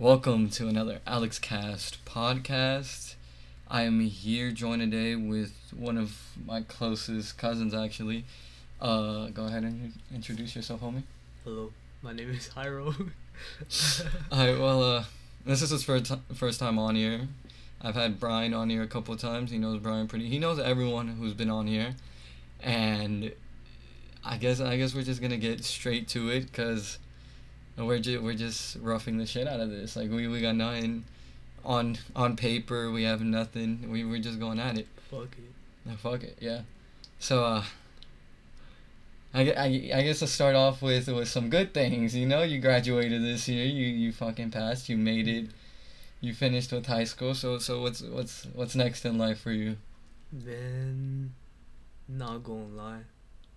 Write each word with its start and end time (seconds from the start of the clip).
Welcome 0.00 0.48
to 0.52 0.66
another 0.66 1.00
Alex 1.06 1.38
Cast 1.38 2.02
podcast. 2.06 3.16
I 3.68 3.82
am 3.82 4.00
here 4.00 4.50
joined 4.50 4.80
today 4.80 5.14
with 5.14 5.52
one 5.76 5.98
of 5.98 6.18
my 6.42 6.62
closest 6.62 7.36
cousins, 7.36 7.74
actually. 7.74 8.24
Uh, 8.80 9.26
go 9.26 9.44
ahead 9.44 9.62
and 9.62 9.92
introduce 10.10 10.56
yourself, 10.56 10.80
homie. 10.80 11.02
Hello, 11.44 11.70
my 12.00 12.14
name 12.14 12.30
is 12.30 12.48
Hyro. 12.48 12.94
Alright, 14.32 14.58
well, 14.58 14.82
uh, 14.82 15.04
this 15.44 15.60
is 15.60 15.68
his 15.68 15.84
first 15.84 16.06
t- 16.06 16.34
first 16.34 16.60
time 16.60 16.78
on 16.78 16.94
here. 16.94 17.28
I've 17.82 17.94
had 17.94 18.18
Brian 18.18 18.54
on 18.54 18.70
here 18.70 18.82
a 18.82 18.88
couple 18.88 19.12
of 19.12 19.20
times. 19.20 19.50
He 19.50 19.58
knows 19.58 19.80
Brian 19.80 20.08
pretty. 20.08 20.30
He 20.30 20.38
knows 20.38 20.58
everyone 20.58 21.08
who's 21.08 21.34
been 21.34 21.50
on 21.50 21.66
here, 21.66 21.94
and 22.62 23.32
I 24.24 24.38
guess 24.38 24.62
I 24.62 24.78
guess 24.78 24.94
we're 24.94 25.02
just 25.02 25.20
gonna 25.20 25.36
get 25.36 25.62
straight 25.62 26.08
to 26.08 26.30
it 26.30 26.46
because 26.46 26.96
we're 27.76 27.98
just 27.98 28.22
we're 28.22 28.34
just 28.34 28.76
roughing 28.80 29.18
the 29.18 29.26
shit 29.26 29.46
out 29.46 29.60
of 29.60 29.70
this. 29.70 29.96
Like 29.96 30.10
we, 30.10 30.28
we 30.28 30.40
got 30.40 30.54
nothing 30.56 31.04
on 31.64 31.98
on 32.14 32.36
paper. 32.36 32.90
We 32.90 33.04
have 33.04 33.22
nothing. 33.22 33.90
We 33.90 34.04
we're 34.04 34.20
just 34.20 34.38
going 34.38 34.58
at 34.58 34.78
it. 34.78 34.86
Fuck 35.10 35.36
it. 35.38 35.52
No, 35.84 35.96
fuck 35.96 36.22
it, 36.22 36.36
yeah. 36.40 36.60
So, 37.18 37.44
uh, 37.44 37.64
I, 39.32 39.50
I, 39.52 39.64
I 39.94 40.02
guess 40.02 40.20
let's 40.20 40.32
start 40.32 40.54
off 40.54 40.82
with 40.82 41.08
with 41.08 41.28
some 41.28 41.50
good 41.50 41.72
things. 41.72 42.14
You 42.14 42.26
know, 42.26 42.42
you 42.42 42.60
graduated 42.60 43.22
this 43.22 43.48
year. 43.48 43.64
You 43.64 43.86
you 43.86 44.12
fucking 44.12 44.50
passed. 44.50 44.88
You 44.88 44.96
made 44.96 45.28
it. 45.28 45.50
You 46.20 46.34
finished 46.34 46.72
with 46.72 46.86
high 46.86 47.04
school. 47.04 47.34
So 47.34 47.58
so 47.58 47.80
what's 47.80 48.02
what's 48.02 48.46
what's 48.54 48.74
next 48.74 49.04
in 49.04 49.18
life 49.18 49.40
for 49.40 49.52
you? 49.52 49.76
Man, 50.32 51.34
not 52.08 52.44
gonna 52.44 52.66
lie, 52.66 53.02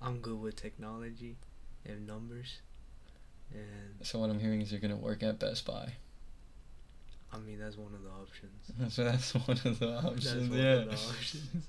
I'm 0.01 0.19
good 0.19 0.39
with 0.41 0.55
technology 0.55 1.35
and 1.85 2.07
numbers, 2.07 2.61
and 3.53 4.05
So 4.05 4.19
what 4.19 4.29
I'm 4.29 4.39
hearing 4.39 4.61
is 4.61 4.71
you're 4.71 4.81
gonna 4.81 4.95
work 4.97 5.23
at 5.23 5.39
Best 5.39 5.65
Buy. 5.65 5.93
I 7.31 7.37
mean 7.39 7.59
that's 7.59 7.77
one 7.77 7.93
of 7.93 8.03
the 8.03 8.09
options. 8.09 8.93
So 8.95 9.03
that's 9.03 9.33
one 9.33 9.57
of 9.65 9.79
the 9.79 9.87
That's 9.87 10.05
options. 10.05 10.49
one 10.49 10.59
yeah. 10.59 10.73
of 10.73 10.85
the 10.89 10.93
options. 10.95 11.65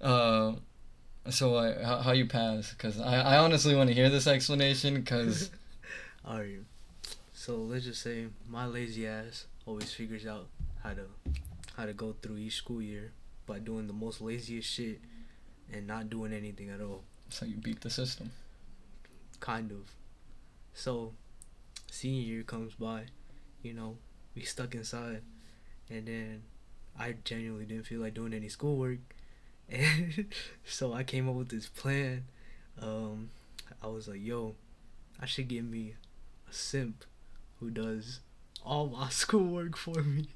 Uh, 0.00 0.52
so 1.30 1.54
uh, 1.54 1.84
how 1.84 1.96
how 1.98 2.12
you 2.12 2.26
pass? 2.26 2.72
Cause 2.74 3.00
I 3.00 3.20
I 3.20 3.38
honestly 3.38 3.74
want 3.74 3.88
to 3.88 3.94
hear 3.94 4.08
this 4.10 4.26
explanation. 4.26 5.02
Cause 5.04 5.50
Alright, 6.26 6.60
so 7.32 7.56
let's 7.56 7.84
just 7.84 8.02
say 8.02 8.26
my 8.48 8.66
lazy 8.66 9.06
ass 9.06 9.46
always 9.66 9.92
figures 9.92 10.26
out 10.26 10.48
how 10.82 10.90
to 10.94 11.06
how 11.76 11.86
to 11.86 11.92
go 11.94 12.14
through 12.20 12.36
each 12.38 12.56
school 12.56 12.82
year 12.82 13.12
by 13.46 13.58
doing 13.58 13.86
the 13.86 13.92
most 13.92 14.20
laziest 14.20 14.68
shit 14.70 15.00
and 15.72 15.86
not 15.86 16.10
doing 16.10 16.32
anything 16.32 16.68
at 16.70 16.80
all. 16.80 17.04
so 17.30 17.46
you 17.46 17.56
beat 17.56 17.80
the 17.80 17.90
system. 17.90 18.30
kind 19.40 19.70
of. 19.72 19.90
So, 20.80 21.12
senior 21.90 22.22
year 22.22 22.42
comes 22.42 22.72
by, 22.72 23.02
you 23.62 23.74
know, 23.74 23.98
we 24.34 24.44
stuck 24.44 24.74
inside, 24.74 25.20
and 25.90 26.08
then 26.08 26.42
I 26.98 27.16
genuinely 27.22 27.66
didn't 27.66 27.84
feel 27.84 28.00
like 28.00 28.14
doing 28.14 28.32
any 28.32 28.48
schoolwork, 28.48 29.00
and 29.68 30.32
so 30.64 30.94
I 30.94 31.02
came 31.02 31.28
up 31.28 31.34
with 31.34 31.50
this 31.50 31.66
plan. 31.68 32.24
Um, 32.80 33.28
I 33.82 33.88
was 33.88 34.08
like, 34.08 34.22
yo, 34.22 34.54
I 35.20 35.26
should 35.26 35.48
get 35.48 35.64
me 35.64 35.96
a 36.48 36.54
simp 36.54 37.04
who 37.58 37.68
does 37.68 38.20
all 38.64 38.86
my 38.86 39.08
schoolwork 39.10 39.76
for 39.76 40.02
me. 40.02 40.28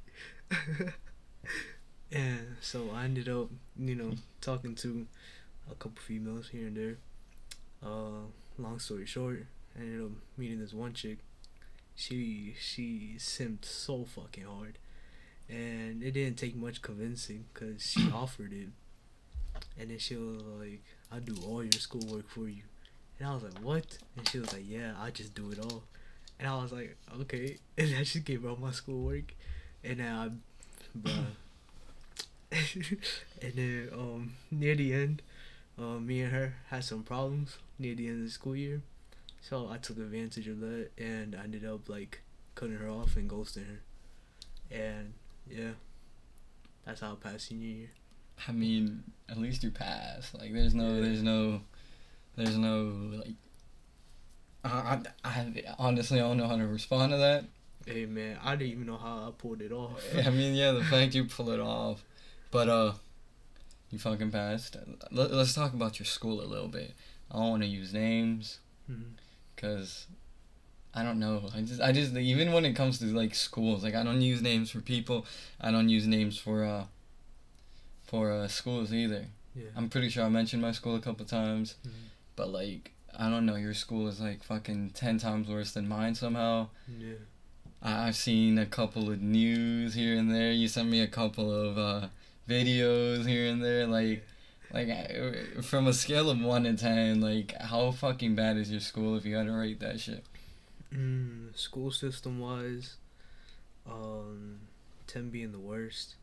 and 2.13 2.57
so 2.61 2.91
I 2.95 3.05
ended 3.05 3.31
up, 3.31 3.49
you 3.79 3.95
know, 3.95 4.13
talking 4.43 4.75
to 4.75 5.07
a 5.71 5.75
couple 5.75 6.03
females 6.03 6.51
here 6.51 6.67
and 6.67 6.77
there. 6.77 6.97
Uh, 7.83 8.27
long 8.59 8.79
story 8.79 9.07
short, 9.07 9.47
I 9.77 9.83
ended 9.83 10.03
up 10.05 10.11
meeting 10.37 10.61
this 10.61 10.73
one 10.73 10.93
chick. 10.93 11.19
She 11.97 12.55
she 12.61 13.15
simped 13.19 13.65
so 13.65 14.05
fucking 14.05 14.45
hard, 14.45 14.79
and 15.49 16.03
it 16.03 16.13
didn't 16.13 16.39
take 16.39 16.57
much 16.57 16.83
convincing 16.83 17.45
because 17.53 17.83
she 17.83 18.11
offered 18.15 18.53
it, 18.53 18.69
and 19.79 19.91
then 19.91 19.99
she 19.99 20.17
was 20.17 20.43
like, 20.43 20.83
"I'll 21.13 21.21
do 21.21 21.37
all 21.47 21.63
your 21.63 21.73
schoolwork 21.73 22.29
for 22.29 22.49
you," 22.49 22.63
and 23.19 23.29
I 23.29 23.35
was 23.35 23.45
like, 23.45 23.59
"What?" 23.63 23.99
And 24.17 24.29
she 24.29 24.39
was 24.39 24.53
like, 24.53 24.65
"Yeah, 24.69 24.95
I 25.01 25.11
just 25.11 25.35
do 25.35 25.51
it 25.51 25.59
all," 25.59 25.85
and 26.39 26.49
I 26.49 26.61
was 26.61 26.73
like, 26.73 26.97
"Okay," 27.21 27.59
and 27.79 27.93
then 27.93 28.05
she 28.05 28.21
gave 28.21 28.43
her 28.43 28.49
all 28.51 28.57
my 28.57 28.73
schoolwork, 28.73 29.35
and 29.85 30.01
then 30.01 30.13
I, 30.13 30.31
bruh. 30.99 31.27
and 33.43 33.53
then 33.55 33.89
um 33.93 34.35
near 34.51 34.75
the 34.75 34.93
end, 34.95 35.23
uh, 35.79 35.99
me 35.99 36.23
and 36.23 36.33
her 36.33 36.55
had 36.69 36.85
some 36.85 37.03
problems 37.03 37.59
near 37.79 37.95
the 37.95 38.09
end 38.09 38.19
of 38.21 38.25
the 38.27 38.31
school 38.31 38.57
year. 38.57 38.83
So 39.49 39.69
I 39.71 39.77
took 39.77 39.99
advantage 39.99 40.49
of 40.49 40.61
that 40.61 40.89
and 40.97 41.37
I 41.39 41.45
ended 41.45 41.67
up 41.67 41.89
like 41.89 42.23
cutting 42.55 42.77
her 42.77 42.89
off 42.89 43.17
and 43.17 43.29
ghosting 43.29 43.67
her. 43.67 43.81
And 44.75 45.13
yeah, 45.47 45.73
that's 46.87 47.01
how 47.03 47.13
I 47.13 47.17
passed 47.17 47.49
senior 47.49 47.69
year. 47.69 47.91
I 48.49 48.53
mean, 48.53 49.03
at 49.29 49.37
least 49.39 49.63
you 49.63 49.71
passed. 49.71 50.35
Like, 50.39 50.53
there's 50.55 50.75
no, 50.75 50.95
Yeah. 50.95 51.01
there's 51.03 51.23
no, 51.23 51.61
there's 52.37 52.57
no 52.57 52.85
like. 53.23 53.35
I, 54.65 54.99
I, 55.25 55.29
I 55.29 55.75
honestly 55.79 56.19
I 56.21 56.23
don't 56.23 56.39
know 56.39 56.49
how 56.49 56.57
to 56.57 56.67
respond 56.67 57.13
to 57.13 57.19
that. 57.19 57.45
Hey 57.87 58.07
man, 58.07 58.39
I 58.43 58.57
didn't 58.57 58.73
even 58.73 58.87
know 58.87 58.97
how 58.97 59.29
I 59.29 59.31
pulled 59.37 59.61
it 59.61 59.73
off. 59.73 60.03
I 60.27 60.31
mean, 60.31 60.55
yeah, 60.55 60.73
the 60.73 60.83
fact 60.91 61.15
you 61.15 61.27
pull 61.27 61.51
it 61.51 61.61
off, 61.61 62.03
but 62.51 62.71
uh, 62.71 62.93
you 63.91 63.99
fucking 63.99 64.31
passed. 64.31 64.75
Let, 65.11 65.33
let's 65.35 65.53
talk 65.53 65.75
about 65.75 65.99
your 65.99 66.07
school 66.07 66.41
a 66.41 66.49
little 66.49 66.69
bit. 66.69 66.95
I 67.31 67.37
don't 67.37 67.51
want 67.51 67.63
to 67.63 67.69
use 67.69 67.93
names, 67.93 68.61
Mhm. 68.91 69.13
Cause 69.65 70.07
I 70.95 71.03
don't 71.03 71.19
know. 71.19 71.49
I 71.57 71.61
just, 71.63 71.81
I 71.81 71.91
just 71.93 72.15
even 72.17 72.53
when 72.53 72.65
it 72.65 72.75
comes 72.75 72.99
to 73.01 73.07
like 73.07 73.35
schools, 73.35 73.83
like 73.83 73.95
I 73.95 74.05
don't 74.05 74.21
use 74.23 74.41
names 74.43 74.71
for 74.71 74.81
people. 74.81 75.27
I 75.61 75.71
don't 75.71 75.89
use 75.89 76.07
names 76.07 76.39
for 76.39 76.65
uh, 76.65 76.85
for 78.05 78.31
uh 78.33 78.49
schools 78.49 78.93
either. 78.93 79.27
Yeah. 79.55 79.71
I'm 79.77 79.89
pretty 79.89 80.09
sure 80.09 80.25
I 80.25 80.29
mentioned 80.29 80.63
my 80.63 80.73
school 80.73 80.97
a 80.97 81.01
couple 81.01 81.25
times, 81.27 81.75
Mhm. 81.87 81.91
but 82.37 82.49
like 82.51 82.93
I 83.17 83.31
don't 83.31 83.47
know, 83.47 83.55
your 83.57 83.75
school 83.75 84.09
is 84.09 84.21
like 84.21 84.43
fucking 84.43 84.91
ten 84.91 85.19
times 85.19 85.49
worse 85.49 85.73
than 85.73 85.89
mine 85.89 86.15
somehow. 86.15 86.69
Yeah. 86.89 87.15
I- 87.83 88.09
I've 88.09 88.17
seen 88.17 88.59
a 88.59 88.67
couple 88.67 89.11
of 89.11 89.21
news 89.21 89.95
here 89.95 90.17
and 90.19 90.31
there. 90.35 90.51
You 90.53 90.69
sent 90.69 90.89
me 90.89 91.01
a 91.01 91.07
couple 91.07 91.53
of 91.53 91.79
uh, 91.79 92.09
videos 92.49 93.27
here 93.27 93.47
and 93.53 93.63
there. 93.63 93.87
Like, 93.87 94.25
like 94.75 95.63
from 95.63 95.87
a 95.87 95.93
scale 95.93 96.29
of 96.31 96.41
one 96.41 96.65
to 96.65 96.75
ten, 96.77 97.21
like 97.21 97.55
how 97.61 97.91
fucking 97.93 98.35
bad 98.35 98.57
is 98.57 98.71
your 98.71 98.81
school 98.81 99.17
if 99.17 99.25
you 99.25 99.37
had 99.37 99.47
to 99.47 99.53
rate 99.53 99.81
that 99.81 100.01
shit? 100.01 100.25
Mm, 100.93 101.57
school 101.57 101.91
system 101.91 102.39
wise, 102.41 102.97
um, 103.91 104.61
ten 105.07 105.31
being 105.31 105.53
the 105.53 105.59
worst, 105.59 106.15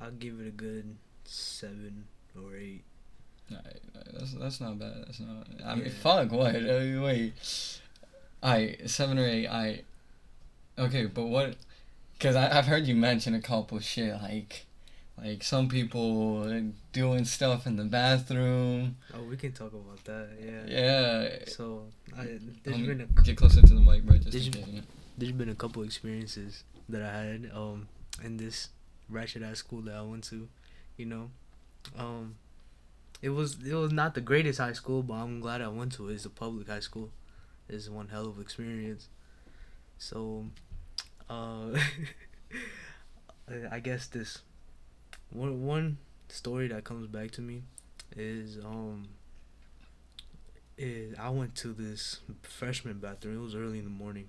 I'd 0.00 0.18
give 0.18 0.40
it 0.40 0.46
a 0.46 0.50
good 0.50 0.96
seven 1.24 2.04
or 2.36 2.56
eight. 2.56 2.82
Nah, 3.50 3.58
That's 4.12 4.34
that's 4.34 4.60
not 4.60 4.78
bad. 4.78 5.04
That's 5.06 5.20
not. 5.20 5.46
I 5.64 5.74
mean, 5.74 5.86
Yeah. 5.86 5.90
fuck 6.02 6.30
what? 6.32 6.54
Uh, 6.56 7.02
wait. 7.02 7.32
I 8.42 8.76
seven 8.86 9.18
or 9.18 9.26
eight. 9.26 9.48
I. 9.48 9.82
Okay, 10.78 11.06
but 11.06 11.24
what? 11.26 11.56
Because 12.12 12.36
I've 12.36 12.66
heard 12.66 12.86
you 12.86 12.94
mention 12.94 13.34
a 13.34 13.40
couple 13.40 13.78
shit 13.80 14.12
like, 14.20 14.66
like 15.22 15.42
some 15.42 15.68
people 15.68 16.44
doing 16.92 17.24
stuff 17.24 17.66
in 17.66 17.76
the 17.76 17.84
bathroom. 17.84 18.96
Oh, 19.14 19.22
we 19.24 19.36
can 19.36 19.52
talk 19.52 19.72
about 19.72 20.02
that. 20.04 20.28
Yeah. 20.40 20.62
Yeah. 20.66 21.44
So 21.46 21.86
I 22.16 22.24
there's 22.64 22.76
Um, 22.76 22.86
been 22.86 23.00
a 23.02 23.22
Get 23.22 23.36
closer 23.36 23.60
to 23.62 23.74
the 23.74 23.80
mic, 23.80 24.04
bro. 24.04 24.18
Just 24.18 24.30
Did 24.30 24.46
in 24.56 24.74
you- 24.74 24.80
case, 24.80 24.82
there's 25.18 25.32
been 25.32 25.48
a 25.48 25.54
couple 25.54 25.82
experiences 25.82 26.64
that 26.88 27.02
I 27.02 27.12
had 27.24 27.50
um 27.54 27.88
in 28.22 28.36
this 28.36 28.68
ratchet 29.08 29.42
ass 29.42 29.58
school 29.58 29.82
that 29.82 29.94
I 29.94 30.02
went 30.02 30.24
to, 30.24 30.48
you 30.96 31.06
know, 31.06 31.30
um, 31.96 32.36
it 33.22 33.30
was 33.30 33.58
it 33.64 33.74
was 33.74 33.92
not 33.92 34.14
the 34.14 34.20
greatest 34.20 34.58
high 34.60 34.72
school, 34.74 35.02
but 35.02 35.14
I'm 35.14 35.40
glad 35.40 35.60
I 35.62 35.68
went 35.68 35.92
to 35.94 36.08
it. 36.08 36.14
It's 36.14 36.24
a 36.24 36.30
public 36.30 36.68
high 36.68 36.80
school. 36.80 37.10
It's 37.68 37.88
one 37.88 38.08
hell 38.08 38.26
of 38.26 38.38
experience. 38.40 39.08
So, 39.98 40.46
uh, 41.28 41.76
I 43.70 43.80
guess 43.80 44.06
this 44.06 44.38
one 45.30 45.64
one 45.64 45.98
story 46.28 46.68
that 46.68 46.84
comes 46.84 47.06
back 47.06 47.30
to 47.32 47.40
me 47.40 47.62
is 48.16 48.58
um 48.64 49.08
is 50.76 51.18
I 51.18 51.30
went 51.30 51.54
to 51.56 51.72
this 51.72 52.20
freshman 52.42 52.98
bathroom. 52.98 53.36
It 53.36 53.42
was 53.42 53.54
early 53.54 53.78
in 53.78 53.84
the 53.84 53.90
morning. 53.90 54.28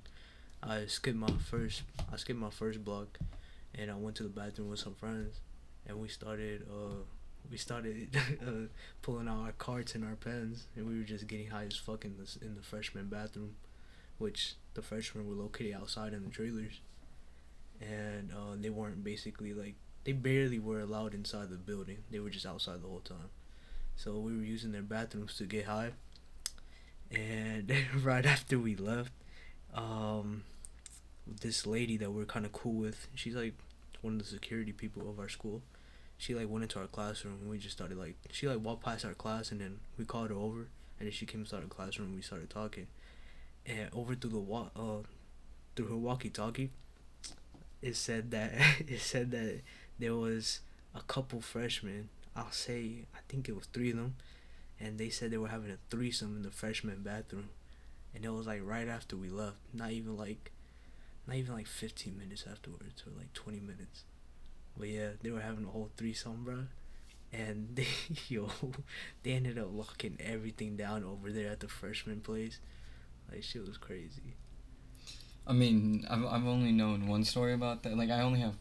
I 0.61 0.85
skipped 0.87 1.17
my 1.17 1.31
first 1.49 1.83
I 2.11 2.17
skipped 2.17 2.39
my 2.39 2.49
first 2.49 2.83
block 2.83 3.17
and 3.75 3.89
I 3.89 3.95
went 3.95 4.15
to 4.17 4.23
the 4.23 4.29
bathroom 4.29 4.69
with 4.69 4.79
some 4.79 4.95
friends 4.95 5.39
and 5.87 5.99
we 5.99 6.07
started 6.07 6.65
uh 6.69 7.03
we 7.49 7.57
started 7.57 8.15
uh, 8.45 8.67
pulling 9.01 9.27
out 9.27 9.39
our 9.39 9.51
carts 9.53 9.95
and 9.95 10.03
our 10.03 10.15
pens 10.15 10.67
and 10.75 10.85
we 10.85 10.97
were 10.97 11.05
just 11.05 11.27
getting 11.27 11.47
high 11.47 11.65
as 11.65 11.77
fuck 11.77 12.03
in 12.03 12.17
this 12.17 12.37
in 12.41 12.55
the 12.55 12.61
freshman 12.61 13.07
bathroom 13.07 13.55
which 14.17 14.55
the 14.73 14.81
freshmen 14.81 15.27
were 15.27 15.35
located 15.41 15.73
outside 15.73 16.13
in 16.13 16.25
the 16.25 16.29
trailers 16.29 16.81
and 17.79 18.31
uh, 18.33 18.55
they 18.59 18.69
weren't 18.69 19.03
basically 19.03 19.53
like 19.53 19.75
they 20.03 20.11
barely 20.11 20.59
were 20.59 20.79
allowed 20.79 21.13
inside 21.13 21.49
the 21.49 21.55
building 21.55 21.97
they 22.11 22.19
were 22.19 22.29
just 22.29 22.45
outside 22.45 22.81
the 22.81 22.87
whole 22.87 22.99
time 23.01 23.29
so 23.95 24.17
we 24.17 24.35
were 24.35 24.43
using 24.43 24.71
their 24.71 24.81
bathrooms 24.81 25.35
to 25.35 25.43
get 25.43 25.65
high 25.65 25.91
and 27.11 27.71
right 28.03 28.25
after 28.25 28.57
we 28.59 28.75
left 28.75 29.11
um 29.73 30.43
this 31.41 31.65
lady 31.65 31.97
that 31.97 32.11
we're 32.11 32.25
kind 32.25 32.45
of 32.45 32.51
cool 32.51 32.73
with. 32.73 33.07
She's 33.15 33.35
like 33.35 33.53
one 34.01 34.13
of 34.13 34.19
the 34.19 34.25
security 34.25 34.71
people 34.71 35.09
of 35.09 35.19
our 35.19 35.29
school. 35.29 35.61
She 36.17 36.35
like 36.35 36.49
went 36.49 36.63
into 36.63 36.79
our 36.79 36.87
classroom 36.87 37.37
and 37.41 37.49
we 37.49 37.57
just 37.57 37.75
started 37.75 37.97
like 37.97 38.15
she 38.31 38.47
like 38.47 38.59
walked 38.63 38.83
past 38.83 39.05
our 39.05 39.13
class 39.13 39.51
and 39.51 39.61
then 39.61 39.79
we 39.97 40.05
called 40.05 40.29
her 40.29 40.35
over 40.35 40.67
and 40.99 41.07
then 41.07 41.11
she 41.11 41.25
came 41.25 41.41
inside 41.41 41.61
our 41.63 41.69
classroom 41.69 42.09
and 42.09 42.15
we 42.15 42.21
started 42.21 42.49
talking. 42.49 42.87
And 43.65 43.89
over 43.93 44.15
through 44.15 44.31
the 44.31 44.39
wa- 44.39 44.69
uh 44.75 45.03
through 45.75 45.87
her 45.87 45.95
walkie-talkie, 45.97 46.71
it 47.81 47.95
said 47.95 48.31
that 48.31 48.53
it 48.87 48.99
said 48.99 49.31
that 49.31 49.61
there 49.99 50.15
was 50.15 50.61
a 50.95 51.01
couple 51.01 51.41
freshmen. 51.41 52.09
I'll 52.35 52.51
say 52.51 53.05
I 53.13 53.19
think 53.27 53.49
it 53.49 53.55
was 53.55 53.67
three 53.67 53.91
of 53.91 53.97
them, 53.97 54.15
and 54.79 54.97
they 54.97 55.09
said 55.09 55.31
they 55.31 55.37
were 55.37 55.49
having 55.49 55.71
a 55.71 55.77
threesome 55.89 56.37
in 56.37 56.43
the 56.43 56.51
freshman 56.51 57.03
bathroom, 57.03 57.49
and 58.15 58.23
it 58.25 58.29
was 58.29 58.47
like 58.47 58.61
right 58.63 58.87
after 58.87 59.17
we 59.17 59.29
left. 59.29 59.57
Not 59.73 59.91
even 59.91 60.17
like, 60.17 60.51
not 61.27 61.35
even 61.35 61.53
like 61.53 61.67
fifteen 61.67 62.17
minutes 62.17 62.45
afterwards, 62.49 63.03
or 63.05 63.17
like 63.17 63.33
twenty 63.33 63.59
minutes. 63.59 64.03
But 64.77 64.87
yeah, 64.87 65.09
they 65.21 65.31
were 65.31 65.41
having 65.41 65.65
a 65.65 65.69
whole 65.69 65.91
threesome, 65.97 66.43
bro. 66.45 66.63
And 67.33 67.69
they 67.75 67.87
yo, 68.29 68.49
they 69.23 69.33
ended 69.33 69.59
up 69.59 69.67
locking 69.71 70.17
everything 70.19 70.77
down 70.77 71.03
over 71.03 71.31
there 71.31 71.51
at 71.51 71.59
the 71.59 71.67
freshman 71.67 72.21
place. 72.21 72.59
Like 73.29 73.43
shit 73.43 73.67
was 73.67 73.77
crazy. 73.77 74.35
I 75.45 75.53
mean, 75.53 76.05
I've 76.09 76.25
I've 76.25 76.45
only 76.45 76.71
known 76.71 77.07
one 77.07 77.25
story 77.25 77.53
about 77.53 77.83
that. 77.83 77.97
Like 77.97 78.09
I 78.09 78.21
only 78.21 78.39
have 78.39 78.55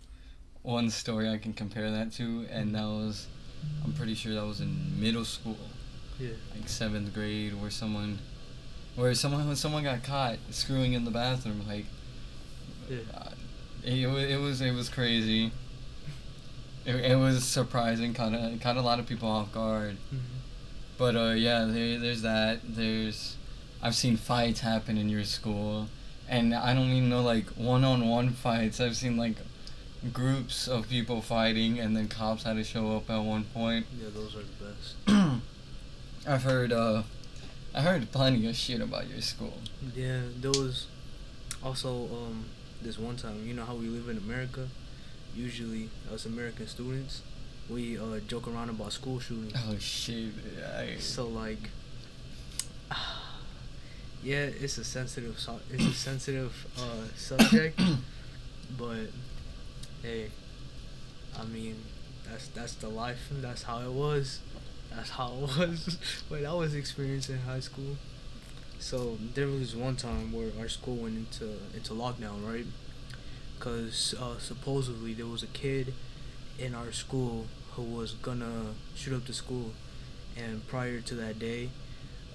one 0.62 0.90
story 0.90 1.28
I 1.28 1.38
can 1.38 1.52
compare 1.52 1.90
that 1.90 2.12
to, 2.14 2.46
and 2.50 2.75
that 2.75 2.84
was, 2.84 3.26
I'm 3.84 3.93
pretty 3.93 4.14
sure 4.14 4.34
that 4.34 4.44
was 4.46 4.60
in 4.60 5.00
middle 5.00 5.25
school, 5.25 5.56
Yeah. 6.19 6.31
like 6.55 6.69
seventh 6.69 7.14
grade, 7.14 7.60
where 7.60 7.70
someone, 7.70 8.19
where 8.96 9.14
someone 9.14 9.46
when 9.46 9.56
someone 9.56 9.84
got 9.84 10.02
caught 10.02 10.37
screwing 10.50 10.93
in 10.93 11.05
the 11.05 11.10
bathroom, 11.10 11.62
like, 11.66 11.87
Yeah. 12.90 12.99
uh, 13.14 13.31
it, 13.84 14.05
it 14.05 14.40
was 14.40 14.60
it 14.60 14.72
was 14.75 14.88
crazy. 14.88 15.52
It, 16.84 16.96
it 16.96 17.16
was 17.16 17.44
surprising, 17.44 18.12
kind 18.14 18.34
of 18.34 18.61
kind 18.61 18.76
of 18.78 18.84
a 18.84 18.87
lot 18.87 18.99
of 18.99 19.06
people 19.06 19.28
off 19.28 19.52
guard. 19.52 19.96
Mhm. 20.12 20.19
But 20.99 21.14
uh, 21.16 21.31
yeah, 21.34 21.64
there, 21.64 21.99
there's 21.99 22.22
that. 22.22 22.61
There's, 22.64 23.37
I've 23.81 23.94
seen 23.94 24.16
fights 24.16 24.61
happen 24.61 24.99
in 24.99 25.08
your 25.08 25.22
school, 25.25 25.88
and 26.28 26.52
I 26.54 26.75
don't 26.75 26.90
even 26.90 27.08
know 27.08 27.22
like 27.22 27.46
one-on-one 27.50 28.31
fights. 28.31 28.81
I've 28.81 28.96
seen 28.96 29.16
like 29.16 29.37
groups 30.12 30.69
of 30.69 30.89
people 30.89 31.21
fighting, 31.23 31.79
and 31.79 31.97
then 31.97 32.09
cops 32.09 32.45
had 32.45 32.56
to 32.56 32.65
show 32.65 32.97
up 32.97 33.11
at 33.11 33.19
one 33.19 33.45
point. 33.45 33.87
Yeah, 34.00 34.09
those 34.15 34.35
are 34.37 34.43
the 34.43 34.65
best. 34.65 35.41
I've 36.27 36.43
heard, 36.43 36.73
uh, 36.73 37.03
I 37.75 37.81
heard 37.83 38.11
plenty 38.12 38.47
of 38.49 38.55
shit 38.56 38.81
about 38.81 39.09
your 39.09 39.21
school. 39.21 39.59
Yeah, 39.95 40.21
there 40.41 40.50
was 40.50 40.87
also 41.62 42.05
um 42.06 42.45
this 42.83 42.99
one 42.99 43.17
time. 43.17 43.45
You 43.47 43.55
know 43.55 43.65
how 43.65 43.75
we 43.75 43.87
live 43.89 44.09
in 44.09 44.17
America. 44.19 44.69
Usually, 45.35 45.91
us 46.12 46.27
American 46.27 46.67
students, 46.67 47.23
we 47.69 47.99
uh 47.99 48.19
joke 48.27 48.47
around 48.49 48.71
about 48.71 48.93
school 48.93 49.21
shootings. 49.21 49.53
Oh 49.69 49.77
shit! 49.79 50.33
I, 50.77 50.97
So 50.99 51.27
like, 51.27 51.71
yeah, 54.23 54.47
it's 54.61 54.79
a 54.79 54.85
sensitive 54.85 55.39
so- 55.39 55.61
it's 55.73 55.85
a 55.85 55.93
sensitive 55.93 56.67
uh 56.79 57.06
subject, 57.17 57.81
but 58.79 59.09
hey, 60.03 60.31
I 61.39 61.45
mean 61.45 61.77
that's 62.29 62.49
that's 62.49 62.75
the 62.75 62.89
life. 62.89 63.29
That's 63.31 63.62
how 63.62 63.81
it 63.81 63.93
was. 63.93 64.41
That's 64.95 65.11
how 65.11 65.29
it 65.33 65.59
was 65.59 65.99
when 66.29 66.47
I 66.47 66.55
was 66.55 66.75
experiencing 66.75 67.39
high 67.41 67.61
school. 67.61 67.97
So 68.79 69.19
there 69.35 69.49
was 69.49 69.75
one 69.77 69.97
time 69.97 70.33
where 70.33 70.50
our 70.59 70.69
school 70.69 70.97
went 70.97 71.17
into 71.17 71.55
into 71.75 71.93
lockdown, 71.93 72.47
right? 72.47 72.67
Cause 73.61 74.15
uh, 74.21 74.39
supposedly 74.39 75.15
there 75.15 75.27
was 75.27 75.43
a 75.43 75.49
kid 75.49 75.95
in 76.59 76.75
our 76.75 76.93
school 76.93 77.47
who 77.73 77.83
was 77.83 78.12
gonna 78.12 78.75
shoot 78.95 79.15
up 79.15 79.27
the 79.27 79.33
school, 79.33 79.73
and 80.37 80.67
prior 80.69 81.00
to 81.00 81.15
that 81.17 81.39
day, 81.39 81.71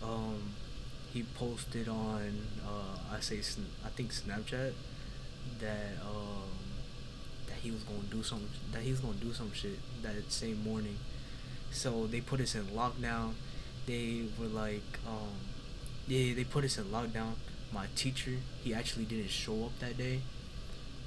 um, 0.04 0.52
he 1.14 1.24
posted 1.24 1.88
on 1.88 2.48
uh, 2.66 3.16
I 3.16 3.20
say 3.22 3.40
I 3.86 3.90
think 3.90 4.12
Snapchat 4.12 4.74
that 5.60 5.94
that 6.04 6.04
he 7.64 7.72
was 7.72 7.84
gonna 7.84 8.04
do 8.12 8.22
some 8.22 8.42
that 8.74 8.82
he 8.82 8.92
was 8.92 9.00
gonna 9.00 9.14
do 9.16 9.34
some 9.34 9.52
shit 9.54 9.80
that 10.02 10.32
same 10.32 10.62
morning. 10.64 10.98
So 11.72 12.06
they 12.08 12.20
put 12.22 12.42
us 12.42 12.56
in 12.56 12.66
lockdown. 12.66 13.34
They 13.88 14.26
were 14.40 14.48
like, 14.48 15.00
um, 15.08 15.34
yeah, 16.08 16.36
they 16.36 16.44
put 16.44 16.66
us 16.66 16.78
in 16.78 16.86
lockdown. 16.86 17.34
My 17.74 17.88
teacher, 17.96 18.32
he 18.64 18.74
actually 18.74 19.06
didn't 19.06 19.30
show 19.30 19.66
up 19.66 19.80
that 19.80 19.98
day, 19.98 20.20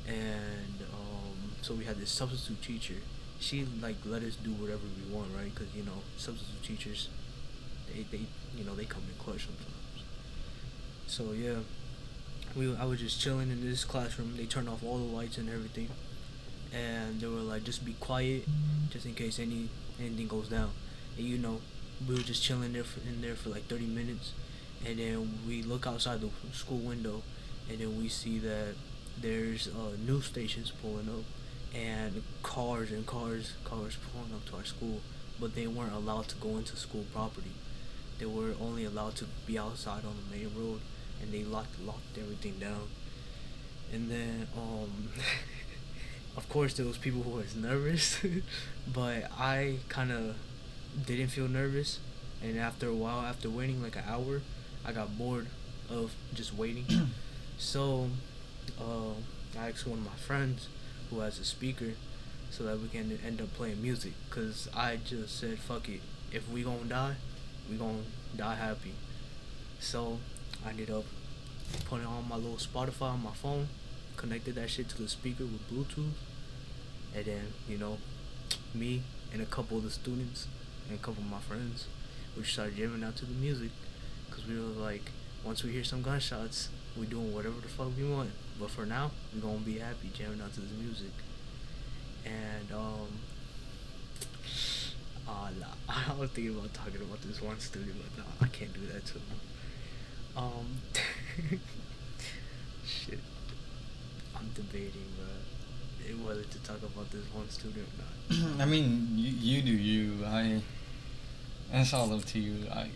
and 0.09 0.81
um, 0.93 1.53
so 1.63 1.75
we 1.75 1.85
had 1.85 1.99
this 1.99 2.11
substitute 2.11 2.61
teacher. 2.63 2.95
She 3.39 3.67
like 3.83 3.97
let 4.07 4.23
us 4.23 4.37
do 4.37 4.51
whatever 4.53 4.83
we 4.97 5.15
want, 5.15 5.29
right? 5.37 5.53
Because 5.55 5.73
you 5.75 5.85
know, 5.85 6.01
substitute 6.17 6.63
teachers, 6.63 7.09
they 7.87 8.03
they 8.11 8.25
you 8.57 8.65
know 8.65 8.75
they 8.75 8.87
come 8.87 9.03
in 9.09 9.23
clutch 9.23 9.47
sometimes. 9.47 9.77
So 11.07 11.33
yeah, 11.33 11.59
we 12.57 12.75
I 12.75 12.85
was 12.87 13.01
just 13.01 13.21
chilling 13.21 13.51
in 13.51 13.61
this 13.61 13.85
classroom. 13.85 14.37
They 14.37 14.47
turned 14.47 14.69
off 14.69 14.83
all 14.83 14.99
the 14.99 15.05
lights 15.05 15.39
and 15.39 15.49
everything, 15.49 15.91
and 16.73 17.21
they 17.21 17.27
were 17.27 17.41
like, 17.41 17.65
just 17.65 17.85
be 17.85 17.95
quiet, 17.95 18.45
just 18.91 19.07
in 19.07 19.15
case 19.15 19.39
any 19.39 19.69
anything 20.01 20.29
goes 20.29 20.49
down. 20.49 20.71
And 21.17 21.27
you 21.27 21.39
know, 21.39 21.61
we 22.07 22.15
were 22.15 22.21
just 22.21 22.43
chilling 22.43 22.73
there 22.73 22.85
for, 22.85 23.01
in 23.01 23.21
there 23.23 23.35
for 23.35 23.51
like 23.51 23.65
thirty 23.65 23.87
minutes, 23.87 24.33
and 24.85 24.99
then 24.99 25.39
we 25.47 25.63
look 25.63 25.87
outside 25.87 26.21
the 26.21 26.31
school 26.53 26.79
window, 26.79 27.23
and 27.69 27.79
then 27.79 27.99
we 27.99 28.09
see 28.09 28.39
that 28.41 28.75
there's 29.21 29.69
uh, 29.69 29.97
news 30.07 30.27
stations 30.27 30.73
pulling 30.83 31.09
up, 31.09 31.25
and 31.75 32.23
cars 32.43 32.91
and 32.93 33.07
cars 33.07 33.55
cars 33.65 33.97
pulling 34.13 34.33
up 34.35 34.45
to 34.47 34.57
our 34.57 34.65
school, 34.65 35.01
but 35.41 35.55
they 35.55 35.67
weren't 35.67 35.93
allowed 35.93 36.29
to 36.29 36.37
go 36.37 36.57
into 36.57 36.77
school 36.77 37.05
property. 37.13 37.53
They 38.19 38.27
were 38.27 38.55
only 38.61 38.85
allowed 38.85 39.17
to 39.17 39.27
be 39.47 39.59
outside 39.59 40.05
on 40.05 40.17
the 40.17 40.37
main 40.37 40.51
road, 40.57 40.81
and 41.21 41.33
they 41.33 41.45
locked 41.45 41.81
locked 41.81 42.19
everything 42.19 42.59
down. 42.59 42.89
And 43.93 44.11
then, 44.11 44.47
um, 44.57 45.09
of 46.37 46.49
course, 46.49 46.75
there 46.75 46.87
was 46.87 46.99
people 46.99 47.23
who 47.23 47.31
was 47.31 47.57
nervous, 47.57 48.21
but 48.93 49.31
I 49.39 49.77
kind 49.89 50.13
of 50.13 50.37
didn't 51.07 51.29
feel 51.29 51.49
nervous. 51.49 51.99
And 52.43 52.59
after 52.59 52.89
a 52.89 52.95
while, 52.95 53.21
after 53.21 53.49
waiting 53.49 53.83
like 53.83 53.97
an 53.97 54.05
hour, 54.07 54.43
I 54.85 54.93
got 54.93 55.17
bored 55.17 55.47
of 55.89 56.15
just 56.35 56.55
waiting. 56.55 56.85
so, 57.59 58.11
uh, 58.79 59.13
I 59.59 59.71
asked 59.71 59.87
one 59.87 60.01
of 60.01 60.05
my 60.05 60.17
friends 60.17 60.69
who 61.09 61.21
has 61.21 61.39
a 61.39 61.45
speaker 61.45 61.93
so 62.51 62.65
that 62.65 62.81
we 62.81 62.89
can 62.89 63.19
end 63.25 63.41
up 63.41 63.53
playing 63.55 63.81
music. 63.81 64.13
Cause 64.29 64.69
I 64.75 64.97
just 64.97 65.39
said, 65.39 65.59
fuck 65.59 65.89
it. 65.89 66.01
If 66.33 66.51
we 66.51 66.63
gonna 66.63 66.85
die, 66.85 67.15
we 67.71 67.77
gonna 67.77 68.03
die 68.37 68.57
happy. 68.57 68.93
So 69.81 70.19
I 70.65 70.71
ended 70.71 70.91
up 70.91 71.05
putting 71.87 72.07
on 72.07 72.29
my 72.29 72.37
little 72.37 72.57
Spotify 72.57 73.13
on 73.13 73.23
my 73.23 73.33
phone, 73.33 73.69
connected 74.17 74.55
that 74.57 74.71
shit 74.71 74.89
to 74.91 75.03
the 75.03 75.09
speaker 75.09 75.45
with 75.45 75.71
Bluetooth, 75.71 76.13
and 77.15 77.25
then 77.25 77.53
you 77.69 77.79
know, 77.79 77.99
me 78.75 79.03
and 79.33 79.43
a 79.43 79.47
couple 79.47 79.79
of 79.79 79.85
the 79.85 79.91
students 79.91 80.47
and 80.89 80.99
a 80.99 81.03
couple 81.03 81.23
of 81.23 81.31
my 81.31 81.41
friends, 81.41 81.87
we 82.37 82.43
started 82.45 82.77
jamming 82.77 83.05
out 83.05 83.17
to 83.17 83.25
the 83.25 83.35
music, 83.35 83.71
cause 84.31 84.47
we 84.47 84.55
were 84.55 84.67
like, 84.67 85.11
once 85.45 85.63
we 85.63 85.73
hear 85.73 85.85
some 85.85 86.03
gunshots, 86.03 86.69
we 86.99 87.07
doing 87.07 87.33
whatever 87.35 87.61
the 87.61 87.69
fuck 87.69 87.89
we 87.97 88.05
want. 88.05 88.31
But 88.59 88.71
for 88.71 88.87
now, 88.87 89.11
we 89.35 89.41
gonna 89.41 89.59
be 89.59 89.79
happy 89.79 90.11
jamming 90.15 90.41
out 90.41 90.53
to 90.55 90.61
this 90.61 90.73
music. 90.73 91.13
And 92.25 92.73
um, 92.73 93.09
uh, 95.29 95.51
I 95.89 96.15
was 96.19 96.31
thinking 96.31 96.57
about 96.57 96.75
talking 96.75 97.03
about 97.03 97.23
this 97.23 97.41
one 97.41 97.61
student, 97.61 97.93
but 98.17 98.25
no, 98.25 98.31
I 98.41 98.49
can't 98.49 98.73
do 98.73 98.81
that 98.93 99.05
to. 99.07 99.21
Um, 100.37 100.81
shit, 102.87 103.21
I'm 104.37 104.51
debating, 104.55 105.07
whether 106.15 106.43
to 106.43 106.59
talk 106.61 106.79
about 106.79 107.11
this 107.11 107.25
one 107.33 107.49
student 107.51 107.87
or 107.99 108.35
not. 108.35 108.61
I 108.61 108.65
mean, 108.65 109.09
you, 109.15 109.57
you 109.57 109.63
do 109.63 109.73
you. 109.73 110.25
I. 110.25 110.63
That's 111.73 111.93
all 111.93 112.13
up 112.15 112.25
to 112.27 112.39
you. 112.39 112.69
I. 112.71 112.89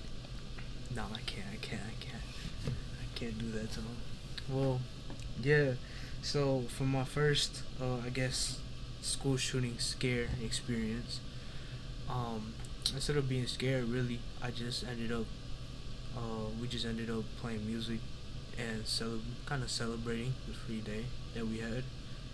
No, 0.94 1.02
I 1.14 1.20
can't. 1.26 1.46
I 1.52 1.56
can't. 1.56 1.82
I 1.82 2.04
can't. 2.04 2.22
I 2.66 3.18
can't 3.18 3.38
do 3.38 3.50
that 3.52 3.70
to 3.72 3.80
him. 3.80 3.96
Well, 4.48 4.80
yeah. 5.42 5.72
So 6.22 6.64
for 6.68 6.84
my 6.84 7.04
first, 7.04 7.62
uh, 7.80 7.98
I 8.04 8.10
guess, 8.10 8.58
school 9.00 9.36
shooting 9.36 9.78
scare 9.78 10.28
experience, 10.44 11.20
um, 12.08 12.54
instead 12.92 13.16
of 13.16 13.28
being 13.28 13.46
scared, 13.46 13.84
really, 13.88 14.20
I 14.42 14.50
just 14.50 14.84
ended 14.86 15.12
up. 15.12 15.26
Uh, 16.16 16.50
we 16.60 16.66
just 16.66 16.84
ended 16.84 17.08
up 17.08 17.22
playing 17.40 17.64
music 17.66 18.00
and 18.58 18.84
cele- 18.86 19.20
kind 19.46 19.62
of 19.62 19.70
celebrating 19.70 20.34
the 20.48 20.52
free 20.52 20.80
day 20.80 21.04
that 21.34 21.46
we 21.46 21.58
had, 21.58 21.84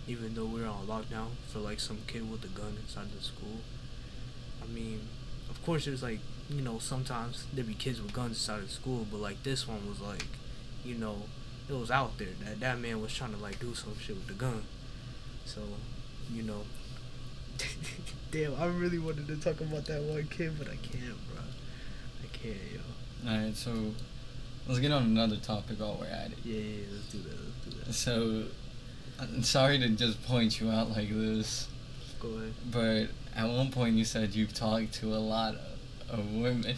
even 0.07 0.33
though 0.33 0.45
we 0.45 0.61
were 0.61 0.67
on 0.67 0.87
lockdown 0.87 1.27
for 1.51 1.59
like 1.59 1.79
some 1.79 1.99
kid 2.07 2.29
with 2.29 2.43
a 2.43 2.47
gun 2.47 2.77
inside 2.81 3.07
the 3.11 3.23
school. 3.23 3.59
I 4.63 4.67
mean, 4.67 5.01
of 5.49 5.63
course, 5.65 5.85
there's 5.85 6.03
like 6.03 6.19
you 6.49 6.61
know 6.61 6.79
sometimes 6.79 7.45
there 7.53 7.63
be 7.63 7.73
kids 7.73 8.01
with 8.01 8.13
guns 8.13 8.37
inside 8.37 8.63
of 8.63 8.71
school, 8.71 9.05
but 9.11 9.19
like 9.19 9.43
this 9.43 9.67
one 9.67 9.87
was 9.87 9.99
like, 9.99 10.25
you 10.83 10.95
know, 10.95 11.23
it 11.69 11.73
was 11.73 11.91
out 11.91 12.17
there 12.17 12.29
that 12.45 12.59
that 12.59 12.79
man 12.79 13.01
was 13.01 13.13
trying 13.13 13.33
to 13.33 13.37
like 13.37 13.59
do 13.59 13.73
some 13.75 13.97
shit 13.99 14.15
with 14.15 14.27
the 14.27 14.33
gun. 14.33 14.63
So, 15.45 15.61
you 16.31 16.43
know. 16.43 16.61
Damn, 18.31 18.55
I 18.55 18.65
really 18.65 18.99
wanted 18.99 19.27
to 19.27 19.37
talk 19.37 19.61
about 19.61 19.85
that 19.85 20.01
one 20.01 20.27
kid, 20.27 20.57
but 20.57 20.67
I 20.67 20.75
can't, 20.75 21.17
bro. 21.29 21.41
I 22.23 22.27
can't, 22.37 22.55
yo. 22.73 23.29
All 23.29 23.37
right, 23.37 23.55
so 23.55 23.71
let's 24.67 24.79
get 24.79 24.91
on 24.91 25.03
another 25.03 25.37
topic 25.37 25.79
while 25.79 25.97
we're 25.99 26.07
at 26.07 26.31
it. 26.31 26.37
Yeah, 26.43 26.59
yeah, 26.59 26.83
let's 26.91 27.11
do 27.11 27.19
that. 27.19 27.37
Let's 27.39 27.65
do 27.65 27.85
that. 27.85 27.93
So, 27.93 28.43
I'm 29.19 29.43
sorry 29.43 29.79
to 29.79 29.89
just 29.89 30.23
point 30.25 30.59
you 30.61 30.69
out 30.69 30.91
like 30.91 31.09
this, 31.09 31.67
Go 32.19 32.29
ahead. 32.29 32.53
but 32.71 33.07
at 33.35 33.47
one 33.49 33.71
point 33.71 33.95
you 33.95 34.05
said 34.05 34.35
you've 34.35 34.53
talked 34.53 34.93
to 34.95 35.07
a 35.13 35.17
lot 35.17 35.55
of, 36.09 36.19
of 36.19 36.33
women. 36.33 36.75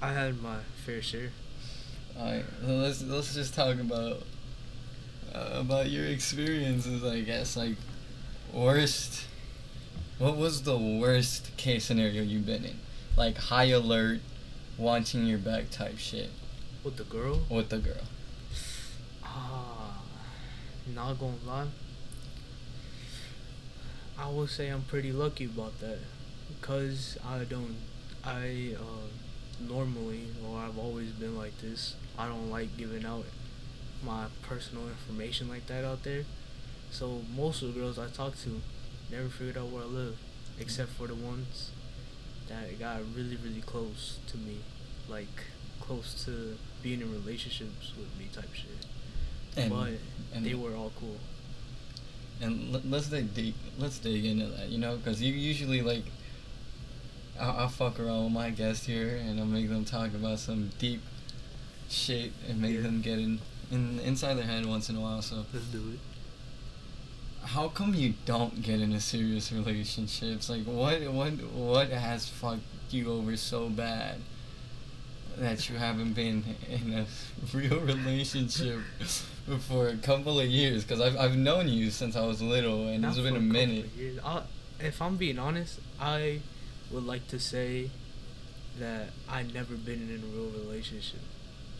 I 0.00 0.12
had 0.12 0.40
my 0.42 0.58
fair 0.84 1.02
share. 1.02 1.30
Alright, 2.16 2.44
let's 2.62 3.02
let's 3.02 3.34
just 3.34 3.54
talk 3.54 3.76
about 3.80 4.22
uh, 5.34 5.48
about 5.54 5.90
your 5.90 6.06
experiences. 6.06 7.02
I 7.04 7.20
guess 7.22 7.56
like 7.56 7.76
worst. 8.52 9.24
What 10.18 10.36
was 10.36 10.62
the 10.62 10.78
worst 10.78 11.56
case 11.56 11.84
scenario 11.86 12.22
you've 12.22 12.46
been 12.46 12.64
in? 12.64 12.78
Like 13.16 13.36
high 13.36 13.64
alert, 13.70 14.20
watching 14.78 15.26
your 15.26 15.38
back 15.38 15.70
type 15.70 15.98
shit 15.98 16.30
With 16.84 16.96
the 16.98 17.04
girl? 17.04 17.40
with 17.50 17.68
the 17.70 17.78
girl. 17.78 18.04
Not 20.86 21.18
gonna 21.18 21.36
lie. 21.46 21.66
I 24.18 24.28
will 24.28 24.46
say 24.46 24.68
I'm 24.68 24.82
pretty 24.82 25.12
lucky 25.12 25.46
about 25.46 25.80
that, 25.80 25.98
because 26.60 27.18
I 27.26 27.44
don't, 27.44 27.76
I 28.22 28.76
uh, 28.78 29.08
normally 29.60 30.28
or 30.46 30.58
I've 30.58 30.78
always 30.78 31.10
been 31.10 31.36
like 31.36 31.58
this. 31.60 31.94
I 32.18 32.28
don't 32.28 32.50
like 32.50 32.76
giving 32.76 33.04
out 33.04 33.24
my 34.04 34.26
personal 34.42 34.86
information 34.88 35.48
like 35.48 35.66
that 35.66 35.84
out 35.84 36.04
there. 36.04 36.24
So 36.90 37.22
most 37.34 37.62
of 37.62 37.74
the 37.74 37.80
girls 37.80 37.98
I 37.98 38.08
talk 38.08 38.36
to 38.42 38.60
never 39.10 39.28
figured 39.28 39.58
out 39.58 39.68
where 39.68 39.82
I 39.82 39.86
live, 39.86 40.18
except 40.60 40.90
for 40.90 41.06
the 41.06 41.14
ones 41.14 41.70
that 42.48 42.78
got 42.78 43.00
really 43.16 43.36
really 43.42 43.62
close 43.62 44.18
to 44.28 44.36
me, 44.36 44.58
like 45.08 45.44
close 45.80 46.24
to 46.26 46.56
being 46.82 47.00
in 47.00 47.10
relationships 47.10 47.94
with 47.96 48.16
me 48.18 48.28
type 48.32 48.52
shit. 48.52 48.86
And, 49.56 49.70
but 49.70 49.90
and 50.34 50.44
they 50.44 50.54
were 50.54 50.74
all 50.74 50.92
cool. 50.98 51.16
And 52.40 52.72
let, 52.72 52.88
let's 52.90 53.08
dig 53.08 53.32
deep. 53.34 53.54
Let's 53.78 53.98
dig 53.98 54.24
into 54.24 54.46
that. 54.46 54.68
You 54.68 54.78
know, 54.78 54.96
because 54.96 55.22
you 55.22 55.32
usually 55.32 55.82
like. 55.82 56.04
I'll, 57.40 57.56
I'll 57.62 57.68
fuck 57.68 57.98
around 57.98 58.24
with 58.24 58.32
my 58.32 58.50
guests 58.50 58.86
here, 58.86 59.16
and 59.16 59.38
I'll 59.40 59.46
make 59.46 59.68
them 59.68 59.84
talk 59.84 60.08
about 60.14 60.38
some 60.38 60.70
deep 60.78 61.02
shit, 61.88 62.32
and 62.48 62.60
make 62.60 62.74
Yeah. 62.76 62.82
them 62.82 63.00
get 63.02 63.18
in, 63.18 63.40
in 63.72 63.98
inside 64.00 64.34
their 64.34 64.44
head 64.44 64.66
once 64.66 64.88
in 64.88 64.96
a 64.96 65.00
while. 65.00 65.20
So, 65.22 65.44
Let's 65.52 65.66
do 65.66 65.82
it. 65.94 65.98
how 67.48 67.68
come 67.68 67.94
you 67.94 68.14
don't 68.24 68.62
get 68.62 68.80
into 68.80 69.00
serious 69.00 69.50
relationships? 69.52 70.48
Like, 70.48 70.62
what, 70.64 71.00
what, 71.12 71.32
what 71.52 71.88
has 71.90 72.28
fucked 72.28 72.62
you 72.90 73.10
over 73.12 73.36
so 73.36 73.68
bad 73.68 74.16
that 75.36 75.68
you 75.68 75.76
haven't 75.76 76.12
been 76.12 76.44
in 76.70 76.94
a 76.94 77.06
real 77.56 77.80
relationship 77.80 78.78
for 79.60 79.88
a 79.88 79.96
couple 79.96 80.40
of 80.40 80.46
years? 80.46 80.84
Because 80.84 81.00
I've, 81.00 81.16
I've 81.16 81.36
known 81.36 81.68
you 81.68 81.90
since 81.90 82.16
I 82.16 82.26
was 82.26 82.40
little, 82.42 82.88
and 82.88 83.02
Not 83.02 83.08
it's 83.12 83.18
been 83.18 83.28
a 83.28 83.30
couple 83.38 83.42
minute. 83.42 83.84
of 83.86 83.96
years. 83.96 84.18
I, 84.24 84.42
if 84.80 85.00
I'm 85.02 85.16
being 85.16 85.38
honest, 85.38 85.80
I 86.00 86.40
would 86.90 87.04
like 87.04 87.28
to 87.28 87.38
say 87.38 87.90
that 88.78 89.10
I've 89.28 89.52
never 89.54 89.74
been 89.74 90.02
in 90.10 90.22
a 90.22 90.26
real 90.36 90.50
relationship. 90.50 91.20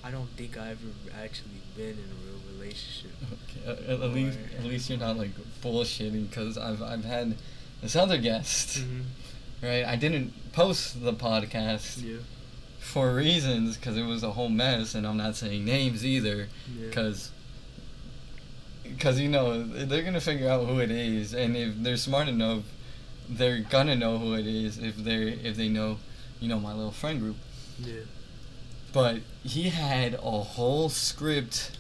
I 0.03 0.11
don't 0.11 0.29
think 0.37 0.59
I 0.59 0.71
ever 0.71 0.81
actually 1.19 1.61
been 1.77 1.91
in 1.91 1.99
a 1.99 2.27
real 2.27 2.41
relationship. 2.59 3.13
Okay, 3.67 3.85
at, 3.93 4.01
at 4.01 4.11
least 4.13 4.39
at 4.59 4.65
least 4.65 4.91
you're 4.91 4.99
not 4.99 5.17
like 5.17 5.31
bullshitting 5.63 6.29
because 6.29 6.59
I've 6.59 6.83
I've 6.83 7.05
had 7.05 7.37
this 7.81 7.97
other 7.97 8.19
guest, 8.19 8.79
Mm-hmm. 8.81 9.01
right? 9.67 9.85
I 9.85 9.97
didn't 9.97 10.53
post 10.53 11.03
the 11.03 11.15
podcast 11.15 12.05
Yeah. 12.05 12.19
for 12.81 13.15
reasons 13.15 13.77
because 13.79 13.97
it 13.97 14.05
was 14.05 14.23
a 14.23 14.33
whole 14.33 14.51
mess, 14.51 14.95
and 14.95 15.07
I'm 15.07 15.17
not 15.17 15.37
saying 15.37 15.65
names 15.65 16.05
either 16.05 16.49
because 16.81 17.31
because 18.85 19.19
you 19.19 19.29
know 19.29 19.63
they're 19.65 20.03
gonna 20.03 20.21
figure 20.21 20.49
out 20.49 20.67
who 20.67 20.79
it 20.79 20.91
is, 20.91 21.35
and 21.35 21.57
if 21.57 21.75
they're 21.83 21.97
smart 21.97 22.29
enough, 22.29 22.63
they're 23.29 23.61
gonna 23.61 23.97
know 23.97 24.19
who 24.19 24.35
it 24.35 24.47
is 24.47 24.79
if 24.79 24.97
they're 24.97 25.29
if 25.29 25.57
they 25.57 25.69
know, 25.69 25.99
you 26.41 26.49
know, 26.49 26.61
my 26.61 26.73
little 26.73 26.93
friend 26.93 27.21
group. 27.21 27.37
yeah. 27.81 28.01
But 28.93 29.19
he 29.43 29.71
had 29.71 30.15
a 30.15 30.19
whole 30.21 30.89
script 30.89 31.77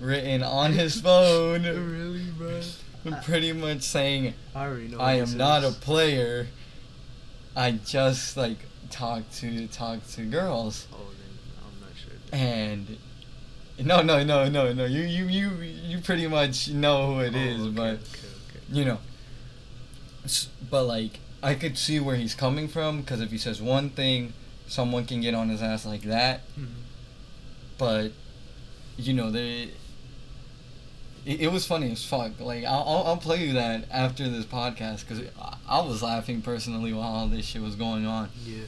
written 0.00 0.42
on 0.42 0.72
his 0.72 1.00
phone. 1.00 1.62
really, 1.64 2.24
bro? 2.36 2.60
pretty 3.22 3.52
much 3.52 3.82
saying 3.82 4.34
I 4.54 4.66
already 4.66 4.88
know. 4.88 4.98
I 4.98 5.14
am 5.14 5.36
not 5.36 5.62
a 5.64 5.70
player. 5.70 6.48
I 7.56 7.72
just 7.72 8.36
like 8.36 8.58
talk 8.90 9.22
to 9.36 9.66
talk 9.68 10.06
to 10.12 10.22
girls 10.24 10.86
Oh, 10.92 10.96
then 10.98 11.64
I'm 11.64 11.80
not 11.80 11.90
sure. 11.96 12.18
and 12.32 12.96
no 13.84 14.02
no 14.02 14.22
no 14.22 14.48
no 14.48 14.72
no 14.72 14.84
you 14.84 15.02
you 15.02 15.26
you 15.26 15.50
you 15.62 15.98
pretty 16.00 16.26
much 16.26 16.68
know 16.70 17.14
who 17.14 17.20
it 17.20 17.34
Oh, 17.34 17.38
is 17.38 17.60
okay, 17.62 17.70
but 17.76 17.82
okay, 17.94 17.94
okay. 18.48 18.60
you 18.70 18.84
know 18.84 18.98
but 20.70 20.84
like 20.84 21.18
I 21.42 21.54
could 21.54 21.78
see 21.78 21.98
where 22.00 22.16
he's 22.16 22.34
coming 22.34 22.68
from 22.68 23.00
because 23.00 23.20
if 23.20 23.30
he 23.30 23.38
says 23.38 23.60
one 23.62 23.90
thing 23.90 24.32
someone 24.66 25.06
can 25.06 25.20
get 25.20 25.34
on 25.34 25.48
his 25.48 25.62
ass 25.62 25.86
like 25.86 26.02
that 26.02 26.42
Mhm. 26.58 26.66
but 27.78 28.12
you 28.96 29.12
know 29.14 29.30
they 29.30 29.70
it, 31.26 31.40
it 31.42 31.52
was 31.52 31.66
funny 31.66 31.90
as 31.92 32.04
fuck 32.04 32.38
like 32.40 32.64
I'll, 32.64 32.84
I'll, 32.86 33.02
I'll 33.08 33.16
play 33.16 33.44
you 33.44 33.54
that 33.54 33.84
after 33.90 34.28
this 34.28 34.44
podcast 34.44 35.00
because 35.06 35.24
I, 35.40 35.56
I 35.68 35.80
was 35.80 36.02
laughing 36.02 36.42
personally 36.42 36.92
while 36.92 37.08
all 37.08 37.26
this 37.28 37.46
shit 37.46 37.62
was 37.62 37.74
going 37.76 38.06
on 38.06 38.28
Yeah. 38.44 38.64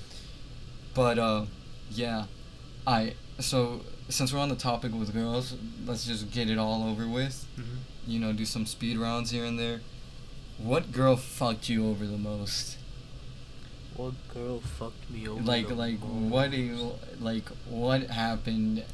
but 0.95 1.19
uh 1.19 1.45
yeah 1.91 2.25
i 2.87 3.15
so 3.39 3.83
since 4.09 4.33
we're 4.33 4.41
on 4.41 4.49
the 4.49 4.57
topic 4.57 4.93
with 4.93 5.13
girls 5.13 5.55
let's 5.87 6.05
just 6.07 6.31
get 6.31 6.51
it 6.51 6.59
all 6.59 6.83
over 6.89 7.07
with 7.09 7.47
Mm-hmm. 7.59 8.11
you 8.11 8.19
know 8.21 8.33
do 8.33 8.45
some 8.45 8.67
speed 8.67 8.99
rounds 8.99 9.31
here 9.31 9.45
and 9.45 9.59
there 9.59 9.81
what 10.59 10.93
girl 10.93 11.17
fucked 11.17 11.69
you 11.69 11.87
over 11.89 12.07
the 12.07 12.19
most 12.19 12.79
What 13.97 14.15
girl 14.33 14.61
fucked 14.61 15.11
me 15.11 15.27
over? 15.29 15.43
like 15.43 15.69
the 15.69 15.75
like 15.75 16.01
most? 16.01 16.31
what 16.33 16.51
do 16.51 16.57
you 16.59 16.93
like 17.21 17.49
what 17.69 18.05
happened 18.11 18.85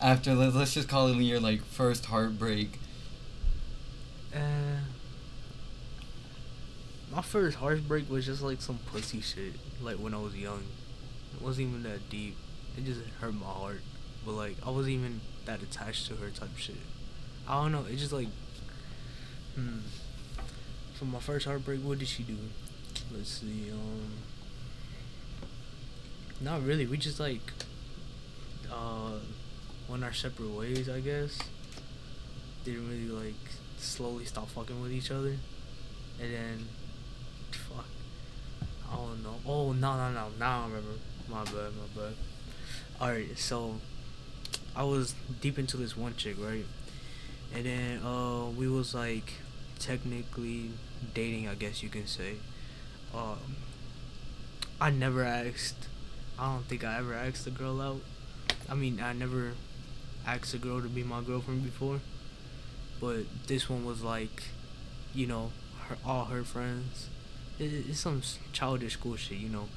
after 0.00 0.34
let- 0.34 0.54
let's 0.54 0.74
just 0.74 0.88
call 0.88 1.08
it 1.08 1.16
your 1.16 1.40
like 1.40 1.62
first 1.64 2.06
heartbreak 2.06 2.78
Uh, 4.34 4.80
my 7.12 7.22
first 7.22 7.56
heartbreak 7.58 8.10
was 8.10 8.26
just 8.26 8.42
like 8.42 8.60
some 8.60 8.78
pussy 8.92 9.20
shit. 9.22 9.54
Like 9.80 9.96
when 9.96 10.12
I 10.12 10.18
was 10.18 10.36
young, 10.36 10.62
it 11.34 11.40
wasn't 11.40 11.68
even 11.68 11.82
that 11.84 12.10
deep. 12.10 12.36
It 12.76 12.84
just 12.84 13.00
hurt 13.20 13.32
my 13.34 13.46
heart. 13.46 13.80
But 14.26 14.32
like 14.32 14.56
I 14.66 14.70
wasn't 14.70 14.94
even 14.94 15.20
that 15.44 15.62
attached 15.62 16.08
to 16.08 16.16
her 16.16 16.30
type 16.30 16.56
shit. 16.56 16.76
I 17.48 17.62
don't 17.62 17.70
know. 17.70 17.84
It 17.88 17.96
just 17.96 18.12
like, 18.12 18.26
hmm. 19.54 19.78
For 20.94 21.04
my 21.04 21.20
first 21.20 21.46
heartbreak, 21.46 21.80
what 21.80 22.00
did 22.00 22.08
she 22.08 22.24
do? 22.24 22.36
Let's 23.14 23.30
see. 23.30 23.70
Um. 23.70 24.10
Not 26.40 26.64
really. 26.64 26.86
We 26.86 26.98
just 26.98 27.20
like, 27.20 27.52
uh, 28.70 29.20
went 29.88 30.02
our 30.02 30.12
separate 30.12 30.50
ways. 30.50 30.88
I 30.88 31.00
guess. 31.00 31.38
Didn't 32.64 32.88
really 32.88 33.08
like 33.08 33.34
slowly 33.78 34.24
stop 34.24 34.48
fucking 34.48 34.82
with 34.82 34.90
each 34.90 35.12
other, 35.12 35.36
and 36.20 36.34
then, 36.34 36.68
fuck. 37.52 37.84
I 38.90 38.96
don't 38.96 39.22
know. 39.22 39.36
Oh 39.46 39.72
no 39.72 39.96
no 39.96 40.12
no! 40.12 40.26
Now 40.38 40.62
I 40.62 40.66
remember. 40.66 40.98
My 41.28 41.44
bad, 41.44 41.54
my 41.54 42.02
bad. 42.02 42.14
All 43.00 43.08
right, 43.08 43.36
so 43.36 43.76
I 44.76 44.84
was 44.84 45.14
deep 45.40 45.58
into 45.58 45.76
this 45.78 45.96
one 45.96 46.14
chick, 46.16 46.36
right? 46.38 46.66
And 47.54 47.64
then 47.64 48.02
uh, 48.04 48.46
we 48.50 48.68
was 48.68 48.94
like 48.94 49.32
technically 49.78 50.70
dating, 51.14 51.48
I 51.48 51.54
guess 51.54 51.82
you 51.82 51.88
can 51.88 52.06
say. 52.06 52.34
Um, 53.14 53.56
I 54.80 54.90
never 54.90 55.24
asked. 55.24 55.88
I 56.38 56.52
don't 56.52 56.66
think 56.66 56.84
I 56.84 56.98
ever 56.98 57.14
asked 57.14 57.46
a 57.46 57.50
girl 57.50 57.80
out. 57.80 58.00
I 58.68 58.74
mean, 58.74 59.00
I 59.02 59.14
never 59.14 59.52
asked 60.26 60.52
a 60.52 60.58
girl 60.58 60.82
to 60.82 60.88
be 60.88 61.02
my 61.02 61.22
girlfriend 61.22 61.64
before. 61.64 62.00
But 63.00 63.24
this 63.46 63.70
one 63.70 63.84
was 63.86 64.02
like, 64.02 64.44
you 65.14 65.26
know, 65.26 65.52
her 65.88 65.96
all 66.04 66.26
her 66.26 66.44
friends. 66.44 67.08
It, 67.58 67.72
it's 67.88 68.00
some 68.00 68.22
childish 68.52 68.94
school 68.94 69.16
shit, 69.16 69.38
you 69.38 69.48
know. 69.48 69.68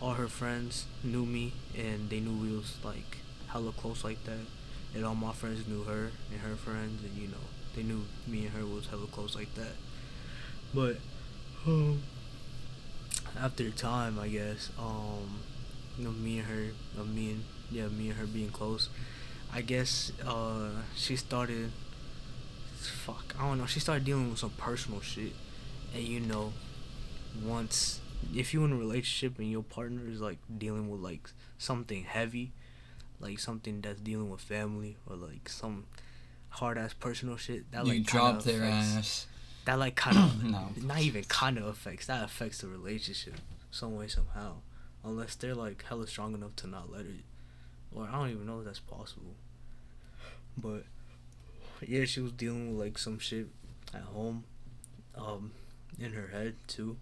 All 0.00 0.14
her 0.14 0.28
friends 0.28 0.86
knew 1.02 1.24
me, 1.26 1.52
and 1.76 2.10
they 2.10 2.20
knew 2.20 2.36
we 2.36 2.56
was 2.56 2.76
like 2.84 3.18
hella 3.54 3.72
close 3.72 4.04
like 4.04 4.22
that. 4.24 4.46
And 4.94 5.04
all 5.06 5.14
my 5.14 5.32
friends 5.32 5.66
knew 5.66 5.84
her 5.84 6.10
and 6.30 6.40
her 6.42 6.56
friends, 6.56 7.02
and 7.02 7.16
you 7.16 7.28
know, 7.28 7.46
they 7.74 7.82
knew 7.82 8.02
me 8.26 8.46
and 8.46 8.54
her 8.54 8.66
was 8.66 8.88
hella 8.88 9.06
close 9.06 9.34
like 9.34 9.54
that. 9.54 9.72
But 10.74 10.98
um, 11.66 12.02
after 13.40 13.70
time, 13.70 14.18
I 14.18 14.28
guess, 14.28 14.70
um, 14.78 15.40
you 15.96 16.04
know, 16.04 16.10
me 16.10 16.40
and 16.40 16.48
her, 16.48 16.66
uh, 17.00 17.04
me 17.04 17.30
and 17.30 17.44
yeah, 17.70 17.86
me 17.88 18.10
and 18.10 18.18
her 18.18 18.26
being 18.26 18.50
close, 18.50 18.90
I 19.52 19.62
guess 19.62 20.12
uh, 20.26 20.70
she 20.96 21.16
started. 21.16 21.70
Fuck, 22.76 23.34
I 23.38 23.48
don't 23.48 23.58
know. 23.58 23.66
She 23.66 23.80
started 23.80 24.04
dealing 24.04 24.30
with 24.30 24.38
some 24.38 24.50
personal 24.50 25.00
shit, 25.00 25.32
and 25.94 26.02
you 26.02 26.20
know, 26.20 26.52
once 27.42 28.00
if 28.34 28.54
you're 28.54 28.64
in 28.64 28.72
a 28.72 28.76
relationship 28.76 29.38
and 29.38 29.50
your 29.50 29.62
partner 29.62 30.02
is 30.08 30.20
like 30.20 30.38
dealing 30.58 30.90
with 30.90 31.00
like 31.00 31.30
something 31.58 32.04
heavy, 32.04 32.52
like 33.24 33.38
something 33.38 33.80
that's 33.80 34.00
dealing 34.00 34.30
with 34.30 34.42
family 34.42 34.98
or 35.06 35.16
like 35.16 35.48
some 35.48 35.86
hard 36.50 36.76
ass 36.76 36.92
personal 36.92 37.36
shit, 37.36 37.70
that 37.72 37.86
like 37.86 37.98
you 37.98 38.04
drop 38.04 38.42
their 38.42 38.62
affects, 38.62 38.96
ass. 38.96 39.26
That 39.64 39.78
like 39.78 39.96
kind 40.04 40.18
of 40.18 40.44
no. 40.44 40.68
not 40.82 41.00
even 41.00 41.24
kind 41.24 41.56
of 41.58 41.64
affects 41.64 42.06
that 42.06 42.22
affects 42.22 42.58
the 42.58 42.68
relationship 42.68 43.34
some 43.70 43.96
way 43.96 44.06
somehow, 44.06 44.56
unless 45.02 45.34
they're 45.34 45.54
like 45.54 45.82
hella 45.88 46.06
strong 46.06 46.34
enough 46.34 46.54
to 46.56 46.66
not 46.66 46.92
let 46.92 47.06
it, 47.06 47.24
or 47.92 48.06
I 48.06 48.12
don't 48.12 48.30
even 48.30 48.46
know 48.46 48.60
if 48.60 48.66
that's 48.66 48.80
possible. 48.80 49.34
But 50.56 50.84
yeah, 51.80 52.04
she 52.04 52.20
was 52.20 52.32
dealing 52.32 52.76
with 52.76 52.86
like 52.86 52.98
some 52.98 53.18
shit 53.18 53.48
at 53.94 54.02
home, 54.02 54.44
um, 55.16 55.52
in 55.98 56.12
her 56.12 56.28
head 56.28 56.56
too. 56.68 56.98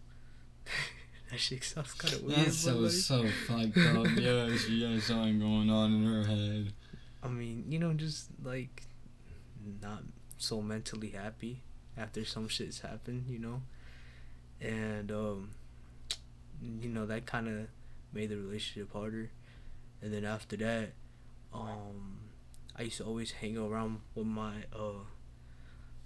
that 1.32 1.40
shit 1.40 1.64
sounds 1.64 1.94
kind 1.94 2.12
of 2.12 2.22
weird. 2.24 2.40
That's 2.40 2.58
so 2.58 2.74
like... 2.74 2.92
so 2.92 3.26
fucked 3.46 3.78
up. 3.78 4.06
yeah, 4.18 4.54
she 4.54 4.84
has 4.84 5.04
something 5.04 5.40
going 5.40 5.70
on 5.70 5.94
in 5.94 6.04
her 6.04 6.24
head. 6.24 6.74
I 7.22 7.28
mean, 7.28 7.64
you 7.68 7.78
know, 7.78 7.94
just 7.94 8.28
like 8.44 8.82
not 9.80 10.02
so 10.36 10.60
mentally 10.60 11.08
happy 11.08 11.62
after 11.96 12.26
some 12.26 12.48
shit's 12.48 12.80
happened, 12.80 13.24
you 13.30 13.38
know, 13.38 13.62
and 14.60 15.10
um, 15.10 15.50
you 16.60 16.90
know 16.90 17.06
that 17.06 17.24
kind 17.24 17.48
of 17.48 17.68
made 18.12 18.28
the 18.28 18.36
relationship 18.36 18.92
harder. 18.92 19.30
And 20.02 20.12
then 20.12 20.26
after 20.26 20.56
that, 20.58 20.90
um, 21.54 22.18
I 22.76 22.82
used 22.82 22.98
to 22.98 23.04
always 23.04 23.30
hang 23.32 23.56
around 23.56 24.00
with 24.14 24.26
my 24.26 24.64
uh 24.74 25.04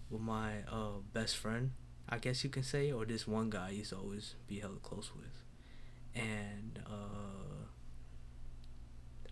with 0.08 0.20
my 0.20 0.58
uh 0.70 1.00
best 1.12 1.36
friend, 1.36 1.72
I 2.08 2.18
guess 2.18 2.44
you 2.44 2.50
can 2.50 2.62
say, 2.62 2.92
or 2.92 3.04
this 3.04 3.26
one 3.26 3.50
guy 3.50 3.70
used 3.70 3.90
to 3.90 3.96
always 3.96 4.34
be 4.46 4.60
held 4.60 4.82
close 4.82 5.10
with. 5.14 5.42
And 6.14 6.80
uh 6.86 7.66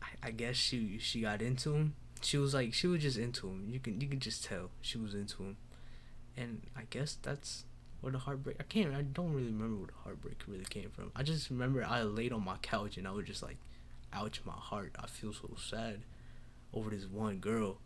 I, 0.02 0.28
I 0.28 0.30
guess 0.30 0.56
she 0.56 0.98
she 0.98 1.20
got 1.20 1.40
into 1.40 1.74
him. 1.74 1.94
She 2.20 2.36
was 2.36 2.54
like 2.54 2.74
she 2.74 2.86
was 2.86 3.02
just 3.02 3.18
into 3.18 3.48
him. 3.48 3.68
You 3.70 3.80
can 3.80 4.00
you 4.00 4.08
can 4.08 4.20
just 4.20 4.44
tell 4.44 4.70
she 4.80 4.98
was 4.98 5.14
into 5.14 5.42
him. 5.42 5.56
And 6.36 6.62
I 6.76 6.82
guess 6.90 7.16
that's 7.22 7.64
where 8.00 8.12
the 8.12 8.18
heartbreak 8.18 8.56
I 8.60 8.64
can't 8.64 8.94
I 8.94 9.02
don't 9.02 9.32
really 9.32 9.46
remember 9.46 9.76
where 9.76 9.86
the 9.86 10.02
heartbreak 10.02 10.42
really 10.46 10.64
came 10.64 10.90
from. 10.90 11.12
I 11.14 11.22
just 11.22 11.50
remember 11.50 11.84
I 11.84 12.02
laid 12.02 12.32
on 12.32 12.44
my 12.44 12.56
couch 12.58 12.96
and 12.96 13.06
I 13.06 13.12
was 13.12 13.26
just 13.26 13.42
like 13.42 13.58
ouch 14.12 14.40
my 14.44 14.52
heart. 14.52 14.94
I 14.98 15.06
feel 15.06 15.32
so 15.32 15.50
sad 15.58 16.02
over 16.72 16.90
this 16.90 17.06
one 17.06 17.38
girl. 17.38 17.78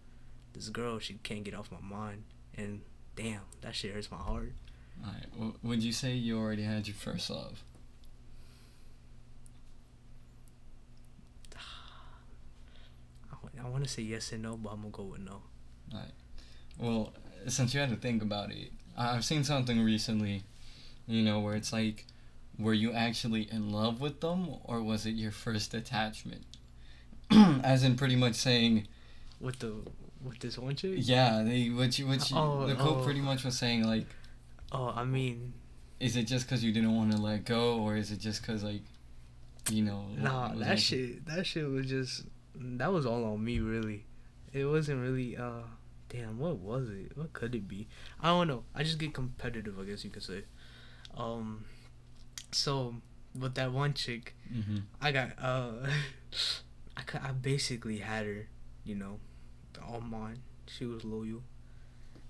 This 0.52 0.68
girl, 0.70 0.98
she 0.98 1.14
can't 1.22 1.44
get 1.44 1.54
off 1.54 1.70
my 1.70 1.80
mind, 1.80 2.24
and 2.56 2.80
damn, 3.16 3.42
that 3.60 3.74
shit 3.74 3.92
hurts 3.92 4.10
my 4.10 4.16
heart. 4.16 4.52
Alright, 5.04 5.26
well, 5.36 5.54
would 5.62 5.82
you 5.82 5.92
say 5.92 6.12
you 6.12 6.38
already 6.38 6.62
had 6.62 6.86
your 6.86 6.96
first 6.96 7.30
love? 7.30 7.62
I 13.62 13.68
want 13.68 13.84
to 13.84 13.90
say 13.90 14.02
yes 14.02 14.32
and 14.32 14.42
no, 14.42 14.56
but 14.56 14.70
I'm 14.70 14.80
gonna 14.80 14.90
go 14.90 15.04
with 15.04 15.20
no. 15.20 15.42
Alright. 15.92 16.12
Well, 16.78 17.12
since 17.46 17.74
you 17.74 17.80
had 17.80 17.90
to 17.90 17.96
think 17.96 18.22
about 18.22 18.50
it, 18.50 18.72
I've 18.96 19.24
seen 19.24 19.44
something 19.44 19.80
recently, 19.80 20.42
you 21.06 21.22
know, 21.22 21.40
where 21.40 21.54
it's 21.54 21.72
like, 21.72 22.06
were 22.58 22.74
you 22.74 22.92
actually 22.92 23.48
in 23.50 23.70
love 23.70 24.00
with 24.00 24.20
them, 24.20 24.48
or 24.64 24.82
was 24.82 25.06
it 25.06 25.14
your 25.14 25.30
first 25.30 25.74
attachment? 25.74 26.44
as 27.62 27.84
in 27.84 27.96
pretty 27.96 28.16
much 28.16 28.34
saying 28.34 28.86
with 29.40 29.58
the 29.58 29.74
with 30.24 30.38
this 30.40 30.58
one 30.58 30.74
chick. 30.74 30.94
Yeah, 30.96 31.42
they 31.44 31.68
what 31.68 31.98
you 31.98 32.06
what 32.06 32.30
you 32.30 32.36
oh, 32.36 32.66
the 32.66 32.74
quote 32.74 32.98
oh. 32.98 33.04
pretty 33.04 33.20
much 33.20 33.44
was 33.44 33.58
saying 33.58 33.84
like. 33.84 34.06
Oh, 34.72 34.92
I 34.94 35.04
mean. 35.04 35.54
Is 36.00 36.16
it 36.16 36.24
just 36.24 36.46
because 36.46 36.62
you 36.62 36.72
didn't 36.72 36.94
want 36.94 37.12
to 37.12 37.18
let 37.18 37.44
go, 37.44 37.78
or 37.78 37.96
is 37.96 38.10
it 38.10 38.20
just 38.20 38.42
because 38.42 38.62
like, 38.62 38.82
you 39.70 39.82
know? 39.82 40.06
Nah, 40.16 40.48
that 40.48 40.56
like, 40.56 40.78
shit. 40.78 41.26
That 41.26 41.46
shit 41.46 41.68
was 41.68 41.86
just. 41.86 42.24
That 42.54 42.92
was 42.92 43.06
all 43.06 43.24
on 43.24 43.44
me, 43.44 43.60
really. 43.60 44.04
It 44.52 44.64
wasn't 44.64 45.02
really. 45.02 45.36
uh 45.36 45.62
Damn, 46.08 46.38
what 46.38 46.56
was 46.56 46.88
it? 46.88 47.12
What 47.16 47.34
could 47.34 47.54
it 47.54 47.68
be? 47.68 47.86
I 48.22 48.28
don't 48.28 48.48
know. 48.48 48.64
I 48.74 48.82
just 48.82 48.98
get 48.98 49.12
competitive, 49.12 49.78
I 49.78 49.84
guess 49.84 50.04
you 50.04 50.10
could 50.10 50.22
say. 50.22 50.44
Um, 51.14 51.66
so 52.50 52.94
with 53.38 53.54
that 53.56 53.72
one 53.72 53.92
chick, 53.92 54.34
mm-hmm. 54.52 54.78
I 55.02 55.12
got 55.12 55.32
uh. 55.40 55.72
I, 56.98 57.28
I 57.28 57.32
basically 57.32 57.98
had 57.98 58.26
her, 58.26 58.48
you 58.84 58.94
know, 58.94 59.18
all 59.86 60.00
mine. 60.00 60.40
She 60.66 60.84
was 60.84 61.04
loyal. 61.04 61.42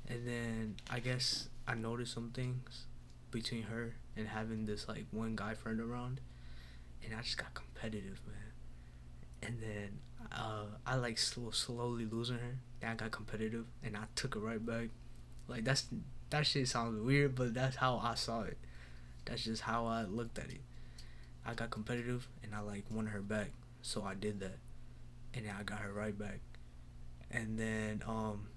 And 0.07 0.27
then 0.27 0.77
I 0.91 1.01
guess 1.01 1.49
I 1.69 1.75
noticed 1.75 2.15
some 2.15 2.31
things 2.31 2.87
between 3.31 3.65
her 3.65 3.95
and 4.17 4.27
having 4.27 4.65
this 4.65 4.89
like 4.89 5.05
one 5.11 5.37
guy 5.37 5.53
friend 5.53 5.79
around, 5.81 6.21
and 7.05 7.15
I 7.15 7.21
just 7.21 7.37
got 7.37 7.53
competitive, 7.53 8.23
man. 8.27 8.37
And 9.43 9.61
then 9.61 9.99
uh, 10.33 10.65
I 10.87 10.95
like 10.95 11.19
slow, 11.19 11.51
slowly 11.51 12.07
losing 12.07 12.39
her. 12.39 12.57
Then 12.81 12.91
I 12.91 12.95
got 12.95 13.11
competitive, 13.11 13.67
and 13.85 13.99
I 13.99 14.05
took 14.15 14.35
it 14.35 14.39
right 14.39 14.65
back. 14.65 14.89
Like 15.47 15.65
that's 15.65 15.87
that 16.31 16.47
shit 16.47 16.69
sounds 16.69 16.99
weird, 17.03 17.35
but 17.35 17.53
that's 17.53 17.77
how 17.77 17.99
I 18.03 18.15
saw 18.15 18.43
it. 18.43 18.57
That's 19.27 19.45
just 19.45 19.63
how 19.63 19.85
I 19.87 20.05
looked 20.05 20.39
at 20.39 20.49
it. 20.49 20.63
I 21.45 21.53
got 21.53 21.69
competitive, 21.69 22.29
and 22.43 22.55
I 22.55 22.61
like 22.61 22.85
won 22.91 23.09
her 23.09 23.21
back. 23.21 23.51
So 23.83 24.03
I 24.05 24.15
did 24.15 24.41
that, 24.41 24.57
and 25.35 25.45
then 25.45 25.55
I 25.59 25.65
got 25.65 25.81
her 25.81 25.93
right 25.93 26.19
back. 26.19 26.41
And 27.31 27.59
then 27.59 28.03
um, 28.09 28.49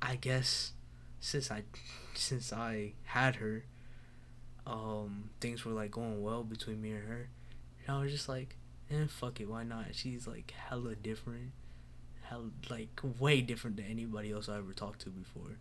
I 0.00 0.14
guess 0.14 0.73
since 1.24 1.50
I 1.50 1.62
since 2.12 2.52
I 2.52 2.92
had 3.04 3.36
her, 3.36 3.64
um, 4.66 5.30
things 5.40 5.64
were 5.64 5.72
like 5.72 5.90
going 5.90 6.22
well 6.22 6.44
between 6.44 6.82
me 6.82 6.92
and 6.92 7.08
her. 7.08 7.28
And 7.86 7.96
I 7.96 8.02
was 8.02 8.12
just 8.12 8.28
like, 8.28 8.56
eh, 8.90 9.06
fuck 9.08 9.40
it, 9.40 9.48
why 9.48 9.64
not? 9.64 9.94
She's 9.94 10.26
like 10.26 10.52
hella 10.68 10.94
different, 10.94 11.52
hell 12.24 12.50
like 12.68 13.00
way 13.18 13.40
different 13.40 13.78
than 13.78 13.86
anybody 13.86 14.32
else 14.32 14.50
I 14.50 14.58
ever 14.58 14.74
talked 14.74 15.00
to 15.02 15.10
before. 15.10 15.56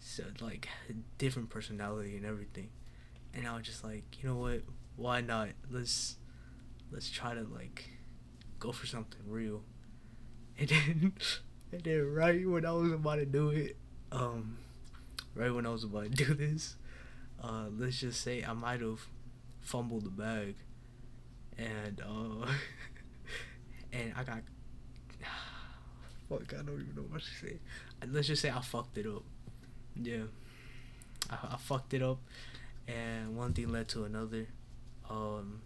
So 0.00 0.24
like 0.40 0.68
different 1.18 1.50
personality 1.50 2.16
and 2.16 2.26
everything. 2.26 2.70
And 3.32 3.46
I 3.46 3.54
was 3.56 3.64
just 3.66 3.84
like, 3.84 4.02
you 4.20 4.28
know 4.28 4.36
what? 4.36 4.62
Why 4.96 5.20
not? 5.20 5.50
Let's 5.70 6.16
let's 6.90 7.10
try 7.10 7.32
to 7.34 7.42
like 7.42 7.90
go 8.58 8.72
for 8.72 8.86
something 8.86 9.20
real. 9.28 9.62
And 10.58 10.68
then 10.68 11.12
and 11.72 11.82
then 11.82 12.12
right 12.12 12.48
when 12.48 12.64
I 12.64 12.72
was 12.72 12.92
about 12.92 13.16
to 13.16 13.26
do 13.26 13.50
it, 13.50 13.76
um 14.12 14.58
right 15.34 15.52
when 15.54 15.66
I 15.66 15.70
was 15.70 15.84
about 15.84 16.04
to 16.04 16.08
do 16.10 16.34
this, 16.34 16.76
uh 17.42 17.66
let's 17.76 18.00
just 18.00 18.20
say 18.20 18.44
I 18.44 18.52
might 18.52 18.80
have 18.80 19.00
fumbled 19.60 20.04
the 20.04 20.10
bag 20.10 20.56
and 21.58 22.00
uh 22.00 22.46
and 23.92 24.12
I 24.16 24.22
got 24.24 24.38
fuck 26.28 26.52
I 26.52 26.62
don't 26.62 26.80
even 26.80 26.94
know 26.96 27.02
what 27.08 27.20
to 27.22 27.46
say. 27.46 27.58
Let's 28.06 28.26
just 28.28 28.42
say 28.42 28.50
I 28.50 28.60
fucked 28.60 28.98
it 28.98 29.06
up. 29.06 29.22
Yeah. 29.96 30.24
I, 31.30 31.54
I 31.54 31.56
fucked 31.58 31.94
it 31.94 32.02
up 32.02 32.18
and 32.86 33.36
one 33.36 33.52
thing 33.52 33.68
led 33.70 33.88
to 33.88 34.04
another. 34.04 34.46
Um 35.08 35.60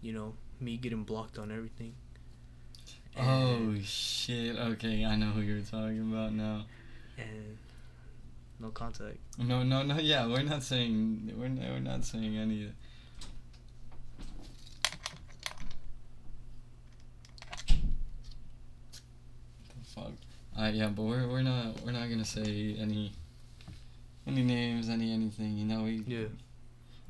you 0.00 0.12
know, 0.12 0.34
me 0.60 0.76
getting 0.76 1.04
blocked 1.04 1.38
on 1.38 1.50
everything. 1.50 1.94
And 3.16 3.26
oh 3.26 3.80
shit! 3.82 4.56
Okay, 4.56 5.04
I 5.04 5.16
know 5.16 5.26
who 5.30 5.40
you're 5.40 5.62
talking 5.62 6.12
about 6.12 6.32
now. 6.32 6.66
And 7.16 7.58
no 8.60 8.70
contact. 8.70 9.18
No, 9.38 9.62
no, 9.62 9.82
no. 9.82 9.98
Yeah, 9.98 10.26
we're 10.26 10.42
not 10.42 10.62
saying 10.62 11.32
we're 11.36 11.48
not, 11.48 11.68
we're 11.70 11.80
not 11.80 12.04
saying 12.04 12.36
any. 12.36 12.72
fuck. 19.94 20.12
Uh, 20.58 20.70
yeah, 20.72 20.88
but 20.88 21.02
we're 21.02 21.28
we're 21.28 21.42
not 21.42 21.80
we're 21.84 21.92
not 21.92 22.08
gonna 22.08 22.24
say 22.24 22.76
any 22.78 23.12
any 24.26 24.42
names, 24.42 24.88
any 24.88 25.12
anything. 25.12 25.56
You 25.56 25.64
know, 25.64 25.82
we. 25.84 26.02
Yeah. 26.06 26.26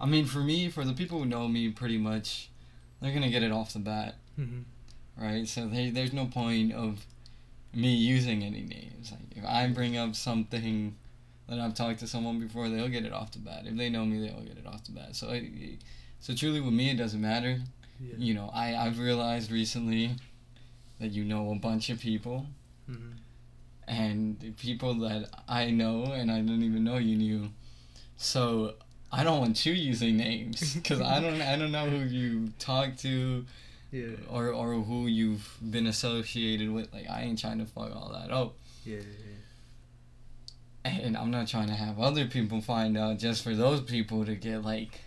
I 0.00 0.06
mean, 0.06 0.26
for 0.26 0.40
me, 0.40 0.68
for 0.68 0.84
the 0.84 0.92
people 0.92 1.18
who 1.18 1.24
know 1.24 1.48
me, 1.48 1.70
pretty 1.70 1.98
much, 1.98 2.50
they're 3.00 3.12
gonna 3.12 3.30
get 3.30 3.42
it 3.42 3.50
off 3.50 3.72
the 3.72 3.80
bat, 3.80 4.16
mm-hmm. 4.38 4.60
right? 5.20 5.48
So 5.48 5.66
they, 5.66 5.90
there's 5.90 6.12
no 6.12 6.26
point 6.26 6.72
of 6.72 7.04
me 7.74 7.94
using 7.94 8.42
any 8.42 8.62
names. 8.62 9.10
Like 9.10 9.36
if 9.36 9.44
I 9.44 9.66
bring 9.68 9.96
up 9.96 10.14
something 10.14 10.96
that 11.48 11.58
I've 11.58 11.74
talked 11.74 12.00
to 12.00 12.06
someone 12.06 12.38
before, 12.38 12.68
they'll 12.68 12.88
get 12.88 13.04
it 13.04 13.12
off 13.12 13.32
the 13.32 13.38
bat. 13.38 13.62
If 13.64 13.76
they 13.76 13.88
know 13.88 14.04
me, 14.04 14.20
they'll 14.20 14.42
get 14.42 14.58
it 14.58 14.66
off 14.66 14.84
the 14.84 14.92
bat. 14.92 15.16
So, 15.16 15.28
I, 15.28 15.50
so 16.20 16.34
truly, 16.34 16.60
with 16.60 16.74
me, 16.74 16.90
it 16.90 16.96
doesn't 16.96 17.20
matter. 17.20 17.58
Yeah. 18.00 18.14
You 18.16 18.34
know, 18.34 18.50
I 18.54 18.76
I've 18.76 18.98
realized 18.98 19.50
recently 19.50 20.12
that 21.00 21.08
you 21.08 21.24
know 21.24 21.50
a 21.52 21.54
bunch 21.56 21.90
of 21.90 22.00
people. 22.00 22.46
Mm-hmm. 22.90 23.12
And 23.86 24.54
people 24.58 24.94
that 24.96 25.30
I 25.48 25.70
know 25.70 26.04
and 26.12 26.30
I 26.30 26.40
didn't 26.40 26.62
even 26.62 26.84
know 26.84 26.98
you 26.98 27.16
knew. 27.16 27.50
So 28.18 28.74
I 29.10 29.24
don't 29.24 29.38
want 29.38 29.64
you 29.64 29.72
using 29.72 30.16
names 30.16 30.74
because 30.74 31.00
I 31.00 31.20
don't 31.20 31.40
I 31.40 31.56
don't 31.56 31.72
know 31.72 31.88
who 31.88 32.04
you 32.04 32.52
talk 32.58 32.96
to. 32.98 33.44
Yeah. 33.90 34.08
or 34.28 34.48
or 34.48 34.74
who 34.74 35.06
you've 35.06 35.56
been 35.62 35.86
associated 35.86 36.70
with. 36.70 36.92
Like 36.92 37.08
I 37.08 37.22
ain't 37.22 37.38
trying 37.38 37.58
to 37.58 37.64
fuck 37.64 37.96
all 37.96 38.10
that 38.12 38.30
up. 38.30 38.54
Yeah. 38.84 38.96
yeah. 38.96 39.37
And 40.84 41.16
I'm 41.16 41.30
not 41.30 41.48
trying 41.48 41.66
to 41.68 41.74
have 41.74 41.98
other 42.00 42.26
people 42.26 42.60
find 42.60 42.96
out 42.96 43.18
just 43.18 43.42
for 43.44 43.54
those 43.54 43.80
people 43.80 44.24
to 44.24 44.34
get 44.34 44.62
like 44.64 45.00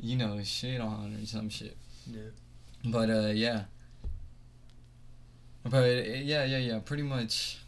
you 0.00 0.16
know, 0.16 0.42
shit 0.42 0.80
on 0.80 1.16
or 1.20 1.26
some 1.26 1.48
shit. 1.48 1.76
Yeah. 2.10 2.20
But 2.84 3.08
uh 3.10 3.28
yeah. 3.34 3.64
But 5.64 5.74
uh, 5.84 5.86
yeah, 5.86 6.44
yeah, 6.44 6.58
yeah, 6.58 6.78
pretty 6.80 7.04
much 7.04 7.58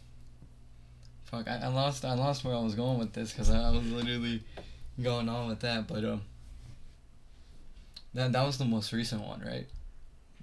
fuck 1.23 1.47
I, 1.47 1.61
I 1.63 1.67
lost 1.67 2.03
I 2.03 2.13
lost 2.13 2.43
where 2.43 2.55
I 2.55 2.59
was 2.59 2.75
going 2.75 2.99
with 2.99 3.13
this 3.13 3.31
cuz 3.33 3.49
I, 3.49 3.69
I 3.69 3.71
was 3.71 3.89
literally 3.89 4.43
going 5.01 5.29
on 5.29 5.47
with 5.47 5.61
that, 5.61 5.87
but 5.87 6.03
um 6.03 6.21
that 8.13 8.31
that 8.33 8.45
was 8.45 8.57
the 8.57 8.65
most 8.65 8.91
recent 8.91 9.21
one, 9.21 9.41
right? 9.41 9.67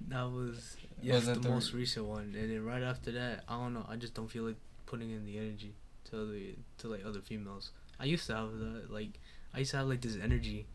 That 0.09 0.25
was 0.31 0.77
yes, 1.03 1.17
Was 1.17 1.27
that 1.27 1.35
the, 1.35 1.41
the- 1.41 1.49
most 1.51 1.73
recent 1.75 2.07
one, 2.07 2.35
and 2.37 2.51
then 2.51 2.65
right 2.65 2.83
after 2.83 3.13
that, 3.13 3.45
I 3.49 3.57
don't 3.59 3.75
know. 3.75 3.85
I 3.89 3.97
just 3.97 4.15
don't 4.15 4.29
feel 4.29 4.45
like 4.45 4.57
putting 4.87 5.11
in 5.11 5.25
the 5.27 5.37
energy 5.39 5.75
to 6.13 6.23
other 6.23 6.39
to 6.79 6.89
like 6.89 7.05
other 7.05 7.21
females. 7.21 7.71
I 7.99 8.05
used 8.05 8.27
to 8.29 8.37
have 8.37 8.59
that 8.59 8.91
like 8.91 9.19
I 9.55 9.61
used 9.61 9.73
to 9.73 9.79
have 9.79 9.89
like 9.89 10.01
this 10.01 10.17
energy, 10.23 10.67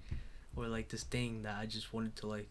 or 0.56 0.68
like 0.68 0.90
this 0.90 1.04
thing 1.04 1.44
that 1.44 1.56
I 1.58 1.66
just 1.66 1.94
wanted 1.94 2.16
to 2.18 2.28
like 2.28 2.50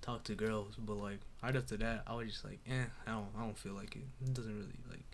talk 0.00 0.24
to 0.24 0.34
girls, 0.34 0.74
but 0.78 0.94
like 0.94 1.20
right 1.42 1.54
after 1.54 1.76
that, 1.76 2.02
I 2.06 2.14
was 2.14 2.28
just 2.28 2.44
like, 2.44 2.60
eh, 2.68 2.84
I 3.06 3.10
don't 3.10 3.28
I 3.36 3.40
don't 3.42 3.58
feel 3.58 3.74
like 3.74 3.94
it. 3.96 4.04
It 4.24 4.34
doesn't 4.34 4.54
really 4.54 4.78
like 4.88 5.04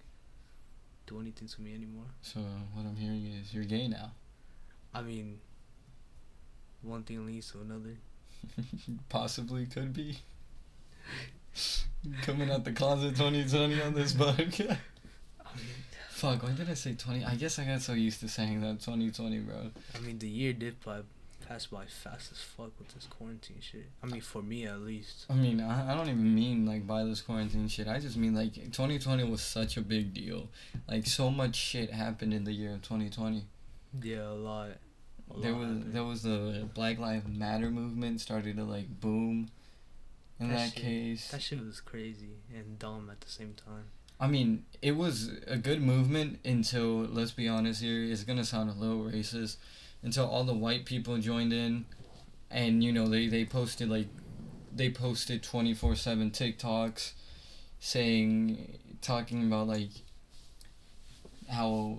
do 1.06 1.20
anything 1.20 1.48
to 1.48 1.60
me 1.60 1.74
anymore. 1.74 2.06
So 2.22 2.40
what 2.72 2.86
I'm 2.86 2.96
hearing 2.96 3.26
is 3.26 3.52
you're 3.52 3.64
gay 3.64 3.88
now. 3.88 4.12
I 4.94 5.02
mean, 5.02 5.40
one 6.82 7.02
thing 7.02 7.26
leads 7.26 7.50
to 7.52 7.60
another. 7.60 7.96
Possibly 9.08 9.66
could 9.66 9.92
be. 9.92 10.18
Coming 12.22 12.50
out 12.50 12.64
the 12.64 12.72
closet 12.72 13.16
2020 13.16 13.82
on 13.82 13.94
this 13.94 14.12
podcast. 14.12 14.76
I 15.40 15.56
mean, 15.56 15.66
Fuck, 16.14 16.42
why 16.44 16.53
did 16.53 16.70
I 16.70 16.74
say 16.74 16.94
20? 16.94 17.24
I 17.24 17.35
guess 17.35 17.59
I 17.59 17.64
got 17.64 17.83
so 17.83 17.92
used 17.92 18.20
to 18.20 18.29
saying 18.29 18.61
that 18.61 18.81
2020, 18.81 19.38
bro. 19.40 19.70
I 19.94 19.98
mean, 19.98 20.18
the 20.20 20.29
year 20.29 20.53
did 20.53 20.81
by, 20.85 21.00
pass 21.48 21.66
by 21.66 21.87
fast 21.87 22.31
as 22.31 22.38
fuck 22.38 22.70
with 22.79 22.88
this 22.94 23.07
quarantine 23.07 23.57
shit. 23.61 23.87
I 24.03 24.07
mean, 24.07 24.20
for 24.20 24.40
me 24.40 24.64
at 24.64 24.79
least. 24.81 25.27
I 25.29 25.35
mean, 25.35 25.61
I, 25.61 25.90
I 25.92 25.94
don't 25.96 26.07
even 26.09 26.33
mean 26.35 26.66
like 26.66 26.87
by 26.87 27.03
this 27.05 27.20
quarantine 27.20 27.66
shit. 27.66 27.88
I 27.88 27.98
just 27.98 28.16
mean 28.16 28.33
like 28.35 28.55
2020 28.55 29.24
was 29.24 29.40
such 29.42 29.77
a 29.77 29.81
big 29.81 30.14
deal. 30.14 30.48
Like 30.88 31.05
so 31.07 31.31
much 31.31 31.57
shit 31.57 31.90
happened 31.90 32.33
in 32.33 32.44
the 32.44 32.53
year 32.53 32.74
of 32.74 32.83
2020. 32.83 33.44
Yeah, 34.03 34.29
a 34.29 34.35
lot. 34.35 34.68
A 35.35 35.40
There 35.40 35.50
lot 35.53 35.59
was 35.59 35.68
happened. 35.68 35.92
there 35.94 36.05
was 36.05 36.22
the 36.22 36.68
Black 36.74 36.98
Lives 37.00 37.27
Matter 37.27 37.70
movement 37.70 38.20
started 38.20 38.57
to 38.57 38.64
like 38.64 39.00
boom. 39.00 39.50
In 40.38 40.48
That 40.48 40.57
that, 40.59 40.72
shit- 40.74 40.83
case, 40.83 41.29
That 41.33 41.42
shit 41.42 41.64
was 41.64 41.81
crazy 41.81 42.37
and 42.55 42.79
dumb 42.79 43.09
at 43.11 43.20
the 43.20 43.29
same 43.31 43.55
time. 43.55 43.87
I 44.20 44.27
mean, 44.29 44.64
it 44.81 44.92
was 44.96 45.31
a 45.46 45.57
good 45.57 45.83
movement 45.83 46.38
until, 46.44 47.05
let's 47.05 47.33
be 47.33 47.48
honest 47.48 47.83
here, 47.83 48.05
it's 48.05 48.24
gonna 48.24 48.44
sound 48.44 48.70
a 48.70 48.72
little 48.72 49.05
racist, 49.05 49.57
until 50.03 50.27
all 50.27 50.44
the 50.44 50.55
white 50.55 50.85
people 50.87 51.18
joined 51.18 51.53
in, 51.53 51.87
and 52.50 52.85
you 52.85 52.92
know 52.92 53.09
they 53.09 53.27
they 53.27 53.44
posted 53.44 53.88
like, 53.90 54.09
they 54.74 54.90
posted 54.90 55.42
twenty 55.42 55.74
four 55.74 55.96
seven 55.96 56.31
TikToks, 56.31 57.12
saying 57.81 58.79
talking 59.03 59.46
about 59.46 59.66
like, 59.66 59.90
how, 61.50 61.98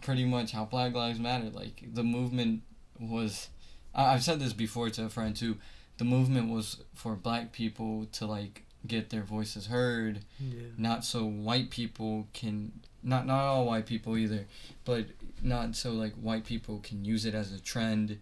pretty 0.00 0.24
much 0.24 0.52
how 0.52 0.64
Black 0.64 0.94
Lives 0.94 1.20
Matter 1.20 1.50
like 1.50 1.84
the 1.92 2.02
movement 2.02 2.62
was, 2.98 3.48
I, 3.94 4.14
I've 4.14 4.22
said 4.24 4.40
this 4.40 4.52
before 4.52 4.90
to 4.90 5.04
a 5.04 5.08
friend 5.08 5.36
too, 5.36 5.58
the 5.98 6.04
movement 6.04 6.50
was 6.50 6.82
for 6.94 7.14
black 7.14 7.52
people 7.52 8.06
to 8.12 8.26
like 8.26 8.64
get 8.86 9.10
their 9.10 9.22
voices 9.22 9.66
heard 9.66 10.20
Yeah. 10.40 10.62
not 10.76 11.04
so 11.04 11.24
white 11.24 11.70
people 11.70 12.26
can 12.32 12.72
not 13.02 13.26
not 13.26 13.40
all 13.42 13.66
white 13.66 13.86
people 13.86 14.16
either 14.16 14.46
but 14.84 15.06
not 15.42 15.76
so 15.76 15.92
like 15.92 16.14
white 16.14 16.44
people 16.44 16.80
can 16.82 17.04
use 17.04 17.24
it 17.24 17.34
as 17.34 17.52
a 17.52 17.60
trend 17.60 18.18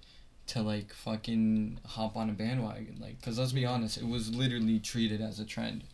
to 0.46 0.62
like 0.62 0.92
fucking 0.92 1.78
hop 1.86 2.16
on 2.16 2.28
a 2.28 2.32
bandwagon 2.32 2.96
like 3.00 3.18
because 3.20 3.38
let's 3.38 3.52
be 3.52 3.64
honest 3.64 3.96
it 3.98 4.06
was 4.06 4.34
literally 4.34 4.78
treated 4.78 5.20
as 5.20 5.38
a 5.40 5.44
trend 5.44 5.84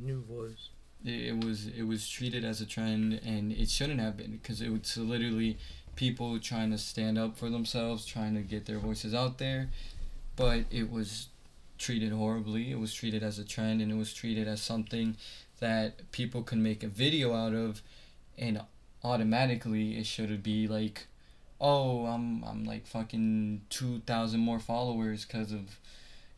New 0.00 0.22
voice. 0.22 0.70
it, 1.04 1.10
it 1.34 1.44
was 1.44 1.68
it 1.68 1.84
was 1.84 2.08
treated 2.08 2.44
as 2.44 2.60
a 2.60 2.66
trend 2.66 3.20
and 3.24 3.52
it 3.52 3.70
shouldn't 3.70 4.00
have 4.00 4.16
been 4.16 4.32
because 4.32 4.60
it 4.60 4.70
was 4.70 4.96
literally 4.96 5.56
people 5.94 6.38
trying 6.40 6.70
to 6.70 6.78
stand 6.78 7.16
up 7.16 7.36
for 7.38 7.48
themselves 7.48 8.04
trying 8.04 8.34
to 8.34 8.42
get 8.42 8.66
their 8.66 8.78
voices 8.78 9.14
out 9.14 9.38
there 9.38 9.70
but 10.34 10.64
it 10.70 10.90
was 10.90 11.28
treated 11.78 12.12
horribly 12.12 12.70
it 12.70 12.78
was 12.78 12.92
treated 12.94 13.22
as 13.22 13.38
a 13.38 13.44
trend 13.44 13.80
and 13.80 13.90
it 13.92 13.96
was 13.96 14.12
treated 14.12 14.46
as 14.48 14.60
something 14.62 15.16
that 15.60 16.10
people 16.12 16.42
could 16.42 16.58
make 16.58 16.82
a 16.82 16.88
video 16.88 17.34
out 17.34 17.54
of 17.54 17.82
and 18.38 18.60
automatically 19.04 19.96
it 19.98 20.04
should 20.06 20.42
be 20.42 20.66
like 20.68 21.06
oh 21.60 22.06
i'm 22.06 22.42
i'm 22.44 22.64
like 22.64 22.86
fucking 22.86 23.60
2000 23.70 24.40
more 24.40 24.58
followers 24.58 25.24
cuz 25.24 25.52
of 25.52 25.78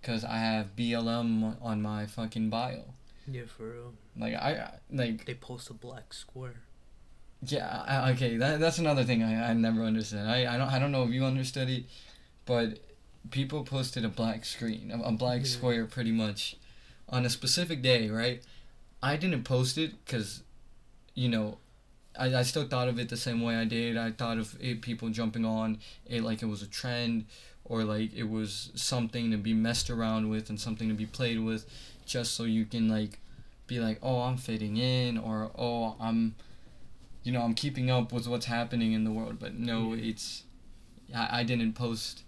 cuz 0.03 0.25
i 0.25 0.37
have 0.39 0.77
blm 0.77 1.57
on 1.63 1.83
my 1.83 2.07
fucking 2.07 2.49
bio 2.51 2.85
Yeah, 3.31 3.43
for 3.57 3.65
real. 3.73 3.93
like 4.17 4.35
I 4.35 4.51
I- 4.67 4.79
like 4.91 5.25
They 5.27 5.35
post 5.35 5.71
a 5.71 5.75
black 5.75 6.15
square. 6.15 6.61
yeah 7.43 7.83
I, 7.87 8.11
okay 8.13 8.37
that 8.37 8.61
that's 8.61 8.79
another 8.79 9.05
thing 9.05 9.23
I, 9.23 9.51
I 9.51 9.53
never 9.55 9.83
understood. 9.83 10.27
I, 10.27 10.55
I 10.55 10.59
don't 10.59 10.71
I 10.75 10.79
don't 10.79 10.93
know 10.93 11.05
if 11.05 11.11
you 11.11 11.25
understood 11.25 11.69
it, 11.69 11.85
but 12.47 12.79
people 13.31 13.65
posted 13.65 14.05
a 14.05 14.09
black 14.09 14.45
screen 14.45 14.91
a, 14.91 15.01
a 15.03 15.13
black 15.13 15.41
Yeah. 15.41 15.47
square 15.47 15.85
pretty 15.87 16.13
much 16.13 16.57
on 17.09 17.25
a 17.25 17.31
specific 17.31 17.83
day 17.83 18.09
right. 18.11 18.43
I 19.03 19.17
didn't 19.17 19.45
post 19.45 19.79
it 19.79 19.93
because, 20.05 20.43
you 21.15 21.29
know, 21.29 21.59
I, 22.19 22.35
I 22.35 22.43
still 22.43 22.67
thought 22.67 22.89
of 22.89 22.99
it 22.99 23.09
the 23.09 23.17
same 23.17 23.41
way 23.43 23.55
I 23.55 23.65
did. 23.65 23.97
I 23.97 24.11
thought 24.11 24.39
of 24.39 24.57
it 24.61 24.83
people 24.83 25.09
jumping 25.11 25.45
on 25.45 25.79
it 26.07 26.23
like 26.25 26.43
it 26.43 26.47
was 26.47 26.63
a 26.63 26.67
trend 26.67 27.27
or 27.65 27.85
like 27.85 28.13
it 28.15 28.29
was 28.29 28.71
something 28.75 29.31
to 29.31 29.37
be 29.37 29.55
messed 29.55 29.89
around 29.89 30.29
with 30.31 30.51
and 30.51 30.59
something 30.61 30.89
to 30.89 30.95
be 30.95 31.07
played 31.07 31.39
with 31.39 31.65
just 32.07 32.35
so 32.35 32.43
you 32.45 32.65
can 32.65 32.89
like 32.89 33.21
be 33.69 33.79
like, 33.79 33.99
oh, 34.03 34.23
I'm 34.23 34.37
fitting 34.39 34.77
in 34.79 35.17
or 35.17 35.51
oh, 35.57 35.95
I'm, 36.01 36.35
you 37.23 37.31
know, 37.33 37.43
I'm 37.43 37.55
keeping 37.55 37.91
up 37.91 38.13
with 38.13 38.27
what's 38.27 38.47
happening 38.47 38.93
in 38.95 39.05
the 39.05 39.13
world. 39.13 39.39
But 39.39 39.55
no, 39.55 39.95
Yeah. 39.95 40.11
it's, 40.11 40.43
I, 41.15 41.41
I 41.41 41.43
didn't 41.45 41.75
post 41.75 42.25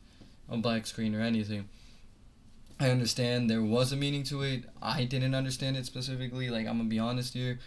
a 0.50 0.56
black 0.56 0.86
screen 0.86 1.14
or 1.14 1.20
anything. 1.20 1.68
I 2.78 2.90
understand 2.90 3.50
there 3.50 3.62
was 3.62 3.92
a 3.92 3.96
meaning 3.96 4.22
to 4.24 4.42
it. 4.42 4.64
I 4.80 5.04
didn't 5.04 5.34
understand 5.34 5.76
it 5.76 5.86
specifically. 5.86 6.48
Like 6.48 6.66
I'm 6.66 6.78
gonna 6.78 6.88
be 6.88 6.98
honest 6.98 7.34
here, 7.34 7.58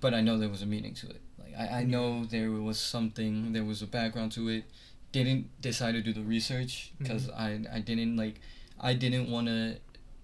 but 0.00 0.14
I 0.14 0.20
know 0.20 0.38
there 0.38 0.50
was 0.50 0.62
a 0.62 0.66
meaning 0.66 0.94
to 0.94 1.08
it. 1.08 1.20
Like 1.38 1.54
I, 1.58 1.62
I 1.62 1.82
mm-hmm. 1.82 1.90
know 1.90 2.24
there 2.26 2.50
was 2.50 2.78
something. 2.78 3.52
There 3.52 3.64
was 3.64 3.82
a 3.82 3.86
background 3.86 4.32
to 4.32 4.48
it. 4.48 4.64
Didn't 5.12 5.48
decide 5.60 5.92
to 5.92 6.02
do 6.02 6.12
the 6.12 6.22
research 6.22 6.92
mm-hmm. 6.94 7.04
because 7.04 7.30
I 7.30 7.60
I 7.72 7.80
didn't 7.80 8.16
like 8.16 8.40
I 8.78 8.94
didn't 8.94 9.30
want 9.30 9.46
to 9.48 9.78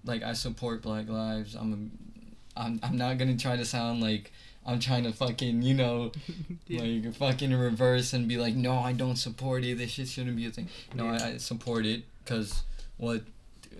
like 0.05 0.21
I 0.21 0.33
support 0.33 0.83
Black 0.83 1.09
Lives. 1.09 1.55
I'm 1.55 1.73
a, 1.73 2.59
I'm 2.61 2.79
I'm 2.83 2.97
not 2.97 3.17
gonna 3.17 3.37
try 3.37 3.57
to 3.57 3.65
sound 3.65 4.01
like 4.01 4.31
I'm 4.65 4.79
trying 4.79 5.03
to 5.03 5.11
fucking 5.13 5.61
you 5.63 5.73
know 5.73 6.11
Yeah. 6.67 6.81
like 6.81 7.13
fucking 7.15 7.53
reverse 7.53 8.13
and 8.13 8.27
be 8.27 8.37
like 8.37 8.55
no 8.55 8.77
I 8.79 8.93
don't 8.93 9.15
support 9.17 9.63
it. 9.63 9.77
This 9.77 9.91
shit 9.91 10.07
shouldn't 10.07 10.35
be 10.37 10.45
a 10.45 10.51
thing. 10.51 10.69
No, 10.93 11.05
Yeah. 11.05 11.23
I, 11.23 11.27
I 11.33 11.37
support 11.37 11.85
it 11.85 12.03
because 12.23 12.63
what 12.97 13.23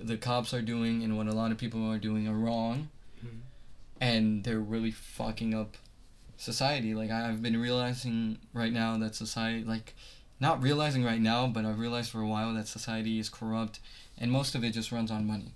the 0.02 0.18
cops 0.18 0.54
are 0.54 0.62
doing 0.64 1.04
and 1.04 1.16
what 1.18 1.28
a 1.28 1.34
lot 1.34 1.52
of 1.52 1.58
people 1.60 1.88
are 1.92 2.00
doing 2.00 2.28
are 2.28 2.34
wrong, 2.34 2.90
Mhm. 3.24 3.40
and 4.00 4.44
they're 4.44 4.60
really 4.60 4.92
fucking 4.92 5.54
up 5.54 5.78
society. 6.38 6.94
Like 6.96 7.12
I've 7.12 7.42
been 7.42 7.62
realizing 7.62 8.40
right 8.54 8.74
now 8.74 8.98
that 8.98 9.14
society, 9.14 9.64
like, 9.64 9.94
not 10.40 10.64
realizing 10.64 11.04
right 11.04 11.22
now, 11.22 11.46
but 11.46 11.66
I've 11.66 11.78
realized 11.78 12.10
for 12.10 12.22
a 12.22 12.28
while 12.28 12.52
that 12.56 12.68
society 12.68 13.20
is 13.20 13.30
corrupt, 13.30 13.80
and 14.18 14.32
most 14.32 14.56
of 14.56 14.64
it 14.64 14.72
just 14.72 14.92
runs 14.92 15.12
on 15.12 15.28
money. 15.28 15.54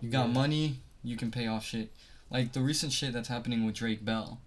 You 0.00 0.10
got 0.10 0.26
Yeah. 0.28 0.32
money, 0.34 0.80
you 1.04 1.16
can 1.16 1.30
pay 1.30 1.46
off 1.46 1.64
shit. 1.64 1.92
Like 2.28 2.52
the 2.54 2.60
recent 2.62 2.92
shit 2.92 3.12
that's 3.12 3.28
happening 3.28 3.64
with 3.64 3.76
Drake 3.76 4.04
Bell. 4.04 4.40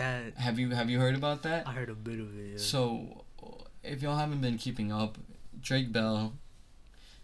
That 0.00 0.34
Have 0.38 0.58
you 0.58 0.70
have 0.70 0.88
you 0.88 0.98
heard 0.98 1.14
about 1.14 1.42
that? 1.42 1.68
I 1.68 1.72
heard 1.72 1.90
a 1.90 1.94
bit 1.94 2.18
of 2.20 2.36
it. 2.38 2.52
Yeah. 2.52 2.58
So, 2.58 3.24
if 3.84 4.00
y'all 4.02 4.16
haven't 4.16 4.40
been 4.40 4.56
keeping 4.56 4.90
up, 4.90 5.18
Drake 5.60 5.92
Bell, 5.92 6.32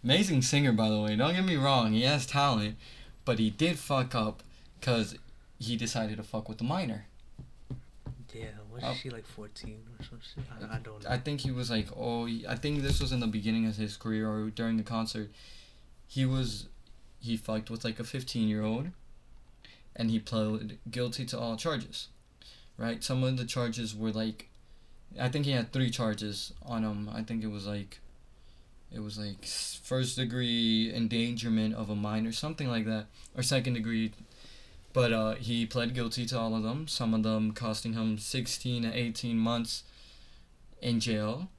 amazing 0.03 0.43
singer 0.43 0.71
by 0.71 0.89
the 0.89 0.99
way. 0.99 1.15
Don't 1.15 1.33
get 1.33 1.43
me 1.43 1.55
wrong, 1.55 1.93
he 1.93 2.03
has 2.03 2.25
talent, 2.27 2.75
but 3.25 3.39
he 3.39 3.49
did 3.49 3.79
fuck 3.79 4.13
up 4.13 4.43
because 4.79 5.17
he 5.59 5.75
decided 5.75 6.17
to 6.17 6.23
fuck 6.23 6.47
with 6.47 6.59
the 6.59 6.63
minor. 6.63 7.05
yeah, 8.33 8.45
was 8.71 8.83
Oh. 8.85 8.93
she 8.93 9.09
like 9.09 9.25
fourteen 9.25 9.79
or 9.99 10.05
some 10.05 10.19
shit? 10.21 10.43
I, 10.51 10.75
I 10.75 10.79
don't 10.79 11.03
know. 11.03 11.09
I 11.09 11.17
think 11.17 11.41
he 11.41 11.49
was 11.51 11.71
like, 11.71 11.87
oh, 11.97 12.27
I 12.47 12.55
think 12.55 12.83
this 12.83 12.99
was 13.01 13.11
in 13.11 13.19
the 13.21 13.27
beginning 13.27 13.65
of 13.65 13.75
his 13.75 13.97
career 13.97 14.29
or 14.29 14.51
during 14.51 14.77
the 14.77 14.83
concert. 14.83 15.31
He 16.07 16.25
was, 16.27 16.67
he 17.19 17.35
fucked 17.37 17.69
with 17.71 17.83
like 17.83 17.99
a 17.99 18.03
15 18.03 18.47
year 18.47 18.63
old 18.63 18.89
and 19.95 20.11
he 20.11 20.19
pled 20.19 20.77
guilty 20.91 21.25
to 21.25 21.39
all 21.39 21.57
charges, 21.57 22.09
right? 22.77 23.03
Some 23.03 23.23
of 23.23 23.37
the 23.37 23.45
charges 23.45 23.95
were 23.95 24.11
like, 24.11 24.49
I 25.19 25.29
think 25.29 25.45
he 25.45 25.51
had 25.51 25.71
three 25.71 25.89
charges 25.89 26.53
on 26.65 26.83
him. 26.83 27.09
I 27.13 27.23
think 27.23 27.43
it 27.43 27.51
was 27.51 27.65
like, 27.65 27.99
it 28.93 28.99
was 28.99 29.17
like 29.17 29.45
first 29.45 30.17
degree 30.17 30.93
endangerment 30.93 31.75
of 31.75 31.89
a 31.89 31.95
minor, 31.95 32.31
something 32.31 32.69
like 32.69 32.85
that, 32.85 33.05
or 33.35 33.43
second 33.43 33.73
degree. 33.73 34.13
But 34.93 35.13
uh, 35.13 35.35
he 35.35 35.65
pled 35.65 35.93
guilty 35.93 36.25
to 36.27 36.39
all 36.39 36.55
of 36.55 36.63
them. 36.63 36.87
Some 36.87 37.13
of 37.13 37.23
them 37.23 37.51
costing 37.51 37.93
him 37.93 38.17
sixteen 38.17 38.83
to 38.83 38.91
eighteen 38.91 39.37
months 39.37 39.83
in 40.81 40.99
jail. 40.99 41.49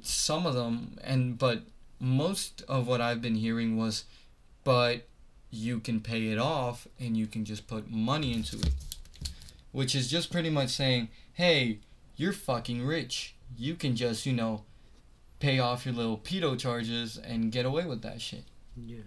Some 0.00 0.46
of 0.46 0.54
them, 0.54 0.98
and 1.04 1.38
but 1.38 1.62
most 2.00 2.62
of 2.68 2.86
what 2.86 3.00
I've 3.00 3.20
been 3.20 3.34
hearing 3.34 3.76
was, 3.76 4.04
but 4.64 5.06
you 5.50 5.78
can 5.78 6.00
pay 6.00 6.28
it 6.28 6.38
off 6.38 6.86
and 6.98 7.16
you 7.16 7.26
can 7.26 7.44
just 7.44 7.66
put 7.66 7.90
money 7.90 8.32
into 8.32 8.56
it. 8.56 8.72
Which 9.72 9.94
is 9.94 10.08
just 10.10 10.30
pretty 10.30 10.50
much 10.50 10.68
saying, 10.70 11.08
hey, 11.32 11.78
you're 12.16 12.32
fucking 12.32 12.84
rich. 12.84 13.34
You 13.56 13.74
can 13.74 13.96
just, 13.96 14.26
you 14.26 14.32
know, 14.32 14.62
pay 15.40 15.58
off 15.58 15.84
your 15.86 15.94
little 15.94 16.18
pedo 16.18 16.58
charges 16.58 17.16
and 17.18 17.50
get 17.50 17.64
away 17.66 17.84
with 17.86 18.02
that 18.02 18.20
shit. 18.20 18.44
Yeah. 18.76 18.98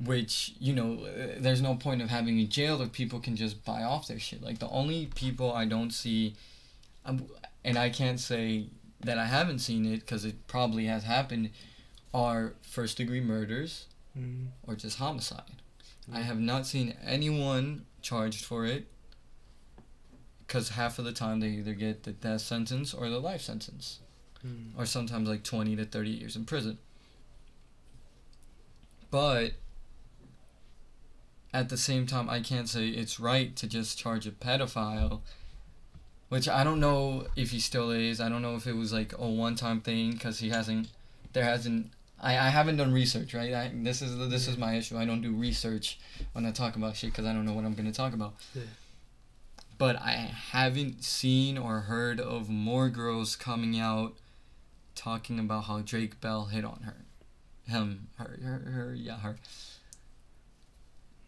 Which, 0.00 0.54
you 0.58 0.72
know, 0.74 1.04
uh, 1.04 1.34
there's 1.38 1.62
no 1.62 1.76
point 1.76 2.02
of 2.02 2.10
having 2.10 2.38
a 2.40 2.44
jail 2.44 2.82
if 2.82 2.92
people 2.92 3.20
can 3.20 3.36
just 3.36 3.64
buy 3.64 3.82
off 3.84 4.08
their 4.08 4.18
shit. 4.18 4.42
Like, 4.42 4.58
the 4.58 4.68
only 4.68 5.06
people 5.14 5.52
I 5.52 5.66
don't 5.66 5.92
see, 5.92 6.34
um, 7.04 7.26
and 7.64 7.78
I 7.78 7.90
can't 7.90 8.18
say 8.18 8.66
that 9.00 9.18
I 9.18 9.26
haven't 9.26 9.60
seen 9.60 9.86
it 9.86 10.00
because 10.00 10.24
it 10.24 10.46
probably 10.48 10.86
has 10.86 11.04
happened, 11.04 11.50
are 12.12 12.54
first 12.62 12.96
degree 12.96 13.20
murders 13.20 13.86
Mm. 14.18 14.46
or 14.62 14.76
just 14.76 14.98
homicide. 14.98 15.42
I 16.12 16.20
have 16.20 16.38
not 16.38 16.68
seen 16.68 16.94
anyone 17.04 17.84
charged 18.00 18.44
for 18.44 18.64
it 18.64 18.86
because 20.46 20.70
half 20.70 20.98
of 20.98 21.04
the 21.04 21.12
time 21.12 21.40
they 21.40 21.48
either 21.48 21.74
get 21.74 22.02
the 22.04 22.12
death 22.12 22.40
sentence 22.42 22.92
or 22.94 23.08
the 23.08 23.18
life 23.20 23.40
sentence, 23.42 24.00
Mm. 24.46 24.72
or 24.78 24.84
sometimes 24.84 25.26
like 25.28 25.42
20 25.42 25.74
to 25.76 25.84
30 25.86 26.10
years 26.10 26.36
in 26.36 26.44
prison. 26.44 26.76
But 29.10 29.52
at 31.52 31.68
the 31.68 31.76
same 31.76 32.06
time, 32.06 32.28
I 32.28 32.40
can't 32.40 32.68
say 32.68 32.88
it's 32.88 33.20
right 33.20 33.54
to 33.56 33.66
just 33.66 33.96
charge 33.98 34.26
a 34.26 34.32
pedophile, 34.32 35.20
which 36.28 36.48
I 36.48 36.64
don't 36.64 36.80
know 36.80 37.26
if 37.36 37.50
he 37.52 37.60
still 37.60 37.90
is. 37.90 38.20
I 38.20 38.28
don't 38.28 38.42
know 38.42 38.56
if 38.56 38.66
it 38.66 38.74
was 38.76 38.92
like 38.92 39.12
a 39.16 39.26
one 39.28 39.54
time 39.54 39.80
thing 39.80 40.12
because 40.12 40.40
he 40.40 40.50
hasn't, 40.50 40.88
there 41.32 41.44
hasn't. 41.44 41.92
I, 42.20 42.32
I 42.38 42.48
haven't 42.48 42.76
done 42.76 42.92
research, 42.92 43.34
right? 43.34 43.52
I, 43.54 43.70
this 43.74 44.02
is 44.02 44.16
this 44.30 44.48
is 44.48 44.56
my 44.56 44.74
issue. 44.76 44.96
I 44.98 45.04
don't 45.04 45.20
do 45.20 45.32
research 45.32 45.98
when 46.32 46.44
I 46.46 46.50
talk 46.50 46.74
about 46.76 46.96
shit 46.96 47.10
because 47.10 47.24
I 47.26 47.32
don't 47.32 47.44
know 47.44 47.52
what 47.52 47.64
I'm 47.64 47.74
gonna 47.74 47.92
talk 47.92 48.14
about. 48.14 48.34
Yeah. 48.54 48.62
But 49.76 49.96
I 49.96 50.12
haven't 50.52 51.02
seen 51.02 51.58
or 51.58 51.80
heard 51.80 52.20
of 52.20 52.48
more 52.48 52.88
girls 52.88 53.34
coming 53.36 53.78
out 53.78 54.14
talking 54.94 55.38
about 55.38 55.64
how 55.64 55.80
Drake 55.80 56.20
Bell 56.20 56.46
hit 56.46 56.64
on 56.64 56.80
her, 56.84 57.04
him, 57.66 58.08
her, 58.16 58.38
her, 58.42 58.70
her 58.70 58.94
yeah, 58.94 59.18
her. 59.18 59.36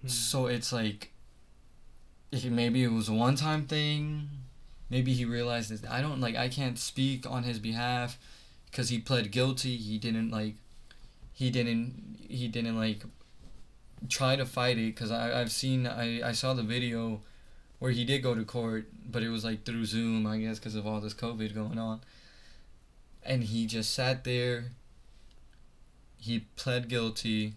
Mm. 0.05 0.11
So 0.11 0.47
it's 0.47 0.73
like, 0.73 1.13
maybe 2.33 2.85
it 2.85 2.93
was 2.93 3.09
a 3.09 3.13
one 3.13 3.35
time 3.35 3.67
thing, 3.67 4.29
maybe 4.91 5.13
he 5.13 5.25
realized 5.25 5.71
that 5.71 5.91
I 5.91 6.01
don't 6.01 6.21
like 6.21 6.37
I 6.37 6.49
can't 6.49 6.79
speak 6.79 7.29
on 7.29 7.43
his 7.43 7.59
behalf, 7.59 8.19
because 8.71 8.91
he 8.91 8.99
pled 8.99 9.33
guilty. 9.33 9.77
He 9.77 9.99
didn't 9.99 10.31
like, 10.31 10.55
he 11.33 11.51
didn't 11.51 12.19
he 12.29 12.47
didn't 12.47 12.77
like, 12.77 13.03
try 14.09 14.37
to 14.37 14.47
fight 14.47 14.79
it. 14.79 14.95
Cause 14.95 15.11
I 15.11 15.41
I've 15.41 15.51
seen 15.51 15.87
I 15.87 16.29
I 16.29 16.33
saw 16.33 16.55
the 16.55 16.63
video, 16.63 17.23
where 17.79 17.93
he 17.93 18.05
did 18.05 18.23
go 18.23 18.35
to 18.35 18.45
court, 18.45 18.89
but 19.11 19.23
it 19.23 19.29
was 19.29 19.45
like 19.45 19.65
through 19.65 19.85
Zoom 19.87 20.27
I 20.27 20.39
guess 20.39 20.59
because 20.59 20.75
of 20.75 20.87
all 20.87 21.01
this 21.01 21.15
COVID 21.15 21.55
going 21.55 21.79
on. 21.79 22.01
And 23.23 23.45
he 23.45 23.67
just 23.67 23.93
sat 23.95 24.25
there. 24.25 24.67
He 26.19 26.41
pled 26.57 26.89
guilty 26.89 27.55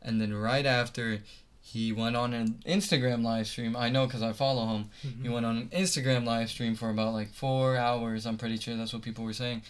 and 0.00 0.20
then 0.20 0.32
right 0.34 0.64
after 0.66 1.20
he 1.60 1.92
went 1.92 2.16
on 2.16 2.32
an 2.32 2.60
Instagram 2.66 3.22
live 3.22 3.46
stream. 3.46 3.76
I 3.76 3.90
know 3.90 4.06
because 4.06 4.22
I 4.22 4.32
follow 4.32 4.66
him. 4.68 4.90
Mhm. 5.04 5.22
He 5.22 5.28
went 5.28 5.44
on 5.44 5.56
an 5.58 5.68
Instagram 5.68 6.24
live 6.24 6.48
stream 6.48 6.74
for 6.74 6.88
about 6.88 7.12
like 7.12 7.30
four 7.30 7.76
hours. 7.76 8.26
I'm 8.26 8.38
pretty 8.38 8.56
sure 8.56 8.74
that's 8.76 8.92
what 8.92 9.02
people 9.02 9.24
were 9.24 9.34
saying, 9.34 9.62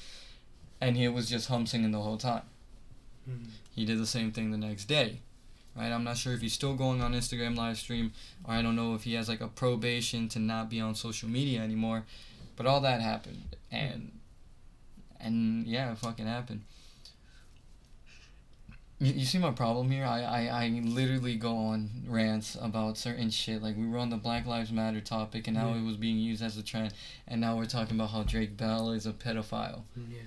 and 0.81 0.96
he 0.96 1.09
was 1.09 1.28
just 1.28 1.48
hum 1.48 1.66
singing 1.66 1.90
the 1.90 2.02
whole 2.02 2.16
time. 2.18 2.42
Mm. 3.28 3.46
He 3.74 3.85
did 3.85 3.98
the 3.98 4.07
same 4.07 4.31
thing 4.31 4.50
the 4.52 4.57
next 4.59 4.85
day, 4.85 5.20
right? 5.78 5.92
I'm 5.92 6.04
not 6.04 6.16
sure 6.16 6.32
if 6.34 6.40
he's 6.40 6.52
still 6.52 6.74
going 6.74 7.00
on 7.00 7.14
Instagram 7.14 7.56
live 7.56 7.78
stream, 7.78 8.12
or 8.44 8.54
I 8.54 8.62
don't 8.62 8.76
know 8.76 8.94
if 8.94 9.04
he 9.04 9.14
has 9.14 9.28
like 9.28 9.40
a 9.40 9.48
probation 9.48 10.28
to 10.30 10.38
not 10.38 10.68
be 10.68 10.80
on 10.80 10.94
social 10.94 11.28
media 11.28 11.60
anymore. 11.60 12.04
But 12.56 12.66
all 12.66 12.80
that 12.80 13.00
happened, 13.00 13.56
and 13.70 14.12
and 15.20 15.66
yeah, 15.66 15.92
it 15.92 15.98
fucking 15.98 16.26
happened. 16.26 16.62
You, 19.00 19.12
you 19.12 19.24
see 19.26 19.38
my 19.38 19.52
problem 19.52 19.90
here? 19.92 20.04
I, 20.04 20.22
I, 20.22 20.64
I 20.64 20.68
literally 20.84 21.36
go 21.36 21.56
on 21.56 21.88
rants 22.08 22.56
about 22.60 22.98
certain 22.98 23.30
shit. 23.30 23.62
Like, 23.62 23.76
we 23.76 23.86
were 23.86 23.98
on 23.98 24.10
the 24.10 24.16
Black 24.16 24.44
Lives 24.44 24.72
Matter 24.72 25.00
topic, 25.00 25.46
and 25.46 25.56
how 25.56 25.68
Yeah. 25.68 25.76
it 25.76 25.84
was 25.84 25.96
being 25.96 26.18
used 26.18 26.42
as 26.42 26.56
a 26.56 26.64
trend, 26.64 26.92
and 27.28 27.40
now 27.40 27.56
we're 27.56 27.66
talking 27.66 27.94
about 27.96 28.10
how 28.10 28.24
Drake 28.24 28.56
Bell 28.56 28.90
is 28.90 29.06
a 29.06 29.12
pedophile. 29.12 29.82
Yeah. 29.96 30.18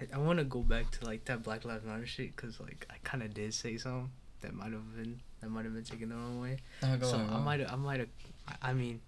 I, 0.00 0.06
I 0.14 0.18
want 0.18 0.38
to 0.38 0.44
go 0.46 0.60
back 0.60 0.90
to 0.92 1.04
like 1.04 1.26
that 1.26 1.42
Black 1.42 1.66
Lives 1.66 1.84
Matter 1.84 2.06
shit 2.06 2.34
because 2.34 2.58
like 2.60 2.86
I 2.88 2.94
kind 3.04 3.22
of 3.22 3.34
did 3.34 3.52
say 3.52 3.76
something 3.76 4.08
that 4.40 4.54
might 4.54 4.72
have 4.72 4.96
been 4.96 5.20
that 5.40 5.50
might 5.50 5.64
have 5.64 5.74
been 5.74 5.84
taken 5.84 6.10
the 6.10 6.14
wrong 6.14 6.40
way. 6.40 6.58
So 7.02 7.16
on, 7.16 7.30
I 7.30 7.38
might 7.38 7.72
I 7.72 7.76
might 7.76 8.00
have 8.00 8.08
I, 8.48 8.70
I 8.70 8.72
mean 8.72 9.00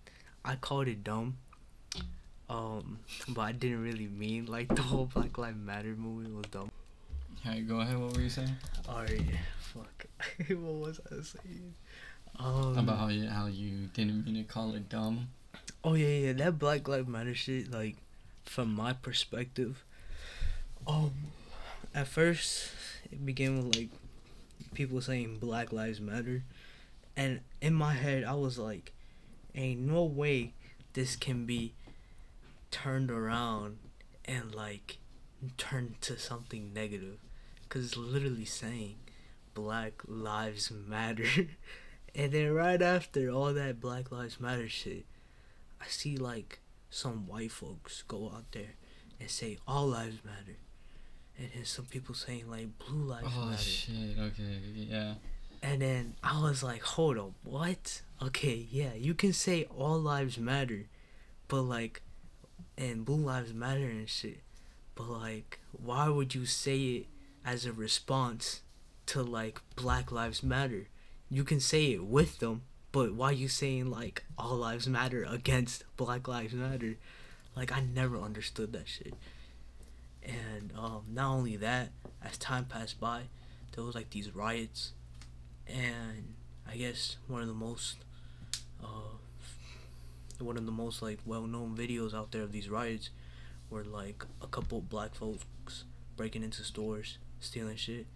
I 0.45 0.57
called 0.57 0.88
it 0.88 1.05
dumb. 1.05 1.37
Um, 2.51 2.99
but 3.29 3.40
I 3.42 3.53
didn't 3.53 3.83
really 3.83 4.09
mean 4.09 4.47
like 4.47 4.75
the 4.75 4.83
whole 4.83 5.07
Black 5.07 5.38
Lives 5.38 5.59
Matter 5.59 5.95
movement 5.97 6.35
was 6.35 6.47
dumb. 6.51 6.71
Alright, 7.45 7.66
go 7.66 7.81
ahead. 7.81 7.99
What 7.99 8.14
were 8.14 8.23
you 8.23 8.29
saying? 8.29 8.55
Alright, 8.88 9.23
fuck. 9.61 10.07
what 10.49 10.75
was 10.75 11.01
I 11.11 11.23
saying? 11.23 11.75
Um, 12.38 12.79
About 12.79 12.99
how 12.99 13.09
you 13.09 13.29
how 13.29 13.47
you 13.47 13.88
didn't 13.95 14.25
mean 14.25 14.37
to 14.37 14.45
call 14.45 14.75
it 14.75 14.88
dumb. 14.88 15.29
Oh 15.85 15.95
yeah, 15.95 16.27
yeah, 16.27 16.33
that 16.35 16.59
Black 16.59 16.87
Lives 16.88 17.09
Matter 17.09 17.35
shit. 17.35 17.71
Like, 17.71 17.97
from 18.45 18.75
my 18.75 18.92
perspective, 18.92 19.85
um, 20.87 21.12
at 21.95 22.07
first 22.07 22.71
it 23.11 23.25
began 23.25 23.57
with 23.57 23.77
like 23.77 23.88
people 24.75 25.01
saying 25.01 25.39
Black 25.39 25.73
Lives 25.73 26.01
Matter, 26.01 26.45
and 27.17 27.41
in 27.61 27.75
my 27.75 27.95
head 27.95 28.25
I 28.25 28.35
was 28.35 28.59
like, 28.59 28.93
"Ain't 29.55 29.81
no 29.81 30.05
way 30.05 30.55
this 30.93 31.17
can 31.17 31.47
be 31.47 31.75
turned 32.71 33.11
around 33.11 33.79
and 34.25 34.55
like 34.55 34.99
turned 35.57 36.01
to 36.03 36.19
something 36.19 36.73
negative, 36.73 37.19
cause 37.69 37.85
it's 37.85 37.97
literally 37.97 38.45
saying 38.45 38.97
Black 39.55 40.03
Lives 40.07 40.71
Matter." 40.71 41.49
And 42.15 42.31
then 42.33 42.53
right 42.53 42.83
after 42.83 43.31
all 43.31 43.55
that 43.55 43.81
Black 43.81 44.13
Lives 44.13 44.39
Matter 44.39 44.69
shit, 44.69 45.07
I 45.81 45.87
see 45.87 46.19
like 46.19 46.61
some 46.91 47.27
white 47.27 47.51
folks 47.51 48.05
go 48.07 48.31
out 48.37 48.53
there 48.53 48.75
and 49.19 49.31
say 49.31 49.59
all 49.67 49.87
lives 49.87 50.19
matter. 50.25 50.59
And 51.38 51.49
then 51.55 51.64
some 51.64 51.87
people 51.87 52.14
saying 52.14 52.49
like 52.51 52.68
blue 52.79 53.03
lives 53.05 53.29
Oh 53.37 53.47
matter. 53.47 53.62
shit. 53.62 54.18
Okay. 54.18 54.59
Yeah. 54.75 55.14
And 55.62 55.81
then 55.81 56.14
I 56.23 56.42
was 56.42 56.62
like, 56.62 56.83
hold 56.83 57.18
up, 57.18 57.33
what? 57.45 58.03
Okay, 58.21 58.66
yeah, 58.71 58.95
you 58.95 59.14
can 59.14 59.33
say 59.33 59.64
all 59.77 59.99
lives 59.99 60.37
matter, 60.38 60.87
but 61.49 61.62
like, 61.62 62.03
and 62.77 63.05
blue 63.05 63.16
lives 63.25 63.53
matter 63.55 63.85
and 63.88 64.09
shit. 64.09 64.40
But 64.97 65.09
like, 65.09 65.61
why 65.73 66.09
would 66.09 66.35
you 66.35 66.47
say 66.47 66.79
it 66.81 67.07
as 67.45 67.64
a 67.64 67.73
response 67.73 68.62
to 69.07 69.23
like 69.23 69.61
Black 69.77 70.11
Lives 70.12 70.42
Matter? 70.42 70.88
You 71.31 71.45
can 71.45 71.61
say 71.61 71.92
it 71.92 72.05
with 72.05 72.40
them, 72.40 72.62
but 72.90 73.14
why 73.14 73.31
you 73.31 73.49
saying 73.49 73.88
like 73.90 74.25
all 74.37 74.57
lives 74.57 74.87
matter 74.88 75.25
against 75.29 75.85
Black 75.97 76.27
Lives 76.29 76.55
Matter? 76.55 76.97
Like 77.57 77.73
I 77.73 77.81
never 77.81 78.18
understood 78.18 78.73
that 78.73 78.88
shit. 78.88 79.14
And 80.25 80.73
um, 80.79 81.03
not 81.13 81.33
only 81.33 81.57
that, 81.57 81.91
as 82.25 82.39
time 82.39 82.65
passed 82.65 83.01
by, 83.01 83.23
there 83.75 83.85
was 83.85 83.95
like 83.95 84.11
these 84.11 84.35
riots, 84.35 84.93
and 85.67 86.35
I 86.71 86.77
guess 86.77 87.17
one 87.27 87.43
of 87.43 87.49
the 87.49 87.55
most, 87.55 87.97
uh, 88.83 89.17
one 90.39 90.57
of 90.57 90.67
the 90.67 90.73
most 90.73 91.03
like 91.03 91.19
well-known 91.25 91.77
videos 91.77 92.15
out 92.15 92.31
there 92.33 92.43
of 92.43 92.53
these 92.53 92.69
riots, 92.69 93.11
were 93.71 93.85
like 93.85 94.25
a 94.43 94.47
couple 94.47 94.81
black 94.81 95.15
folks 95.15 95.85
breaking 96.17 96.43
into 96.45 96.63
stores, 96.63 97.19
stealing 97.41 97.77
shit. 97.77 98.07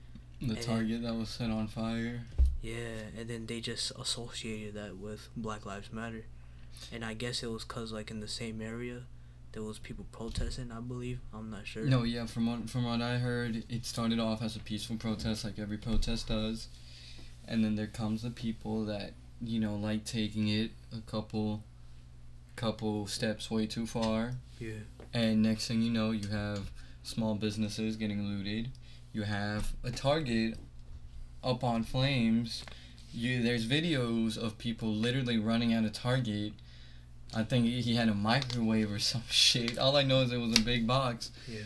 The 0.41 0.55
And- 0.55 0.63
target 0.63 1.03
that 1.03 1.15
was 1.15 1.31
set 1.31 1.51
on 1.51 1.67
fire. 1.67 2.27
Yeah, 2.63 2.99
and 3.17 3.29
then 3.29 3.47
they 3.47 3.61
just 3.61 3.93
associated 3.99 4.75
that 4.75 4.97
with 4.97 5.29
Black 5.37 5.65
Lives 5.67 5.93
Matter, 5.93 6.25
and 6.93 7.05
I 7.05 7.15
guess 7.15 7.43
it 7.43 7.51
was 7.51 7.65
cause 7.65 7.93
like 7.93 8.11
in 8.11 8.21
the 8.21 8.29
same 8.29 8.61
area, 8.61 9.03
there 9.57 9.65
was 9.65 9.79
people 9.79 10.05
protesting. 10.13 10.71
I 10.71 10.81
believe 10.81 11.19
I'm 11.33 11.49
not 11.49 11.67
sure. 11.67 11.83
No, 11.83 12.03
yeah. 12.03 12.27
From 12.27 12.45
what 12.47 12.69
from 12.69 12.85
what 12.85 13.01
I 13.01 13.17
heard, 13.17 13.65
it 13.71 13.87
started 13.87 14.21
off 14.21 14.43
as 14.43 14.55
a 14.55 14.59
peaceful 14.59 14.97
protest, 14.97 15.47
like 15.47 15.59
every 15.59 15.79
protest 15.79 16.29
does, 16.29 16.69
and 17.49 17.65
then 17.65 17.75
there 17.75 17.87
comes 17.87 18.21
the 18.21 18.29
people 18.29 18.85
that 18.85 19.15
you 19.41 19.59
know 19.59 19.75
like 19.75 20.05
taking 20.05 20.49
it 20.49 20.73
a 20.95 21.01
couple 21.11 21.63
couple 22.55 23.07
steps 23.07 23.51
way 23.51 23.67
too 23.67 23.87
far. 23.87 24.33
Yeah. 24.59 24.85
And 25.15 25.43
next 25.43 25.69
thing 25.69 25.81
you 25.81 25.91
know, 25.91 26.11
you 26.11 26.29
have 26.29 26.71
small 27.03 27.35
businesses 27.35 27.97
getting 27.97 28.25
looted. 28.25 28.69
You 29.15 29.23
have 29.23 29.73
a 29.83 29.91
Target 29.91 30.59
up 31.43 31.65
on 31.65 31.83
flames. 31.83 32.63
You 33.11 33.43
there's 33.43 33.67
videos 33.67 34.37
of 34.37 34.59
people 34.59 34.91
literally 34.93 35.39
running 35.39 35.73
out 35.73 35.87
of 35.87 35.95
Target. 35.95 36.53
I 37.35 37.43
think 37.43 37.67
he 37.67 37.95
had 37.95 38.09
a 38.09 38.15
microwave 38.15 38.91
or 38.91 38.99
some 39.01 39.25
shit. 39.31 39.79
All 39.79 39.97
I 39.97 40.03
know 40.03 40.23
is 40.23 40.33
it 40.33 40.39
was 40.39 40.59
a 40.59 40.63
big 40.63 40.87
box. 40.87 41.31
Yeah. 41.47 41.61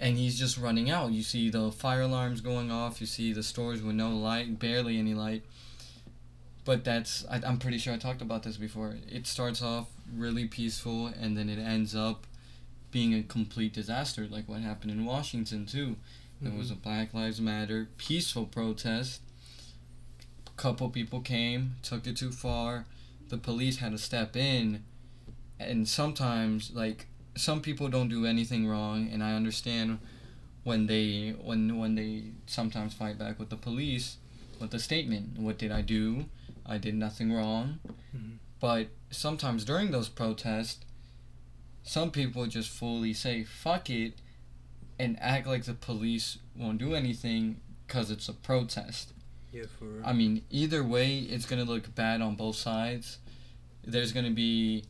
And 0.00 0.16
he's 0.16 0.38
just 0.38 0.56
running 0.56 0.90
out. 0.90 1.12
You 1.12 1.22
see 1.22 1.50
the 1.50 1.70
fire 1.70 2.02
alarms 2.02 2.40
going 2.40 2.70
off. 2.70 3.00
You 3.00 3.06
see 3.06 3.32
the 3.34 3.42
stores 3.42 3.82
with 3.82 3.94
no 3.94 4.10
light, 4.10 4.58
barely 4.58 4.98
any 4.98 5.12
light. 5.12 5.44
But 6.64 6.84
that's 6.84 7.24
I, 7.30 7.40
I'm 7.46 7.58
pretty 7.58 7.78
sure 7.78 7.92
I 7.92 7.98
talked 7.98 8.22
about 8.22 8.42
this 8.42 8.56
before. 8.56 8.96
It 9.10 9.26
starts 9.26 9.60
off 9.60 9.88
really 10.14 10.46
peaceful 10.46 11.06
and 11.06 11.36
then 11.36 11.48
it 11.48 11.58
ends 11.58 11.94
up 11.94 12.26
being 12.90 13.14
a 13.14 13.22
complete 13.22 13.72
disaster, 13.72 14.26
like 14.28 14.48
what 14.48 14.60
happened 14.60 14.90
in 14.90 15.04
Washington 15.04 15.66
too. 15.66 15.96
It 16.42 16.56
was 16.56 16.70
a 16.70 16.74
mm-hmm. 16.74 16.82
Black 16.82 17.14
Lives 17.14 17.40
Matter 17.40 17.88
peaceful 17.98 18.46
protest. 18.46 19.20
A 20.46 20.50
Couple 20.60 20.88
people 20.88 21.20
came, 21.20 21.76
took 21.82 22.06
it 22.06 22.16
too 22.16 22.32
far. 22.32 22.86
The 23.30 23.38
police 23.38 23.78
had 23.78 23.92
to 23.92 23.98
step 23.98 24.36
in, 24.36 24.84
and 25.58 25.88
sometimes 25.88 26.72
like 26.72 27.06
some 27.36 27.60
people 27.60 27.88
don't 27.88 28.08
do 28.08 28.26
anything 28.26 28.66
wrong, 28.66 29.08
and 29.10 29.22
I 29.22 29.34
understand 29.34 29.98
when 30.64 30.86
they 30.86 31.30
when 31.30 31.78
when 31.78 31.94
they 31.94 32.32
sometimes 32.46 32.92
fight 32.92 33.18
back 33.18 33.38
with 33.38 33.48
the 33.48 33.56
police 33.56 34.16
with 34.60 34.72
the 34.72 34.80
statement, 34.80 35.38
"What 35.38 35.58
did 35.58 35.70
I 35.70 35.80
do? 35.80 36.26
I 36.66 36.76
did 36.78 36.94
nothing 36.94 37.32
wrong." 37.32 37.78
Mhm. 38.14 38.38
But 38.58 38.88
sometimes 39.10 39.64
during 39.64 39.90
those 39.92 40.08
protests, 40.08 40.84
some 41.82 42.10
people 42.10 42.46
just 42.46 42.68
fully 42.68 43.14
say 43.14 43.44
"fuck 43.44 43.88
it" 43.88 44.20
and 44.98 45.16
act 45.20 45.46
like 45.46 45.64
the 45.64 45.74
police 45.74 46.38
won't 46.56 46.78
do 46.78 46.94
anything 46.94 47.60
because 47.86 48.10
it's 48.10 48.28
a 48.28 48.34
protest. 48.34 49.12
Yeah, 49.52 49.64
for. 49.78 50.02
I 50.04 50.12
mean, 50.12 50.42
either 50.50 50.84
way, 50.84 51.18
it's 51.18 51.46
gonna 51.46 51.64
look 51.64 51.94
bad 51.94 52.20
on 52.20 52.36
both 52.36 52.56
sides. 52.56 53.18
There's 53.84 54.12
gonna 54.12 54.30
be, 54.30 54.84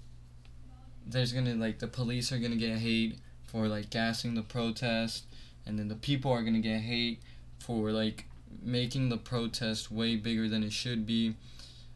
there's 1.06 1.32
gonna 1.32 1.54
like 1.54 1.78
the 1.78 1.86
police 1.86 2.30
are 2.32 2.38
gonna 2.38 2.56
get 2.56 2.78
hate 2.78 3.18
for 3.44 3.68
like 3.68 3.90
gassing 3.90 4.34
the 4.34 4.42
protest, 4.42 5.24
and 5.66 5.78
then 5.78 5.88
the 5.88 5.94
people 5.94 6.30
are 6.30 6.42
gonna 6.42 6.60
get 6.60 6.80
hate 6.80 7.20
for 7.58 7.90
like 7.90 8.26
making 8.62 9.08
the 9.08 9.16
protest 9.16 9.90
way 9.90 10.16
bigger 10.16 10.48
than 10.48 10.62
it 10.62 10.72
should 10.72 11.06
be, 11.06 11.34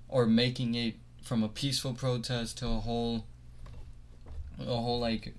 or 0.09 0.27
making 0.27 0.75
it 0.75 0.95
from 1.23 1.43
a 1.43 1.49
peaceful 1.49 1.93
protest 1.93 2.59
to 2.59 2.67
a 2.67 2.81
whole, 2.81 3.25
a 4.59 4.65
whole 4.65 5.01
like, 5.01 5.35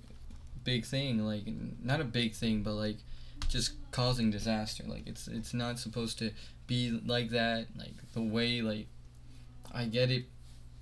big 0.62 0.84
thing. 0.84 1.24
Like 1.24 1.44
not 1.82 2.00
a 2.00 2.04
big 2.04 2.34
thing, 2.34 2.62
but 2.62 2.74
like, 2.74 2.98
just 3.48 3.72
causing 3.90 4.30
disaster. 4.30 4.84
Like 4.86 5.06
it's 5.06 5.26
it's 5.26 5.54
not 5.54 5.78
supposed 5.78 6.18
to 6.18 6.30
be 6.66 7.00
like 7.06 7.30
that 7.30 7.66
like 7.76 7.94
the 8.12 8.22
way 8.22 8.60
like 8.60 8.86
i 9.72 9.84
get 9.84 10.10
it 10.10 10.24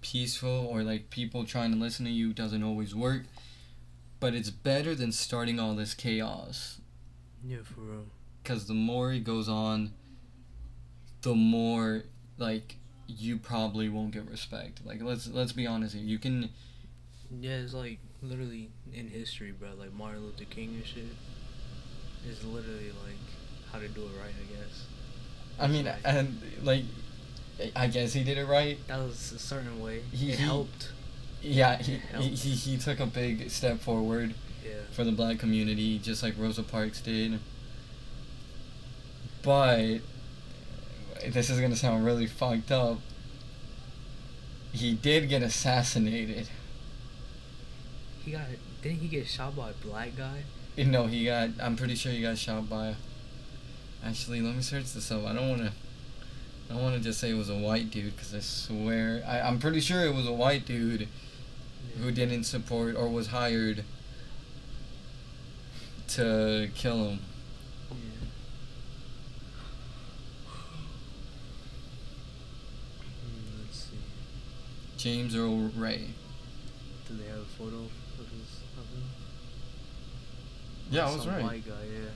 peaceful 0.01 0.67
or 0.71 0.83
like 0.83 1.11
people 1.11 1.45
trying 1.45 1.73
to 1.73 1.79
listen 1.79 2.05
to 2.05 2.11
you 2.11 2.33
doesn't 2.33 2.63
always 2.63 2.95
work 2.95 3.23
but 4.21 4.35
it's 4.35 4.51
better 4.51 4.95
than 4.95 5.11
starting 5.13 5.59
all 5.59 5.75
this 5.75 5.95
chaos 5.95 6.81
yeah, 7.47 7.59
for 7.63 7.81
real. 7.81 8.05
because 8.43 8.67
the 8.67 8.75
more 8.75 9.13
it 9.13 9.25
goes 9.25 9.49
on 9.49 9.93
the 11.23 11.35
more 11.35 12.05
like 12.39 12.77
you 13.07 13.37
probably 13.37 13.89
won't 13.89 14.13
get 14.13 14.29
respect 14.31 14.81
like 14.85 15.03
let's 15.03 15.27
let's 15.29 15.53
be 15.53 15.67
honest 15.67 15.95
here 15.95 16.05
you 16.05 16.19
can 16.19 16.49
Yeah, 17.41 17.57
it's 17.57 17.75
like 17.75 17.99
literally 18.23 18.71
in 18.93 19.09
history, 19.09 19.53
bro. 19.53 19.71
Like 19.79 19.93
Martin 19.93 20.23
Luther 20.25 20.45
King 20.45 20.75
and 20.77 20.87
shit. 20.87 21.05
is 22.29 22.45
literally 22.45 22.93
like 23.05 23.19
how 23.73 23.79
to 23.79 23.89
do 23.89 24.03
it 24.03 24.13
right, 24.21 24.33
I 24.33 24.47
guess. 24.55 24.85
I 25.59 25.67
mean 25.67 25.87
and 26.05 26.41
like 26.63 26.83
i 27.77 27.87
guess 27.87 28.13
he 28.13 28.25
did 28.25 28.37
it 28.39 28.47
right 28.47 28.79
That 28.89 28.99
was 28.99 29.33
a 29.33 29.39
certain 29.39 29.81
way. 29.81 30.01
He- 30.11 30.33
he- 30.33 30.33
helped. 30.33 30.91
yeah 31.43 31.77
he, 31.77 31.95
It 31.95 32.01
he, 32.01 32.07
helped. 32.09 32.27
he, 32.43 32.51
he 32.51 32.77
took 32.79 33.01
a 33.01 33.07
big 33.07 33.51
step 33.51 33.81
forward 33.81 34.35
Yeah. 34.65 34.73
for 34.93 35.05
the 35.05 35.13
black 35.13 35.39
community, 35.39 35.99
just 35.99 36.23
like 36.23 36.35
Rosa 36.39 36.63
Parks 36.63 37.01
did. 37.01 37.39
But 39.43 39.99
this 41.29 41.51
is 41.51 41.61
gonna 41.61 41.77
sound 41.77 42.05
really 42.05 42.27
fucked 42.27 42.73
up. 42.73 42.99
He 44.73 44.95
did 44.95 45.29
get 45.29 45.43
assassinated. 45.43 46.49
He 48.25 48.33
got. 48.33 48.47
Didn't 48.83 48.99
he 49.01 49.09
get 49.09 49.27
shot 49.29 49.55
by 49.57 49.71
a 49.71 49.73
black 49.75 50.17
guy? 50.17 50.43
No, 50.79 51.07
he 51.07 51.27
got. 51.27 51.51
I'm 51.63 51.77
pretty 51.77 51.95
sure 51.95 52.11
he 52.11 52.23
got 52.23 52.39
shot 52.39 52.69
by. 52.69 52.97
Actually, 54.05 54.43
let 54.43 54.55
me 54.55 54.63
search 54.63 54.93
this 54.93 55.11
up. 55.11 55.25
I 55.25 55.33
don't 55.33 55.49
wanna. 55.49 55.73
I 56.69 56.75
don't 56.75 56.83
wanna 56.83 56.99
just 56.99 57.21
say 57.21 57.31
it 57.31 57.35
was 57.39 57.49
a 57.49 57.57
white 57.57 57.91
dude, 57.91 58.17
cause 58.17 58.35
I 58.35 58.41
swear 58.41 59.23
I, 59.27 59.41
I'm 59.41 59.59
pretty 59.59 59.81
sure 59.81 60.05
it 60.05 60.15
was 60.15 60.27
a 60.27 60.33
white 60.33 60.67
dude 60.67 61.09
who 62.01 62.11
didn't 62.11 62.45
support 62.45 62.97
or 62.97 63.09
was 63.09 63.29
hired 63.29 63.85
to 66.09 66.69
kill 66.75 67.09
him. 67.09 67.21
Yeah. 67.91 67.97
Hmm, 73.23 73.61
let's 73.63 73.79
see. 73.85 73.97
James 74.97 75.35
Earl 75.35 75.71
Ray. 75.77 76.09
Do 77.09 77.17
they 77.17 77.29
have 77.29 77.41
a 77.41 77.45
photo 77.45 77.77
of 77.77 78.29
his 78.31 78.61
of 78.79 78.87
him? 78.91 79.05
Yeah, 80.91 81.09
I 81.09 81.15
was 81.15 81.23
Some 81.23 81.33
right. 81.35 81.43
White 81.43 81.67
guy, 81.67 81.85
yeah. 81.93 82.11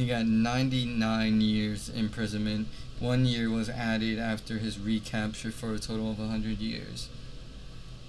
He 0.00 0.06
got 0.06 0.24
99 0.24 1.42
years 1.42 1.90
imprisonment. 1.90 2.68
One 3.00 3.26
year 3.26 3.50
was 3.50 3.68
added 3.68 4.18
after 4.18 4.56
his 4.56 4.78
recapture 4.78 5.50
for 5.50 5.74
a 5.74 5.78
total 5.78 6.10
of 6.10 6.18
100 6.18 6.58
years. 6.58 7.10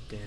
Damn. 0.07 0.19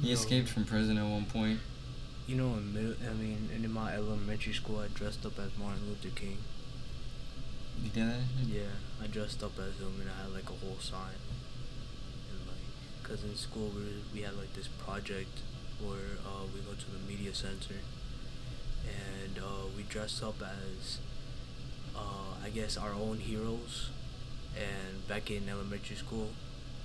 He 0.00 0.12
escaped 0.12 0.50
from 0.50 0.66
prison 0.66 0.96
at 0.96 1.04
one 1.04 1.24
point. 1.24 1.58
You 2.28 2.36
know, 2.36 2.54
in 2.54 2.72
middle, 2.72 2.94
I 3.10 3.12
mean, 3.14 3.50
in 3.52 3.68
my 3.72 3.92
elementary 3.92 4.52
school, 4.52 4.78
I 4.78 4.86
dressed 4.94 5.26
up 5.26 5.36
as 5.40 5.50
Martin 5.58 5.88
Luther 5.88 6.14
King. 6.14 6.38
You 7.82 7.90
did 7.90 8.08
that? 8.08 8.20
Yeah, 8.46 9.02
I 9.02 9.08
dressed 9.08 9.42
up 9.42 9.58
as 9.58 9.80
him, 9.80 10.00
and 10.00 10.08
I 10.08 10.22
had 10.22 10.32
like 10.32 10.48
a 10.48 10.64
whole 10.64 10.78
sign. 10.78 11.18
And 12.30 12.46
like, 12.46 13.02
cause 13.02 13.24
in 13.24 13.34
school 13.34 13.72
we 13.74 13.82
we 14.14 14.22
had 14.24 14.36
like 14.38 14.54
this 14.54 14.68
project 14.68 15.40
where 15.82 16.18
uh, 16.26 16.44
we 16.54 16.60
go 16.60 16.72
to 16.72 16.90
the 16.90 16.98
media 17.08 17.34
center, 17.34 17.80
and 18.86 19.38
uh, 19.38 19.66
we 19.76 19.82
dress 19.82 20.22
up 20.22 20.36
as, 20.40 20.98
uh, 21.96 22.34
I 22.44 22.50
guess, 22.50 22.76
our 22.76 22.92
own 22.92 23.18
heroes. 23.18 23.90
And 24.56 25.06
back 25.08 25.30
in 25.30 25.48
elementary 25.48 25.96
school, 25.96 26.28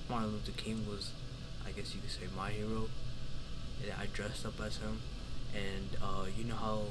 Martin 0.10 0.32
Luther 0.32 0.52
King 0.54 0.86
was, 0.90 1.12
I 1.66 1.72
guess 1.72 1.94
you 1.94 2.02
could 2.02 2.12
say, 2.12 2.28
my 2.36 2.52
hero. 2.52 2.90
And 3.84 3.92
I 4.00 4.08
dressed 4.12 4.46
up 4.46 4.60
as 4.60 4.78
him, 4.78 5.00
and 5.54 5.98
uh, 6.02 6.26
you 6.36 6.44
know 6.44 6.56
how, 6.56 6.82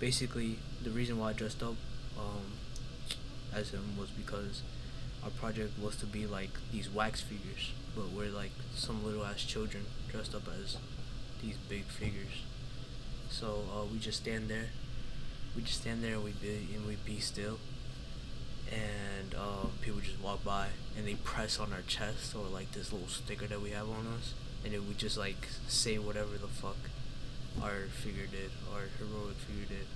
basically, 0.00 0.58
the 0.82 0.90
reason 0.90 1.18
why 1.18 1.30
I 1.30 1.32
dressed 1.32 1.62
up, 1.62 1.74
um, 2.18 2.52
as 3.54 3.70
him 3.70 3.96
was 3.98 4.10
because 4.10 4.62
our 5.22 5.30
project 5.30 5.78
was 5.78 5.96
to 5.96 6.06
be 6.06 6.26
like 6.26 6.50
these 6.72 6.88
wax 6.90 7.20
figures, 7.20 7.72
but 7.96 8.10
we're 8.10 8.30
like 8.30 8.52
some 8.74 9.04
little 9.04 9.24
ass 9.24 9.44
children 9.44 9.84
dressed 10.10 10.34
up 10.34 10.42
as 10.48 10.76
these 11.44 11.56
big 11.68 11.84
figures. 11.84 12.42
So 13.28 13.64
uh, 13.74 13.84
we 13.92 13.98
just 13.98 14.22
stand 14.22 14.48
there, 14.48 14.68
we 15.56 15.62
just 15.62 15.80
stand 15.80 16.02
there 16.02 16.14
and 16.14 16.24
we 16.24 16.30
be 16.32 16.68
and 16.74 16.86
we 16.86 16.96
be 17.04 17.20
still, 17.20 17.58
and 18.70 19.34
um, 19.34 19.72
people 19.82 20.00
just 20.00 20.20
walk 20.20 20.44
by 20.44 20.68
and 20.96 21.06
they 21.06 21.14
press 21.14 21.58
on 21.58 21.72
our 21.72 21.82
chest 21.86 22.34
or 22.34 22.44
like 22.46 22.72
this 22.72 22.92
little 22.92 23.08
sticker 23.08 23.46
that 23.46 23.60
we 23.60 23.70
have 23.70 23.88
on 23.88 24.06
us, 24.06 24.34
and 24.64 24.72
then 24.72 24.86
we 24.86 24.94
just 24.94 25.18
like 25.18 25.48
say 25.66 25.98
whatever 25.98 26.38
the 26.38 26.48
fuck 26.48 26.76
our 27.62 27.86
figure 27.90 28.26
did, 28.26 28.50
our 28.72 28.88
heroic 28.98 29.36
figure 29.36 29.66
did, 29.66 29.86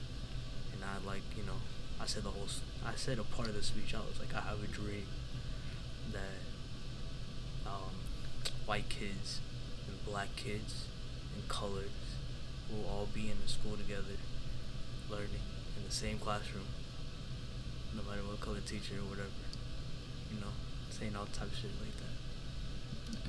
and 0.72 0.82
I 0.84 1.06
like 1.06 1.22
you 1.36 1.44
know 1.44 1.60
I 2.00 2.06
said 2.06 2.24
the 2.24 2.30
whole. 2.30 2.48
I 2.84 2.94
said 2.94 3.18
a 3.18 3.24
part 3.24 3.48
of 3.48 3.54
the 3.54 3.62
speech. 3.62 3.94
I 3.94 3.98
was 3.98 4.18
like, 4.18 4.34
I 4.34 4.40
have 4.48 4.62
a 4.62 4.66
dream 4.66 5.06
that 6.12 6.40
um, 7.66 7.94
white 8.66 8.88
kids 8.88 9.40
and 9.86 10.04
black 10.04 10.34
kids 10.36 10.86
and 11.38 11.48
colors 11.48 11.90
will 12.70 12.84
all 12.90 13.08
be 13.14 13.30
in 13.30 13.36
the 13.42 13.48
school 13.48 13.76
together, 13.76 14.18
learning 15.10 15.40
in 15.76 15.84
the 15.86 15.94
same 15.94 16.18
classroom, 16.18 16.66
no 17.94 18.02
matter 18.02 18.22
what 18.22 18.40
color 18.40 18.60
teacher 18.60 18.94
or 18.96 19.08
whatever. 19.08 19.28
You 20.34 20.40
know, 20.40 20.52
saying 20.90 21.14
all 21.16 21.26
type 21.26 21.50
of 21.50 21.54
shit 21.54 21.70
like 21.80 21.96
that. 23.16 23.24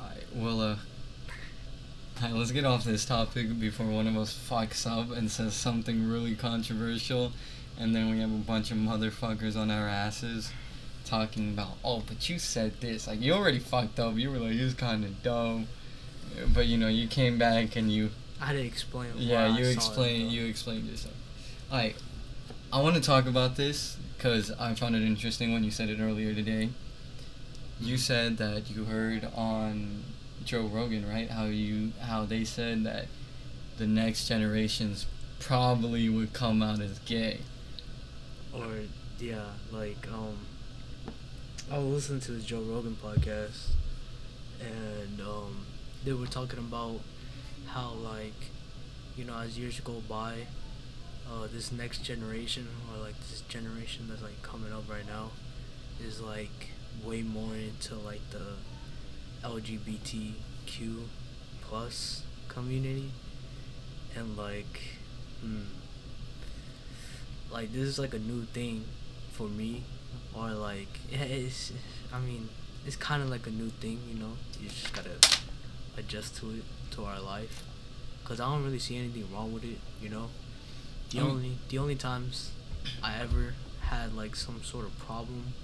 I, 0.00 0.14
well, 0.34 0.60
uh, 0.60 0.76
alright, 2.22 2.34
let's 2.34 2.50
get 2.50 2.64
off 2.64 2.84
this 2.84 3.04
topic 3.04 3.58
before 3.60 3.86
one 3.86 4.06
of 4.06 4.16
us 4.16 4.36
fucks 4.50 4.86
up 4.86 5.16
and 5.16 5.30
says 5.30 5.54
something 5.54 6.08
really 6.08 6.34
controversial, 6.34 7.32
and 7.78 7.94
then 7.94 8.10
we 8.10 8.20
have 8.20 8.32
a 8.32 8.38
bunch 8.38 8.70
of 8.70 8.78
motherfuckers 8.78 9.56
on 9.56 9.70
our 9.70 9.88
asses 9.88 10.50
talking 11.04 11.50
about, 11.50 11.78
oh, 11.84 12.02
but 12.06 12.28
you 12.28 12.38
said 12.38 12.80
this. 12.80 13.06
Like, 13.06 13.20
you 13.20 13.32
already 13.32 13.58
fucked 13.60 13.98
up. 13.98 14.16
You 14.16 14.30
were 14.30 14.38
like, 14.38 14.52
it 14.52 14.62
was 14.62 14.74
kind 14.74 15.04
of 15.04 15.22
dumb. 15.22 15.66
But, 16.54 16.66
you 16.66 16.78
know, 16.78 16.88
you 16.88 17.08
came 17.08 17.38
back 17.38 17.76
and 17.76 17.90
you. 17.90 18.10
I 18.40 18.46
had 18.46 18.52
to 18.52 18.64
explain. 18.64 19.10
Yeah, 19.16 19.48
why 19.48 19.54
I 19.54 19.58
you 19.58 19.64
it, 19.64 20.32
You 20.32 20.46
explained 20.46 20.88
yourself. 20.88 21.14
Alright, 21.70 21.96
I 22.72 22.80
want 22.80 22.96
to 22.96 23.02
talk 23.02 23.26
about 23.26 23.56
this 23.56 23.96
because 24.16 24.50
I 24.52 24.74
found 24.74 24.96
it 24.96 25.02
interesting 25.02 25.52
when 25.52 25.64
you 25.64 25.70
said 25.70 25.88
it 25.88 26.00
earlier 26.00 26.34
today. 26.34 26.70
You 27.80 27.96
said 27.96 28.38
that 28.38 28.70
you 28.70 28.84
heard 28.84 29.28
on 29.34 30.02
Joe 30.44 30.66
Rogan, 30.66 31.08
right? 31.08 31.30
How 31.30 31.44
you 31.44 31.92
how 32.00 32.24
they 32.24 32.44
said 32.44 32.84
that 32.84 33.06
the 33.76 33.86
next 33.86 34.28
generations 34.28 35.06
probably 35.38 36.08
would 36.08 36.32
come 36.32 36.62
out 36.62 36.80
as 36.80 36.98
gay. 37.00 37.40
Or 38.52 38.66
yeah, 39.20 39.50
like 39.70 40.08
um, 40.12 40.38
I 41.70 41.78
was 41.78 41.86
listening 41.86 42.20
to 42.20 42.32
the 42.32 42.40
Joe 42.40 42.62
Rogan 42.62 42.96
podcast, 43.02 43.68
and 44.60 45.20
um, 45.20 45.66
they 46.04 46.12
were 46.12 46.26
talking 46.26 46.58
about 46.58 47.00
how 47.66 47.90
like, 47.92 48.50
you 49.16 49.24
know, 49.24 49.36
as 49.38 49.58
years 49.58 49.80
go 49.80 50.02
by, 50.08 50.46
uh, 51.30 51.46
this 51.52 51.70
next 51.72 52.04
generation 52.04 52.66
or 52.90 53.02
like 53.02 53.18
this 53.20 53.42
generation 53.48 54.06
that's 54.08 54.22
like 54.22 54.40
coming 54.42 54.72
up 54.72 54.88
right 54.90 55.06
now, 55.06 55.30
is 56.04 56.20
like 56.20 56.70
way 57.04 57.22
more 57.22 57.54
into 57.54 57.94
like 57.96 58.22
the 58.30 58.54
LGBTQ 59.46 61.02
plus 61.62 62.22
community, 62.48 63.10
and 64.16 64.36
like, 64.36 64.80
hmm 65.40 65.62
like 67.50 67.72
this 67.72 67.82
is 67.82 67.98
like 67.98 68.14
a 68.14 68.18
new 68.18 68.42
thing 68.52 68.84
for 69.32 69.48
me 69.48 69.82
or 70.34 70.50
like 70.50 70.88
yeah, 71.10 71.22
it's 71.22 71.72
i 72.12 72.18
mean 72.20 72.48
it's 72.86 72.96
kind 72.96 73.22
of 73.22 73.28
like 73.28 73.46
a 73.46 73.50
new 73.50 73.68
thing 73.80 73.98
you 74.08 74.18
know? 74.18 74.32
You 74.60 74.68
just 74.68 74.92
gotta 74.92 75.10
adjust 75.98 76.36
to 76.38 76.50
it 76.50 76.64
to 76.90 77.04
our 77.04 77.20
life 77.20 77.64
because 78.22 78.40
i 78.40 78.44
don't 78.50 78.64
really 78.64 78.78
see 78.78 78.96
anything 78.96 79.24
wrong 79.32 79.52
with 79.52 79.64
it 79.64 79.78
you 80.02 80.08
know 80.08 80.28
the 81.10 81.20
Um, 81.20 81.30
only 81.30 81.52
the 81.68 81.78
only 81.78 81.96
times 81.96 82.50
i 83.02 83.16
ever 83.20 83.54
had 83.80 84.14
like 84.14 84.36
some 84.36 84.62
sort 84.62 84.84
of 84.86 84.98
problem 84.98 85.54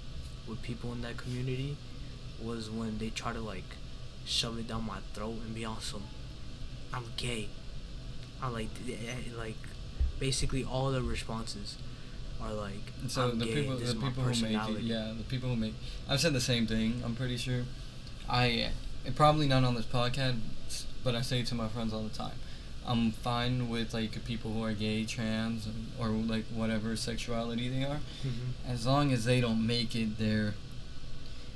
with 0.47 0.61
people 0.61 0.91
in 0.93 1.01
that 1.01 1.17
community 1.17 1.77
was 2.41 2.69
when 2.69 2.97
they 2.97 3.09
try 3.09 3.33
to 3.33 3.39
like 3.39 3.69
shove 4.25 4.57
it 4.59 4.67
down 4.67 4.85
my 4.85 4.99
throat 5.13 5.37
and 5.45 5.53
be 5.55 5.63
on 5.65 5.79
some 5.81 6.03
i'm 6.93 7.05
gay 7.17 7.49
i 8.41 8.47
like 8.49 8.69
eh, 8.89 9.29
like 9.37 9.57
basically 10.19 10.63
all 10.63 10.91
the 10.91 11.01
responses 11.01 11.77
are 12.41 12.53
like 12.53 12.85
So 13.07 13.29
I'm 13.29 13.39
the 13.39 13.45
gay, 13.45 13.53
people 13.61 13.77
this 13.77 13.93
the 13.93 13.99
people 13.99 14.23
who 14.23 14.41
make 14.41 14.69
it, 14.69 14.81
yeah, 14.81 15.13
the 15.17 15.23
people 15.23 15.49
who 15.49 15.55
make 15.55 15.73
I've 16.09 16.19
said 16.19 16.33
the 16.33 16.41
same 16.41 16.67
thing. 16.67 17.01
I'm 17.03 17.15
pretty 17.15 17.37
sure. 17.37 17.63
I 18.29 18.71
probably 19.15 19.47
not 19.47 19.63
on 19.63 19.75
this 19.75 19.85
podcast, 19.85 20.39
but 21.03 21.15
I 21.15 21.21
say 21.21 21.39
it 21.41 21.47
to 21.47 21.55
my 21.55 21.67
friends 21.67 21.93
all 21.93 22.03
the 22.03 22.09
time. 22.09 22.35
I'm 22.87 23.11
fine 23.11 23.67
with 23.69 23.93
like 23.93 24.23
people 24.25 24.51
who 24.53 24.63
are 24.63 24.73
gay, 24.73 25.05
trans, 25.05 25.67
or 25.99 26.09
like 26.09 26.45
whatever 26.53 26.95
sexuality 26.95 27.67
they 27.69 27.83
are, 27.83 27.99
Mhm. 28.25 28.53
as 28.67 28.85
long 28.85 29.11
as 29.11 29.25
they 29.25 29.41
don't 29.41 29.65
make 29.65 29.95
it 29.95 30.17
their 30.19 30.53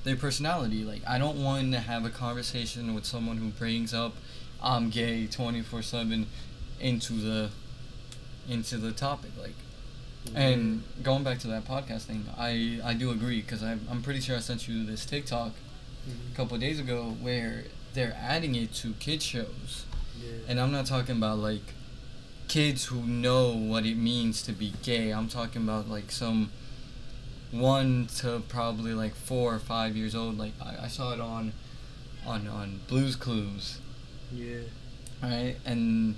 their 0.04 0.16
personality. 0.16 0.84
Like 0.84 1.02
I 1.08 1.18
don't 1.20 1.43
want 1.43 1.72
to 1.74 1.80
have 1.82 2.04
a 2.06 2.10
conversation 2.10 2.93
with 2.95 3.06
someone 3.06 3.38
who 3.38 3.50
brings 3.50 3.93
up 3.93 4.14
I'm 4.62 4.89
gay 4.89 5.28
24/7 5.28 6.26
into 6.80 7.14
the 7.14 7.50
into 8.47 8.78
the 8.78 8.91
topic 8.91 9.32
like 9.39 9.54
and 10.36 10.84
going 11.04 11.24
back 11.24 11.39
to 11.39 11.47
that 11.47 11.66
podcast 11.66 12.02
thing, 12.04 12.26
I, 12.38 12.80
I 12.84 12.93
do 12.93 13.10
agree 13.12 13.41
because 13.41 13.64
I'm, 13.64 13.88
I'm 13.89 14.02
pretty 14.02 14.20
sure 14.20 14.36
I 14.36 14.39
sent 14.39 14.68
you 14.68 14.86
this 14.86 15.06
TikTok 15.06 15.54
Mhm. 16.08 16.34
a 16.34 16.36
couple 16.36 16.56
of 16.56 16.62
days 16.62 16.80
ago 16.80 17.16
where 17.22 17.66
they're 17.93 18.16
adding 18.20 18.56
it 18.56 18.74
to 18.76 18.93
kid 19.00 19.22
shows. 19.22 19.86
yeah. 20.22 20.32
And 20.47 20.60
I'm 20.60 20.72
not 20.72 20.86
talking 20.86 21.16
about 21.18 21.39
like 21.39 21.74
kids 22.47 22.86
who 22.86 23.02
know 23.04 23.52
what 23.54 23.86
it 23.86 23.95
means 23.95 24.41
to 24.43 24.52
be 24.52 24.74
gay. 24.84 25.12
I'm 25.12 25.28
talking 25.30 25.64
about 25.64 25.89
like 25.89 26.12
some 26.12 26.52
one 27.52 28.08
to 28.18 28.41
probably 28.47 28.93
like 28.93 29.16
four 29.16 29.54
or 29.56 29.60
five 29.60 29.95
years 29.95 30.14
old. 30.16 30.38
Like 30.38 30.54
I, 30.62 30.86
I 30.86 30.88
saw 30.88 31.14
it 31.14 31.20
on 31.20 31.54
on 32.26 32.47
on 32.47 32.82
Blues 32.88 33.16
Clues 33.16 33.80
yeah 34.32 34.60
right? 35.24 35.56
And 35.66 36.16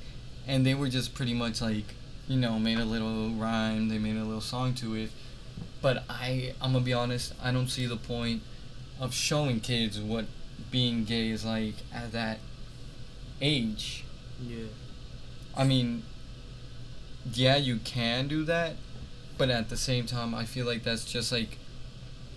and 0.47 0.65
they 0.65 0.73
were 0.73 0.89
just 0.89 1.13
pretty 1.13 1.33
much 1.33 1.61
like, 1.61 1.93
you 2.27 2.37
know, 2.39 2.59
made 2.59 2.79
a 2.79 2.85
little 2.85 3.29
rhyme, 3.31 3.87
they 3.89 3.97
made 3.99 4.17
a 4.17 4.23
little 4.23 4.41
song 4.41 4.73
to 4.75 4.95
it. 4.95 5.11
But 5.81 6.03
I 6.09 6.53
I'm 6.61 6.73
gonna 6.73 6.83
be 6.83 6.93
honest, 6.93 7.33
I 7.41 7.51
don't 7.51 7.67
see 7.69 7.85
the 7.85 7.97
point 7.97 8.41
of 9.01 9.13
showing 9.13 9.59
kids 9.59 9.99
what 9.99 10.25
being 10.69 11.03
gay 11.03 11.29
is 11.29 11.43
like 11.43 11.73
at 11.93 12.13
that 12.13 12.39
age. 13.41 14.05
yeah 14.41 14.65
I 15.57 15.65
mean, 15.65 16.03
yeah, 17.33 17.57
you 17.57 17.77
can 17.77 18.29
do 18.29 18.45
that, 18.45 18.75
but 19.37 19.49
at 19.49 19.67
the 19.67 19.75
same 19.75 20.05
time, 20.05 20.33
I 20.33 20.45
feel 20.45 20.65
like 20.65 20.83
that's 20.83 21.03
just 21.03 21.29
like 21.31 21.57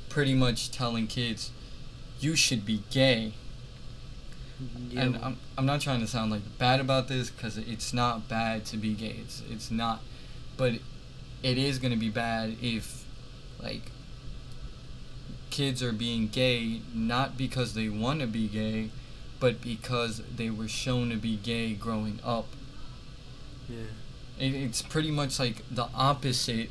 pretty 0.09 0.35
much 0.35 0.73
telling 0.73 1.07
kids 1.07 1.51
you 2.19 2.35
should 2.35 2.65
be 2.65 2.83
gay. 2.91 3.35
yeah 4.89 5.03
and 5.03 5.17
I'm, 5.17 5.37
I'm 5.59 5.67
not 5.67 5.81
trying 5.81 6.01
to 6.01 6.07
sound 6.07 6.31
like 6.31 6.43
bad 6.59 6.81
about 6.81 7.09
this 7.09 7.31
because 7.31 7.59
it's 7.59 7.93
not 7.93 8.29
bad 8.29 8.65
to 8.67 8.77
be 8.77 8.95
gay 8.95 9.17
it's, 9.21 9.43
it's 9.51 9.71
not 9.71 10.01
but 10.57 10.75
it 11.43 11.59
is 11.59 11.79
going 11.81 11.91
to 11.93 11.99
be 11.99 12.11
bad 12.11 12.57
if 12.63 13.05
like 13.61 13.91
kids 15.57 15.83
are 15.83 15.93
being 15.93 16.27
gay 16.29 16.81
not 16.93 17.37
because 17.39 17.75
they 17.75 17.89
want 17.89 18.19
to 18.21 18.27
be 18.27 18.47
gay 18.49 18.91
but 19.41 19.61
because 19.63 20.21
they 20.37 20.51
were 20.51 20.67
shown 20.69 21.11
to 21.11 21.17
be 21.17 21.37
gay 21.37 21.75
growing 21.75 22.19
up. 22.25 22.47
Yeah. 23.69 23.93
It, 24.39 24.55
it's 24.55 24.83
pretty 24.83 25.11
much 25.11 25.39
like 25.39 25.57
the 25.71 25.89
opposite 25.95 26.71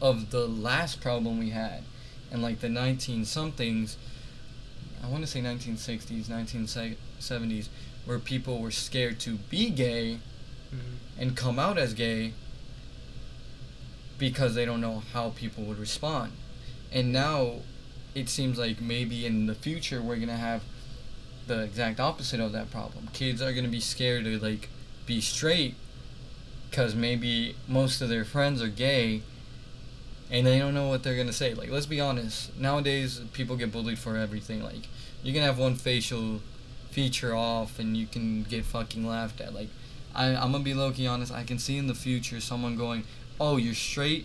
of 0.00 0.30
the 0.30 0.46
last 0.46 1.00
problem 1.00 1.38
we 1.38 1.50
had 1.50 1.82
in 2.30 2.42
like 2.42 2.60
the 2.60 2.68
19 2.68 3.24
somethings 3.24 3.96
i 5.02 5.08
want 5.08 5.22
to 5.24 5.30
say 5.34 5.40
1960s 5.40 6.26
1970s 6.26 7.68
where 8.04 8.18
people 8.18 8.60
were 8.60 8.70
scared 8.70 9.18
to 9.20 9.30
be 9.50 9.70
gay 9.70 10.18
Mhm. 10.74 10.96
and 11.20 11.36
come 11.36 11.58
out 11.58 11.78
as 11.78 11.94
gay 11.94 12.32
because 14.18 14.54
they 14.54 14.64
don't 14.64 14.80
know 14.80 15.02
how 15.12 15.30
people 15.30 15.62
would 15.64 15.78
respond. 15.78 16.32
And 16.92 17.12
now 17.12 17.60
it 18.16 18.30
seems 18.30 18.58
like 18.58 18.80
maybe 18.80 19.26
in 19.26 19.44
the 19.44 19.54
future 19.54 20.00
we're 20.00 20.16
to 20.28 20.34
have 20.34 20.62
the 21.46 21.62
exact 21.62 22.00
opposite 22.00 22.40
of 22.40 22.50
that 22.52 22.70
problem. 22.70 23.08
Kids 23.12 23.42
are 23.42 23.52
to 23.66 23.70
be 23.70 23.78
scared 23.78 24.24
to 24.24 24.38
like 24.38 24.70
be 25.04 25.20
straight 25.20 25.74
because 26.70 26.94
maybe 26.94 27.54
most 27.68 28.00
of 28.00 28.08
their 28.08 28.24
friends 28.24 28.62
are 28.62 28.68
gay 28.68 29.20
and 30.30 30.46
they 30.46 30.58
don't 30.58 30.72
know 30.72 30.88
what 30.88 31.02
they're 31.02 31.14
to 31.26 31.32
say. 31.32 31.52
Like 31.52 31.68
let's 31.68 31.84
be 31.84 32.00
honest. 32.00 32.58
Nowadays 32.58 33.20
people 33.34 33.54
get 33.54 33.70
bullied 33.70 33.98
for 33.98 34.16
everything. 34.16 34.64
Like 34.64 34.88
you 35.22 35.34
can 35.34 35.42
have 35.42 35.58
one 35.58 35.74
facial 35.74 36.40
feature 36.90 37.36
off 37.36 37.78
and 37.78 37.98
you 37.98 38.06
can 38.06 38.44
get 38.44 38.64
fucking 38.64 39.06
laughed 39.06 39.42
at. 39.42 39.52
Like 39.52 39.68
I, 40.14 40.28
i'm 40.34 40.52
gonna 40.52 40.64
be 40.64 40.72
low-key 40.72 41.06
honest. 41.06 41.32
I 41.32 41.44
can 41.44 41.58
see 41.58 41.76
in 41.76 41.86
the 41.86 41.94
future 41.94 42.40
someone 42.40 42.76
going 42.76 43.04
oh 43.38 43.58
you're 43.58 43.74
straight 43.74 44.24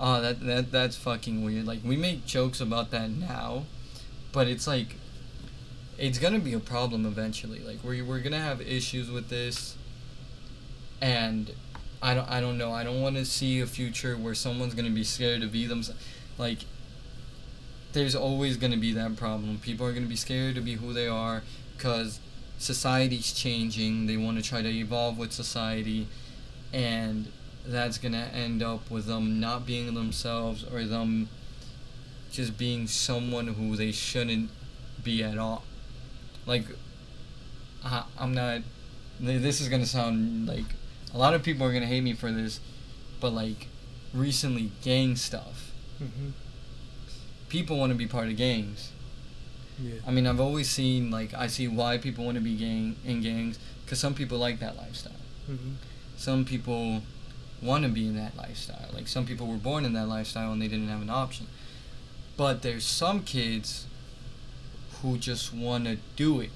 oh 0.00 0.20
that, 0.20 0.44
that 0.44 0.72
that's 0.72 0.96
fucking 0.96 1.44
weird 1.44 1.66
like 1.66 1.80
we 1.84 1.96
make 1.96 2.26
jokes 2.26 2.60
about 2.60 2.90
that 2.90 3.08
now 3.10 3.64
but 4.32 4.48
it's 4.48 4.66
like 4.66 4.96
it's 5.98 6.18
gonna 6.18 6.38
be 6.38 6.54
a 6.54 6.58
problem 6.58 7.06
eventually 7.06 7.60
like 7.60 7.78
we're, 7.84 8.04
we're 8.04 8.20
gonna 8.20 8.40
have 8.40 8.60
issues 8.60 9.10
with 9.10 9.28
this 9.28 9.76
and 11.00 11.52
I 12.02 12.14
don't 12.14 12.28
I 12.30 12.40
don't 12.40 12.56
know. 12.56 12.72
I 12.72 12.84
don't 12.84 13.00
want 13.02 13.16
to 13.16 13.24
see 13.24 13.60
a 13.60 13.66
future 13.66 14.16
where 14.16 14.34
someone's 14.34 14.74
gonna 14.74 14.90
be 14.90 15.04
scared 15.04 15.42
to 15.42 15.46
be 15.46 15.66
themselves. 15.66 16.00
Like, 16.38 16.58
there's 17.92 18.14
always 18.14 18.56
gonna 18.56 18.78
be 18.78 18.92
that 18.94 19.16
problem. 19.16 19.58
People 19.58 19.86
are 19.86 19.92
gonna 19.92 20.06
be 20.06 20.16
scared 20.16 20.54
to 20.54 20.60
be 20.60 20.74
who 20.74 20.92
they 20.92 21.08
are 21.08 21.42
because 21.76 22.20
society's 22.58 23.32
changing. 23.32 24.06
They 24.06 24.16
want 24.16 24.42
to 24.42 24.42
try 24.42 24.62
to 24.62 24.68
evolve 24.68 25.18
with 25.18 25.32
society, 25.32 26.08
and 26.72 27.30
that's 27.66 27.98
gonna 27.98 28.30
end 28.32 28.62
up 28.62 28.90
with 28.90 29.06
them 29.06 29.38
not 29.40 29.66
being 29.66 29.94
themselves 29.94 30.64
or 30.64 30.84
them 30.84 31.28
just 32.32 32.56
being 32.56 32.86
someone 32.86 33.48
who 33.48 33.76
they 33.76 33.92
shouldn't 33.92 34.50
be 35.02 35.22
at 35.22 35.36
all. 35.38 35.64
Like, 36.46 36.64
I, 37.84 38.04
I'm 38.18 38.32
not. 38.34 38.62
This 39.20 39.60
is 39.60 39.68
gonna 39.68 39.86
sound 39.86 40.46
like 40.46 40.64
a 41.12 41.18
lot 41.18 41.34
of 41.34 41.42
people 41.42 41.66
are 41.66 41.72
gonna 41.72 41.86
hate 41.86 42.02
me 42.02 42.12
for 42.14 42.30
this, 42.32 42.60
but 43.20 43.32
like 43.32 43.66
recently 44.14 44.70
gang 44.82 45.16
stuff. 45.16 45.72
Mhm. 46.02 46.32
People 47.48 47.78
want 47.78 47.90
to 47.90 47.96
be 47.98 48.06
part 48.06 48.28
of 48.28 48.36
gangs. 48.36 48.90
yeah 49.82 49.94
I 50.06 50.10
mean, 50.12 50.26
I've 50.26 50.40
always 50.40 50.70
seen 50.70 51.10
like 51.10 51.34
I 51.34 51.46
see 51.48 51.68
why 51.68 51.98
people 51.98 52.24
want 52.24 52.36
to 52.36 52.40
be 52.42 52.56
gang 52.56 52.96
in 53.04 53.20
gangs 53.22 53.58
because 53.84 53.98
some 53.98 54.14
people 54.14 54.38
like 54.38 54.60
that 54.60 54.76
lifestyle. 54.76 55.12
Mhm. 55.50 55.74
Some 56.16 56.44
people 56.44 57.02
want 57.62 57.84
to 57.84 57.90
be 57.90 58.06
in 58.06 58.16
that 58.16 58.36
lifestyle. 58.36 58.88
Like 58.92 59.08
some 59.08 59.26
people 59.26 59.46
were 59.46 59.56
born 59.56 59.84
in 59.84 59.92
that 59.92 60.06
lifestyle 60.08 60.52
and 60.52 60.60
they 60.60 60.68
didn't 60.68 60.88
have 60.88 61.02
an 61.02 61.10
option. 61.10 61.46
But 62.36 62.62
there's 62.62 62.84
some 62.84 63.22
kids 63.22 63.86
who 65.02 65.18
just 65.18 65.52
want 65.52 65.84
to 65.84 65.98
do 66.16 66.40
it. 66.40 66.50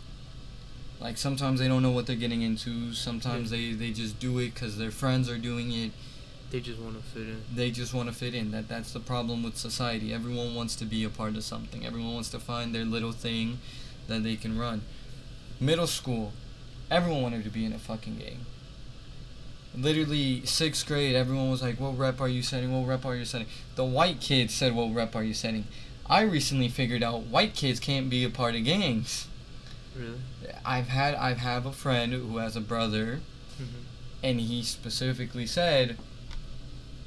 Like 1.00 1.18
sometimes 1.18 1.61
they 1.61 1.68
don't 1.68 1.82
know 1.82 1.90
what 1.90 2.07
they're 2.07 2.16
getting 2.16 2.42
into. 2.42 2.94
Sometimes 2.94 3.50
they, 3.50 3.72
they 3.72 3.90
just 3.90 4.18
do 4.18 4.38
it 4.38 4.55
because 4.55 4.78
their 4.78 4.90
friends 4.90 5.28
are 5.28 5.38
doing 5.38 5.72
it. 5.72 5.92
They 6.50 6.61
just 6.61 6.78
want 6.78 6.96
to 6.96 7.02
fit 7.02 7.22
in. 7.22 7.42
They 7.52 7.70
just 7.70 7.92
want 7.92 8.09
to 8.09 8.14
fit 8.14 8.34
in. 8.34 8.52
That 8.52 8.68
that's 8.68 8.92
the 8.92 9.00
problem 9.00 9.42
with 9.42 9.57
society. 9.57 10.14
Everyone 10.14 10.55
wants 10.55 10.76
to 10.76 10.84
be 10.84 11.02
a 11.05 11.11
part 11.11 11.36
of 11.36 11.42
something. 11.42 11.84
Everyone 11.84 12.14
wants 12.14 12.30
to 12.30 12.38
find 12.38 12.74
their 12.74 12.84
little 12.84 13.12
thing 13.12 13.59
that 14.07 14.22
they 14.22 14.36
can 14.36 14.57
run. 14.59 14.82
Middle 15.61 15.86
school, 15.86 16.32
everyone 16.90 17.22
wanted 17.22 17.44
to 17.44 17.50
be 17.50 17.64
in 17.64 17.72
a 17.72 17.78
fucking 17.78 18.18
gang. 18.18 18.46
Literally 19.77 20.45
sixth 20.47 20.87
grade, 20.87 21.16
everyone 21.16 21.51
was 21.51 21.62
like, 21.62 21.81
"What 21.81 21.99
rep 21.99 22.20
are 22.20 22.29
you 22.29 22.43
setting? 22.43 22.72
What 22.72 22.87
rep 22.89 23.05
are 23.05 23.16
you 23.16 23.25
setting?" 23.25 23.49
The 23.75 23.85
white 23.85 24.20
kids 24.20 24.55
said, 24.55 24.75
"What 24.75 24.95
rep 24.95 25.16
are 25.16 25.25
you 25.25 25.35
setting?" 25.35 25.66
I 26.07 26.20
recently 26.22 26.68
figured 26.68 27.03
out 27.03 27.22
white 27.25 27.55
kids 27.55 27.81
can't 27.81 28.09
be 28.11 28.25
a 28.25 28.31
part 28.31 28.55
of 28.55 28.64
gangs. 28.64 29.27
Really? 29.97 30.18
I've 30.64 30.89
had 30.89 31.14
I've 31.14 31.39
have 31.39 31.66
a 31.66 31.72
friend 31.72 32.12
who 32.12 32.37
has 32.39 32.57
a 32.57 32.61
brother, 32.61 33.20
Mm-hmm. 33.61 33.81
and 34.22 34.41
he 34.41 34.62
specifically 34.62 35.47
said, 35.47 35.97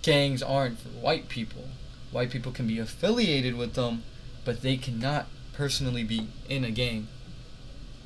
gangs 0.01 0.41
aren't 0.41 0.79
for 0.79 0.87
white 0.89 1.27
people. 1.27 1.65
White 2.11 2.29
people 2.31 2.53
can 2.53 2.67
be 2.67 2.79
affiliated 2.79 3.55
with 3.55 3.73
them, 3.73 4.03
but 4.45 4.61
they 4.61 4.77
cannot 4.77 5.27
personally 5.51 6.05
be 6.05 6.27
in 6.47 6.63
a 6.63 6.71
gang. 6.71 7.07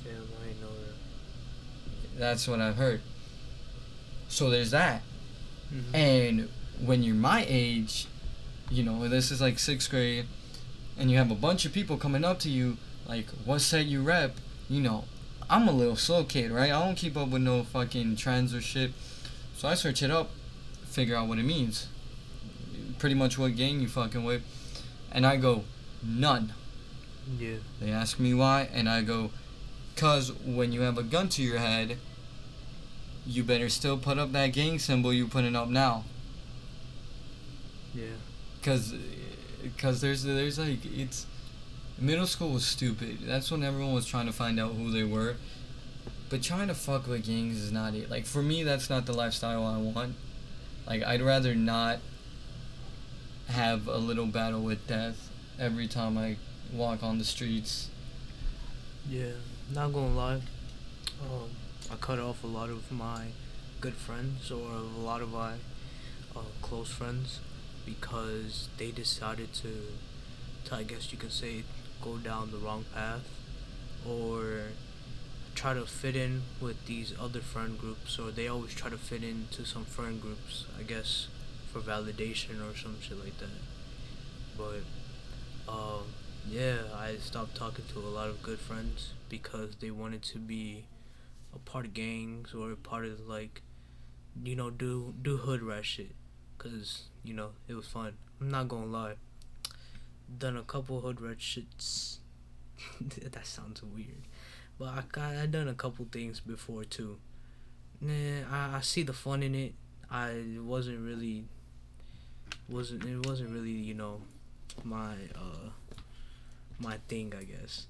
Damn, 0.04 0.14
I 0.16 0.60
know 0.60 0.70
that. 0.74 2.18
That's 2.20 2.48
what 2.48 2.60
I've 2.60 2.78
heard. 2.78 3.02
So 4.32 4.50
there's 4.50 4.72
that. 4.72 5.02
Mm-hmm. 5.74 5.96
And 5.96 6.50
when 6.80 7.04
you're 7.04 7.16
my 7.16 7.46
age, 7.48 8.08
you 8.70 8.82
know, 8.82 9.10
this 9.10 9.30
is 9.30 9.42
like 9.42 9.60
sixth 9.60 9.90
grade, 9.90 10.26
and 10.98 11.12
you 11.12 11.18
have 11.18 11.30
a 11.32 11.36
bunch 11.36 11.66
of 11.66 11.74
people 11.74 11.98
coming 11.98 12.24
up 12.24 12.40
to 12.40 12.50
you, 12.50 12.78
like, 13.08 13.28
what 13.44 13.60
set 13.60 13.86
you 13.88 14.02
rep? 14.02 14.38
You 14.70 14.82
know, 14.82 15.04
I'm 15.50 15.68
a 15.68 15.74
little 15.74 15.98
slow 15.98 16.24
kid, 16.24 16.50
right? 16.50 16.72
I 16.72 16.86
don't 16.86 16.96
keep 16.96 17.18
up 17.18 17.28
with 17.28 17.42
no 17.42 17.64
fucking 17.64 18.16
trends 18.16 18.56
or 18.56 18.62
shit. 18.62 18.94
So 19.58 19.68
I 19.68 19.74
search 19.74 20.02
it 20.02 20.10
up, 20.10 20.30
figure 20.86 21.18
out 21.18 21.28
what 21.28 21.38
it 21.38 21.44
means. 21.44 21.90
Pretty 23.00 23.16
much 23.16 23.38
what 23.38 23.58
gang 23.58 23.82
you 23.82 23.90
fucking 23.90 24.24
with. 24.24 24.44
And 25.12 25.26
I 25.26 25.36
go, 25.36 25.66
none. 26.02 26.54
yeah. 27.38 27.56
They 27.82 27.92
ask 27.92 28.18
me 28.18 28.34
why, 28.34 28.70
and 28.74 28.88
I 28.88 29.02
go, 29.02 29.32
cause 29.98 30.32
when 30.32 30.72
you 30.72 30.82
have 30.82 30.98
a 30.98 31.04
gun 31.04 31.28
to 31.30 31.44
your 31.44 31.60
head, 31.60 31.98
you 33.26 33.44
better 33.44 33.70
still 33.70 33.98
put 33.98 34.18
up 34.18 34.32
that 34.32 34.48
gang 34.48 34.80
symbol 34.80 35.14
you 35.14 35.28
putting 35.28 35.56
up 35.56 35.70
now. 35.70 36.04
Yeah. 37.94 38.06
Cause, 38.64 38.94
cause 39.78 40.02
there's 40.02 40.24
there's 40.24 40.60
like 40.60 40.86
it's, 40.86 41.26
middle 42.00 42.28
school 42.28 42.52
was 42.52 42.66
stupid. 42.66 43.20
That's 43.24 43.52
when 43.52 43.64
everyone 43.64 43.94
was 43.94 44.06
trying 44.06 44.28
to 44.28 44.34
find 44.34 44.60
out 44.60 44.74
who 44.74 44.92
they 44.92 45.04
were. 45.04 45.36
But 46.30 46.42
trying 46.42 46.70
to 46.70 46.74
fuck 46.74 47.08
with 47.08 47.26
gangs 47.26 47.58
is 47.58 47.72
not 47.72 47.94
it. 47.94 48.10
Like 48.10 48.26
for 48.26 48.42
me, 48.42 48.64
that's 48.64 48.90
not 48.90 49.06
the 49.06 49.14
lifestyle 49.14 49.66
I 49.66 49.78
want. 49.78 50.16
Like 50.88 51.04
I'd 51.04 51.22
rather 51.22 51.54
not 51.54 52.00
have 53.48 53.88
a 53.88 53.98
little 53.98 54.28
battle 54.28 54.62
with 54.62 54.88
death 54.88 55.30
every 55.60 55.88
time 55.88 56.18
I 56.18 56.38
walk 56.72 57.04
on 57.04 57.18
the 57.18 57.26
streets. 57.26 57.90
Yeah. 59.10 59.34
Not 59.74 59.94
gonna 59.94 60.16
lie. 60.16 60.42
Um, 61.22 61.50
I 61.92 61.96
cut 61.96 62.20
off 62.20 62.42
a 62.46 62.48
lot 62.48 62.70
of 62.70 62.90
my 62.90 63.26
good 63.82 63.96
friends 63.96 64.50
or 64.50 64.72
a 64.72 64.80
lot 64.80 65.22
of 65.22 65.34
my 65.34 65.56
uh, 66.34 66.40
close 66.62 66.88
friends 66.90 67.42
because 67.86 68.70
they 68.78 68.92
decided 68.92 69.52
to, 69.56 69.74
to, 70.66 70.76
I 70.76 70.84
guess 70.84 71.12
you 71.12 71.18
could 71.18 71.34
say, 71.34 71.64
go 72.02 72.16
down 72.16 72.52
the 72.52 72.60
wrong 72.60 72.86
path 72.94 73.28
or 74.08 74.70
try 75.54 75.74
to 75.74 75.86
fit 75.86 76.16
in 76.16 76.44
with 76.62 76.86
these 76.86 77.14
other 77.20 77.42
friend 77.42 77.78
groups 77.78 78.18
or 78.18 78.32
they 78.32 78.48
always 78.48 78.74
try 78.74 78.90
to 78.90 78.98
fit 78.98 79.22
into 79.22 79.66
some 79.66 79.84
friend 79.84 80.22
groups, 80.22 80.64
I 80.80 80.84
guess, 80.84 81.28
for 81.74 81.82
validation 81.82 82.62
or 82.62 82.74
some 82.74 83.02
shit 83.02 83.20
like 83.20 83.38
that. 83.40 83.60
But 84.58 85.70
um, 85.70 86.04
yeah, 86.48 86.84
I 86.96 87.18
stopped 87.18 87.56
talking 87.56 87.84
to 87.94 88.00
a 88.00 88.08
lot 88.08 88.30
of 88.30 88.42
good 88.42 88.60
friends 88.60 89.12
because 89.28 89.76
they 89.82 89.92
wanted 89.92 90.24
to 90.24 90.38
be 90.38 90.86
a 91.54 91.60
part 91.60 91.86
of 91.86 91.94
gangs 91.94 92.54
or 92.54 92.72
a 92.72 92.76
part 92.76 93.06
of 93.06 93.28
like, 93.28 93.62
you 94.44 94.56
know, 94.56 94.70
do 94.70 95.14
do 95.22 95.38
hood 95.38 95.62
rat 95.62 95.86
shit, 95.86 96.12
cause 96.58 97.04
you 97.24 97.34
know 97.34 97.50
it 97.68 97.74
was 97.74 97.88
fun. 97.88 98.14
I'm 98.40 98.50
not 98.50 98.68
gonna 98.68 98.86
lie. 98.86 99.16
Done 100.38 100.58
a 100.58 100.64
couple 100.64 101.02
hood 101.02 101.22
rat 101.22 101.40
shits. 101.40 102.18
that 103.02 103.46
sounds 103.46 103.84
weird, 103.84 104.24
but 104.80 105.06
I 105.16 105.42
I 105.42 105.46
done 105.46 105.68
a 105.68 105.74
couple 105.74 106.08
things 106.12 106.40
before 106.40 106.84
too. 106.84 107.18
Nah, 108.00 108.14
I, 108.52 108.78
I 108.78 108.82
see 108.82 109.04
the 109.04 109.14
fun 109.14 109.44
in 109.44 109.54
it. 109.54 109.74
I 110.10 110.44
wasn't 110.60 111.00
really 111.06 111.46
wasn't 112.68 113.06
it 113.06 113.26
wasn't 113.26 113.50
really 113.50 113.72
you 113.72 113.94
know 113.94 114.22
my 114.84 115.14
uh 115.36 115.70
my 116.80 116.98
thing 117.08 117.34
I 117.38 117.44
guess. 117.44 117.88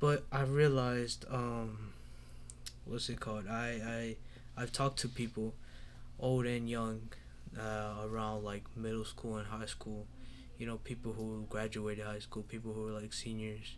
But 0.00 0.24
I 0.32 0.42
realized 0.42 1.24
um 1.30 1.92
what's 2.84 3.08
it 3.08 3.20
called? 3.20 3.46
I 3.48 4.16
I 4.56 4.62
I've 4.62 4.72
talked 4.72 4.98
to 5.00 5.08
people 5.08 5.54
old 6.18 6.46
and 6.46 6.68
young 6.68 7.08
uh, 7.58 8.04
around 8.04 8.44
like 8.44 8.64
middle 8.76 9.04
school 9.04 9.36
and 9.36 9.46
high 9.46 9.66
school. 9.66 10.06
You 10.58 10.66
know, 10.66 10.76
people 10.78 11.12
who 11.12 11.46
graduated 11.48 12.06
high 12.06 12.20
school, 12.20 12.42
people 12.42 12.72
who 12.72 12.82
were 12.82 12.92
like 12.92 13.12
seniors, 13.12 13.76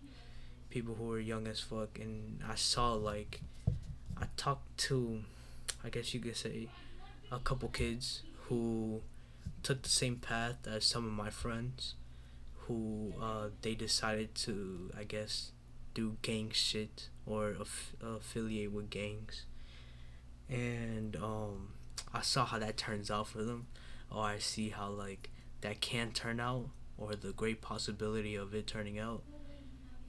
people 0.71 0.95
who 0.95 1.05
were 1.05 1.21
young 1.21 1.47
as 1.47 1.61
fuck 1.61 1.99
and 1.99 2.41
I 2.47 2.55
saw 2.55 2.93
like 2.93 3.41
I 4.21 4.27
talked 4.37 4.77
to 4.89 5.23
I 5.85 5.89
guess 5.89 6.13
you 6.15 6.21
could 6.21 6.37
say 6.37 6.69
a 7.31 7.39
couple 7.39 7.69
kids 7.69 8.23
who 8.49 9.01
took 9.63 9.83
the 9.83 9.89
same 9.89 10.17
path 10.17 10.57
as 10.67 10.85
some 10.85 11.07
of 11.07 11.13
my 11.13 11.31
friends 11.31 11.95
who 12.67 13.13
uh, 13.21 13.49
they 13.63 13.75
decided 13.75 14.35
to 14.35 14.91
I 14.99 15.05
guess 15.05 15.53
do 15.95 16.17
gang 16.23 16.51
shit 16.53 17.09
or 17.27 17.51
aff- 17.61 17.95
affiliate 18.03 18.73
with 18.73 18.89
gangs 18.91 19.45
and 20.49 21.17
um 21.17 21.69
I 22.15 22.23
saw 22.23 22.45
how 22.47 22.59
that 22.59 22.77
turns 22.77 23.11
out 23.11 23.27
for 23.29 23.43
them 23.43 23.67
or 24.11 24.23
I 24.25 24.39
see 24.39 24.69
how 24.71 24.89
like 24.91 25.31
that 25.61 25.81
can 25.81 26.13
turn 26.13 26.39
out 26.41 26.69
or 26.97 27.15
the 27.15 27.33
great 27.33 27.61
possibility 27.61 28.37
of 28.37 28.55
it 28.55 28.67
turning 28.67 28.99
out 28.99 29.23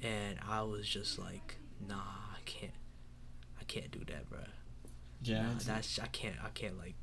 and 0.02 0.38
I 0.48 0.62
was 0.62 0.88
just 0.88 1.18
like 1.18 1.56
nah 1.88 1.96
I 1.96 2.40
can't 2.46 2.72
I 3.60 3.64
can't 3.64 3.92
do 3.92 4.00
that 4.08 4.30
bro. 4.30 4.40
Yeah, 5.22 5.42
Nah, 5.42 5.50
that's 5.66 6.00
I 6.00 6.06
can't 6.08 6.36
I 6.44 6.50
can't 6.54 6.78
like 6.78 6.96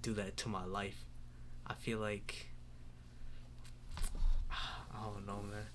do 0.00 0.14
that 0.14 0.36
to 0.38 0.48
my 0.48 0.64
life. 0.64 1.04
I 1.66 1.74
feel 1.74 1.98
like 1.98 2.46
I 4.50 5.04
don't 5.12 5.26
know, 5.26 5.42
man. 5.42 5.66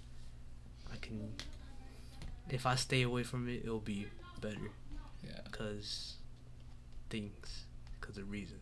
I 0.92 0.96
can 0.98 1.34
if 2.50 2.66
I 2.66 2.76
stay 2.76 3.02
away 3.04 3.24
from 3.24 3.48
it, 3.48 3.62
it'll 3.64 3.80
be 3.80 4.08
better 4.42 4.72
yeah. 5.24 5.40
cuz 5.52 6.16
things 7.10 7.66
cuz 8.02 8.18
of 8.18 8.30
reasons. 8.30 8.60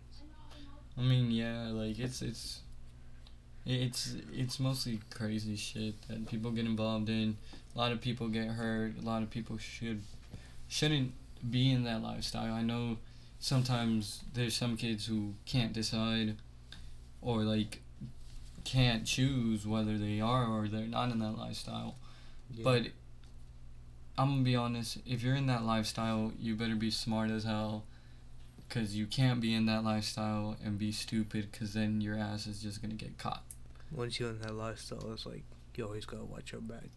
I 0.97 1.01
mean, 1.01 1.31
yeah, 1.31 1.67
like 1.69 1.99
it's 1.99 2.21
it's 2.21 2.61
it's 3.65 4.15
it's 4.33 4.59
mostly 4.59 4.99
crazy 5.09 5.55
shit 5.55 6.01
that 6.07 6.27
people 6.27 6.51
get 6.51 6.65
involved 6.65 7.09
in. 7.09 7.37
A 7.75 7.77
lot 7.77 7.91
of 7.91 8.01
people 8.01 8.27
get 8.27 8.47
hurt. 8.47 8.93
A 9.01 9.05
lot 9.05 9.23
of 9.23 9.29
people 9.29 9.57
should 9.57 10.01
shouldn't 10.67 11.13
be 11.49 11.71
in 11.71 11.83
that 11.83 12.01
lifestyle. 12.01 12.53
I 12.53 12.61
know 12.61 12.97
sometimes 13.39 14.21
there's 14.33 14.55
some 14.55 14.77
kids 14.77 15.05
who 15.07 15.33
can't 15.45 15.73
decide 15.73 16.37
or 17.21 17.43
like 17.43 17.81
can't 18.63 19.05
choose 19.05 19.65
whether 19.65 19.97
they 19.97 20.21
are 20.21 20.45
or 20.45 20.67
they're 20.67 20.87
not 20.87 21.11
in 21.11 21.19
that 21.19 21.37
lifestyle. 21.37 21.95
Yeah. 22.51 22.63
But 22.63 22.87
I'm 24.17 24.29
gonna 24.29 24.41
be 24.43 24.55
honest. 24.55 24.97
If 25.05 25.23
you're 25.23 25.35
in 25.35 25.47
that 25.47 25.63
lifestyle, 25.63 26.33
you 26.39 26.55
better 26.55 26.75
be 26.75 26.91
smart 26.91 27.31
as 27.31 27.43
hell, 27.43 27.85
cause 28.69 28.93
you 28.93 29.05
can't 29.07 29.41
be 29.41 29.53
in 29.53 29.65
that 29.67 29.83
lifestyle 29.83 30.57
and 30.63 30.77
be 30.77 30.91
stupid, 30.91 31.51
cause 31.51 31.73
then 31.73 32.01
your 32.01 32.17
ass 32.17 32.47
is 32.47 32.61
just 32.61 32.81
gonna 32.81 32.93
get 32.95 33.17
caught. 33.17 33.43
once 33.91 34.19
you're 34.19 34.29
in 34.29 34.39
that 34.41 34.55
lifestyle, 34.55 35.11
it's 35.11 35.25
like 35.25 35.43
you 35.75 35.85
always 35.85 36.05
gotta 36.05 36.23
watch 36.23 36.51
your 36.51 36.61
back. 36.61 36.89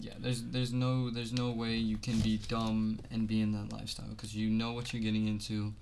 Yeah, 0.00 0.12
there's 0.18 0.42
there's 0.44 0.72
no 0.72 1.10
there's 1.10 1.32
no 1.32 1.50
way 1.50 1.74
you 1.74 1.96
can 1.98 2.20
be 2.20 2.38
dumb 2.48 3.00
and 3.10 3.26
be 3.26 3.40
in 3.40 3.52
that 3.52 3.72
lifestyle, 3.72 4.14
cause 4.16 4.34
you 4.34 4.48
know 4.48 4.72
what 4.72 4.92
you're 4.92 5.02
getting 5.02 5.26
into, 5.26 5.72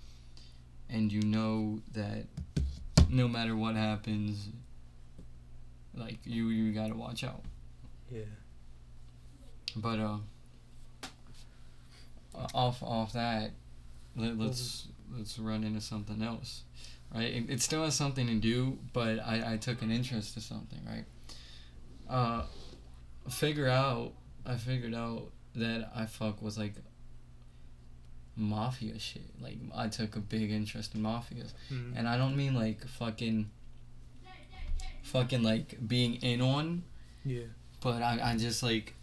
and 0.89 1.13
you 1.13 1.23
know 1.23 1.81
that 1.93 2.25
no 3.11 3.29
matter 3.29 3.55
what 3.55 3.75
happens, 3.77 4.49
like 5.95 6.19
you 6.25 6.49
you 6.49 6.73
gotta 6.73 6.95
watch 6.95 7.23
out. 7.25 7.43
Yeah. 8.11 8.23
But 9.77 9.99
uh, 9.99 10.17
off 12.55 12.83
off 12.83 13.13
that, 13.13 13.53
let, 14.17 14.39
let's 14.39 14.89
let's 15.17 15.39
run 15.39 15.65
into 15.65 15.81
something 15.81 16.23
else. 16.23 16.63
right? 17.15 17.25
It, 17.33 17.51
it 17.51 17.63
still 17.63 17.85
has 17.85 17.95
something 17.95 18.27
to 18.27 18.35
do, 18.35 18.79
but 18.93 19.19
I, 19.21 19.55
I 19.55 19.57
took 19.57 19.81
an 19.83 19.91
interest 19.91 20.35
to 20.35 20.41
something, 20.41 20.81
right? 20.87 21.05
Uh, 22.09 22.43
figure 23.31 23.69
out, 23.69 24.13
I 24.47 24.57
figured 24.57 24.95
out 24.95 25.31
that 25.55 25.91
I 25.95 26.07
fuck 26.07 26.41
with 26.43 26.57
like 26.59 26.75
mafia 28.37 28.99
shit. 28.99 29.23
Like 29.41 29.57
I 29.75 29.89
took 29.89 30.17
a 30.17 30.21
big 30.21 30.51
interest 30.51 30.95
in 30.95 31.03
mafias, 31.03 31.53
Mhm. 31.71 31.95
and 31.97 32.09
I 32.09 32.17
don't 32.17 32.37
mean 32.37 32.55
like 32.55 32.87
fucking, 32.87 33.51
fucking 35.03 35.43
like 35.43 35.77
being 35.87 36.15
in 36.17 36.41
on, 36.41 36.85
yeah. 37.25 37.45
but 37.81 38.03
I, 38.03 38.21
I 38.33 38.37
just 38.37 38.63
like, 38.63 38.95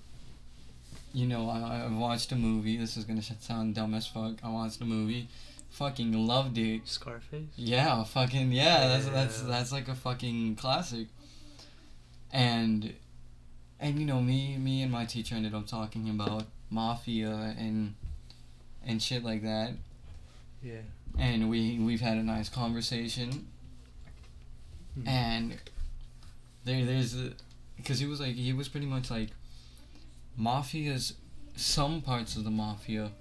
you 1.15 1.25
know, 1.25 1.49
I, 1.49 1.85
I 1.87 1.91
watched 1.91 2.31
a 2.31 2.35
movie. 2.35 2.75
This 2.77 2.97
is 2.97 3.05
gonna 3.05 3.21
sound 3.21 3.75
dumb 3.75 3.93
as 3.93 4.05
fuck. 4.05 4.33
I 4.43 4.49
watched 4.49 4.81
a 4.81 4.85
movie, 4.85 5.27
fucking 5.69 6.11
loved 6.13 6.57
it. 6.57 6.81
Scarface. 6.87 7.47
Yeah, 7.55 8.03
fucking 8.03 8.51
yeah. 8.51 8.87
That's 8.87 9.07
that's 9.07 9.41
Yeah. 9.41 9.47
that's 9.47 9.71
like 9.71 9.87
a 9.87 9.95
fucking 9.95 10.55
classic. 10.57 11.07
And, 12.33 12.93
and 13.79 13.97
you 13.99 14.05
know 14.05 14.21
me 14.21 14.57
me 14.57 14.81
and 14.81 14.91
my 14.91 15.05
teacher 15.05 15.35
ended 15.35 15.53
up 15.53 15.67
talking 15.67 16.09
about 16.09 16.43
mafia 16.69 17.55
and, 17.57 17.95
and 18.85 19.01
shit 19.01 19.23
like 19.23 19.41
that. 19.43 19.71
Yeah. 20.61 20.81
And 21.17 21.49
we 21.49 21.79
we've 21.79 22.01
had 22.01 22.17
a 22.17 22.23
nice 22.23 22.49
conversation. 22.49 23.47
Mhm. 24.99 25.07
And, 25.07 25.57
there 26.65 26.83
there's 26.83 27.15
because 27.77 27.99
he 27.99 28.05
was 28.05 28.19
like 28.19 28.35
he 28.35 28.51
was 28.53 28.67
pretty 28.67 28.87
much 28.87 29.09
like, 29.11 29.29
mafia's, 30.39 31.13
some 31.55 32.01
parts 32.01 32.35
of 32.35 32.43
the 32.43 32.51
mafia, 32.51 33.11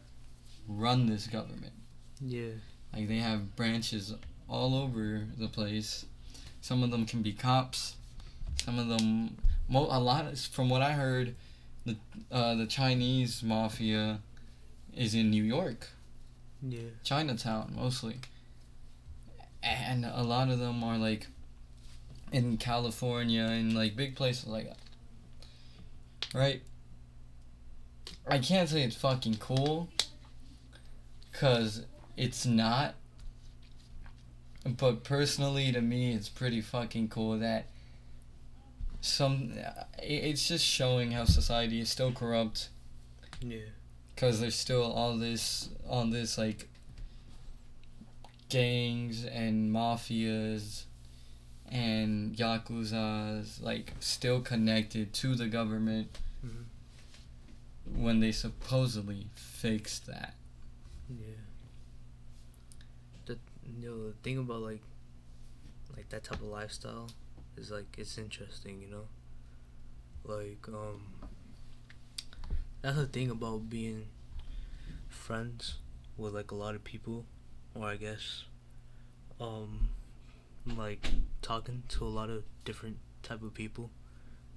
run 0.68 1.06
this 1.06 1.26
government. 1.26 1.72
Yeah. 2.20 2.50
Like 2.94 3.08
they 3.08 3.18
have 3.18 3.56
branches 3.56 4.14
all 4.48 4.74
over 4.74 5.22
the 5.38 5.48
place. 5.48 6.06
Some 6.60 6.82
of 6.82 6.90
them 6.90 7.06
can 7.06 7.22
be 7.22 7.32
cops. 7.32 7.96
Some 8.64 8.78
of 8.78 8.88
them, 8.88 9.36
mo- 9.68 9.88
a 9.90 10.00
lot 10.00 10.26
of, 10.26 10.38
from 10.38 10.68
what 10.70 10.80
I 10.82 10.92
heard, 10.92 11.34
the 11.84 11.96
uh, 12.32 12.54
the 12.54 12.66
Chinese 12.66 13.42
mafia 13.42 14.20
is 14.96 15.14
in 15.14 15.30
New 15.30 15.42
York, 15.42 15.88
Yeah. 16.62 16.80
Chinatown 17.02 17.74
mostly, 17.76 18.16
and 19.62 20.04
a 20.06 20.22
lot 20.22 20.48
of 20.48 20.58
them 20.58 20.82
are 20.84 20.96
like 20.96 21.26
in 22.32 22.56
California 22.56 23.42
and 23.44 23.74
like 23.74 23.96
big 23.96 24.14
places 24.16 24.46
like 24.46 24.66
that. 24.68 24.78
Right. 26.32 26.62
I 28.26 28.38
can't 28.38 28.68
say 28.68 28.82
it's 28.82 28.96
fucking 28.96 29.36
cool, 29.36 29.88
cause 31.32 31.84
it's 32.16 32.46
not. 32.46 32.94
But 34.66 35.04
personally, 35.04 35.70
to 35.72 35.80
me, 35.82 36.12
it's 36.14 36.28
pretty 36.30 36.60
fucking 36.62 37.08
cool 37.08 37.38
that 37.38 37.66
some. 39.00 39.52
It's 40.02 40.48
just 40.48 40.64
showing 40.64 41.12
how 41.12 41.24
society 41.26 41.80
is 41.80 41.90
still 41.90 42.12
corrupt, 42.12 42.70
Yeah. 43.42 43.58
cause 44.16 44.40
there's 44.40 44.54
still 44.54 44.82
all 44.90 45.16
this, 45.18 45.68
all 45.88 46.06
this 46.06 46.38
like. 46.38 46.68
Gangs 48.50 49.24
and 49.24 49.74
mafias, 49.74 50.84
and 51.72 52.36
yakuzas 52.36 53.60
like 53.60 53.92
still 53.98 54.40
connected 54.40 55.12
to 55.14 55.34
the 55.34 55.48
government. 55.48 56.16
When 57.92 58.20
they 58.20 58.32
supposedly 58.32 59.26
fixed 59.34 60.06
that. 60.06 60.34
Yeah. 61.08 61.34
The 63.26 63.38
you 63.64 63.88
know, 63.88 64.08
the 64.08 64.14
thing 64.22 64.38
about 64.38 64.62
like 64.62 64.82
like 65.96 66.08
that 66.08 66.24
type 66.24 66.40
of 66.40 66.48
lifestyle 66.48 67.10
is 67.56 67.70
like 67.70 67.86
it's 67.98 68.18
interesting, 68.18 68.80
you 68.80 68.88
know? 68.88 69.06
Like, 70.24 70.66
um 70.68 71.02
that's 72.82 72.96
the 72.96 73.06
thing 73.06 73.30
about 73.30 73.70
being 73.70 74.06
friends 75.08 75.76
with 76.16 76.34
like 76.34 76.50
a 76.50 76.54
lot 76.54 76.74
of 76.74 76.84
people 76.84 77.24
or 77.74 77.86
I 77.86 77.96
guess 77.96 78.44
um 79.40 79.88
like 80.66 81.10
talking 81.42 81.82
to 81.88 82.04
a 82.04 82.08
lot 82.08 82.30
of 82.30 82.44
different 82.64 82.98
type 83.22 83.42
of 83.42 83.54
people 83.54 83.90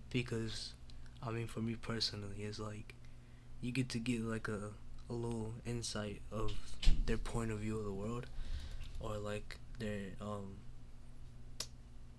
because 0.09 0.73
I 1.23 1.31
mean 1.31 1.47
for 1.47 1.59
me 1.61 1.75
personally 1.75 2.43
it's 2.43 2.59
like 2.59 2.93
you 3.61 3.71
get 3.71 3.89
to 3.89 3.99
get 3.99 4.21
like 4.21 4.47
a 4.47 4.71
a 5.09 5.13
little 5.13 5.53
insight 5.65 6.21
of 6.31 6.51
their 7.05 7.17
point 7.17 7.51
of 7.51 7.59
view 7.59 7.77
of 7.79 7.85
the 7.85 7.93
world 7.93 8.25
or 8.99 9.17
like 9.17 9.57
their 9.79 10.01
um 10.21 10.55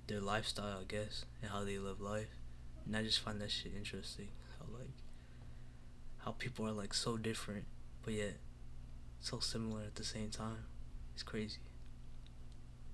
their 0.07 0.21
lifestyle 0.21 0.79
I 0.81 0.85
guess 0.89 1.25
and 1.43 1.51
how 1.51 1.65
they 1.65 1.79
live 1.79 2.01
life 2.01 2.29
and 2.87 2.97
I 2.97 3.03
just 3.03 3.21
find 3.21 3.41
that 3.41 3.51
shit 3.51 3.73
interesting 3.77 4.29
how 4.59 4.67
like 4.79 4.89
how 6.25 6.33
people 6.33 6.67
are 6.67 6.73
like 6.73 6.95
so 6.95 7.17
different 7.19 7.65
but 8.03 8.15
yet 8.15 8.37
so 9.21 9.39
similar 9.41 9.83
at 9.83 9.97
the 9.97 10.05
same 10.05 10.31
time 10.31 10.65
it's 11.15 11.23
crazy 11.23 11.59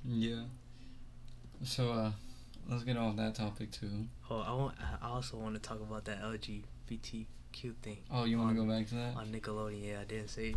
Yeah. 0.04 0.44
So 1.62 1.92
uh, 1.92 2.12
let's 2.68 2.82
get 2.84 2.96
off 2.96 3.16
that 3.16 3.34
topic 3.36 3.70
too. 3.70 4.06
oh 4.30 4.40
I 4.40 4.52
want 4.52 4.74
I 5.02 5.08
also 5.08 5.36
want 5.36 5.54
to 5.54 5.60
talk 5.60 5.80
about 5.80 6.04
that 6.06 6.18
LGBTQ 7.54 7.74
thing 7.82 7.98
Oh, 8.10 8.24
you 8.24 8.38
want 8.38 8.56
to 8.56 8.64
go 8.64 8.68
back 8.70 8.88
to 8.88 8.94
that? 8.96 9.16
on 9.16 9.26
Nickelodeon. 9.32 9.86
Yeah, 9.86 10.00
I 10.00 10.04
didn't 10.04 10.28
say. 10.28 10.54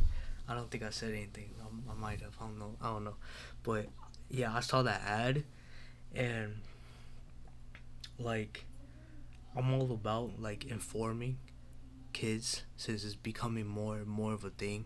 I 0.48 0.56
don't 0.56 0.70
think 0.72 0.84
I 0.84 0.89
said 0.89 1.12
anything. 1.14 1.50
I, 1.62 1.91
I 1.91 1.95
might 1.95 2.22
have. 2.22 2.36
I 2.39 2.45
don't 2.45 2.60
know. 2.60 2.76
I 2.82 2.88
don't 2.91 3.04
know. 3.04 3.16
But 3.64 3.88
yeah, 4.30 4.54
I 4.54 4.62
saw 4.62 4.82
that 4.84 5.02
ad, 5.06 5.43
and 6.16 6.56
like, 8.20 8.66
I'm 9.56 9.74
all 9.74 9.91
about 9.91 10.39
like 10.39 10.66
informing 10.66 11.38
kids 12.14 12.64
since 12.78 13.04
it's 13.04 13.16
becoming 13.16 13.68
more 13.68 13.98
and 13.98 14.08
more 14.08 14.34
of 14.34 14.43
a 14.43 14.50
thing. 14.50 14.86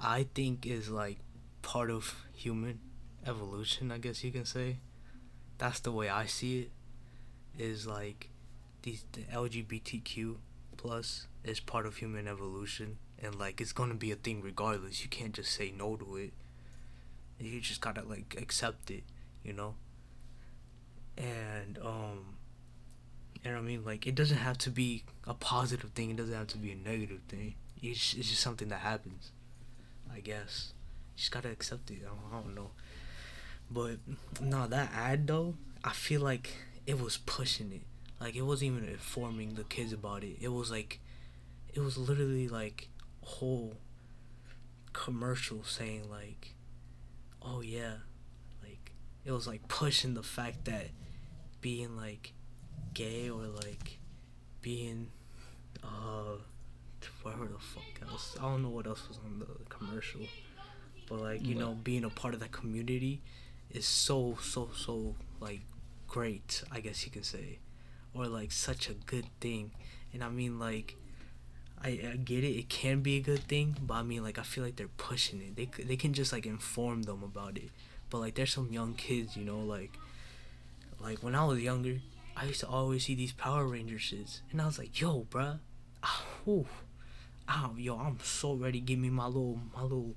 I 0.00 0.26
think 0.34 0.66
is 0.66 0.88
like 0.90 1.18
part 1.62 1.90
of 1.90 2.24
human 2.32 2.80
evolution. 3.26 3.90
I 3.92 3.98
guess 3.98 4.22
you 4.24 4.30
can 4.32 4.44
say. 4.44 4.78
That's 5.58 5.80
the 5.80 5.90
way 5.92 6.08
I 6.08 6.26
see 6.26 6.60
it. 6.60 6.70
Is 7.58 7.86
like 7.86 8.28
these 8.82 9.04
the 9.12 9.22
LGBTQ 9.22 10.36
plus 10.86 11.26
is 11.42 11.58
part 11.58 11.84
of 11.84 11.96
human 11.96 12.28
evolution. 12.28 12.98
And 13.18 13.34
like 13.34 13.60
it's 13.60 13.72
gonna 13.72 13.94
be 13.94 14.12
a 14.12 14.16
thing 14.16 14.40
regardless. 14.40 15.02
You 15.02 15.08
can't 15.08 15.32
just 15.32 15.50
say 15.50 15.72
no 15.76 15.96
to 15.96 16.16
it. 16.16 16.32
You 17.40 17.60
just 17.60 17.80
gotta 17.80 18.02
like 18.02 18.36
accept 18.38 18.90
it 18.90 19.02
you 19.42 19.52
know? 19.52 19.74
And 21.18 21.78
um 21.82 22.36
and 23.44 23.56
i 23.56 23.60
mean? 23.60 23.84
Like 23.84 24.06
it 24.06 24.14
doesn't 24.14 24.38
have 24.38 24.58
to 24.58 24.70
be 24.70 25.04
a 25.26 25.34
positive 25.34 25.90
thing. 25.90 26.10
It 26.10 26.16
doesn't 26.16 26.34
have 26.34 26.46
to 26.48 26.58
be 26.58 26.70
a 26.70 26.76
negative 26.76 27.20
thing. 27.28 27.54
It's, 27.82 28.14
it's 28.14 28.30
just 28.30 28.40
something 28.42 28.68
that 28.68 28.80
happens 28.80 29.32
i 30.14 30.20
guess. 30.20 30.72
You 31.14 31.18
just 31.18 31.32
gotta 31.32 31.50
accept 31.50 31.90
it. 31.90 31.98
I 32.02 32.08
don't, 32.08 32.20
I 32.32 32.42
don't 32.42 32.54
know. 32.54 32.70
But 33.70 33.96
no 34.40 34.68
that 34.68 34.92
ad 34.94 35.26
though 35.26 35.54
i 35.82 35.92
feel 35.92 36.20
like 36.20 36.52
it 36.86 37.00
was 37.00 37.16
pushing 37.16 37.72
it 37.72 37.82
like 38.20 38.34
it 38.36 38.42
wasn't 38.42 38.76
even 38.76 38.88
informing 38.88 39.54
the 39.54 39.64
kids 39.64 39.92
about 39.92 40.24
it. 40.24 40.36
It 40.40 40.48
was 40.48 40.70
like 40.70 41.00
it 41.74 41.80
was 41.80 41.98
literally 41.98 42.48
like 42.48 42.88
a 43.22 43.26
whole 43.26 43.76
commercial 44.92 45.62
saying 45.64 46.10
like 46.10 46.54
oh 47.42 47.60
yeah. 47.60 47.94
Like 48.62 48.92
it 49.24 49.32
was 49.32 49.46
like 49.46 49.68
pushing 49.68 50.14
the 50.14 50.22
fact 50.22 50.64
that 50.64 50.88
being 51.60 51.96
like 51.96 52.32
gay 52.94 53.28
or 53.28 53.42
like 53.42 53.98
being 54.62 55.08
uh 55.84 56.36
whatever 57.22 57.46
the 57.46 57.58
fuck 57.58 58.08
else. 58.10 58.36
I 58.38 58.42
don't 58.42 58.62
know 58.62 58.70
what 58.70 58.86
else 58.86 59.06
was 59.08 59.18
on 59.24 59.38
the 59.38 59.46
commercial 59.68 60.22
but 61.08 61.20
like 61.20 61.44
you 61.46 61.54
know 61.54 61.76
being 61.84 62.04
a 62.04 62.10
part 62.10 62.34
of 62.34 62.40
that 62.40 62.52
community 62.52 63.20
is 63.70 63.86
so 63.86 64.36
so 64.42 64.68
so 64.74 65.14
like 65.40 65.60
great 66.08 66.62
I 66.70 66.80
guess 66.80 67.04
you 67.04 67.12
can 67.12 67.22
say 67.22 67.58
or 68.16 68.26
like 68.26 68.52
such 68.52 68.88
a 68.88 68.94
good 68.94 69.26
thing. 69.40 69.72
And 70.12 70.22
I 70.24 70.28
mean 70.28 70.58
like 70.58 70.96
I, 71.82 71.88
I 72.12 72.16
get 72.16 72.42
it 72.44 72.56
it 72.58 72.68
can 72.68 73.00
be 73.02 73.16
a 73.16 73.20
good 73.20 73.40
thing 73.40 73.76
but 73.82 73.94
I 73.94 74.02
mean 74.02 74.22
like 74.22 74.38
I 74.38 74.42
feel 74.42 74.64
like 74.64 74.76
they're 74.76 74.88
pushing 74.96 75.40
it. 75.40 75.56
They, 75.56 75.84
they 75.84 75.96
can 75.96 76.12
just 76.12 76.32
like 76.32 76.46
inform 76.46 77.02
them 77.02 77.22
about 77.22 77.56
it. 77.56 77.70
But 78.10 78.18
like 78.18 78.34
there's 78.34 78.52
some 78.52 78.72
young 78.72 78.94
kids 78.94 79.36
you 79.36 79.44
know 79.44 79.60
like 79.60 79.92
like 81.00 81.22
when 81.22 81.34
I 81.34 81.44
was 81.44 81.60
younger 81.60 81.98
I 82.36 82.44
used 82.46 82.60
to 82.60 82.68
always 82.68 83.04
see 83.06 83.14
these 83.14 83.32
Power 83.32 83.66
Ranger 83.66 83.96
shits. 83.96 84.40
And 84.50 84.60
I 84.60 84.66
was 84.66 84.78
like 84.78 85.00
yo 85.00 85.26
bruh 85.30 85.58
whew, 86.44 86.66
ah, 87.48 87.70
yo 87.76 87.98
I'm 87.98 88.18
so 88.22 88.54
ready. 88.54 88.80
Give 88.80 88.98
me 88.98 89.10
my 89.10 89.26
little 89.26 89.60
my 89.74 89.82
little 89.82 90.14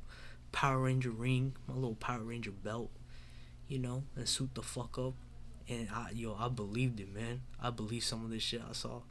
Power 0.52 0.80
Ranger 0.80 1.12
ring 1.12 1.56
my 1.68 1.76
little 1.76 1.96
Power 1.96 2.24
Ranger 2.24 2.52
belt 2.52 2.90
you 3.68 3.78
know 3.78 4.04
and 4.16 4.28
suit 4.28 4.50
the 4.56 4.64
fuck 4.64 4.98
up 4.98 5.14
and 5.70 5.88
I 5.94 6.12
yo 6.14 6.36
I 6.40 6.50
believed 6.50 7.00
it 7.00 7.14
man 7.14 7.42
I 7.62 7.70
believed 7.70 8.06
some 8.06 8.26
of 8.26 8.32
this 8.32 8.44
shit 8.44 8.62
I 8.68 8.74
saw 8.74 9.02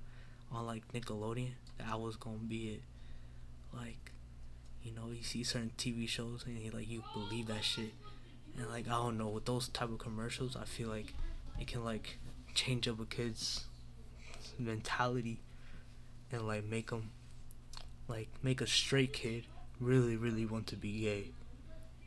on 0.53 0.67
like 0.67 0.91
Nickelodeon 0.93 1.51
that 1.79 1.87
I 1.91 1.97
was 1.97 2.17
gonna 2.17 2.39
be 2.39 2.75
it. 2.75 2.83
Like, 3.73 4.13
you 4.83 4.93
know, 4.93 5.11
you 5.11 5.23
see 5.23 5.45
certain 5.45 5.73
TV 5.77 6.09
shows 6.09 6.45
and 6.47 6.59
you 6.59 6.71
like 6.71 6.89
you 6.89 7.03
believe 7.15 7.47
that 7.49 7.65
shit, 7.65 7.93
And 8.57 8.69
like 8.69 8.87
I 8.89 8.93
don't 8.93 9.19
know 9.19 9.29
with 9.29 9.45
those 9.45 9.69
type 9.69 9.91
of 9.91 9.99
commercials, 9.99 10.57
I 10.57 10.65
feel 10.65 10.89
like 10.89 11.15
it 11.61 11.67
can 11.67 11.85
like 11.85 12.19
change 12.55 12.89
up 12.89 13.01
a 13.01 13.07
kid's 13.07 13.65
mentality 14.59 15.41
and 16.33 16.47
like 16.47 16.65
make 16.65 16.91
them 16.91 17.11
like 18.09 18.29
make 18.43 18.61
a 18.61 18.67
straight 18.67 19.13
kid 19.13 19.45
really 19.81 20.17
really 20.17 20.47
want 20.47 20.67
to 20.69 20.77
be 20.77 21.01
gay. 21.01 21.31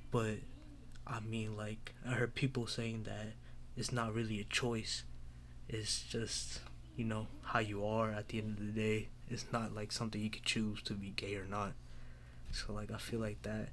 But 0.10 0.38
I 1.08 1.20
mean 1.20 1.56
like 1.56 1.94
I 2.06 2.14
heard 2.14 2.36
people 2.36 2.68
saying 2.68 3.04
that 3.04 3.34
it's 3.78 3.92
not 3.92 4.14
really 4.14 4.40
a 4.40 4.44
choice. 4.46 5.04
It's 5.70 6.04
just 6.04 6.62
you 6.96 7.06
know 7.06 7.28
how 7.44 7.60
you 7.60 7.86
are 7.86 8.12
at 8.12 8.30
the 8.30 8.40
end 8.40 8.60
of 8.60 8.66
the 8.66 8.82
day. 8.82 9.08
It's 9.30 9.46
not 9.52 9.74
like 9.74 9.92
something 9.92 10.22
you 10.22 10.30
could 10.30 10.46
choose 10.46 10.82
to 10.84 10.94
be 10.94 11.12
gay 11.16 11.36
or 11.36 11.46
not. 11.46 11.74
So 12.52 12.74
like 12.74 12.92
I 12.92 12.98
feel 12.98 13.20
like 13.20 13.42
that 13.44 13.70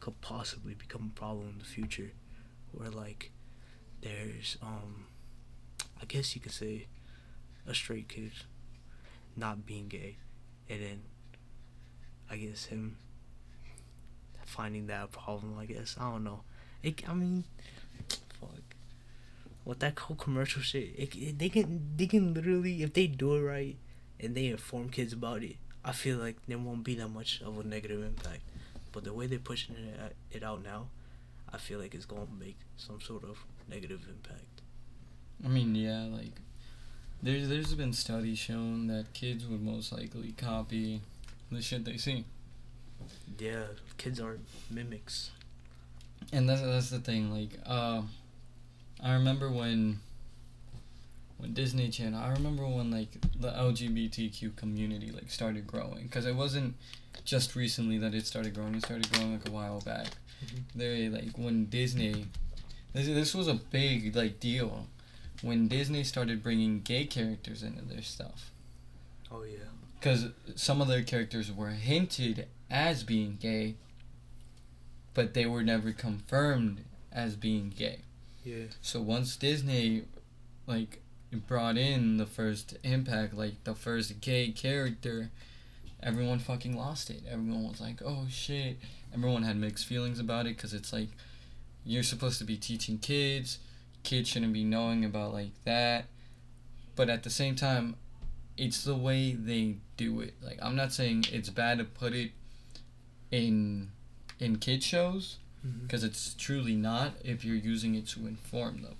could 0.00 0.20
possibly 0.20 0.74
become 0.74 1.12
a 1.14 1.18
problem 1.18 1.48
in 1.48 1.58
the 1.58 1.64
future 1.64 2.12
where 2.72 2.90
like 2.90 3.30
there's 4.02 4.58
um 4.62 5.06
I 6.00 6.04
guess 6.04 6.34
you 6.34 6.40
could 6.40 6.52
say 6.52 6.86
a 7.66 7.74
straight 7.74 8.08
kid 8.08 8.32
not 9.36 9.66
being 9.66 9.88
gay 9.88 10.16
and 10.68 10.82
then 10.82 11.02
I 12.30 12.36
guess 12.36 12.66
him 12.66 12.98
finding 14.44 14.86
that 14.86 15.12
problem 15.12 15.56
I 15.58 15.66
guess 15.66 15.96
I 15.98 16.10
don't 16.10 16.24
know 16.24 16.42
it, 16.82 17.08
I 17.08 17.14
mean 17.14 17.44
with 19.66 19.80
that 19.80 19.98
whole 19.98 20.16
commercial 20.16 20.62
shit 20.62 20.94
it, 20.96 21.14
it, 21.14 21.38
they 21.38 21.50
can 21.50 21.82
they 21.96 22.06
can 22.06 22.32
literally 22.32 22.82
if 22.82 22.94
they 22.94 23.06
do 23.06 23.34
it 23.34 23.42
right 23.42 23.76
and 24.18 24.34
they 24.34 24.46
inform 24.46 24.88
kids 24.88 25.12
about 25.12 25.42
it 25.42 25.56
I 25.84 25.92
feel 25.92 26.16
like 26.16 26.36
there 26.48 26.56
won't 26.56 26.84
be 26.84 26.94
that 26.94 27.08
much 27.08 27.42
of 27.42 27.58
a 27.58 27.62
negative 27.62 28.02
impact 28.02 28.42
but 28.92 29.04
the 29.04 29.12
way 29.12 29.26
they're 29.26 29.38
pushing 29.38 29.76
it, 29.76 30.16
it 30.30 30.42
out 30.42 30.64
now 30.64 30.86
I 31.52 31.58
feel 31.58 31.78
like 31.78 31.94
it's 31.94 32.06
going 32.06 32.26
to 32.26 32.32
make 32.32 32.56
some 32.76 33.00
sort 33.00 33.24
of 33.24 33.38
negative 33.68 34.06
impact. 34.08 34.62
I 35.44 35.48
mean, 35.48 35.74
yeah, 35.74 36.06
like 36.10 36.32
there's 37.22 37.48
there's 37.48 37.74
been 37.74 37.92
studies 37.92 38.38
shown 38.38 38.86
that 38.88 39.12
kids 39.12 39.46
would 39.46 39.62
most 39.62 39.92
likely 39.92 40.32
copy 40.32 41.00
the 41.50 41.62
shit 41.62 41.84
they 41.84 41.96
see. 41.96 42.24
Yeah, 43.38 43.64
kids 43.98 44.20
are 44.20 44.38
mimics. 44.70 45.30
And 46.32 46.48
that's 46.48 46.62
that's 46.62 46.90
the 46.90 46.98
thing. 46.98 47.32
Like, 47.32 47.58
uh, 47.64 48.02
I 49.06 49.12
remember 49.12 49.48
when 49.48 50.00
when 51.36 51.52
Disney 51.52 51.90
Channel. 51.90 52.20
I 52.20 52.30
remember 52.32 52.66
when 52.66 52.90
like 52.90 53.20
the 53.38 53.50
LGBTQ 53.50 54.56
community 54.56 55.12
like 55.12 55.30
started 55.30 55.64
growing 55.64 56.04
because 56.04 56.26
it 56.26 56.34
wasn't 56.34 56.74
just 57.24 57.54
recently 57.54 57.98
that 57.98 58.14
it 58.14 58.26
started 58.26 58.52
growing. 58.54 58.74
It 58.74 58.84
started 58.84 59.10
growing 59.12 59.34
like 59.34 59.48
a 59.48 59.52
while 59.52 59.80
back. 59.80 60.08
Mm-hmm. 60.44 60.78
They 60.78 61.08
like 61.08 61.38
when 61.38 61.66
Disney. 61.66 62.26
This 62.94 63.06
this 63.06 63.32
was 63.32 63.46
a 63.46 63.54
big 63.54 64.16
like 64.16 64.40
deal 64.40 64.88
when 65.40 65.68
Disney 65.68 66.02
started 66.02 66.42
bringing 66.42 66.80
gay 66.80 67.04
characters 67.04 67.62
into 67.62 67.84
their 67.84 68.02
stuff. 68.02 68.50
Oh 69.30 69.44
yeah. 69.44 69.68
Because 70.00 70.30
some 70.56 70.80
of 70.80 70.88
their 70.88 71.04
characters 71.04 71.52
were 71.52 71.70
hinted 71.70 72.48
as 72.68 73.04
being 73.04 73.38
gay, 73.40 73.76
but 75.14 75.32
they 75.32 75.46
were 75.46 75.62
never 75.62 75.92
confirmed 75.92 76.80
as 77.12 77.36
being 77.36 77.72
gay. 77.76 78.00
So 78.80 79.00
once 79.00 79.36
Disney, 79.36 80.02
like, 80.66 81.00
brought 81.48 81.76
in 81.76 82.16
the 82.16 82.26
first 82.26 82.76
impact, 82.82 83.34
like 83.34 83.64
the 83.64 83.74
first 83.74 84.20
gay 84.20 84.50
character, 84.52 85.30
everyone 86.02 86.38
fucking 86.38 86.76
lost 86.76 87.10
it. 87.10 87.22
Everyone 87.28 87.68
was 87.68 87.80
like, 87.80 88.00
"Oh 88.02 88.26
shit!" 88.30 88.78
Everyone 89.12 89.42
had 89.42 89.56
mixed 89.56 89.86
feelings 89.86 90.18
about 90.18 90.46
it 90.46 90.56
because 90.56 90.72
it's 90.72 90.92
like 90.92 91.08
you're 91.84 92.02
supposed 92.02 92.38
to 92.38 92.44
be 92.44 92.56
teaching 92.56 92.98
kids. 92.98 93.58
Kids 94.02 94.28
shouldn't 94.28 94.52
be 94.52 94.64
knowing 94.64 95.04
about 95.04 95.32
like 95.32 95.50
that. 95.64 96.06
But 96.94 97.10
at 97.10 97.24
the 97.24 97.30
same 97.30 97.56
time, 97.56 97.96
it's 98.56 98.84
the 98.84 98.94
way 98.94 99.32
they 99.32 99.76
do 99.96 100.20
it. 100.20 100.34
Like 100.40 100.58
I'm 100.62 100.76
not 100.76 100.92
saying 100.92 101.26
it's 101.32 101.50
bad 101.50 101.78
to 101.78 101.84
put 101.84 102.14
it 102.14 102.30
in 103.30 103.90
in 104.38 104.56
kid 104.56 104.82
shows 104.82 105.38
because 105.82 106.00
mm-hmm. 106.02 106.10
it's 106.10 106.34
truly 106.34 106.74
not 106.74 107.12
if 107.24 107.44
you're 107.44 107.56
using 107.56 107.94
it 107.94 108.06
to 108.08 108.26
inform 108.26 108.82
them. 108.82 108.96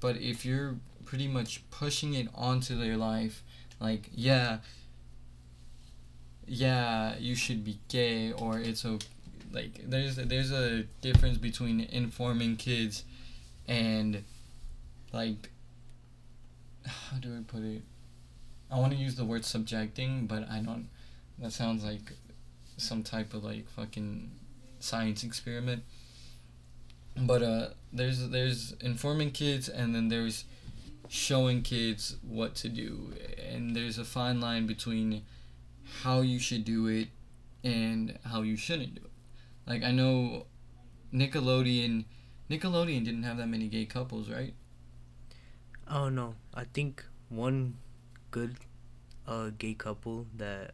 But 0.00 0.16
if 0.16 0.44
you're 0.44 0.76
pretty 1.04 1.28
much 1.28 1.68
pushing 1.70 2.14
it 2.14 2.28
onto 2.34 2.78
their 2.78 2.96
life, 2.96 3.42
like 3.80 4.08
yeah, 4.12 4.58
yeah, 6.46 7.16
you 7.18 7.34
should 7.34 7.64
be 7.64 7.78
gay 7.88 8.32
or 8.32 8.58
it's 8.58 8.84
a, 8.84 8.98
Like 9.52 9.80
there's 9.88 10.16
there's 10.16 10.52
a 10.52 10.84
difference 11.00 11.38
between 11.38 11.80
informing 11.80 12.56
kids 12.56 13.04
and 13.66 14.24
like 15.12 15.50
how 16.86 17.18
do 17.18 17.36
I 17.36 17.42
put 17.46 17.62
it? 17.62 17.82
I 18.70 18.78
want 18.78 18.92
to 18.92 18.98
use 18.98 19.14
the 19.14 19.24
word 19.24 19.44
subjecting, 19.44 20.26
but 20.26 20.48
I 20.50 20.58
don't. 20.60 20.88
That 21.38 21.52
sounds 21.52 21.84
like 21.84 22.12
some 22.76 23.02
type 23.02 23.34
of 23.34 23.44
like 23.44 23.68
fucking 23.70 24.30
science 24.80 25.24
experiment. 25.24 25.82
But 27.16 27.42
uh, 27.42 27.68
there's 27.92 28.28
there's 28.28 28.72
informing 28.80 29.32
kids, 29.32 29.68
and 29.68 29.94
then 29.94 30.08
there's 30.08 30.44
showing 31.08 31.62
kids 31.62 32.16
what 32.22 32.54
to 32.56 32.68
do, 32.68 33.14
and 33.50 33.74
there's 33.74 33.98
a 33.98 34.04
fine 34.04 34.40
line 34.40 34.66
between 34.66 35.22
how 36.02 36.20
you 36.20 36.38
should 36.38 36.64
do 36.64 36.86
it 36.86 37.08
and 37.64 38.18
how 38.24 38.42
you 38.42 38.56
shouldn't 38.56 38.94
do 38.94 39.02
it. 39.04 39.10
Like 39.66 39.82
I 39.82 39.90
know 39.90 40.46
Nickelodeon 41.12 42.04
Nickelodeon 42.50 43.04
didn't 43.04 43.24
have 43.24 43.36
that 43.36 43.48
many 43.48 43.68
gay 43.68 43.84
couples, 43.84 44.30
right? 44.30 44.54
Oh 45.86 46.08
no. 46.08 46.34
I 46.54 46.64
think 46.64 47.04
one 47.28 47.76
good 48.30 48.56
uh 49.26 49.50
gay 49.58 49.74
couple 49.74 50.26
that 50.36 50.72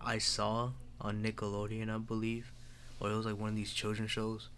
I 0.00 0.18
saw 0.18 0.70
on 1.00 1.22
Nickelodeon, 1.22 1.94
I 1.94 1.98
believe, 1.98 2.52
or 3.00 3.10
it 3.10 3.16
was 3.16 3.26
like 3.26 3.38
one 3.38 3.50
of 3.50 3.56
these 3.56 3.72
children 3.72 4.08
shows 4.08 4.48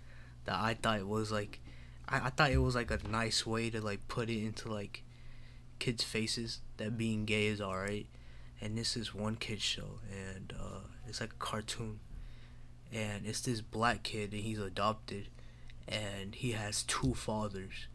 that 0.45 0.57
I 0.57 0.75
thought 0.75 0.99
it 0.99 1.09
was 1.09 1.33
like 1.33 1.61
I, 2.09 2.27
I 2.27 2.31
thought 2.31 2.51
it 2.51 2.59
was 2.59 2.75
like 2.75 2.91
a 2.91 3.01
nice 3.09 3.47
way 3.47 3.71
to 3.71 3.81
like 3.81 4.09
put 4.09 4.31
it 4.31 4.43
into 4.45 4.71
like 4.73 5.03
kids' 5.79 6.05
faces 6.05 6.61
that 6.77 6.97
being 6.97 7.25
gay 7.25 7.47
is 7.47 7.61
alright. 7.61 8.07
And 8.61 8.77
this 8.77 8.97
is 8.97 9.15
one 9.15 9.37
kid 9.37 9.61
show, 9.61 10.01
and 10.11 10.55
uh, 10.59 10.81
it's 11.07 11.21
like 11.21 11.33
a 11.35 11.37
cartoon, 11.45 12.01
and 12.91 13.27
it's 13.27 13.43
this 13.43 13.61
black 13.61 14.03
kid, 14.03 14.33
and 14.33 14.41
he's 14.41 14.59
adopted, 14.59 15.29
and 15.87 16.35
he 16.35 16.53
has 16.53 16.83
two 16.83 17.13
fathers, 17.13 17.87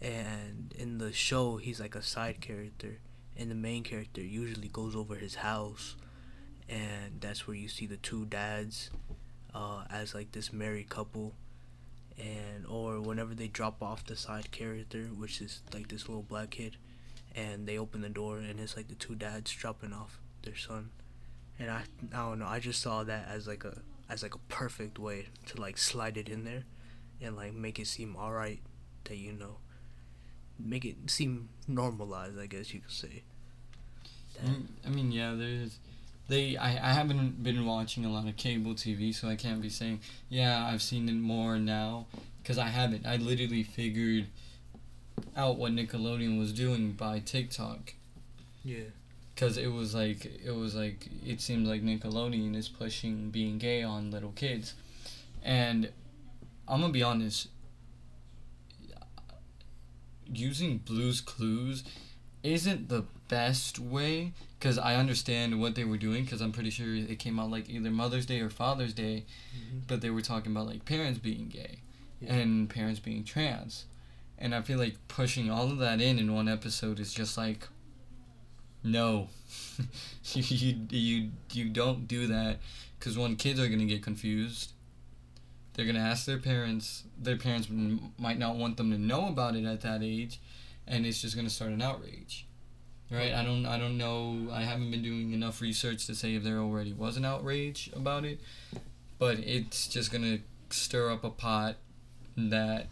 and 0.00 0.72
in 0.78 0.98
the 0.98 1.12
show 1.12 1.56
he's 1.56 1.80
like 1.80 1.96
a 1.96 2.02
side 2.02 2.40
character, 2.40 3.00
and 3.36 3.50
the 3.50 3.56
main 3.56 3.82
character 3.82 4.20
usually 4.20 4.68
goes 4.68 4.94
over 4.94 5.16
his 5.16 5.34
house, 5.34 5.96
and 6.68 7.20
that's 7.20 7.48
where 7.48 7.56
you 7.56 7.68
see 7.68 7.86
the 7.86 7.96
two 7.96 8.26
dads, 8.26 8.90
uh, 9.54 9.84
as 9.90 10.14
like 10.14 10.32
this 10.32 10.52
married 10.52 10.88
couple, 10.88 11.34
and 12.18 12.66
or 12.66 13.00
whenever 13.00 13.34
they 13.34 13.48
drop 13.48 13.82
off 13.82 14.04
the 14.04 14.16
side 14.16 14.50
character, 14.50 15.04
which 15.16 15.40
is 15.40 15.62
like 15.72 15.88
this 15.88 16.08
little 16.08 16.22
black 16.22 16.50
kid 16.50 16.76
and 17.34 17.66
they 17.66 17.78
open 17.78 18.00
the 18.00 18.08
door 18.08 18.38
and 18.38 18.60
it's 18.60 18.76
like 18.76 18.88
the 18.88 18.94
two 18.94 19.14
dads 19.14 19.50
dropping 19.50 19.92
off 19.92 20.20
their 20.42 20.56
son. 20.56 20.90
And 21.58 21.70
I, 21.70 21.82
I 22.12 22.16
don't 22.16 22.40
know 22.40 22.46
i 22.46 22.58
just 22.58 22.82
saw 22.82 23.04
that 23.04 23.28
as 23.28 23.46
like 23.46 23.64
a 23.64 23.78
as 24.10 24.22
like 24.24 24.34
a 24.34 24.38
perfect 24.48 24.98
way 24.98 25.26
to 25.46 25.60
like 25.60 25.78
slide 25.78 26.16
it 26.16 26.28
in 26.28 26.44
there 26.44 26.64
and 27.22 27.36
like 27.36 27.54
make 27.54 27.78
it 27.78 27.86
seem 27.86 28.16
all 28.16 28.32
right 28.32 28.60
that 29.04 29.16
you 29.16 29.32
know 29.32 29.58
make 30.58 30.84
it 30.84 30.96
seem 31.06 31.48
normalized 31.68 32.38
i 32.38 32.46
guess 32.46 32.74
you 32.74 32.80
could 32.80 32.90
say. 32.90 33.22
Mm, 34.44 34.66
i 34.84 34.88
mean 34.88 35.12
yeah 35.12 35.34
there's 35.36 35.78
they 36.28 36.56
I, 36.56 36.90
I 36.90 36.92
haven't 36.92 37.42
been 37.42 37.64
watching 37.66 38.04
a 38.04 38.10
lot 38.10 38.26
of 38.26 38.36
cable 38.36 38.74
tv 38.74 39.14
so 39.14 39.28
i 39.28 39.36
can't 39.36 39.60
be 39.60 39.68
saying 39.68 40.00
yeah 40.28 40.66
i've 40.66 40.82
seen 40.82 41.08
it 41.08 41.14
more 41.14 41.58
now 41.58 42.06
because 42.42 42.58
i 42.58 42.68
haven't 42.68 43.06
i 43.06 43.16
literally 43.16 43.62
figured 43.62 44.26
out 45.36 45.56
what 45.56 45.72
Nickelodeon 45.72 46.38
was 46.38 46.52
doing 46.52 46.92
by 46.92 47.18
TikTok. 47.20 47.94
Yeah. 48.64 48.84
Cause 49.36 49.58
it 49.58 49.72
was 49.72 49.96
like 49.96 50.26
it 50.44 50.54
was 50.54 50.76
like 50.76 51.08
it 51.26 51.40
seems 51.40 51.68
like 51.68 51.82
Nickelodeon 51.82 52.54
is 52.54 52.68
pushing 52.68 53.30
being 53.30 53.58
gay 53.58 53.82
on 53.82 54.12
little 54.12 54.30
kids, 54.30 54.74
and 55.42 55.90
I'm 56.68 56.80
gonna 56.80 56.92
be 56.92 57.02
honest. 57.02 57.48
Using 60.32 60.78
Blue's 60.78 61.20
Clues 61.20 61.82
isn't 62.44 62.88
the 62.88 63.06
best 63.28 63.80
way 63.80 64.34
because 64.64 64.78
I 64.78 64.96
understand 64.96 65.60
what 65.60 65.74
they 65.74 65.84
were 65.84 65.98
doing 65.98 66.24
because 66.24 66.40
I'm 66.40 66.52
pretty 66.52 66.70
sure 66.70 66.94
it 66.94 67.18
came 67.18 67.38
out 67.38 67.50
like 67.50 67.68
either 67.68 67.90
Mother's 67.90 68.24
Day 68.24 68.40
or 68.40 68.48
Father's 68.48 68.94
Day, 68.94 69.26
mm-hmm. 69.54 69.80
but 69.86 70.00
they 70.00 70.08
were 70.08 70.22
talking 70.22 70.52
about 70.52 70.66
like 70.66 70.86
parents 70.86 71.18
being 71.18 71.48
gay 71.48 71.80
yeah. 72.20 72.32
and 72.32 72.70
parents 72.70 72.98
being 72.98 73.24
trans 73.24 73.84
and 74.38 74.54
I 74.54 74.62
feel 74.62 74.78
like 74.78 74.96
pushing 75.06 75.50
all 75.50 75.70
of 75.70 75.78
that 75.78 76.00
in 76.00 76.18
in 76.18 76.34
one 76.34 76.48
episode 76.48 76.98
is 76.98 77.12
just 77.12 77.36
like, 77.36 77.68
no, 78.82 79.28
you, 80.32 80.42
you 80.42 80.86
you 80.90 81.30
you 81.52 81.68
don't 81.68 82.08
do 82.08 82.26
that, 82.28 82.58
because 82.98 83.16
one 83.16 83.36
kids 83.36 83.60
are 83.60 83.68
gonna 83.68 83.84
get 83.84 84.02
confused, 84.02 84.72
they're 85.74 85.86
gonna 85.86 85.98
ask 85.98 86.24
their 86.26 86.38
parents. 86.38 87.04
Their 87.20 87.36
parents 87.36 87.68
m- 87.70 88.12
might 88.18 88.38
not 88.38 88.56
want 88.56 88.78
them 88.78 88.90
to 88.90 88.98
know 88.98 89.28
about 89.28 89.56
it 89.56 89.64
at 89.64 89.82
that 89.82 90.02
age, 90.02 90.40
and 90.86 91.06
it's 91.06 91.20
just 91.20 91.36
gonna 91.36 91.50
start 91.50 91.70
an 91.70 91.82
outrage. 91.82 92.46
Right? 93.14 93.32
I 93.32 93.44
don't. 93.44 93.64
I 93.64 93.78
don't 93.78 93.96
know. 93.96 94.48
I 94.50 94.62
haven't 94.62 94.90
been 94.90 95.02
doing 95.02 95.32
enough 95.32 95.60
research 95.60 96.06
to 96.06 96.14
say 96.16 96.34
if 96.34 96.42
there 96.42 96.58
already 96.58 96.92
was 96.92 97.16
an 97.16 97.24
outrage 97.24 97.88
about 97.94 98.24
it, 98.24 98.40
but 99.18 99.38
it's 99.38 99.86
just 99.86 100.10
gonna 100.10 100.38
stir 100.70 101.10
up 101.12 101.22
a 101.22 101.30
pot 101.30 101.76
that 102.36 102.88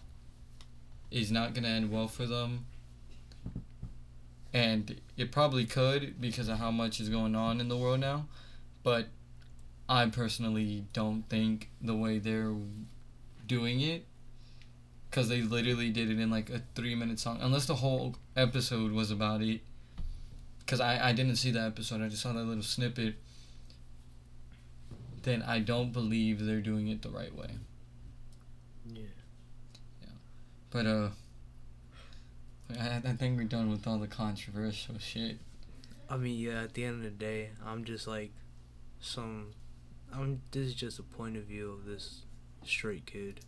is 1.10 1.32
not 1.32 1.54
gonna 1.54 1.68
end 1.68 1.90
well 1.90 2.06
for 2.06 2.26
them. 2.26 2.66
And 4.54 5.00
it 5.16 5.32
probably 5.32 5.64
could 5.64 6.20
because 6.20 6.48
of 6.48 6.58
how 6.58 6.70
much 6.70 7.00
is 7.00 7.08
going 7.08 7.34
on 7.34 7.60
in 7.60 7.68
the 7.68 7.76
world 7.76 8.00
now, 8.00 8.26
but 8.84 9.08
I 9.88 10.06
personally 10.06 10.84
don't 10.92 11.28
think 11.28 11.68
the 11.80 11.96
way 11.96 12.18
they're 12.18 12.54
doing 13.46 13.80
it, 13.80 14.06
because 15.10 15.28
they 15.28 15.42
literally 15.42 15.90
did 15.90 16.10
it 16.10 16.20
in 16.20 16.30
like 16.30 16.48
a 16.48 16.62
three 16.76 16.94
minute 16.94 17.18
song, 17.18 17.38
unless 17.40 17.66
the 17.66 17.76
whole 17.76 18.14
episode 18.36 18.92
was 18.92 19.10
about 19.10 19.42
it. 19.42 19.62
Because 20.64 20.80
I, 20.80 21.08
I 21.08 21.12
didn't 21.12 21.36
see 21.36 21.50
the 21.50 21.60
episode, 21.60 22.02
I 22.02 22.08
just 22.08 22.22
saw 22.22 22.32
that 22.32 22.44
little 22.44 22.62
snippet. 22.62 23.16
Then 25.22 25.42
I 25.42 25.60
don't 25.60 25.92
believe 25.92 26.44
they're 26.44 26.60
doing 26.60 26.88
it 26.88 27.02
the 27.02 27.10
right 27.10 27.34
way. 27.34 27.50
Yeah. 28.86 29.02
Yeah. 30.00 30.08
But, 30.70 30.86
uh, 30.86 31.08
I, 32.78 33.02
I 33.04 33.12
think 33.12 33.36
we're 33.36 33.44
done 33.44 33.70
with 33.70 33.86
all 33.86 33.98
the 33.98 34.06
controversial 34.06 34.98
shit. 34.98 35.38
I 36.08 36.16
mean, 36.16 36.38
yeah. 36.38 36.62
At 36.62 36.74
the 36.74 36.84
end 36.84 36.96
of 36.96 37.02
the 37.04 37.10
day, 37.10 37.50
I'm 37.64 37.84
just 37.84 38.06
like 38.06 38.32
some. 39.00 39.52
I'm. 40.12 40.42
This 40.50 40.68
is 40.68 40.74
just 40.74 40.98
a 40.98 41.02
point 41.02 41.36
of 41.36 41.44
view 41.44 41.72
of 41.72 41.86
this 41.86 42.22
straight 42.64 43.06
kid 43.06 43.40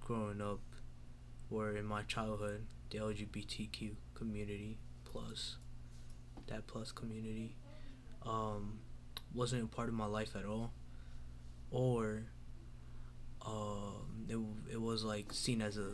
growing 0.00 0.40
up, 0.40 0.60
where 1.48 1.76
in 1.76 1.84
my 1.84 2.02
childhood, 2.02 2.66
the 2.90 2.98
LGBTQ 2.98 3.92
community 4.14 4.78
plus 5.04 5.56
that 6.48 6.66
plus 6.66 6.92
community 6.92 7.56
um 8.26 8.78
wasn't 9.34 9.62
a 9.62 9.66
part 9.66 9.88
of 9.88 9.94
my 9.94 10.06
life 10.06 10.34
at 10.36 10.44
all, 10.44 10.72
or 11.70 12.24
um 13.44 14.26
it 14.28 14.38
it 14.72 14.80
was 14.80 15.04
like 15.04 15.32
seen 15.32 15.62
as 15.62 15.78
a. 15.78 15.92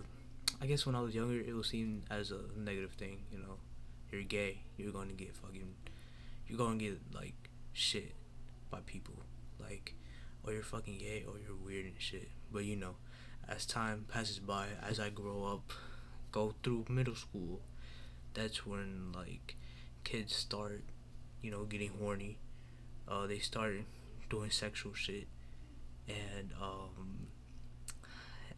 I 0.60 0.66
guess 0.66 0.86
when 0.86 0.94
I 0.94 1.00
was 1.00 1.14
younger, 1.14 1.40
it 1.40 1.54
was 1.54 1.68
seen 1.68 2.04
as 2.10 2.30
a 2.30 2.40
negative 2.56 2.92
thing. 2.92 3.18
You 3.30 3.38
know, 3.38 3.58
you're 4.10 4.22
gay, 4.22 4.60
you're 4.76 4.92
going 4.92 5.08
to 5.08 5.14
get 5.14 5.34
fucking, 5.36 5.74
you're 6.46 6.58
going 6.58 6.78
to 6.78 6.84
get 6.84 7.00
like 7.12 7.34
shit 7.72 8.12
by 8.70 8.78
people, 8.86 9.14
like, 9.60 9.94
or 10.44 10.52
you're 10.52 10.62
fucking 10.62 10.98
gay 10.98 11.24
or 11.26 11.34
you're 11.44 11.56
weird 11.56 11.86
and 11.86 11.94
shit. 11.98 12.28
But 12.52 12.64
you 12.64 12.76
know, 12.76 12.94
as 13.48 13.66
time 13.66 14.06
passes 14.08 14.38
by, 14.38 14.68
as 14.82 15.00
I 15.00 15.10
grow 15.10 15.44
up, 15.44 15.72
go 16.30 16.54
through 16.62 16.86
middle 16.88 17.16
school, 17.16 17.60
that's 18.32 18.64
when 18.64 19.12
like 19.12 19.56
kids 20.04 20.34
start, 20.34 20.82
you 21.42 21.50
know, 21.50 21.64
getting 21.64 21.90
horny. 22.00 22.38
Uh, 23.08 23.26
they 23.26 23.38
start 23.38 23.74
doing 24.30 24.50
sexual 24.50 24.94
shit, 24.94 25.26
and 26.08 26.52
um, 26.60 27.26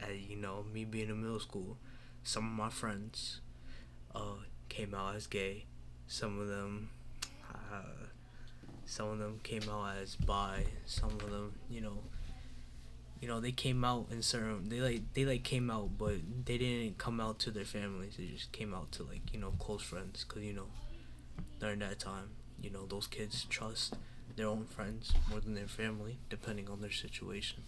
uh, 0.02 0.12
you 0.12 0.36
know, 0.36 0.64
me 0.72 0.84
being 0.84 1.08
in 1.08 1.20
middle 1.20 1.40
school, 1.40 1.76
some 2.22 2.44
of 2.44 2.52
my 2.52 2.70
friends 2.70 3.40
uh, 4.14 4.36
came 4.68 4.94
out 4.94 5.16
as 5.16 5.26
gay. 5.26 5.64
Some 6.06 6.40
of 6.40 6.48
them, 6.48 6.90
uh, 7.52 8.06
some 8.84 9.08
of 9.08 9.18
them 9.18 9.40
came 9.42 9.62
out 9.70 9.96
as 10.00 10.14
bi. 10.16 10.64
Some 10.86 11.10
of 11.10 11.30
them, 11.30 11.54
you 11.68 11.80
know, 11.80 11.98
you 13.20 13.28
know, 13.28 13.40
they 13.40 13.52
came 13.52 13.84
out 13.84 14.06
in 14.10 14.22
certain. 14.22 14.68
They 14.68 14.80
like 14.80 15.14
they 15.14 15.24
like 15.24 15.42
came 15.42 15.70
out, 15.70 15.98
but 15.98 16.16
they 16.44 16.58
didn't 16.58 16.98
come 16.98 17.20
out 17.20 17.38
to 17.40 17.50
their 17.50 17.64
families. 17.64 18.16
They 18.18 18.26
just 18.26 18.52
came 18.52 18.74
out 18.74 18.92
to 18.92 19.02
like 19.02 19.32
you 19.32 19.40
know 19.40 19.52
close 19.58 19.82
friends, 19.82 20.24
cause 20.24 20.42
you 20.42 20.52
know, 20.52 20.68
during 21.60 21.78
that 21.80 21.98
time, 21.98 22.30
you 22.62 22.70
know, 22.70 22.86
those 22.86 23.06
kids 23.06 23.44
trust 23.48 23.94
their 24.36 24.48
own 24.48 24.64
friends 24.66 25.12
more 25.30 25.40
than 25.40 25.54
their 25.54 25.66
family, 25.68 26.18
depending 26.28 26.68
on 26.68 26.80
their 26.80 26.90
situation. 26.90 27.62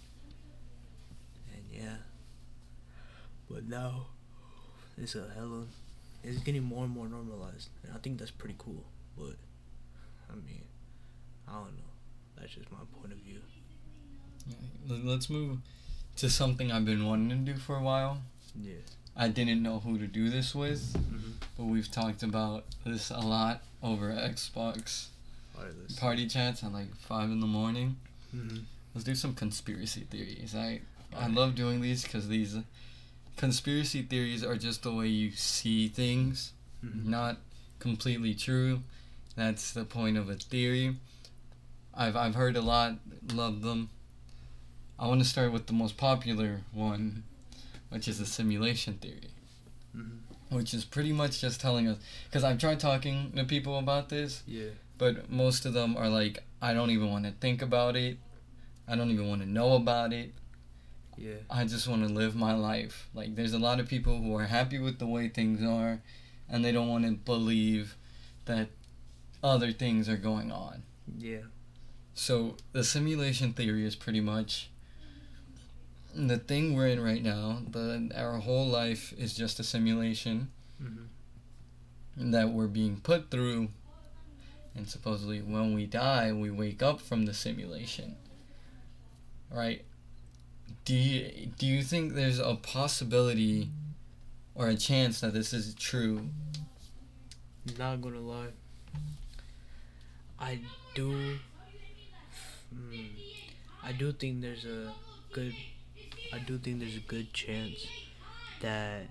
And 1.55 1.65
yeah. 1.71 1.97
But 3.51 3.67
now, 3.67 4.07
it's 4.97 5.15
a 5.15 5.27
hella. 5.35 5.65
It's 6.23 6.41
getting 6.41 6.65
more 6.65 6.85
and 6.85 6.93
more 6.93 7.09
normalized, 7.09 7.71
and 7.85 7.93
I 7.95 7.99
think 7.99 8.19
that's 8.19 8.31
pretty 8.31 8.57
cool. 8.59 8.85
But, 9.17 9.37
I 10.31 10.35
mean, 10.35 10.65
I 11.47 11.53
don't 11.53 11.77
know. 11.77 11.85
That's 12.37 12.53
just 12.55 12.71
my 12.71 12.79
point 13.01 13.13
of 13.13 13.19
view. 13.21 13.41
Let- 14.87 15.05
Let's 15.05 15.31
move 15.31 15.59
to 16.17 16.29
something 16.29 16.71
I've 16.73 16.85
been 16.85 17.07
wanting 17.07 17.31
to 17.45 17.53
do 17.53 17.59
for 17.59 17.77
a 17.77 17.83
while. 17.83 18.23
Yeah. 18.61 18.75
I 19.19 19.29
didn't 19.29 19.63
know 19.63 19.81
who 19.81 19.99
to 19.99 20.07
do 20.07 20.31
this 20.31 20.55
with, 20.55 20.81
Mm-hmm. 20.95 21.31
but 21.57 21.65
we've 21.65 21.91
talked 21.91 22.23
about 22.23 22.65
this 22.87 23.11
a 23.11 23.19
lot 23.21 23.63
over 23.83 24.11
Xbox 24.11 25.07
party 25.99 26.27
chats 26.29 26.63
at 26.63 26.73
like 26.73 26.95
five 26.97 27.31
in 27.31 27.41
the 27.41 27.47
morning. 27.47 27.97
Mm-hmm. 28.35 28.59
Let's 28.95 29.05
do 29.05 29.15
some 29.17 29.35
conspiracy 29.35 30.03
theories. 30.09 30.55
I 30.57 30.81
I 31.17 31.27
love 31.27 31.55
doing 31.55 31.81
these 31.81 32.03
because 32.05 32.29
these 32.29 32.57
conspiracy 33.37 34.03
theories 34.03 34.45
are 34.45 34.57
just 34.57 34.83
the 34.83 34.93
way 34.93 35.09
you 35.09 35.33
see 35.33 35.89
things, 35.89 36.53
Mm-hmm. 36.85 37.11
not 37.11 37.39
completely 37.81 38.35
true. 38.35 38.83
That's 39.35 39.73
the 39.73 39.85
point 39.85 40.17
of 40.17 40.29
a 40.31 40.35
theory. 40.37 40.97
I've 41.93 42.15
I've 42.17 42.37
heard 42.37 42.57
a 42.57 42.61
lot, 42.61 42.95
love 43.33 43.63
them. 43.63 43.91
I 44.99 45.09
want 45.09 45.21
to 45.23 45.29
start 45.29 45.51
with 45.53 45.67
the 45.67 45.73
most 45.73 45.97
popular 45.97 46.61
one, 46.73 47.25
which 47.91 48.09
is 48.09 48.19
the 48.19 48.27
simulation 48.27 48.95
theory, 48.95 49.31
Mm-hmm. 49.97 50.57
which 50.57 50.75
is 50.75 50.85
pretty 50.85 51.13
much 51.13 51.41
just 51.41 51.61
telling 51.61 51.89
us 51.89 51.99
because 52.27 52.45
I've 52.45 52.59
tried 52.59 52.79
talking 52.81 53.33
to 53.37 53.45
people 53.45 53.79
about 53.79 54.09
this, 54.11 54.43
Yeah. 54.47 54.69
but 54.99 55.31
most 55.31 55.65
of 55.67 55.73
them 55.73 55.97
are 55.97 56.09
like, 56.09 56.43
I 56.61 56.75
don't 56.75 56.91
even 56.91 57.11
want 57.11 57.25
to 57.25 57.33
think 57.33 57.63
about 57.63 57.97
it. 57.97 58.19
I 58.87 58.97
don't 58.97 59.11
even 59.11 59.29
want 59.29 59.41
to 59.43 59.49
know 59.49 59.75
about 59.75 60.13
it. 60.13 60.33
Yeah. 61.17 61.35
I 61.51 61.65
just 61.65 61.89
want 61.89 62.07
to 62.07 62.13
live 62.13 62.37
my 62.37 62.55
life. 62.55 63.09
Like, 63.15 63.35
there's 63.35 63.53
a 63.53 63.59
lot 63.59 63.81
of 63.81 63.89
people 63.89 64.19
who 64.21 64.37
are 64.37 64.45
happy 64.47 64.79
with 64.79 64.99
the 64.99 65.07
way 65.07 65.29
things 65.29 65.63
are, 65.63 66.01
and 66.49 66.65
they 66.65 66.71
don't 66.73 66.89
want 66.89 67.05
to 67.05 67.13
believe 67.13 67.97
that 68.45 68.69
other 69.43 69.73
things 69.73 70.09
are 70.09 70.17
going 70.17 70.53
on. 70.53 70.83
Yeah. 71.19 71.43
So, 72.15 72.57
the 72.73 72.85
simulation 72.85 73.53
theory 73.53 73.85
is 73.85 73.97
pretty 73.97 74.21
much 74.21 74.71
the 76.27 76.39
thing 76.39 76.75
we're 76.75 76.89
in 76.89 77.01
right 77.03 77.23
now. 77.23 77.63
The 77.71 78.11
our 78.17 78.39
whole 78.39 78.67
life 78.67 79.13
is 79.17 79.35
just 79.35 79.61
a 79.61 79.65
simulation 79.65 80.51
Mm-hmm. 80.83 82.31
that 82.31 82.51
we're 82.51 82.69
being 82.69 83.01
put 83.01 83.31
through, 83.33 83.69
and 84.77 84.89
supposedly 84.89 85.41
when 85.41 85.75
we 85.75 85.87
die, 85.87 86.31
we 86.31 86.51
wake 86.53 86.83
up 86.85 87.01
from 87.01 87.27
the 87.27 87.35
simulation. 87.35 88.15
Right? 89.51 89.85
Do 90.85 90.95
you 90.95 91.47
do 91.59 91.67
you 91.67 91.83
think 91.83 92.15
there's 92.15 92.39
a 92.39 92.55
possibility 92.55 93.71
or 94.55 94.69
a 94.69 94.77
chance 94.77 95.21
that 95.21 95.33
this 95.33 95.53
is 95.53 95.75
true? 95.75 96.29
Not 97.77 98.01
gonna 98.01 98.21
lie. 98.21 98.53
I 100.39 100.61
do. 100.95 101.39
Mm, 102.73 103.09
I 103.83 103.93
do 103.93 104.13
think 104.13 104.43
there's 104.43 104.65
a 104.65 104.93
good. 105.33 105.55
I 106.33 106.39
do 106.39 106.59
think 106.59 106.81
there's 106.81 106.97
a 106.97 107.01
good 107.01 107.33
chance 107.33 107.87
that 108.61 109.11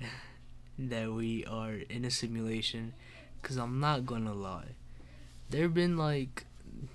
that 0.78 1.12
we 1.12 1.44
are 1.44 1.74
in 1.74 2.04
a 2.04 2.10
simulation. 2.10 2.94
Cause 3.42 3.56
I'm 3.58 3.78
not 3.78 4.06
gonna 4.06 4.32
lie. 4.34 4.76
There've 5.50 5.74
been 5.74 5.98
like, 5.98 6.46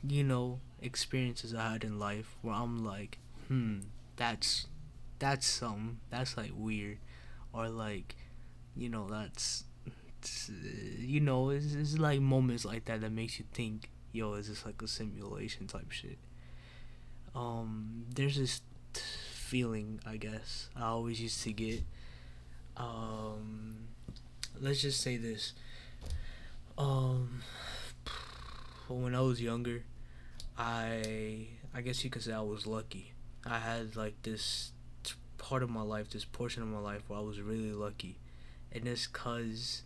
you 0.05 0.23
know, 0.23 0.59
experiences 0.81 1.53
I 1.53 1.73
had 1.73 1.83
in 1.83 1.99
life 1.99 2.35
where 2.41 2.55
I'm 2.55 2.83
like, 2.83 3.19
hmm, 3.47 3.81
that's 4.15 4.65
that's 5.19 5.45
something. 5.45 5.99
That's 6.09 6.35
like 6.37 6.51
weird, 6.55 6.97
or 7.53 7.69
like, 7.69 8.15
you 8.75 8.89
know, 8.89 9.07
that's 9.07 9.63
you 10.99 11.19
know, 11.19 11.49
it's, 11.49 11.73
it's 11.73 11.97
like 11.97 12.19
moments 12.19 12.65
like 12.65 12.85
that 12.85 13.01
that 13.01 13.11
makes 13.11 13.39
you 13.39 13.45
think, 13.53 13.89
yo, 14.11 14.33
is 14.33 14.49
this 14.49 14.65
like 14.65 14.81
a 14.81 14.87
simulation 14.87 15.67
type 15.67 15.91
shit? 15.91 16.17
Um, 17.35 18.05
there's 18.13 18.37
this 18.37 18.61
t- 18.93 19.01
feeling, 19.49 19.99
I 20.05 20.17
guess, 20.17 20.69
I 20.75 20.83
always 20.83 21.19
used 21.19 21.41
to 21.43 21.51
get. 21.51 21.81
Um, 22.77 23.87
let's 24.61 24.81
just 24.81 25.01
say 25.01 25.17
this. 25.17 25.53
Um, 26.77 27.41
when 28.87 29.15
I 29.15 29.21
was 29.21 29.41
younger, 29.41 29.83
I 30.57 31.47
I 31.73 31.81
guess 31.81 32.03
you 32.03 32.11
could 32.11 32.21
say 32.21 32.33
I 32.33 32.41
was 32.41 32.67
lucky. 32.67 33.13
I 33.43 33.57
had 33.57 33.95
like 33.95 34.21
this 34.21 34.71
part 35.39 35.63
of 35.63 35.69
my 35.71 35.81
life, 35.81 36.11
this 36.11 36.25
portion 36.25 36.61
of 36.61 36.69
my 36.69 36.79
life 36.79 37.01
where 37.07 37.17
I 37.17 37.23
was 37.23 37.41
really 37.41 37.71
lucky, 37.71 38.19
and 38.71 38.87
it's 38.87 39.07
cause 39.07 39.81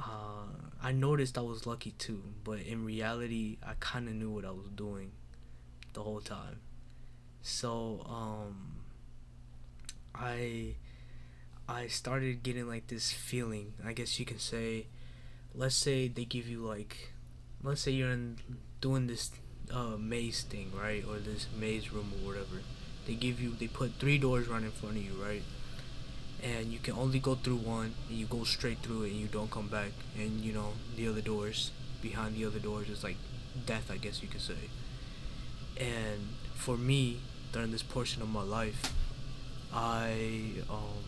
uh, 0.00 0.50
I 0.82 0.90
noticed 0.90 1.38
I 1.38 1.42
was 1.42 1.64
lucky 1.64 1.92
too, 1.92 2.22
but 2.42 2.58
in 2.60 2.84
reality, 2.84 3.58
I 3.64 3.74
kind 3.78 4.08
of 4.08 4.14
knew 4.14 4.30
what 4.30 4.44
I 4.44 4.50
was 4.50 4.66
doing 4.74 5.12
the 5.92 6.02
whole 6.02 6.20
time. 6.20 6.58
So 7.44 8.04
um, 8.08 8.56
I 10.14 10.74
I 11.68 11.88
started 11.88 12.42
getting 12.42 12.68
like 12.68 12.88
this 12.88 13.12
feeling. 13.12 13.74
I 13.84 13.92
guess 13.92 14.18
you 14.20 14.26
can 14.26 14.38
say, 14.38 14.86
let's 15.54 15.76
say 15.76 16.08
they 16.08 16.24
give 16.24 16.48
you 16.48 16.60
like, 16.60 17.12
let's 17.62 17.82
say 17.82 17.92
you're 17.92 18.10
in 18.10 18.38
doing 18.80 19.06
this 19.06 19.30
uh, 19.72 19.96
maze 19.98 20.42
thing, 20.42 20.72
right, 20.74 21.04
or 21.08 21.18
this 21.18 21.48
maze 21.58 21.92
room 21.92 22.12
or 22.16 22.28
whatever. 22.28 22.62
They 23.06 23.14
give 23.14 23.40
you, 23.40 23.52
they 23.58 23.68
put 23.68 23.94
three 24.00 24.18
doors 24.18 24.48
right 24.48 24.62
in 24.62 24.70
front 24.70 24.96
of 24.96 25.04
you, 25.04 25.12
right, 25.22 25.42
and 26.42 26.72
you 26.72 26.78
can 26.78 26.94
only 26.94 27.18
go 27.18 27.34
through 27.34 27.56
one, 27.56 27.94
and 28.08 28.18
you 28.18 28.26
go 28.26 28.44
straight 28.44 28.78
through 28.78 29.04
it, 29.04 29.12
and 29.12 29.20
you 29.20 29.26
don't 29.28 29.50
come 29.50 29.68
back, 29.68 29.92
and 30.18 30.40
you 30.40 30.52
know 30.52 30.72
the 30.96 31.08
other 31.08 31.20
doors 31.22 31.70
behind 32.02 32.36
the 32.36 32.44
other 32.44 32.58
doors 32.58 32.88
is 32.88 33.04
like 33.04 33.16
death, 33.66 33.90
I 33.90 33.96
guess 33.96 34.22
you 34.22 34.28
could 34.28 34.40
say. 34.42 34.70
And 35.76 36.28
for 36.54 36.76
me, 36.76 37.20
during 37.54 37.70
this 37.70 37.84
portion 37.84 38.20
of 38.20 38.28
my 38.28 38.42
life, 38.42 38.92
I 39.72 40.54
um 40.68 41.04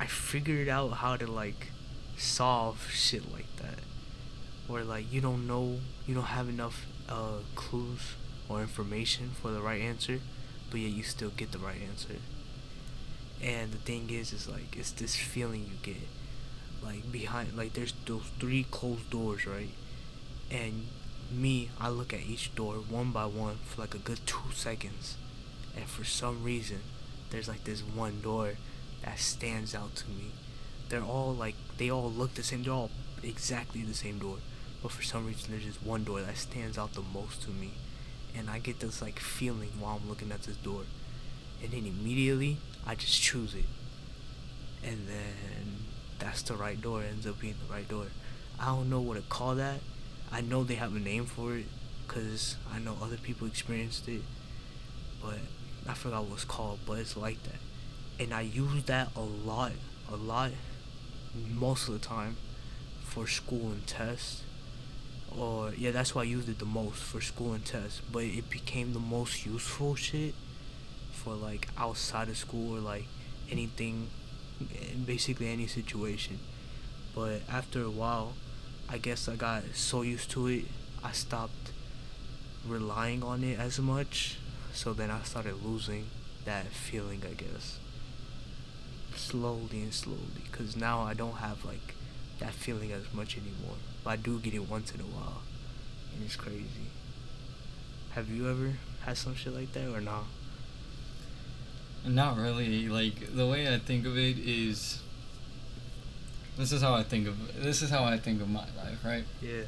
I 0.00 0.06
figured 0.06 0.68
out 0.68 0.88
how 1.02 1.16
to 1.16 1.26
like 1.26 1.72
solve 2.16 2.88
shit 2.92 3.32
like 3.32 3.54
that. 3.56 3.80
Where 4.68 4.84
like 4.84 5.12
you 5.12 5.20
don't 5.20 5.46
know, 5.48 5.80
you 6.06 6.14
don't 6.14 6.32
have 6.38 6.48
enough 6.48 6.86
uh 7.08 7.40
clues 7.56 8.14
or 8.48 8.60
information 8.60 9.30
for 9.42 9.50
the 9.50 9.60
right 9.60 9.82
answer, 9.82 10.20
but 10.70 10.78
yet 10.80 10.92
you 10.92 11.02
still 11.02 11.30
get 11.30 11.50
the 11.50 11.58
right 11.58 11.82
answer. 11.82 12.16
And 13.42 13.72
the 13.72 13.78
thing 13.78 14.08
is 14.08 14.32
is 14.32 14.48
like 14.48 14.76
it's 14.76 14.92
this 14.92 15.16
feeling 15.16 15.66
you 15.66 15.78
get 15.82 16.06
like 16.80 17.10
behind 17.10 17.56
like 17.56 17.72
there's 17.72 17.92
those 18.06 18.30
three 18.38 18.64
closed 18.70 19.10
doors, 19.10 19.48
right? 19.48 19.74
And 20.48 20.86
me, 21.30 21.70
I 21.80 21.88
look 21.88 22.12
at 22.12 22.20
each 22.20 22.54
door 22.54 22.74
one 22.74 23.12
by 23.12 23.26
one 23.26 23.56
for 23.64 23.80
like 23.82 23.94
a 23.94 23.98
good 23.98 24.20
two 24.26 24.52
seconds. 24.54 25.16
And 25.76 25.86
for 25.86 26.04
some 26.04 26.42
reason, 26.42 26.80
there's 27.30 27.48
like 27.48 27.64
this 27.64 27.80
one 27.80 28.20
door 28.20 28.54
that 29.04 29.18
stands 29.18 29.74
out 29.74 29.94
to 29.96 30.08
me. 30.08 30.32
They're 30.88 31.02
all 31.02 31.34
like, 31.34 31.54
they 31.76 31.90
all 31.90 32.10
look 32.10 32.34
the 32.34 32.42
same. 32.42 32.62
They're 32.62 32.72
all 32.72 32.90
exactly 33.22 33.82
the 33.82 33.94
same 33.94 34.18
door. 34.18 34.38
But 34.82 34.92
for 34.92 35.02
some 35.02 35.26
reason, 35.26 35.50
there's 35.50 35.64
just 35.64 35.82
one 35.82 36.04
door 36.04 36.20
that 36.22 36.36
stands 36.36 36.78
out 36.78 36.94
the 36.94 37.02
most 37.02 37.42
to 37.42 37.50
me. 37.50 37.72
And 38.36 38.48
I 38.48 38.58
get 38.58 38.80
this 38.80 39.02
like 39.02 39.18
feeling 39.18 39.70
while 39.78 40.00
I'm 40.00 40.08
looking 40.08 40.32
at 40.32 40.42
this 40.42 40.56
door. 40.56 40.82
And 41.62 41.72
then 41.72 41.86
immediately, 41.86 42.58
I 42.86 42.94
just 42.94 43.20
choose 43.20 43.54
it. 43.54 43.64
And 44.84 45.08
then 45.08 45.76
that's 46.18 46.42
the 46.42 46.54
right 46.54 46.80
door. 46.80 47.02
It 47.02 47.08
ends 47.10 47.26
up 47.26 47.40
being 47.40 47.56
the 47.66 47.72
right 47.72 47.88
door. 47.88 48.06
I 48.60 48.66
don't 48.66 48.90
know 48.90 49.00
what 49.00 49.16
to 49.16 49.22
call 49.22 49.54
that. 49.56 49.80
I 50.30 50.40
know 50.40 50.64
they 50.64 50.74
have 50.74 50.94
a 50.94 51.00
name 51.00 51.26
for 51.26 51.56
it 51.56 51.66
because 52.06 52.56
I 52.72 52.78
know 52.78 52.96
other 53.02 53.16
people 53.16 53.46
experienced 53.46 54.08
it. 54.08 54.22
But 55.22 55.38
I 55.88 55.94
forgot 55.94 56.24
what 56.24 56.34
it's 56.34 56.44
called, 56.44 56.80
but 56.86 56.98
it's 56.98 57.16
like 57.16 57.42
that 57.44 57.58
and 58.18 58.34
I 58.34 58.42
use 58.42 58.84
that 58.84 59.10
a 59.14 59.20
lot, 59.20 59.72
a 60.10 60.16
lot, 60.16 60.50
most 61.34 61.88
of 61.88 61.94
the 61.94 62.00
time, 62.00 62.36
for 63.04 63.26
school 63.26 63.70
and 63.70 63.86
tests. 63.86 64.42
Or 65.36 65.72
yeah, 65.76 65.92
that's 65.92 66.14
why 66.14 66.22
I 66.22 66.24
used 66.24 66.48
it 66.48 66.58
the 66.58 66.64
most 66.64 66.96
for 67.02 67.20
school 67.20 67.52
and 67.52 67.64
tests. 67.64 68.00
But 68.10 68.24
it 68.24 68.50
became 68.50 68.92
the 68.92 69.00
most 69.00 69.46
useful 69.46 69.94
shit 69.94 70.34
for 71.12 71.34
like 71.34 71.68
outside 71.76 72.28
of 72.28 72.36
school 72.36 72.76
or 72.76 72.80
like 72.80 73.04
anything, 73.50 74.08
basically 75.06 75.48
any 75.48 75.66
situation. 75.66 76.40
But 77.14 77.42
after 77.48 77.82
a 77.82 77.90
while, 77.90 78.32
I 78.88 78.98
guess 78.98 79.28
I 79.28 79.36
got 79.36 79.62
so 79.74 80.02
used 80.02 80.30
to 80.32 80.46
it, 80.46 80.64
I 81.04 81.12
stopped 81.12 81.72
relying 82.66 83.22
on 83.22 83.44
it 83.44 83.58
as 83.58 83.78
much. 83.78 84.38
So 84.72 84.92
then 84.92 85.10
I 85.10 85.22
started 85.22 85.64
losing 85.64 86.06
that 86.44 86.66
feeling, 86.66 87.22
I 87.28 87.34
guess 87.34 87.78
slowly 89.18 89.82
and 89.82 89.92
slowly 89.92 90.42
because 90.50 90.76
now 90.76 91.02
I 91.02 91.12
don't 91.14 91.36
have 91.36 91.64
like 91.64 91.94
that 92.38 92.52
feeling 92.52 92.92
as 92.92 93.12
much 93.12 93.36
anymore. 93.36 93.76
But 94.04 94.10
I 94.10 94.16
do 94.16 94.38
get 94.38 94.54
it 94.54 94.68
once 94.68 94.94
in 94.94 95.00
a 95.00 95.04
while, 95.04 95.42
and 96.14 96.24
it's 96.24 96.36
crazy. 96.36 96.90
Have 98.12 98.30
you 98.30 98.48
ever 98.48 98.74
had 99.04 99.16
some 99.16 99.34
shit 99.34 99.54
like 99.54 99.72
that 99.72 99.92
or 99.92 100.00
not? 100.00 100.24
Not 102.06 102.36
really. 102.38 102.88
Like 102.88 103.34
the 103.34 103.46
way 103.46 103.72
I 103.72 103.78
think 103.78 104.06
of 104.06 104.16
it 104.16 104.38
is. 104.38 105.02
This 106.58 106.72
is 106.72 106.82
how 106.82 106.92
I 106.94 107.04
think 107.04 107.28
of 107.28 107.62
this 107.62 107.82
is 107.82 107.90
how 107.90 108.02
I 108.02 108.18
think 108.18 108.42
of 108.42 108.50
my 108.50 108.66
life, 108.76 109.04
right? 109.04 109.24
Yeah. 109.40 109.62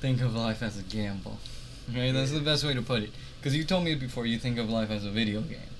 Think 0.00 0.20
of 0.20 0.34
life 0.34 0.62
as 0.62 0.76
a 0.78 0.82
gamble, 0.82 1.38
right? 1.94 2.12
That's 2.12 2.32
the 2.32 2.40
best 2.40 2.64
way 2.64 2.74
to 2.74 2.82
put 2.82 3.04
it. 3.04 3.10
Because 3.38 3.56
you 3.56 3.64
told 3.64 3.84
me 3.84 3.94
before 3.94 4.26
you 4.26 4.38
think 4.38 4.58
of 4.58 4.68
life 4.68 4.90
as 4.90 5.04
a 5.04 5.10
video 5.10 5.40
game. 5.40 5.70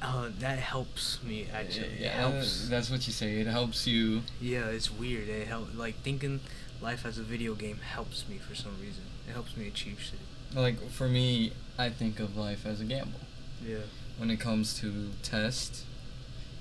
Uh, 0.00 0.30
that 0.38 0.58
helps 0.58 1.22
me 1.22 1.46
actually. 1.52 1.98
Yeah, 2.00 2.28
helps. 2.28 2.68
That's 2.70 2.90
what 2.90 3.06
you 3.06 3.12
say. 3.12 3.40
It 3.40 3.46
helps 3.46 3.86
you. 3.86 4.22
Yeah, 4.40 4.66
it's 4.66 4.90
weird. 4.90 5.28
It 5.28 5.46
help 5.46 5.68
like 5.74 5.96
thinking 5.96 6.40
life 6.80 7.04
as 7.04 7.18
a 7.18 7.22
video 7.22 7.54
game 7.54 7.78
helps 7.78 8.26
me 8.28 8.38
for 8.38 8.54
some 8.54 8.72
reason. 8.80 9.04
It 9.28 9.32
helps 9.32 9.56
me 9.58 9.68
achieve 9.68 10.00
shit. 10.00 10.20
Like 10.54 10.90
for 10.90 11.08
me, 11.08 11.52
I 11.78 11.90
think 11.90 12.18
of 12.18 12.34
life 12.34 12.64
as 12.64 12.80
a 12.80 12.84
gamble. 12.84 13.20
Yeah. 13.62 13.78
When 14.16 14.30
it 14.30 14.40
comes 14.40 14.78
to 14.80 15.10
tests, 15.22 15.84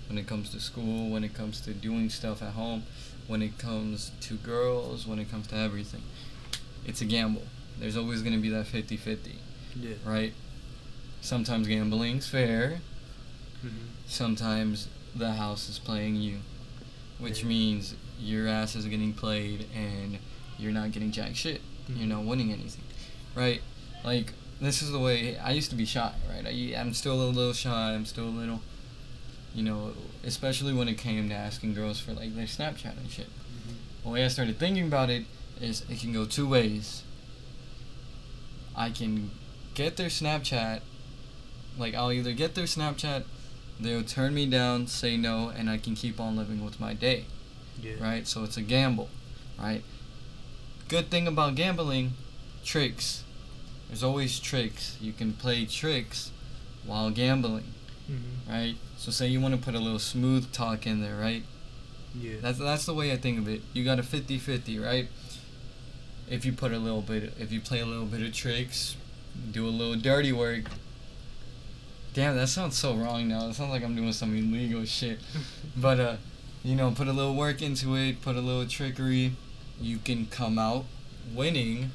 when 0.08 0.18
it 0.18 0.28
comes 0.28 0.50
to 0.52 0.60
school, 0.60 1.10
when 1.10 1.24
it 1.24 1.34
comes 1.34 1.62
to 1.62 1.74
doing 1.74 2.10
stuff 2.10 2.42
at 2.42 2.54
home, 2.54 2.84
when 3.28 3.42
it 3.42 3.58
comes 3.58 4.12
to 4.22 4.36
girls, 4.36 5.08
when 5.08 5.20
it 5.20 5.30
comes 5.32 5.48
to 5.48 5.56
everything, 5.56 6.02
it's 6.86 7.02
a 7.02 7.06
gamble. 7.06 7.44
There's 7.80 7.98
always 7.98 8.22
going 8.22 8.36
to 8.36 8.42
be 8.42 8.50
that 8.50 8.66
50-50. 8.66 9.36
Yeah. 9.76 9.94
Right? 10.06 10.34
Sometimes 11.22 11.68
gambling's 11.68 12.28
fair, 12.28 12.82
Mm-hmm. 13.66 13.78
sometimes 14.08 14.90
the 15.16 15.34
house 15.34 15.70
is 15.70 15.80
playing 15.80 16.18
you, 16.18 16.40
which 17.18 17.42
Yeah. 17.44 17.48
means 17.48 17.96
your 18.20 18.48
ass 18.48 18.76
is 18.76 18.86
getting 18.86 19.14
played 19.14 19.68
and 19.74 20.18
you're 20.60 20.74
not 20.74 20.92
getting 20.92 21.12
jack 21.14 21.36
shit. 21.36 21.62
You're 21.88 22.00
Mhm. 22.00 22.10
not 22.10 22.24
winning 22.26 22.52
anything, 22.52 22.84
right? 23.36 23.62
Like 24.04 24.34
this 24.60 24.82
is 24.82 24.92
the 24.92 25.00
way 25.00 25.38
I 25.38 25.52
used 25.52 25.70
to 25.70 25.76
be 25.78 25.86
shy, 25.86 26.14
right? 26.30 26.46
I, 26.46 26.76
I'm 26.80 26.94
still 26.94 27.22
a 27.22 27.28
little 27.30 27.54
shy. 27.54 27.94
I'm 27.94 28.06
still 28.06 28.28
a 28.28 28.36
little, 28.42 28.62
you 29.54 29.64
know, 29.64 29.94
especially 30.24 30.74
when 30.74 30.88
it 30.88 30.98
came 30.98 31.30
to 31.30 31.36
asking 31.36 31.74
girls 31.74 32.00
for 32.00 32.14
like 32.14 32.36
their 32.36 32.46
Snapchat 32.46 32.98
and 32.98 33.10
shit. 33.10 33.28
Mm-hmm. 33.28 34.04
The 34.04 34.10
way 34.10 34.26
I 34.26 34.28
started 34.28 34.58
thinking 34.60 34.88
about 34.88 35.10
it 35.10 35.26
is 35.62 35.86
it 35.90 36.00
can 36.00 36.12
go 36.14 36.26
two 36.26 36.48
ways. 36.48 37.04
I 38.76 38.90
can 38.90 39.32
get 39.76 39.98
their 39.98 40.10
Snapchat, 40.10 40.82
like 41.78 41.94
I'll 41.94 42.12
either 42.12 42.34
get 42.34 42.56
their 42.56 42.66
Snapchat, 42.66 43.24
they'll 43.80 44.04
turn 44.04 44.34
me 44.34 44.46
down, 44.46 44.88
say 44.88 45.18
no, 45.18 45.50
and 45.50 45.70
I 45.70 45.78
can 45.78 45.96
keep 45.96 46.20
on 46.20 46.36
living 46.36 46.64
with 46.64 46.80
my 46.80 46.94
day, 46.94 47.26
Yeah. 47.82 47.94
right? 48.00 48.28
So 48.28 48.44
it's 48.44 48.58
a 48.58 48.62
gamble, 48.62 49.10
right? 49.60 49.84
Good 50.88 51.10
thing 51.10 51.28
about 51.28 51.56
gambling, 51.56 52.14
tricks. 52.64 53.24
There's 53.88 54.04
always 54.04 54.40
tricks. 54.40 54.98
You 55.00 55.14
can 55.14 55.34
play 55.34 55.66
tricks 55.66 56.32
while 56.86 57.12
gambling, 57.12 57.74
Mm-hmm. 58.10 58.52
right? 58.52 58.76
So 58.98 59.12
say 59.12 59.28
you 59.28 59.40
want 59.40 59.56
to 59.56 59.62
put 59.62 59.76
a 59.76 59.80
little 59.80 60.00
smooth 60.00 60.52
talk 60.52 60.86
in 60.86 61.02
there, 61.02 61.16
right? 61.16 61.44
Yeah. 62.14 62.34
That's 62.42 62.60
that's 62.60 62.86
the 62.86 62.94
way 62.94 63.12
I 63.12 63.18
think 63.18 63.40
of 63.40 63.48
it. 63.48 63.62
You 63.74 63.84
got 63.84 64.00
a 64.00 64.04
50-50, 64.04 64.84
right? 64.84 65.08
If 66.30 66.46
you 66.46 66.54
put 66.54 66.72
a 66.72 66.78
little 66.78 67.02
bit, 67.02 67.34
if 67.40 67.52
you 67.52 67.60
play 67.60 67.80
a 67.80 67.86
little 67.86 68.06
bit 68.06 68.22
of 68.22 68.34
tricks, 68.34 68.96
do 69.52 69.66
a 69.66 69.70
little 69.70 69.96
dirty 69.96 70.32
work. 70.32 70.66
Damn, 72.14 72.36
that 72.38 72.48
sounds 72.48 72.78
so 72.78 72.94
wrong 72.96 73.28
now. 73.28 73.48
It 73.48 73.56
sounds 73.56 73.72
like 73.72 73.84
I'm 73.84 73.96
doing 73.96 74.14
some 74.14 74.36
illegal 74.36 74.86
shit. 74.86 75.20
But 75.76 76.00
uh, 76.00 76.16
you 76.64 76.76
know, 76.76 76.92
put 76.92 77.08
a 77.08 77.14
little 77.14 77.36
work 77.36 77.62
into 77.62 77.96
it, 77.96 78.22
put 78.22 78.36
a 78.36 78.42
little 78.42 78.68
trickery. 78.68 79.34
You 79.82 79.98
can 79.98 80.28
come 80.28 80.60
out 80.60 80.86
winning 81.34 81.92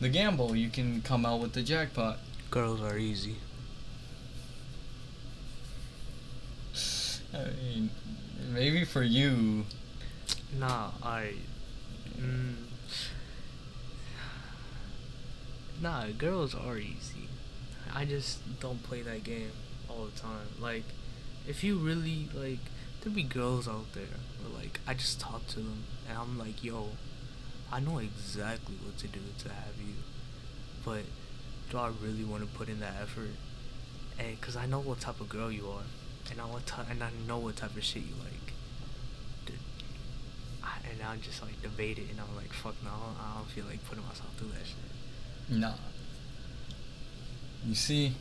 the 0.00 0.08
gamble. 0.08 0.54
You 0.54 0.70
can 0.70 1.02
come 1.02 1.26
out 1.26 1.40
with 1.40 1.52
the 1.52 1.62
jackpot. 1.62 2.18
Girls 2.50 2.80
are 2.80 2.96
easy. 2.96 3.36
I 7.34 7.44
mean, 7.62 7.90
maybe 8.52 8.84
for 8.84 9.02
you, 9.02 9.64
Nah, 10.58 10.90
I. 11.02 11.34
Mm, 12.18 12.54
nah, 15.80 16.06
girls 16.18 16.54
are 16.54 16.76
easy. 16.76 17.28
I 17.94 18.04
just 18.04 18.60
don't 18.60 18.82
play 18.82 19.02
that 19.02 19.24
game 19.24 19.52
all 19.88 20.06
the 20.06 20.20
time. 20.20 20.48
Like, 20.60 20.84
if 21.48 21.64
you 21.64 21.76
really 21.76 22.28
like, 22.34 22.58
there 23.02 23.12
be 23.12 23.22
girls 23.22 23.66
out 23.66 23.92
there 23.94 24.04
like 24.62 24.80
I 24.86 24.94
just 24.94 25.20
talk 25.20 25.46
to 25.48 25.56
them 25.56 25.84
and 26.08 26.18
I'm 26.18 26.38
like, 26.38 26.62
yo, 26.62 26.90
I 27.70 27.80
know 27.80 27.98
exactly 27.98 28.76
what 28.84 28.98
to 28.98 29.08
do 29.08 29.20
to 29.38 29.48
have 29.48 29.74
you, 29.78 29.94
but 30.84 31.02
do 31.70 31.78
I 31.78 31.90
really 32.02 32.24
want 32.24 32.42
to 32.42 32.58
put 32.58 32.68
in 32.68 32.80
that 32.80 32.94
effort? 33.00 33.30
And 34.18 34.40
cause 34.40 34.56
I 34.56 34.66
know 34.66 34.80
what 34.80 35.00
type 35.00 35.20
of 35.20 35.28
girl 35.28 35.50
you 35.50 35.68
are, 35.68 35.82
and 36.30 36.40
I 36.40 36.44
what 36.44 36.66
ty- 36.66 36.86
and 36.90 37.02
I 37.02 37.10
know 37.26 37.38
what 37.38 37.56
type 37.56 37.76
of 37.76 37.84
shit 37.84 38.02
you 38.02 38.14
like. 38.22 38.52
Dude, 39.46 39.56
I, 40.62 40.76
and 40.90 41.02
I 41.02 41.16
just 41.16 41.42
like 41.42 41.60
debated, 41.62 42.04
it, 42.04 42.10
and 42.12 42.20
I'm 42.20 42.34
like, 42.36 42.52
fuck 42.52 42.74
no, 42.84 42.90
I 42.90 43.36
don't 43.38 43.48
feel 43.50 43.64
like 43.66 43.84
putting 43.88 44.04
myself 44.04 44.30
through 44.36 44.48
that 44.48 44.66
shit. 44.66 45.58
nah. 45.58 45.72
You 47.66 47.74
see. 47.74 48.12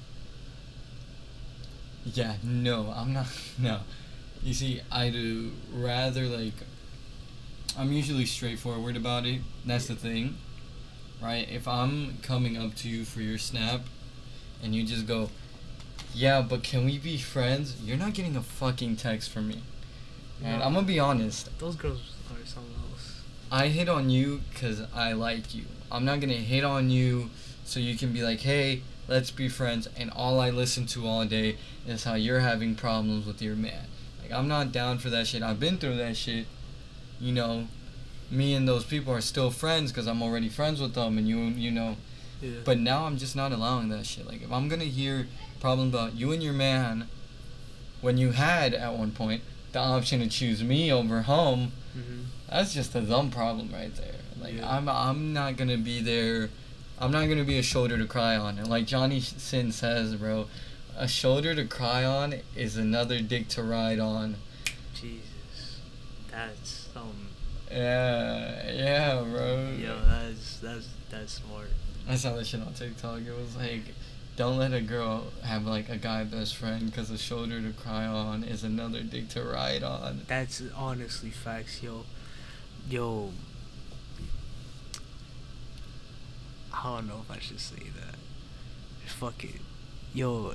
Yeah, 2.06 2.36
no, 2.44 2.94
I'm 2.96 3.14
not. 3.14 3.28
No. 3.60 3.80
You 4.44 4.54
see, 4.56 4.82
I 4.92 5.10
do 5.10 5.52
rather 5.74 6.26
like. 6.26 6.54
I'm 7.78 7.92
usually 7.92 8.26
straightforward 8.26 8.98
about 8.98 9.26
it. 9.26 9.42
That's 9.66 9.88
the 9.88 9.96
thing. 9.96 10.36
Right? 11.22 11.48
If 11.50 11.68
I'm 11.68 12.18
coming 12.24 12.58
up 12.58 12.76
to 12.78 12.90
you 12.90 13.06
for 13.06 13.22
your 13.22 13.38
snap 13.38 13.82
and 14.64 14.74
you 14.76 14.84
just 14.84 15.06
go, 15.08 15.30
yeah, 16.14 16.42
but 16.42 16.64
can 16.64 16.86
we 16.86 16.98
be 16.98 17.18
friends? 17.18 17.82
You're 17.82 17.98
not 17.98 18.14
getting 18.14 18.36
a 18.36 18.42
fucking 18.42 18.98
text 18.98 19.30
from 19.30 19.48
me. 19.48 19.64
And 20.44 20.60
No. 20.60 20.66
I'm 20.66 20.74
gonna 20.74 20.86
be 20.88 21.00
honest. 21.00 21.50
Those 21.60 21.76
girls 21.76 22.00
are 22.30 22.46
something 22.46 22.74
else. 22.92 23.22
I 23.52 23.68
hit 23.68 23.90
on 23.90 24.10
you 24.10 24.42
because 24.52 24.82
I 24.94 25.14
like 25.14 25.54
you. 25.54 25.66
I'm 25.92 26.06
not 26.06 26.20
gonna 26.20 26.34
hit 26.34 26.64
on 26.64 26.90
you 26.90 27.30
so 27.66 27.80
you 27.80 27.98
can 27.98 28.12
be 28.14 28.24
like, 28.24 28.42
hey, 28.42 28.82
let's 29.08 29.32
be 29.32 29.50
friends. 29.50 29.88
And 29.98 30.10
all 30.12 30.40
I 30.40 30.50
listen 30.50 30.86
to 30.88 31.06
all 31.06 31.26
day 31.26 31.58
is 31.88 32.04
how 32.04 32.16
you're 32.16 32.40
having 32.40 32.76
problems 32.76 33.26
with 33.26 33.42
your 33.42 33.56
man. 33.56 33.86
Like, 34.22 34.32
I'm 34.32 34.48
not 34.48 34.72
down 34.72 34.98
for 35.00 35.10
that 35.10 35.28
shit. 35.28 35.44
I've 35.44 35.60
been 35.60 35.78
through 35.78 35.98
that 35.98 36.18
shit. 36.18 36.48
You 37.20 37.34
know, 37.34 37.68
me 38.30 38.54
and 38.54 38.68
those 38.68 38.86
people 38.86 39.14
are 39.14 39.22
still 39.22 39.52
friends 39.52 39.92
because 39.92 40.08
I'm 40.08 40.22
already 40.24 40.50
friends 40.50 40.82
with 40.82 40.94
them, 40.94 41.18
and 41.18 41.28
you, 41.28 41.38
you 41.38 41.72
know. 41.72 41.98
Yeah. 42.42 42.60
But 42.66 42.80
now 42.80 43.06
I'm 43.06 43.18
just 43.18 43.36
not 43.36 43.52
allowing 43.52 43.90
that 43.90 44.06
shit. 44.06 44.26
Like, 44.28 44.42
if 44.42 44.52
I'm 44.52 44.68
gonna 44.68 44.86
hear 44.86 45.28
problems 45.60 45.94
about 45.94 46.16
you 46.16 46.32
and 46.32 46.42
your 46.42 46.54
man, 46.54 47.08
when 48.02 48.18
you 48.18 48.32
had 48.32 48.74
at 48.74 48.94
one 48.94 49.12
point 49.12 49.44
the 49.72 49.80
option 49.80 50.20
to 50.22 50.28
choose 50.28 50.64
me 50.64 50.92
over 50.92 51.22
home, 51.24 51.72
hmm 51.94 52.22
that's 52.50 52.74
just 52.74 52.94
a 52.96 53.02
dumb 53.02 53.32
problem 53.32 53.70
right 53.72 53.96
there. 53.96 54.16
Like 54.42 54.56
Yeah. 54.56 54.70
I'm 54.70 54.90
I'm 54.90 55.32
not 55.34 55.56
gonna 55.56 55.78
be 55.78 56.02
there. 56.02 56.50
I'm 57.00 57.12
not 57.12 57.30
gonna 57.30 57.46
be 57.46 57.58
a 57.58 57.64
shoulder 57.64 57.98
to 57.98 58.06
cry 58.06 58.36
on. 58.36 58.58
And 58.58 58.68
like 58.68 58.86
Johnny 58.86 59.22
Sin 59.22 59.72
says, 59.72 60.16
bro, 60.16 60.48
a 60.98 61.08
shoulder 61.08 61.56
to 61.56 61.66
cry 61.66 62.04
on 62.04 62.36
is 62.56 62.76
another 62.76 63.22
dick 63.22 63.48
to 63.50 63.64
ride 63.64 64.00
on. 64.00 64.36
Jesus, 64.94 65.80
that's 66.30 66.90
um. 66.96 67.30
Yeah, 67.72 68.70
yeah, 68.72 69.22
bro. 69.24 69.70
Yo, 69.80 69.98
that's 70.06 70.58
that's 70.60 70.90
that's 71.10 71.34
smart. 71.36 71.70
I 72.08 72.16
saw 72.16 72.36
that 72.36 72.46
shit 72.46 72.62
on 72.62 72.74
TikTok. 72.74 73.22
It 73.22 73.36
was 73.38 73.56
like, 73.56 73.94
don't 74.36 74.58
let 74.58 74.74
a 74.74 74.82
girl 74.82 75.26
have 75.44 75.66
like 75.66 75.90
a 75.90 75.98
guy 75.98 76.24
best 76.24 76.56
friend 76.56 76.86
because 76.86 77.10
a 77.10 77.18
shoulder 77.18 77.62
to 77.62 77.72
cry 77.72 78.06
on 78.06 78.44
is 78.44 78.64
another 78.64 79.02
dick 79.04 79.30
to 79.30 79.44
ride 79.44 79.84
on. 79.84 80.22
That's 80.28 80.62
honestly 80.76 81.30
facts, 81.30 81.84
yo. 81.84 82.06
Yo. 82.90 83.32
I 86.74 86.84
don't 86.84 87.08
know 87.08 87.22
if 87.30 87.32
I 87.36 87.40
should 87.40 87.60
say 87.60 87.76
that. 87.76 88.16
Fuck 89.06 89.44
it. 89.44 89.62
Yo, 90.14 90.54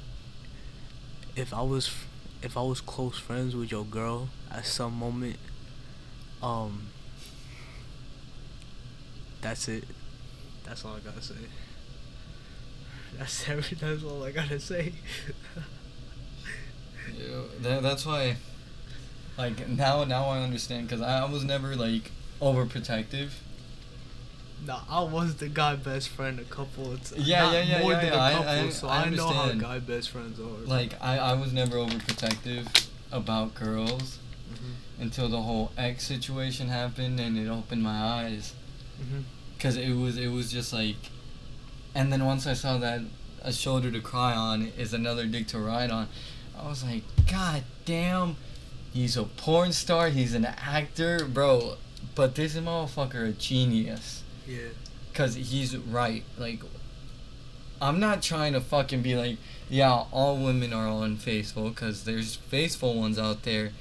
if 1.36 1.54
I 1.54 1.62
was 1.62 1.90
if 2.42 2.56
I 2.56 2.62
was 2.62 2.80
close 2.80 3.18
friends 3.18 3.54
with 3.54 3.70
your 3.70 3.84
girl 3.84 4.28
at 4.50 4.66
some 4.66 4.94
moment, 4.94 5.36
um 6.42 6.88
that's 9.40 9.68
it. 9.68 9.84
That's 10.66 10.84
all 10.84 10.94
I 10.96 11.00
gotta 11.00 11.22
say. 11.22 11.34
That's 13.18 13.48
every 13.48 13.76
that's 13.76 14.02
all 14.04 14.22
I 14.24 14.30
gotta 14.32 14.60
say. 14.60 14.92
Yeah, 17.16 17.42
that, 17.60 17.82
that's 17.82 18.04
why. 18.04 18.36
Like 19.38 19.68
now, 19.68 20.04
now 20.04 20.26
I 20.28 20.40
understand 20.40 20.88
because 20.88 21.00
I, 21.02 21.20
I 21.20 21.24
was 21.30 21.44
never 21.44 21.76
like 21.76 22.10
overprotective. 22.40 23.30
No, 24.66 24.78
I 24.88 25.02
was 25.04 25.36
the 25.36 25.48
guy 25.48 25.76
best 25.76 26.08
friend 26.08 26.40
a 26.40 26.44
couple 26.44 26.92
of 26.92 27.02
times. 27.04 27.26
Yeah, 27.28 27.52
yeah, 27.52 27.60
yeah, 27.62 27.80
More 27.82 27.92
yeah, 27.92 28.00
than 28.00 28.12
yeah, 28.12 28.22
I- 28.22 28.30
a 28.30 28.34
couple, 28.34 28.50
I- 28.50 28.68
so 28.70 28.88
I 28.88 29.02
I, 29.04 29.08
know 29.10 29.28
how 29.28 29.52
guy 29.52 29.78
best 29.78 30.10
friends 30.10 30.40
are. 30.40 30.66
Like 30.66 30.94
I, 31.00 31.18
I 31.18 31.32
was 31.34 31.52
never 31.52 31.76
overprotective 31.76 32.86
about 33.12 33.54
girls 33.54 34.18
hmm 34.48 34.72
until 34.98 35.28
the 35.28 35.42
whole 35.42 35.70
ex 35.76 36.04
situation 36.06 36.68
happened 36.68 37.20
and 37.20 37.36
it 37.38 37.48
opened 37.48 37.82
my 37.82 38.00
eyes. 38.24 38.54
hmm 38.98 39.20
Cause 39.58 39.76
it 39.76 39.94
was 39.94 40.18
it 40.18 40.28
was 40.28 40.52
just 40.52 40.72
like, 40.72 40.96
and 41.94 42.12
then 42.12 42.24
once 42.24 42.46
I 42.46 42.52
saw 42.52 42.76
that 42.78 43.00
a 43.42 43.52
shoulder 43.52 43.90
to 43.90 44.00
cry 44.00 44.34
on 44.34 44.72
is 44.78 44.92
another 44.92 45.24
dick 45.26 45.46
to 45.48 45.58
ride 45.58 45.90
on, 45.90 46.08
I 46.58 46.68
was 46.68 46.84
like, 46.84 47.02
God 47.30 47.64
damn, 47.84 48.36
he's 48.92 49.16
a 49.16 49.24
porn 49.24 49.72
star, 49.72 50.08
he's 50.10 50.34
an 50.34 50.44
actor, 50.44 51.24
bro. 51.24 51.76
But 52.14 52.34
this 52.34 52.54
motherfucker 52.56 53.28
a 53.28 53.32
genius. 53.32 54.22
Yeah. 54.46 54.68
Cause 55.14 55.34
he's 55.36 55.76
right. 55.76 56.22
Like, 56.38 56.60
I'm 57.80 57.98
not 58.00 58.22
trying 58.22 58.52
to 58.54 58.60
fucking 58.60 59.02
be 59.02 59.14
like, 59.16 59.38
yeah, 59.68 60.04
all 60.12 60.36
women 60.36 60.72
are 60.72 61.04
unfaithful. 61.04 61.70
Cause 61.72 62.04
there's 62.04 62.36
faithful 62.36 62.94
ones 62.94 63.18
out 63.18 63.42
there. 63.42 63.72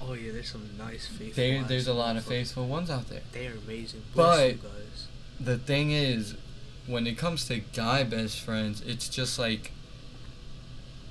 Oh 0.00 0.12
yeah, 0.12 0.32
there's 0.32 0.50
some 0.50 0.68
nice 0.78 1.06
faithful. 1.06 1.34
There, 1.42 1.62
there's 1.64 1.88
a 1.88 1.94
lot 1.94 2.16
of 2.16 2.24
faithful 2.24 2.66
ones 2.66 2.90
out 2.90 3.08
there. 3.08 3.22
They 3.32 3.46
are 3.48 3.54
amazing. 3.64 4.02
But- 4.14 4.60
Bless 4.60 4.72
guys. 4.72 4.83
The 5.40 5.58
thing 5.58 5.90
is, 5.90 6.36
when 6.86 7.06
it 7.06 7.16
comes 7.18 7.46
to 7.48 7.58
guy 7.58 8.04
best 8.04 8.40
friends, 8.40 8.80
it's 8.82 9.08
just 9.08 9.38
like 9.38 9.72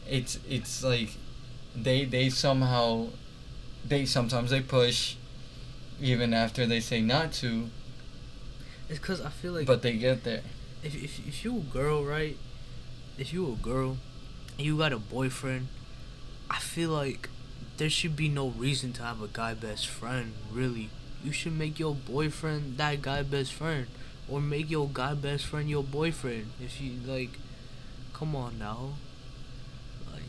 it's 0.09 0.39
it's 0.49 0.83
like 0.83 1.17
they 1.75 2.05
they 2.05 2.29
somehow 2.29 3.07
they 3.87 4.05
sometimes 4.05 4.51
they 4.51 4.61
push 4.61 5.15
even 6.01 6.33
after 6.33 6.65
they 6.65 6.79
say 6.79 7.01
not 7.01 7.31
to, 7.31 7.69
It's 8.89 8.99
cause 8.99 9.21
I 9.21 9.29
feel 9.29 9.53
like 9.53 9.65
but 9.67 9.81
they 9.81 9.93
get 9.93 10.23
there. 10.23 10.41
if 10.83 10.95
if 10.95 11.25
if 11.27 11.43
you 11.45 11.57
a 11.57 11.59
girl, 11.73 12.03
right? 12.03 12.37
If 13.17 13.31
you 13.33 13.51
a 13.51 13.55
girl, 13.55 13.97
and 14.57 14.65
you 14.65 14.77
got 14.77 14.91
a 14.91 14.97
boyfriend, 14.99 15.67
I 16.49 16.59
feel 16.59 16.89
like 16.89 17.29
there 17.77 17.89
should 17.89 18.15
be 18.15 18.27
no 18.29 18.49
reason 18.49 18.93
to 18.93 19.03
have 19.03 19.21
a 19.21 19.27
guy 19.27 19.53
best 19.53 19.87
friend. 19.87 20.33
Really, 20.51 20.89
you 21.23 21.31
should 21.31 21.53
make 21.53 21.79
your 21.79 21.95
boyfriend 21.95 22.77
that 22.77 23.01
guy 23.01 23.21
best 23.23 23.53
friend, 23.53 23.87
or 24.33 24.41
make 24.41 24.67
your 24.67 24.89
guy 24.91 25.13
best 25.13 25.45
friend 25.45 25.69
your 25.69 25.83
boyfriend. 25.83 26.47
If 26.59 26.81
you 26.81 26.93
like, 27.05 27.29
come 28.15 28.35
on 28.35 28.57
now. 28.57 28.93
Like, 30.11 30.23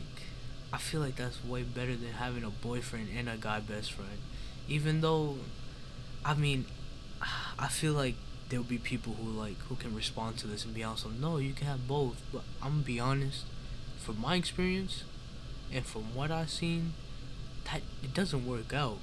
I 0.71 0.77
feel 0.77 1.01
like 1.01 1.15
that's 1.15 1.43
way 1.43 1.63
better 1.63 1.95
than 1.95 2.11
having 2.11 2.43
a 2.43 2.51
boyfriend 2.51 3.07
and 3.17 3.27
a 3.27 3.35
guy 3.35 3.61
best 3.61 3.93
friend. 3.93 4.19
Even 4.67 5.01
though, 5.01 5.37
I 6.23 6.35
mean, 6.35 6.65
I 7.57 7.67
feel 7.67 7.93
like 7.93 8.13
there'll 8.49 8.63
be 8.63 8.77
people 8.77 9.13
who 9.13 9.27
like 9.27 9.57
who 9.69 9.75
can 9.75 9.95
respond 9.95 10.37
to 10.37 10.45
this 10.45 10.65
and 10.65 10.75
be 10.75 10.83
honest. 10.83 11.07
No, 11.19 11.37
you 11.37 11.53
can 11.53 11.65
have 11.65 11.87
both. 11.87 12.21
But 12.31 12.43
I'm 12.61 12.73
gonna 12.73 12.83
be 12.83 12.99
honest. 12.99 13.45
From 13.97 14.21
my 14.21 14.35
experience, 14.35 15.03
and 15.73 15.83
from 15.83 16.13
what 16.13 16.29
I've 16.29 16.51
seen, 16.51 16.93
that 17.63 17.81
it 18.03 18.13
doesn't 18.13 18.45
work 18.45 18.71
out. 18.71 18.99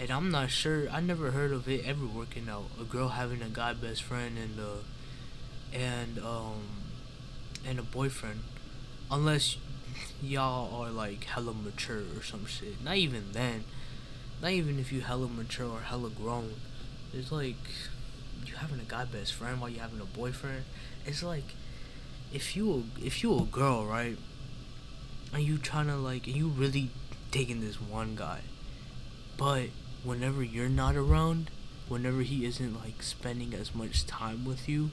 And 0.00 0.10
I'm 0.10 0.30
not 0.30 0.50
sure. 0.50 0.88
I 0.88 1.00
never 1.00 1.30
heard 1.30 1.52
of 1.52 1.68
it 1.68 1.84
ever 1.84 2.06
working 2.06 2.48
out. 2.48 2.70
A 2.80 2.84
girl 2.84 3.08
having 3.08 3.42
a 3.42 3.50
guy 3.50 3.74
best 3.74 4.02
friend 4.02 4.38
and 4.38 4.58
uh 4.58 5.76
and 5.76 6.18
um 6.18 6.62
and 7.68 7.78
a 7.78 7.82
boyfriend, 7.82 8.40
unless 9.10 9.58
y'all 10.22 10.82
are 10.82 10.90
like 10.90 11.24
hella 11.24 11.52
mature 11.52 12.02
or 12.16 12.22
some 12.22 12.46
shit. 12.46 12.82
Not 12.82 12.96
even 12.96 13.32
then. 13.32 13.64
Not 14.40 14.52
even 14.52 14.78
if 14.78 14.90
you 14.90 15.02
hella 15.02 15.28
mature 15.28 15.68
or 15.68 15.80
hella 15.80 16.08
grown. 16.08 16.54
It's 17.12 17.30
like 17.30 17.56
you 18.46 18.54
having 18.54 18.80
a 18.80 18.84
guy 18.84 19.04
best 19.04 19.34
friend 19.34 19.60
while 19.60 19.68
you 19.68 19.80
having 19.80 20.00
a 20.00 20.06
boyfriend. 20.06 20.64
It's 21.04 21.22
like 21.22 21.54
if 22.32 22.56
you 22.56 22.72
a, 22.72 23.04
if 23.04 23.22
you 23.22 23.36
a 23.36 23.42
girl 23.42 23.84
right, 23.84 24.16
and 25.34 25.42
you 25.42 25.58
trying 25.58 25.88
to 25.88 25.96
like 25.96 26.26
and 26.26 26.36
you 26.36 26.48
really 26.48 26.88
taking 27.30 27.60
this 27.60 27.78
one 27.78 28.16
guy, 28.16 28.40
but 29.36 29.68
whenever 30.02 30.42
you're 30.42 30.68
not 30.68 30.96
around, 30.96 31.50
whenever 31.88 32.22
he 32.22 32.44
isn't 32.44 32.80
like 32.80 33.02
spending 33.02 33.54
as 33.54 33.74
much 33.74 34.06
time 34.06 34.44
with 34.44 34.68
you, 34.68 34.90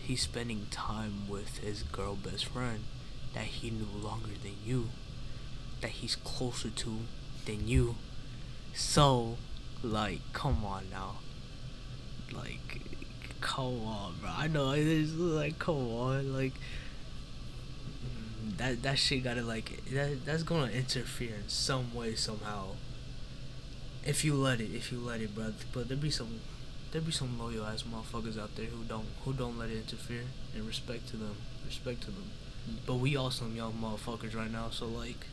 he's 0.00 0.22
spending 0.22 0.66
time 0.70 1.28
with 1.28 1.58
his 1.58 1.82
girl 1.82 2.16
best 2.16 2.44
friend 2.46 2.84
that 3.34 3.44
he 3.44 3.70
knew 3.70 3.86
longer 4.00 4.30
than 4.42 4.54
you, 4.64 4.88
that 5.80 5.90
he's 5.90 6.16
closer 6.16 6.70
to 6.70 6.98
than 7.46 7.66
you. 7.66 7.96
So, 8.74 9.36
like, 9.82 10.20
come 10.32 10.64
on 10.64 10.84
now. 10.90 11.16
Like, 12.32 12.80
come 13.40 13.84
on, 13.84 14.14
bro. 14.20 14.30
I 14.36 14.46
know 14.46 14.72
it's 14.72 15.14
like, 15.14 15.58
come 15.58 15.76
on, 15.76 16.32
like. 16.32 16.52
That 18.56 18.82
that 18.82 18.98
shit 18.98 19.22
gotta 19.22 19.42
like 19.42 19.84
that 19.92 20.24
that's 20.24 20.42
gonna 20.42 20.72
interfere 20.72 21.34
in 21.36 21.48
some 21.48 21.94
way 21.94 22.16
somehow. 22.16 22.70
If 24.04 24.24
you 24.24 24.34
let 24.34 24.60
it, 24.60 24.74
if 24.74 24.90
you 24.92 24.98
let 24.98 25.20
it, 25.20 25.34
bro. 25.34 25.52
But 25.72 25.88
there 25.88 25.96
be 25.96 26.10
some, 26.10 26.40
there 26.92 27.00
be 27.00 27.12
some 27.12 27.38
loyal 27.38 27.66
ass 27.66 27.82
motherfuckers 27.82 28.38
out 28.38 28.56
there 28.56 28.66
who 28.66 28.84
don't 28.84 29.06
who 29.24 29.32
don't 29.32 29.58
let 29.58 29.70
it 29.70 29.76
interfere. 29.76 30.24
And 30.54 30.66
respect 30.66 31.08
to 31.08 31.16
them, 31.16 31.36
respect 31.66 32.02
to 32.02 32.10
them. 32.10 32.30
Mm. 32.68 32.76
But 32.86 32.94
we 32.94 33.16
all 33.16 33.30
some 33.30 33.54
young 33.54 33.74
motherfuckers 33.74 34.34
right 34.34 34.50
now, 34.50 34.70
so 34.70 34.86
like. 34.86 35.26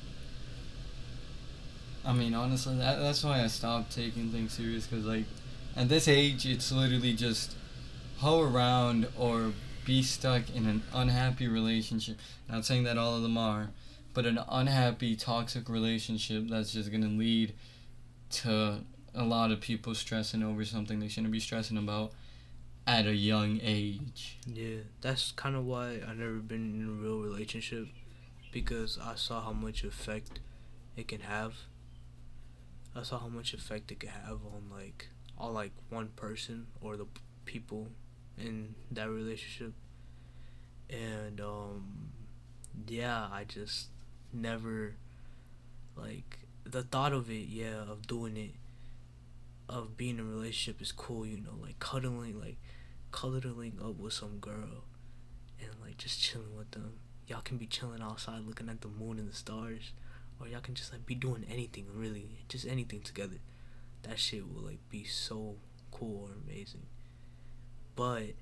I 2.06 2.14
mean, 2.14 2.36
honestly, 2.36 2.78
that, 2.78 3.00
that's 3.00 3.24
why 3.24 3.42
I 3.42 3.48
stopped 3.48 3.96
taking 3.96 4.30
things 4.30 4.54
serious. 4.54 4.86
Cause 4.86 5.06
like, 5.06 5.26
at 5.76 5.90
this 5.90 6.08
age, 6.08 6.46
it's 6.46 6.72
literally 6.72 7.14
just 7.14 7.56
hoe 8.18 8.42
around 8.42 9.08
or 9.18 9.54
be 9.86 10.02
stuck 10.02 10.44
in 10.56 10.66
an 10.66 10.84
unhappy 10.94 11.48
relationship. 11.48 12.18
Not 12.50 12.66
saying 12.66 12.84
that 12.84 12.98
all 12.98 13.16
of 13.16 13.24
them 13.24 13.38
are, 13.38 13.70
but 14.14 14.26
an 14.26 14.40
unhappy, 14.50 15.16
toxic 15.16 15.70
relationship 15.70 16.48
that's 16.50 16.74
just 16.74 16.92
gonna 16.92 17.08
lead 17.08 17.54
to 18.30 18.84
a 19.14 19.23
lot 19.23 19.52
of 19.52 19.61
people 19.61 19.95
stressing 19.95 20.43
over 20.43 20.65
something 20.65 20.99
they 20.99 21.07
shouldn't 21.07 21.31
be 21.31 21.39
stressing 21.39 21.77
about 21.77 22.11
at 22.88 23.07
a 23.07 23.15
young 23.15 23.60
age. 23.64 24.38
Yeah, 24.45 24.77
that's 25.02 25.31
kind 25.31 25.56
of 25.56 25.65
why 25.65 26.02
I 26.07 26.14
never 26.14 26.35
been 26.35 26.81
in 26.81 26.88
a 26.88 26.91
real 26.91 27.19
relationship 27.19 27.88
because 28.52 28.99
I 29.02 29.15
saw 29.15 29.41
how 29.41 29.53
much 29.53 29.84
effect 29.84 30.39
it 30.95 31.07
can 31.07 31.22
have. 31.22 31.53
I 32.95 33.03
saw 33.03 33.19
how 33.19 33.27
much 33.27 33.53
effect 33.53 33.91
it 33.91 33.99
could 33.99 34.10
have 34.10 34.39
on 34.45 34.69
like 34.72 35.10
on 35.38 35.53
like 35.53 35.72
one 35.89 36.10
person 36.15 36.68
or 36.81 36.95
the 36.95 37.07
people 37.45 37.88
in 38.38 38.76
that 38.91 39.10
relationship. 39.10 39.73
And 40.89 41.41
um 41.41 42.11
yeah, 42.88 43.27
I 43.31 43.43
just 43.45 43.88
never 44.31 44.95
like 45.95 46.45
the 46.66 46.84
thought 46.84 47.14
of 47.14 47.30
it, 47.30 47.48
yeah, 47.48 47.84
of 47.88 48.08
doing 48.08 48.38
it 48.38 48.52
of 49.68 49.98
being 49.98 50.20
in 50.20 50.26
a 50.26 50.30
relationship 50.30 50.82
is 50.82 50.92
cool, 50.92 51.26
you 51.26 51.38
know, 51.38 51.56
like 51.62 51.80
cuddling 51.80 52.40
like 52.40 52.58
cuddling 53.12 53.80
up 53.84 53.98
with 53.98 54.14
some 54.14 54.38
girl 54.40 54.84
and 55.60 55.70
like 55.82 55.98
just 55.98 56.22
chilling 56.22 56.56
with 56.56 56.72
them. 56.72 56.94
Y'all 57.28 57.42
can 57.42 57.58
be 57.58 57.66
chilling 57.66 58.02
outside 58.02 58.42
looking 58.46 58.70
at 58.70 58.82
the 58.82 58.88
moon 58.88 59.18
and 59.18 59.30
the 59.30 59.36
stars. 59.36 59.94
Or 60.40 60.48
y'all 60.48 60.60
can 60.60 60.76
just 60.76 60.92
like 60.92 61.06
be 61.06 61.16
doing 61.16 61.46
anything 61.50 61.86
really. 61.94 62.40
Just 62.50 62.68
anything 62.68 63.02
together. 63.02 63.38
That 64.04 64.20
shit 64.20 64.44
will 64.48 64.62
like 64.62 64.80
be 64.90 65.04
so 65.06 65.56
cool 65.92 66.30
or 66.30 66.36
amazing. 66.46 66.86
But 67.96 68.34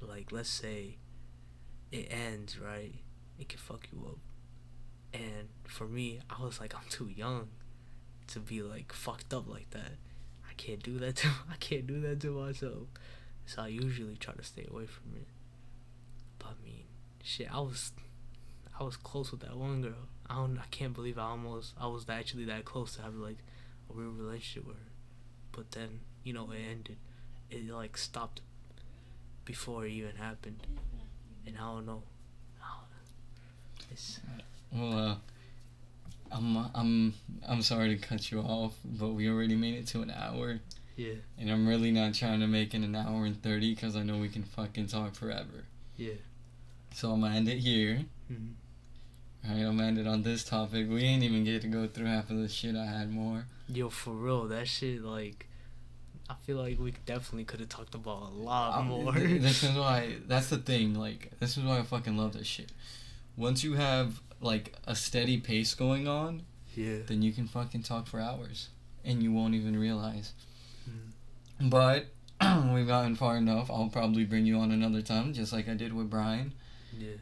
like 0.00 0.32
let's 0.32 0.50
say 0.50 0.96
it 1.92 2.08
ends, 2.10 2.58
right? 2.58 2.94
It 3.38 3.48
can 3.48 3.60
fuck 3.60 3.86
you 3.92 4.06
up. 4.06 4.18
And 5.14 5.48
for 5.64 5.86
me, 5.86 6.20
I 6.28 6.42
was 6.42 6.60
like 6.60 6.74
I'm 6.74 6.88
too 6.90 7.08
young 7.08 7.48
to 8.28 8.40
be 8.40 8.62
like 8.62 8.92
fucked 8.92 9.32
up 9.32 9.48
like 9.48 9.70
that. 9.70 9.92
I 10.48 10.54
can't 10.56 10.82
do 10.82 10.98
that 10.98 11.16
to 11.16 11.28
I 11.50 11.56
can't 11.58 11.86
do 11.86 12.00
that 12.00 12.20
to 12.20 12.30
myself. 12.30 12.88
So 13.46 13.62
I 13.62 13.68
usually 13.68 14.16
try 14.16 14.34
to 14.34 14.42
stay 14.42 14.66
away 14.70 14.86
from 14.86 15.14
it. 15.16 15.26
But 16.38 16.48
I 16.48 16.64
mean, 16.64 16.84
shit, 17.22 17.52
I 17.52 17.60
was 17.60 17.92
I 18.78 18.84
was 18.84 18.96
close 18.96 19.30
with 19.30 19.40
that 19.40 19.56
one 19.56 19.82
girl. 19.82 20.08
I 20.28 20.34
don't 20.34 20.58
I 20.58 20.66
can't 20.70 20.92
believe 20.92 21.18
I 21.18 21.22
almost 21.22 21.74
I 21.80 21.86
was 21.86 22.06
actually 22.08 22.44
that 22.46 22.64
close 22.64 22.96
to 22.96 23.02
having 23.02 23.20
like 23.20 23.38
a 23.90 23.92
real 23.92 24.10
relationship 24.10 24.66
with 24.66 24.76
her. 24.76 24.90
But 25.52 25.70
then, 25.72 26.00
you 26.24 26.32
know, 26.32 26.50
it 26.50 26.60
ended. 26.70 26.96
It 27.50 27.70
like 27.70 27.96
stopped 27.96 28.40
before 29.44 29.86
it 29.86 29.92
even 29.92 30.16
happened. 30.16 30.66
And 31.46 31.56
I 31.56 31.60
don't 31.60 31.86
know. 31.86 32.02
I 32.60 32.66
don't 32.74 32.90
know. 32.90 33.86
It's 33.92 34.20
Well, 34.72 34.98
uh, 34.98 35.16
I'm 36.32 36.56
I'm 36.74 37.14
I'm 37.48 37.62
sorry 37.62 37.96
to 37.96 38.06
cut 38.06 38.30
you 38.30 38.40
off, 38.40 38.74
but 38.84 39.08
we 39.10 39.28
already 39.28 39.54
made 39.56 39.74
it 39.74 39.86
to 39.88 40.02
an 40.02 40.10
hour, 40.10 40.60
yeah, 40.96 41.14
and 41.38 41.50
I'm 41.50 41.66
really 41.66 41.90
not 41.92 42.14
trying 42.14 42.40
to 42.40 42.46
make 42.46 42.74
it 42.74 42.82
an 42.82 42.94
hour 42.94 43.24
and 43.26 43.40
thirty 43.42 43.74
because 43.74 43.96
I 43.96 44.02
know 44.02 44.18
we 44.18 44.28
can 44.28 44.42
fucking 44.42 44.86
talk 44.88 45.14
forever. 45.14 45.64
yeah. 45.96 46.14
So 46.94 47.12
I'm 47.12 47.20
gonna 47.20 47.34
end 47.36 47.48
it 47.48 47.58
here. 47.58 48.04
hmm 48.28 48.52
Alright, 49.48 49.64
I'm 49.64 49.76
gonna 49.76 49.88
end 49.88 49.98
it 49.98 50.06
on 50.06 50.22
this 50.22 50.42
topic. 50.44 50.88
We 50.88 51.02
ain't 51.04 51.22
even 51.22 51.44
get 51.44 51.62
to 51.62 51.68
go 51.68 51.86
through 51.86 52.06
half 52.06 52.30
of 52.30 52.38
the 52.38 52.48
shit 52.48 52.74
I 52.74 52.86
had 52.86 53.10
more. 53.12 53.46
Yo, 53.68 53.88
for 53.90 54.12
real, 54.12 54.44
that 54.48 54.66
shit 54.66 55.02
like 55.02 55.46
I 56.28 56.34
feel 56.44 56.56
like 56.56 56.80
we 56.80 56.92
definitely 57.04 57.44
could 57.44 57.60
have 57.60 57.68
talked 57.68 57.94
about 57.94 58.30
a 58.30 58.34
lot 58.34 58.78
Um, 58.80 58.88
more. 58.88 59.12
th- 59.12 59.40
this 59.42 59.62
is 59.62 59.76
why. 59.76 60.16
That's 60.26 60.48
the 60.48 60.58
thing. 60.58 60.94
Like, 60.94 61.30
this 61.38 61.56
is 61.56 61.62
why 61.62 61.78
I 61.78 61.82
fucking 61.82 62.16
love 62.16 62.32
this 62.32 62.46
shit. 62.48 62.72
Once 63.36 63.62
you 63.62 63.74
have 63.74 64.20
like 64.40 64.74
a 64.86 64.94
steady 64.94 65.38
pace 65.38 65.74
going 65.74 66.06
on, 66.08 66.42
yeah. 66.74 66.98
then 67.06 67.22
you 67.22 67.32
can 67.32 67.46
fucking 67.48 67.82
talk 67.82 68.06
for 68.06 68.20
hours, 68.20 68.68
and 69.04 69.22
you 69.22 69.32
won't 69.32 69.54
even 69.54 69.78
realize. 69.78 70.32
Mhm. 70.88 71.70
But 71.70 72.06
we've 72.74 72.86
gotten 72.86 73.16
far 73.16 73.36
enough. 73.38 73.70
I'll 73.70 73.88
probably 73.88 74.24
bring 74.24 74.44
you 74.46 74.58
on 74.58 74.70
another 74.72 75.00
time, 75.02 75.32
just 75.32 75.52
like 75.52 75.68
I 75.68 75.74
did 75.74 75.92
with 75.94 76.10
Brian. 76.10 76.52
Yeah. 76.98 77.14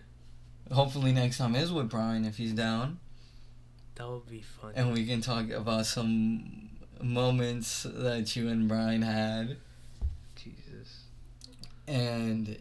Hopefully, 0.72 1.12
next 1.12 1.38
time 1.38 1.54
is 1.54 1.70
with 1.72 1.88
Brian 1.90 2.24
if 2.24 2.36
he's 2.36 2.52
down, 2.52 2.98
That 3.96 4.08
would 4.08 4.28
be 4.28 4.40
fun. 4.40 4.72
and 4.74 4.92
we 4.92 5.06
can 5.06 5.20
talk 5.20 5.50
about 5.50 5.86
some 5.86 6.70
moments 7.02 7.82
that 7.84 8.34
you 8.34 8.48
and 8.48 8.66
Brian 8.68 9.02
had, 9.02 9.56
Jesus. 10.36 11.02
and 11.86 12.58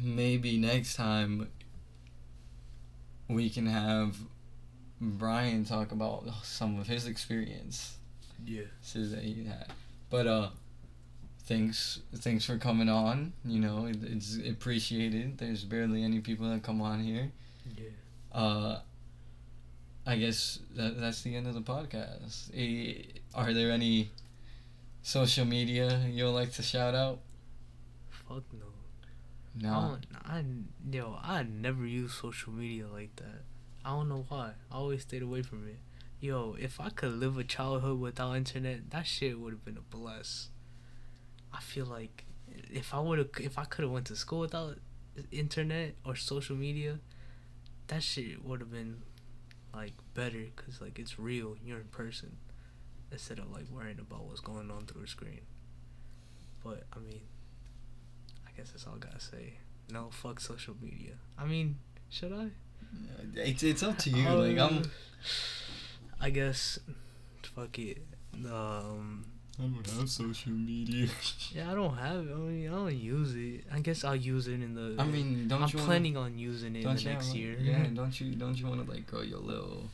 maybe 0.00 0.58
next 0.58 0.94
time 0.96 1.48
we 3.28 3.50
can 3.50 3.66
have 3.66 4.16
Brian 5.00 5.64
talk 5.64 5.92
about 5.92 6.24
some 6.42 6.78
of 6.78 6.86
his 6.86 7.06
experience. 7.06 7.96
Yeah. 8.44 8.62
that 8.94 9.22
he 9.22 9.44
had. 9.44 9.66
But 10.10 10.26
uh, 10.26 10.48
thanks 11.44 12.00
thanks 12.16 12.44
for 12.44 12.58
coming 12.58 12.88
on. 12.88 13.32
You 13.44 13.60
know, 13.60 13.86
it, 13.86 13.98
it's 14.02 14.38
appreciated. 14.48 15.38
There's 15.38 15.64
barely 15.64 16.02
any 16.04 16.20
people 16.20 16.48
that 16.50 16.62
come 16.62 16.80
on 16.80 17.00
here. 17.00 17.30
Yeah. 17.76 17.88
Uh, 18.32 18.80
I 20.06 20.16
guess 20.16 20.60
that 20.76 21.00
that's 21.00 21.22
the 21.22 21.34
end 21.34 21.48
of 21.48 21.54
the 21.54 21.60
podcast. 21.60 22.50
Are 23.34 23.52
there 23.52 23.72
any 23.72 24.10
social 25.02 25.44
media 25.44 26.04
you'd 26.08 26.30
like 26.30 26.52
to 26.52 26.62
shout 26.62 26.94
out? 26.94 27.18
Fuck 28.10 28.44
no. 28.52 28.65
No. 29.58 29.70
I 29.70 29.80
don't, 29.80 30.06
I 30.90 30.94
yo, 30.96 31.18
I 31.22 31.42
never 31.42 31.86
use 31.86 32.12
social 32.14 32.52
media 32.52 32.86
like 32.88 33.16
that. 33.16 33.44
I 33.84 33.90
don't 33.90 34.08
know 34.08 34.26
why. 34.28 34.52
I 34.70 34.74
always 34.74 35.02
stayed 35.02 35.22
away 35.22 35.42
from 35.42 35.66
it. 35.68 35.78
Yo, 36.20 36.56
if 36.58 36.80
I 36.80 36.90
could 36.90 37.12
live 37.12 37.38
a 37.38 37.44
childhood 37.44 38.00
without 38.00 38.34
internet, 38.34 38.90
that 38.90 39.06
shit 39.06 39.38
would 39.38 39.52
have 39.52 39.64
been 39.64 39.76
a 39.76 39.96
bless. 39.96 40.48
I 41.52 41.60
feel 41.60 41.86
like 41.86 42.24
if 42.70 42.92
I 42.92 43.00
would 43.00 43.18
have, 43.18 43.28
if 43.40 43.58
I 43.58 43.64
could 43.64 43.82
have 43.82 43.92
went 43.92 44.06
to 44.06 44.16
school 44.16 44.40
without 44.40 44.78
internet 45.30 45.94
or 46.04 46.16
social 46.16 46.56
media, 46.56 46.98
that 47.86 48.02
shit 48.02 48.44
would 48.44 48.60
have 48.60 48.70
been 48.70 49.02
like 49.74 49.92
better 50.14 50.44
because 50.54 50.80
like 50.80 50.98
it's 50.98 51.18
real. 51.18 51.56
You're 51.64 51.78
in 51.78 51.84
person 51.84 52.36
instead 53.12 53.38
of 53.38 53.50
like 53.50 53.66
worrying 53.70 54.00
about 54.00 54.24
what's 54.24 54.40
going 54.40 54.70
on 54.70 54.86
through 54.86 55.04
a 55.04 55.08
screen. 55.08 55.42
But 56.64 56.84
I 56.92 56.98
mean, 56.98 57.20
guess 58.56 58.70
that's 58.70 58.86
all 58.86 58.94
I 58.96 58.98
gotta 58.98 59.20
say. 59.20 59.54
No, 59.92 60.08
fuck 60.10 60.40
social 60.40 60.74
media. 60.82 61.12
I 61.38 61.44
mean, 61.46 61.76
should 62.10 62.32
I? 62.32 62.48
It's 63.34 63.62
it's 63.62 63.82
up 63.82 63.98
to 63.98 64.10
you. 64.10 64.28
like 64.28 64.58
I'm. 64.58 64.82
I 66.20 66.30
guess. 66.30 66.78
Fuck 67.54 67.78
it. 67.78 67.98
Um. 68.44 69.24
I 69.58 69.62
don't 69.62 69.86
have 69.98 70.10
social 70.10 70.52
media. 70.52 71.08
Yeah, 71.54 71.72
I 71.72 71.74
don't 71.74 71.96
have. 71.96 72.26
it. 72.26 72.32
I 72.32 72.36
mean, 72.36 72.68
I 72.68 72.72
don't 72.72 72.94
use 72.94 73.34
it. 73.34 73.64
I 73.72 73.80
guess 73.80 74.04
I'll 74.04 74.14
use 74.14 74.48
it 74.48 74.54
in 74.60 74.74
the. 74.74 75.00
I 75.00 75.06
mean, 75.06 75.48
don't 75.48 75.60
you 75.60 75.64
I'm 75.64 75.70
you 75.70 75.76
wanna- 75.78 75.86
planning 75.86 76.16
on 76.18 76.38
using 76.38 76.76
it 76.76 76.84
in 76.84 76.94
the 76.94 77.00
you 77.02 77.08
next 77.08 77.28
have, 77.28 77.36
year. 77.36 77.56
Yeah, 77.58 77.86
don't 77.94 78.20
you 78.20 78.34
don't 78.34 78.58
you 78.58 78.66
want 78.66 78.84
to 78.84 78.90
like 78.92 79.06
grow 79.06 79.22
your 79.22 79.38
little, 79.38 79.88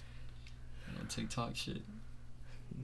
you 0.89 0.98
know, 0.98 1.05
TikTok 1.09 1.55
shit? 1.55 1.82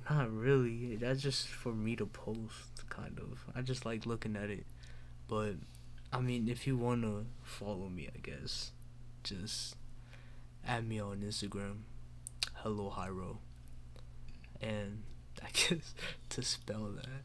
Not 0.09 0.31
really. 0.33 0.95
That's 0.97 1.21
just 1.21 1.49
for 1.49 1.73
me 1.73 1.97
to 1.97 2.07
post, 2.07 2.89
kind 2.89 3.19
of. 3.19 3.41
I 3.57 3.63
just 3.63 3.85
like 3.85 4.07
looking 4.07 4.37
at 4.37 4.49
it. 4.51 4.65
But, 5.29 5.57
I 6.13 6.21
mean, 6.21 6.49
if 6.49 6.67
you 6.67 6.77
want 6.77 7.03
to 7.03 7.27
follow 7.45 7.89
me, 7.89 8.09
I 8.15 8.19
guess, 8.19 8.73
just 9.23 9.77
add 10.67 10.89
me 10.89 11.01
on 11.01 11.19
Instagram. 11.19 11.81
Hello, 12.55 12.93
Jairo. 12.97 13.39
And 14.61 15.03
I 15.43 15.49
guess 15.53 15.95
to 16.31 16.43
spell 16.43 16.91
that 16.97 17.23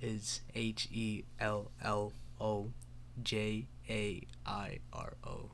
is 0.00 0.40
H 0.54 0.88
E 0.92 1.24
L 1.38 1.70
L 1.82 2.12
O 2.40 2.70
J 3.22 3.66
A 3.88 4.22
I 4.46 4.78
R 4.92 5.14
O. 5.26 5.50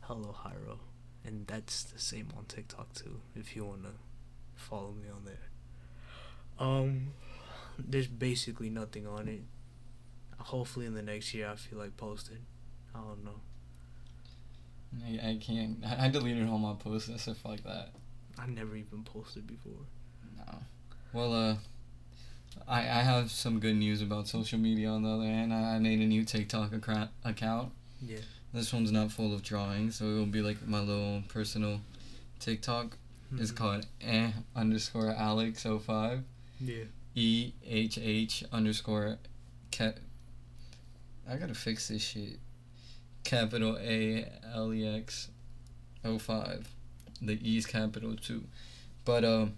Hello, 0.00 0.34
Jairo. 0.44 0.78
And 1.24 1.46
that's 1.46 1.84
the 1.84 1.98
same 1.98 2.28
on 2.36 2.46
TikTok 2.46 2.92
too, 2.94 3.20
if 3.36 3.54
you 3.54 3.64
want 3.64 3.84
to 3.84 3.90
follow 4.54 4.92
me 4.92 5.08
on 5.14 5.24
there. 5.24 5.50
Um, 6.58 7.12
there's 7.78 8.06
basically 8.06 8.70
nothing 8.70 9.06
on 9.06 9.28
it. 9.28 9.42
Hopefully, 10.40 10.86
in 10.86 10.94
the 10.94 11.02
next 11.02 11.32
year, 11.34 11.48
I 11.50 11.56
feel 11.56 11.78
like 11.78 11.96
posted. 11.96 12.38
I 12.94 12.98
don't 12.98 13.24
know. 13.24 13.40
I, 15.06 15.30
I 15.30 15.38
can't. 15.40 15.78
I, 15.86 16.06
I 16.06 16.08
deleted 16.08 16.48
all 16.48 16.58
my 16.58 16.74
posts 16.74 17.08
and 17.08 17.20
stuff 17.20 17.44
like 17.44 17.62
that. 17.64 17.90
I 18.38 18.46
never 18.46 18.74
even 18.76 19.04
posted 19.04 19.46
before. 19.46 19.84
No. 20.36 20.58
Well, 21.12 21.32
uh, 21.34 21.56
I 22.66 22.80
I 22.80 23.02
have 23.02 23.30
some 23.30 23.60
good 23.60 23.76
news 23.76 24.02
about 24.02 24.26
social 24.28 24.58
media. 24.58 24.88
On 24.88 25.02
the 25.02 25.10
other 25.10 25.24
hand, 25.24 25.52
I, 25.52 25.76
I 25.76 25.78
made 25.78 26.00
a 26.00 26.06
new 26.06 26.24
TikTok 26.24 26.72
accra- 26.72 27.10
account. 27.24 27.72
Yeah. 28.00 28.18
This 28.52 28.72
one's 28.72 28.90
not 28.90 29.12
full 29.12 29.32
of 29.32 29.42
drawings, 29.42 29.96
so 29.96 30.06
it 30.06 30.14
will 30.14 30.26
be 30.26 30.42
like 30.42 30.66
my 30.66 30.80
little 30.80 31.22
personal 31.28 31.80
TikTok. 32.40 32.96
It's 33.36 33.52
Mhm. 33.52 33.56
called 33.56 33.86
eh 34.00 34.32
underscore 34.56 35.10
Alex 35.12 35.62
05 35.64 36.24
Yeah. 36.60 36.84
E 37.14 37.52
H 37.64 37.96
H 37.98 38.42
underscore 38.50 39.18
cat. 39.70 39.98
I 41.30 41.36
gotta 41.36 41.54
fix 41.54 41.88
this 41.88 42.02
shit. 42.02 42.38
capital 43.24 43.78
A 43.80 44.26
L 44.54 44.72
E 44.72 44.86
X 44.86 45.28
05. 46.04 46.74
The 47.22 47.38
E's 47.48 47.66
capital 47.66 48.16
too. 48.16 48.44
But 49.04 49.24
um 49.24 49.54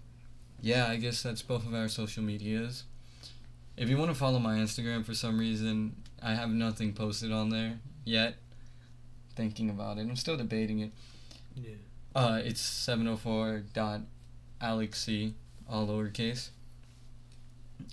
yeah, 0.60 0.86
I 0.88 0.96
guess 0.96 1.22
that's 1.22 1.42
both 1.42 1.66
of 1.66 1.74
our 1.74 1.88
social 1.88 2.22
medias. 2.22 2.84
If 3.76 3.88
you 3.88 3.96
want 3.96 4.10
to 4.10 4.14
follow 4.16 4.38
my 4.38 4.56
Instagram 4.58 5.04
for 5.04 5.14
some 5.14 5.38
reason, 5.38 5.96
I 6.22 6.34
have 6.34 6.50
nothing 6.50 6.92
posted 6.92 7.32
on 7.32 7.48
there 7.48 7.78
yet. 8.04 8.34
Thinking 9.34 9.70
about 9.70 9.98
it. 9.98 10.02
I'm 10.02 10.16
still 10.16 10.36
debating 10.36 10.80
it. 10.80 10.92
Yeah. 11.54 11.74
Uh 12.14 12.40
it's 12.44 12.60
704 12.60 13.64
dot 13.72 14.00
alexc 14.60 15.32
all 15.68 15.86
lowercase. 15.86 16.50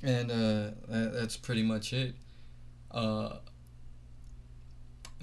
And 0.03 0.29
uh 0.31 0.71
that, 0.89 1.11
that's 1.13 1.37
pretty 1.37 1.63
much 1.63 1.93
it. 1.93 2.15
Uh 2.91 3.37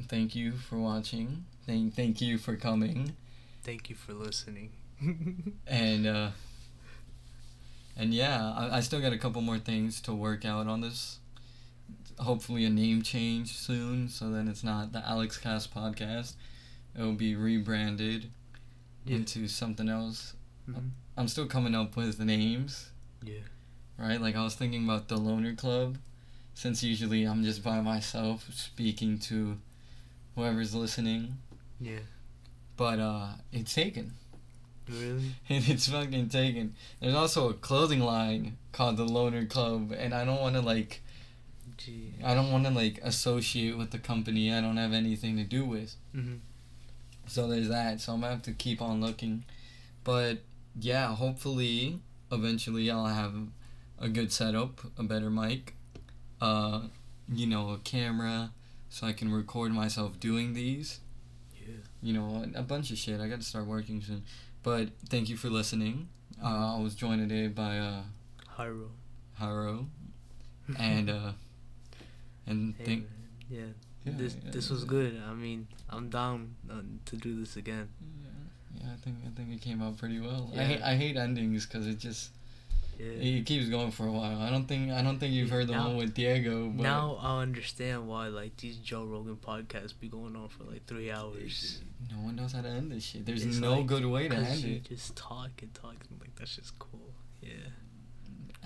thank 0.09 0.35
you 0.35 0.52
for 0.52 0.78
watching. 0.78 1.44
Thank 1.66 1.94
thank 1.94 2.20
you 2.20 2.39
for 2.39 2.56
coming. 2.56 3.12
Thank 3.62 3.90
you 3.90 3.97
for 3.97 4.12
listening. 4.12 4.73
and 5.66 6.06
uh 6.06 6.31
and 7.97 8.12
yeah 8.14 8.52
I, 8.56 8.77
I 8.78 8.81
still 8.81 9.01
got 9.01 9.12
a 9.12 9.18
couple 9.18 9.43
more 9.43 9.59
things 9.59 10.01
to 10.02 10.14
work 10.14 10.44
out 10.44 10.66
on 10.66 10.81
this 10.81 11.18
hopefully 12.18 12.64
a 12.64 12.70
name 12.70 13.02
change 13.02 13.52
soon 13.52 14.09
so 14.09 14.31
then 14.31 14.48
it's 14.48 14.64
not 14.64 14.93
the 14.93 15.06
alex 15.06 15.36
cast 15.36 15.74
podcast 15.74 16.32
it 16.98 17.02
will 17.02 17.12
be 17.12 17.36
rebranded 17.36 18.31
Yeah. 19.05 19.16
into 19.16 19.48
something 19.48 19.89
else 19.89 20.32
Mhm. 20.66 20.90
i'm 21.18 21.28
still 21.28 21.47
coming 21.47 21.74
up 21.74 21.94
with 21.94 22.16
the 22.16 22.24
names 22.24 22.90
Yeah. 23.23 23.40
right 23.98 24.20
like 24.20 24.35
i 24.35 24.43
was 24.43 24.55
thinking 24.55 24.85
about 24.85 25.09
the 25.09 25.18
loner 25.18 25.55
club 25.55 25.98
since 26.55 26.82
usually 26.82 27.24
i'm 27.24 27.44
just 27.44 27.62
by 27.62 27.82
myself 27.82 28.47
speaking 28.55 29.18
to 29.28 29.59
whoever's 30.37 30.75
listening 30.75 31.39
Yeah. 31.81 31.99
but 32.77 33.01
uh 33.01 33.29
it's 33.53 33.75
taken 33.75 34.13
Really? 34.89 35.35
and 35.49 35.69
it's 35.69 35.89
fucking 35.89 36.29
taken. 36.29 36.75
There's 37.01 37.17
also 37.17 37.49
a 37.51 37.55
clothing 37.55 37.99
line 37.99 38.57
called 38.71 38.97
the 38.97 39.05
Loner 39.05 39.45
Club, 39.45 39.91
and 39.91 40.15
I 40.15 40.25
don't 40.25 40.41
want 40.41 40.55
to 40.55 40.61
like, 40.61 41.03
Gee. 41.77 42.15
I 42.25 42.35
don't 42.35 42.53
want 42.53 42.67
to 42.67 42.71
like 42.71 43.01
associate 43.03 43.77
with 43.77 43.91
the 43.91 43.99
company 43.99 44.53
I 44.55 44.61
don't 44.61 44.77
have 44.77 44.93
anything 44.93 45.37
to 45.39 45.43
do 45.43 45.65
with. 45.65 45.97
Mhm. 46.15 46.39
So 47.27 47.49
there's 47.49 47.67
that. 47.69 48.01
So 48.01 48.13
I'm 48.13 48.21
gonna 48.21 48.35
have 48.35 48.43
to 48.43 48.53
keep 48.53 48.81
on 48.81 49.01
looking, 49.01 49.43
but 50.05 50.39
yeah, 50.81 51.13
hopefully, 51.17 51.99
eventually 52.31 52.89
I'll 52.89 53.07
have 53.07 53.35
a 53.99 54.09
good 54.09 54.31
setup, 54.31 54.83
a 54.97 55.03
better 55.03 55.31
mic, 55.31 55.75
uh, 56.41 56.83
you 57.29 57.49
know, 57.49 57.71
a 57.71 57.79
camera, 57.79 58.53
so 58.97 59.06
I 59.06 59.12
can 59.12 59.31
record 59.31 59.73
myself 59.73 60.18
doing 60.18 60.55
these. 60.55 61.01
Yeah. 61.52 61.74
you 62.01 62.14
know, 62.14 62.47
a 62.55 62.62
bunch 62.62 62.90
of 62.90 62.97
shit. 62.97 63.20
I 63.20 63.28
got 63.28 63.40
to 63.40 63.44
start 63.47 63.66
working 63.66 64.01
soon. 64.01 64.23
But 64.62 64.89
thank 65.10 65.28
you 65.28 65.36
for 65.36 65.51
listening. 65.51 66.09
Uh, 66.43 66.78
I 66.78 66.81
was 66.81 66.94
joined 66.94 67.28
today 67.28 67.48
by 67.48 67.77
uh, 67.77 68.02
Jairo. 68.56 68.89
Haro, 69.39 69.86
and 70.78 71.10
uh, 71.10 71.32
and 72.47 72.74
Hey, 72.78 72.85
think. 72.85 73.06
Yeah. 73.51 73.60
yeah, 74.05 74.12
this 74.16 74.35
yeah, 74.43 74.51
this 74.51 74.70
was 74.70 74.85
yeah. 74.85 74.89
good. 74.89 75.23
I 75.28 75.35
mean, 75.35 75.68
I'm 75.90 76.09
down 76.09 76.55
uh, 76.70 76.81
to 77.05 77.16
do 77.16 77.39
this 77.39 77.56
again. 77.56 77.90
Yeah, 78.01 78.81
yeah, 78.81 78.93
I 78.94 78.97
think 79.05 79.16
I 79.27 79.31
think 79.36 79.52
it 79.52 79.60
came 79.60 79.82
out 79.82 79.98
pretty 79.98 80.20
well. 80.20 80.51
I 80.56 80.64
hate 80.64 80.82
I 80.82 80.97
hate 80.97 81.18
endings 81.18 81.66
because 81.66 81.86
it 81.86 81.98
just 81.98 82.31
Yeah. 82.98 83.06
it 83.39 83.47
keeps 83.47 83.68
going 83.68 83.90
for 83.90 84.06
a 84.06 84.10
while. 84.12 84.40
I 84.40 84.51
don't 84.51 84.66
think 84.66 84.90
I 84.90 85.02
don't 85.02 85.18
think 85.18 85.32
you've 85.35 85.51
heard 85.51 85.66
the 85.66 85.73
Now- 85.74 85.89
one 85.89 85.97
with 85.97 86.14
Diego. 86.14 86.68
But 86.68 86.82
Now 86.82 87.18
I 87.20 87.43
understand 87.43 88.09
why 88.09 88.28
like 88.28 88.56
these 88.56 88.77
Joe 88.78 89.05
Rogan 89.05 89.36
podcasts 89.36 89.93
be 89.98 90.09
going 90.09 90.35
on 90.36 90.48
for 90.48 90.64
like 90.64 90.86
three 90.86 91.10
hours. 91.10 91.81
no 92.10 92.18
one 92.18 92.36
knows 92.36 92.52
how 92.52 92.62
to 92.62 92.68
end 92.68 92.93
this 92.93 93.05
shit. 93.05 93.27
There's 93.27 93.44
It's 93.44 93.59
no 93.59 93.77
like- 93.78 93.86
good 93.86 94.05
way 94.06 94.28
to 94.28 94.36
end 94.36 94.64
it. 94.64 94.85
just 94.89 95.14
talk 95.16 95.51
and 95.62 95.73
talk 95.74 95.97
and 96.09 96.20
like 96.20 96.35
that's 96.36 96.56
just 96.56 96.78
cool. 96.78 97.12
Yeah. 97.43 97.51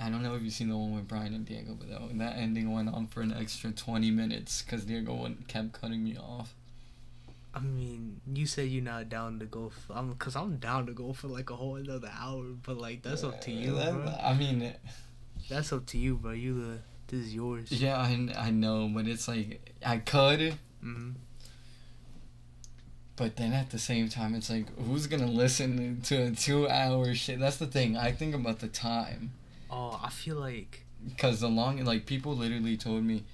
I 0.02 0.08
don't 0.08 0.22
know 0.22 0.34
if 0.34 0.42
you've 0.42 0.52
seen 0.54 0.68
the 0.70 0.78
one 0.78 0.94
with 0.94 1.06
Brian 1.08 1.34
and 1.34 1.44
Diego, 1.44 1.74
but 1.78 1.88
that, 1.90 2.18
that 2.18 2.36
ending 2.38 2.72
went 2.72 2.88
on 2.88 3.06
for 3.06 3.20
an 3.20 3.32
extra 3.34 3.70
20 3.70 4.10
minutes 4.10 4.62
because 4.62 4.84
Diego 4.86 5.14
went, 5.14 5.46
kept 5.46 5.72
cutting 5.72 6.02
me 6.02 6.16
off. 6.16 6.54
I 7.52 7.58
mean, 7.60 8.20
you 8.32 8.46
said 8.46 8.68
you're 8.68 8.82
not 8.84 9.08
down 9.08 9.40
to 9.40 9.46
go. 9.46 9.70
For, 9.70 9.94
I'm, 9.94 10.14
cause 10.14 10.36
I'm 10.36 10.58
down 10.58 10.86
to 10.86 10.92
go 10.92 11.12
for 11.12 11.26
like 11.26 11.50
a 11.50 11.56
whole 11.56 11.76
another 11.76 12.10
hour. 12.16 12.44
But 12.62 12.78
like 12.78 13.02
that's 13.02 13.24
up 13.24 13.40
to 13.42 13.50
you, 13.50 13.74
That- 13.74 13.92
bro. 13.92 14.14
I 14.22 14.34
mean, 14.34 14.72
That's 15.48 15.72
up 15.72 15.84
to 15.86 15.98
you, 15.98 16.14
bro. 16.16 16.30
You 16.32 16.54
the 16.62 16.78
this 17.08 17.26
is 17.26 17.34
yours. 17.34 17.72
yeah, 17.72 17.96
I, 17.98 18.28
I 18.38 18.50
know, 18.50 18.88
but 18.94 19.08
it's 19.08 19.26
like 19.26 19.74
I 19.84 19.98
could, 19.98 20.54
hmm 20.80 21.10
but 23.16 23.36
then 23.36 23.52
at 23.52 23.70
the 23.70 23.78
same 23.78 24.08
time, 24.08 24.34
it's 24.34 24.48
like 24.48 24.66
who's 24.78 25.06
gonna 25.06 25.26
listen 25.26 26.00
to 26.02 26.22
a 26.22 26.30
two-hour 26.30 27.14
shit? 27.14 27.38
That's 27.38 27.56
the 27.58 27.66
thing. 27.66 27.96
I 27.96 28.12
think 28.12 28.34
about 28.34 28.60
the 28.60 28.68
time, 28.68 29.32
Oh, 29.70 30.00
I 30.02 30.08
feel 30.10 30.36
like 30.36 30.84
cause 31.18 31.40
the 31.40 31.48
long 31.48 31.84
like 31.84 32.06
people 32.06 32.34
literally 32.36 32.76
told 32.76 33.02
me, 33.04 33.24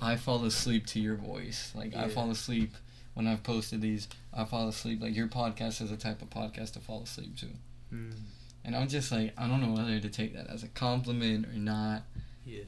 I 0.00 0.16
fall 0.16 0.44
asleep 0.44 0.86
to 0.88 1.00
your 1.00 1.16
voice. 1.16 1.72
Like 1.74 1.94
I 1.94 2.08
fall 2.08 2.30
asleep 2.30 2.72
when 3.14 3.26
I've 3.26 3.42
posted 3.42 3.80
these. 3.80 4.08
I 4.32 4.44
fall 4.44 4.68
asleep. 4.68 5.00
Like 5.02 5.14
your 5.16 5.28
podcast 5.28 5.80
is 5.80 5.90
a 5.90 5.96
type 5.96 6.20
of 6.22 6.30
podcast 6.30 6.72
to 6.74 6.80
fall 6.80 7.02
asleep 7.02 7.36
to. 7.38 7.46
mm, 7.92 8.12
And 8.64 8.74
I'm 8.76 8.88
just 8.88 9.10
like, 9.12 9.32
I 9.38 9.46
don't 9.48 9.60
know 9.62 9.72
whether 9.72 9.98
to 10.00 10.08
take 10.08 10.34
that 10.34 10.48
as 10.48 10.62
a 10.62 10.68
compliment 10.68 11.46
or 11.46 11.52
not. 11.58 12.02
yeah. 12.44 12.64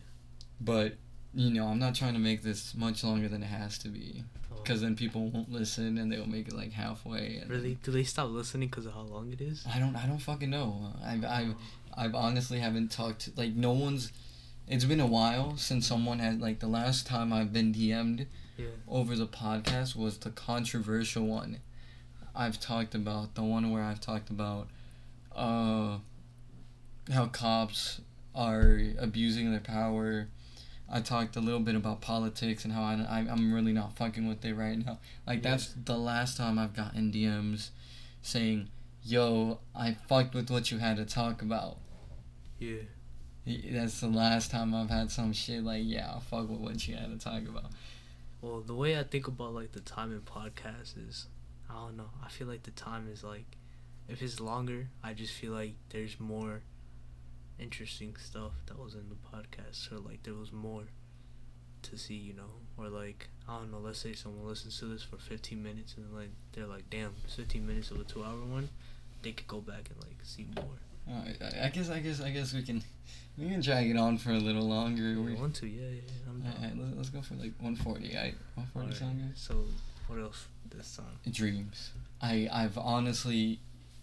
But, 0.61 0.95
you 1.35 1.51
know, 1.51 1.67
I'm 1.67 1.79
not 1.79 1.95
trying 1.95 2.15
to 2.15 2.19
make 2.19 2.43
this 2.43 2.75
much 2.75 3.05
longer 3.05 3.29
than 3.29 3.43
it 3.43 3.47
has 3.47 3.77
to 3.79 3.89
be. 3.89 4.23
Oh. 4.51 4.57
Because 4.63 4.81
then 4.81 4.97
people 4.97 5.29
won't 5.29 5.53
listen 5.53 5.99
and 5.99 6.11
they'll 6.11 6.27
make 6.27 6.49
it 6.49 6.55
like 6.57 6.73
halfway. 6.73 7.37
And 7.43 7.51
really, 7.51 7.77
do 7.83 7.91
they 7.91 8.05
stop 8.05 8.31
listening 8.31 8.69
because 8.69 8.87
of 8.87 8.95
how 8.95 9.03
long 9.03 9.33
it 9.33 9.41
is? 9.41 9.65
I 9.71 9.79
don't, 9.79 9.95
I 9.97 10.07
don't 10.07 10.19
fucking 10.19 10.49
know. 10.51 10.93
I've, 11.05 11.25
I've, 11.25 11.51
Oh. 11.51 11.57
I've 12.03 12.15
honestly 12.15 12.59
haven't 12.59 12.91
talked 12.93 13.31
like, 13.37 13.55
no 13.55 13.73
one's, 13.73 14.13
it's 14.69 14.85
been 14.85 15.01
a 15.01 15.07
while 15.07 15.57
since 15.57 15.87
someone 15.87 16.19
had, 16.19 16.41
like, 16.41 16.59
the 16.61 16.67
last 16.67 17.07
time 17.07 17.33
I've 17.33 17.53
been 17.53 17.73
DM'd 17.73 18.27
Yeah. 18.57 18.67
over 18.89 19.15
the 19.17 19.27
podcast 19.27 19.95
was 19.97 20.19
the 20.19 20.31
controversial 20.31 21.27
one. 21.27 21.61
I've 22.35 22.59
talked 22.61 22.95
about 22.95 23.35
the 23.35 23.43
one 23.43 23.71
where 23.71 23.83
I've 23.83 24.01
talked 24.01 24.31
about 24.31 24.69
uh 25.35 25.99
how 27.13 27.27
cops 27.27 28.01
are 28.35 28.81
abusing 28.99 29.51
their 29.51 29.61
power. 29.61 30.29
I 30.91 31.01
talked 31.01 31.37
a 31.37 31.41
little 31.41 31.61
bit 31.61 31.75
about 31.75 32.01
politics 32.01 32.65
and 32.65 32.73
how 32.73 32.83
I, 32.83 32.95
I 33.09 33.19
I'm 33.31 33.53
really 33.53 33.73
not 33.73 33.97
fucking 33.97 34.27
with 34.29 34.45
it 34.45 34.55
right 34.55 34.79
now. 34.79 34.99
Like 35.27 35.43
Yeah. 35.43 35.51
that's 35.51 35.75
the 35.85 35.97
last 35.99 36.37
time 36.37 36.59
I've 36.59 36.75
gotten 36.75 37.11
DMs 37.13 37.71
saying, 38.23 38.69
"Yo, 39.03 39.59
I 39.75 39.97
fucked 40.09 40.35
with 40.35 40.51
what 40.51 40.71
you 40.71 40.79
had 40.79 40.97
to 40.97 41.05
talk 41.05 41.43
about." 41.43 41.79
Yeah. 42.59 42.83
That's 43.71 44.01
the 44.01 44.09
last 44.09 44.51
time 44.51 44.75
I've 44.75 44.91
had 44.91 45.11
some 45.11 45.33
shit 45.33 45.63
like, 45.63 45.83
"Yeah, 45.85 46.15
I 46.17 46.21
fuck 46.21 46.49
with 46.49 46.59
what 46.61 46.87
you 46.89 46.97
had 46.97 47.11
to 47.11 47.19
talk 47.19 47.43
about." 47.49 47.71
Well, 48.47 48.61
the 48.61 48.75
way 48.75 48.97
I 48.97 49.03
think 49.03 49.27
about 49.27 49.55
like 49.55 49.73
the 49.73 49.81
time 49.81 50.13
in 50.13 50.21
podcasts 50.21 50.95
is, 50.97 51.27
I 51.69 51.75
don't 51.75 51.97
know. 51.97 52.11
I 52.25 52.29
feel 52.29 52.47
like 52.47 52.63
the 52.63 52.71
time 52.71 53.09
is 53.13 53.25
like, 53.25 53.57
if 54.09 54.23
it's 54.23 54.39
longer, 54.39 54.87
I 55.03 55.15
just 55.15 55.33
feel 55.33 55.51
like 55.51 55.75
there's 55.89 56.21
more 56.21 56.63
interesting 57.59 58.15
stuff 58.17 58.53
that 58.67 58.79
was 58.79 58.95
in 58.95 59.09
the 59.09 59.17
podcast, 59.17 59.91
or 59.91 59.99
like 59.99 60.23
there 60.23 60.35
was 60.35 60.53
more 60.53 60.85
to 61.83 61.99
see, 61.99 62.15
you 62.15 62.35
know, 62.35 62.61
or 62.77 62.89
like 62.89 63.29
I 63.49 63.59
don't 63.59 63.73
know. 63.73 63.81
Let's 63.81 63.99
say 63.99 64.13
someone 64.13 64.47
listens 64.47 64.79
to 64.79 64.85
this 64.85 65.03
for 65.03 65.17
15 65.17 65.61
minutes 65.61 65.97
and 65.97 66.15
like 66.15 66.31
they're 66.53 66.67
like, 66.67 66.89
damn, 66.89 67.15
15 67.27 67.67
minutes 67.67 67.91
of 67.91 67.99
a 67.99 68.05
two-hour 68.05 68.45
one. 68.45 68.69
They 69.23 69.33
could 69.33 69.49
go 69.49 69.61
back 69.61 69.91
and 69.91 70.01
like 70.05 70.19
see 70.23 70.47
more. 70.55 70.79
Alright, 71.09 71.37
I 71.41 71.67
I 71.67 71.69
guess 71.71 71.89
I 71.91 72.01
guess 72.01 72.21
I 72.21 72.31
guess 72.31 72.53
we 72.53 72.63
can 72.63 72.83
we 73.39 73.49
can 73.49 73.61
drag 73.61 73.91
it 73.91 73.97
on 73.97 74.19
for 74.19 74.31
a 74.31 74.39
little 74.39 74.67
longer. 74.69 75.03
Yeah, 75.03 75.21
We, 75.25 75.35
want 75.35 75.55
to? 75.57 75.67
Yeah, 75.67 75.89
yeah. 75.89 76.01
I'm 76.29 76.41
down. 76.41 76.81
let's, 76.97 76.97
let's 76.97 77.11
go 77.11 77.23
for 77.23 77.35
like 77.35 77.53
140. 77.61 78.15
Right, 78.15 78.35
140 78.55 78.79
Alright, 78.79 78.97
sound 78.97 79.19
good? 79.21 79.39
So 79.39 79.65
what 80.09 80.19
else 80.21 80.47
this 80.75 80.97
time? 80.97 81.33
Dreams. 81.33 81.91
I 82.21 82.49
I've 82.53 82.79
honestly 82.79 83.61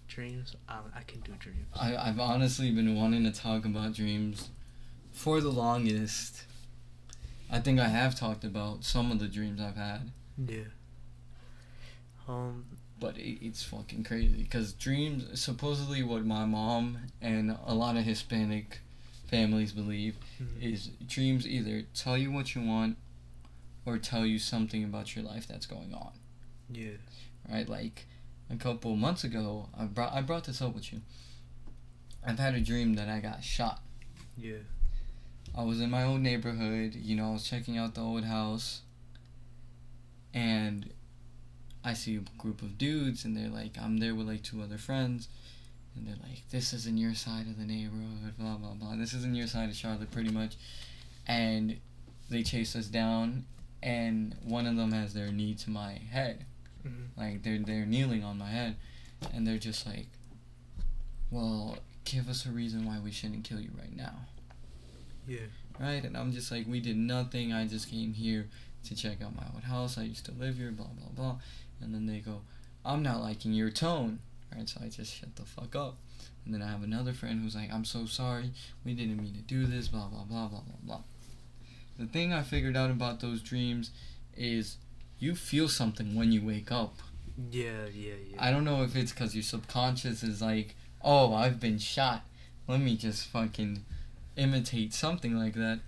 Dreams. 0.07 0.55
I, 0.69 0.79
I 0.95 1.01
can 1.03 1.21
do 1.21 1.31
dreams. 1.39 1.65
I 1.75 1.95
I've 1.95 2.19
honestly 2.19 2.69
been 2.71 2.95
wanting 2.95 3.23
to 3.23 3.31
talk 3.31 3.65
about 3.65 3.93
dreams 3.93 4.49
for 5.11 5.41
the 5.41 5.49
longest. 5.49 6.43
I 7.51 7.59
think 7.59 7.79
I 7.79 7.87
have 7.87 8.17
talked 8.17 8.43
about 8.43 8.83
some 8.83 9.11
of 9.11 9.19
the 9.19 9.27
dreams 9.27 9.59
I've 9.61 9.75
had, 9.75 10.11
Yeah. 10.37 10.63
Um. 12.27 12.65
But 13.03 13.17
it, 13.17 13.45
it's 13.45 13.61
fucking 13.61 14.01
crazy 14.05 14.41
because 14.43 14.71
dreams 14.71 15.37
supposedly 15.39 16.01
what 16.01 16.25
my 16.25 16.45
mom 16.45 16.97
and 17.21 17.57
a 17.65 17.75
lot 17.75 17.97
of 17.97 18.05
Hispanic 18.05 18.79
families 19.27 19.73
believe 19.73 20.15
mhm. 20.41 20.61
is 20.73 20.87
dreams 21.05 21.45
either 21.45 21.83
tell 21.93 22.17
you 22.17 22.31
what 22.31 22.55
you 22.55 22.61
want 22.61 22.95
or 23.85 23.97
tell 23.97 24.25
you 24.25 24.39
something 24.39 24.85
about 24.85 25.17
your 25.17 25.25
life 25.25 25.45
that's 25.49 25.65
going 25.65 25.93
on 25.93 26.13
Yeah. 26.71 26.91
right 27.51 27.67
like 27.67 28.05
a 28.49 28.55
couple 28.55 28.95
months 28.95 29.25
ago 29.25 29.67
i 29.77 29.83
brought 29.83 30.13
i 30.13 30.21
brought 30.21 30.45
this 30.45 30.61
up 30.61 30.73
with 30.73 30.93
you 30.93 31.01
i've 32.25 32.39
had 32.39 32.55
a 32.55 32.61
dream 32.61 32.93
that 32.93 33.09
i 33.09 33.19
got 33.19 33.43
shot 33.43 33.81
Yeah. 34.37 34.63
i 35.57 35.63
was 35.63 35.81
in 35.81 35.89
my 35.89 36.03
old 36.03 36.21
neighborhood 36.21 36.95
you 36.95 37.17
know 37.17 37.31
i 37.31 37.33
was 37.33 37.43
checking 37.49 37.77
out 37.77 37.95
the 37.95 38.01
old 38.01 38.23
house 38.23 38.81
and 40.33 40.89
I 41.83 41.93
see 41.93 42.15
a 42.15 42.21
group 42.37 42.61
of 42.61 42.77
dudes 42.77 43.25
and 43.25 43.35
they're 43.35 43.49
like, 43.49 43.77
I'm 43.81 43.97
there 43.97 44.15
with 44.15 44.27
like 44.27 44.41
two 44.43 44.61
other 44.61 44.77
friends, 44.77 45.27
and 45.95 46.07
they're 46.07 46.15
like, 46.23 46.41
this 46.49 46.73
isn't 46.73 46.97
your 46.97 47.13
side 47.13 47.47
of 47.47 47.57
the 47.57 47.65
neighborhood, 47.65 48.37
blah 48.39 48.55
blah 48.55 48.73
blah. 48.73 48.95
This 48.95 49.13
isn't 49.13 49.35
your 49.35 49.47
side 49.47 49.69
of 49.69 49.75
Charlotte, 49.75 50.11
pretty 50.11 50.31
much, 50.31 50.55
and 51.27 51.77
they 52.29 52.41
chase 52.43 52.75
us 52.75 52.87
down, 52.87 53.45
and 53.81 54.35
one 54.43 54.65
of 54.65 54.75
them 54.77 54.91
has 54.93 55.13
their 55.13 55.31
knee 55.31 55.53
to 55.55 55.69
my 55.69 55.93
head, 56.09 56.45
Mhm. 56.85 57.07
like 57.17 57.43
they're 57.43 57.59
they're 57.59 57.85
kneeling 57.85 58.23
on 58.23 58.37
my 58.37 58.49
head, 58.49 58.77
and 59.33 59.45
they're 59.45 59.57
just 59.59 59.85
like, 59.85 60.07
well, 61.31 61.77
give 62.05 62.29
us 62.29 62.45
a 62.45 62.49
reason 62.49 62.85
why 62.85 62.99
we 62.99 63.11
shouldn't 63.11 63.43
kill 63.43 63.59
you 63.59 63.71
right 63.77 63.95
now 63.95 64.25
Yeah. 65.27 65.39
right? 65.79 66.03
And 66.03 66.15
I'm 66.17 66.31
just 66.31 66.51
like, 66.51 66.67
we 66.67 66.79
did 66.79 66.97
nothing. 66.97 67.53
I 67.53 67.65
just 67.67 67.89
came 67.89 68.13
here 68.13 68.49
to 68.85 68.95
check 68.95 69.21
out 69.21 69.35
my 69.35 69.45
old 69.53 69.63
house. 69.63 69.97
I 69.97 70.03
used 70.03 70.25
to 70.25 70.31
live 70.33 70.57
here, 70.57 70.71
blah, 70.71 70.87
blah, 70.87 71.09
blah. 71.15 71.39
And 71.81 71.93
then 71.93 72.05
they 72.05 72.19
go, 72.19 72.41
I'm 72.85 73.03
not 73.03 73.21
liking 73.21 73.53
your 73.53 73.69
tone, 73.69 74.19
right? 74.55 74.67
So 74.67 74.81
I 74.83 74.89
just 74.89 75.13
shut 75.13 75.35
the 75.35 75.43
fuck 75.43 75.75
up. 75.75 75.97
And 76.45 76.53
then 76.53 76.61
I 76.61 76.69
have 76.69 76.83
another 76.83 77.13
friend 77.13 77.41
who's 77.41 77.55
like, 77.55 77.71
I'm 77.71 77.85
so 77.85 78.05
sorry. 78.05 78.51
We 78.85 78.93
didn't 78.93 79.21
mean 79.21 79.33
to 79.33 79.41
do 79.41 79.65
this, 79.65 79.87
blah, 79.87 80.07
blah, 80.07 80.23
blah, 80.23 80.47
blah, 80.47 80.61
blah, 80.61 80.75
blah. 80.83 81.01
The 81.97 82.05
thing 82.05 82.33
I 82.33 82.41
figured 82.41 82.75
out 82.75 82.89
about 82.89 83.19
those 83.19 83.41
dreams 83.41 83.91
is 84.35 84.77
you 85.19 85.35
feel 85.35 85.69
something 85.69 86.15
when 86.15 86.31
you 86.31 86.45
wake 86.45 86.71
up. 86.71 86.95
Yeah, 87.51 87.85
yeah, 87.93 88.13
yeah. 88.29 88.37
I 88.37 88.51
don't 88.51 88.65
know 88.65 88.83
if 88.83 88.95
it's 88.95 89.11
because 89.11 89.35
your 89.35 89.43
subconscious 89.43 90.23
is 90.23 90.41
like, 90.41 90.75
oh, 91.01 91.33
I've 91.33 91.59
been 91.59 91.77
shot. 91.77 92.23
Let 92.67 92.81
me 92.81 92.95
just 92.95 93.27
fucking 93.27 93.85
imitate 94.35 94.93
something 94.93 95.37
like 95.37 95.53
that. 95.53 95.79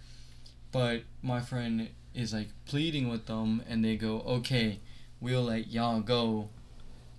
But 0.72 1.04
my 1.22 1.42
friend 1.42 1.90
is 2.14 2.34
like 2.34 2.50
pleading 2.66 3.10
with 3.10 3.26
them, 3.26 3.64
and 3.68 3.84
they 3.84 3.96
go, 3.96 4.22
okay, 4.22 4.80
we'll 5.26 5.42
let 5.42 5.72
y'all 5.72 6.02
go, 6.02 6.48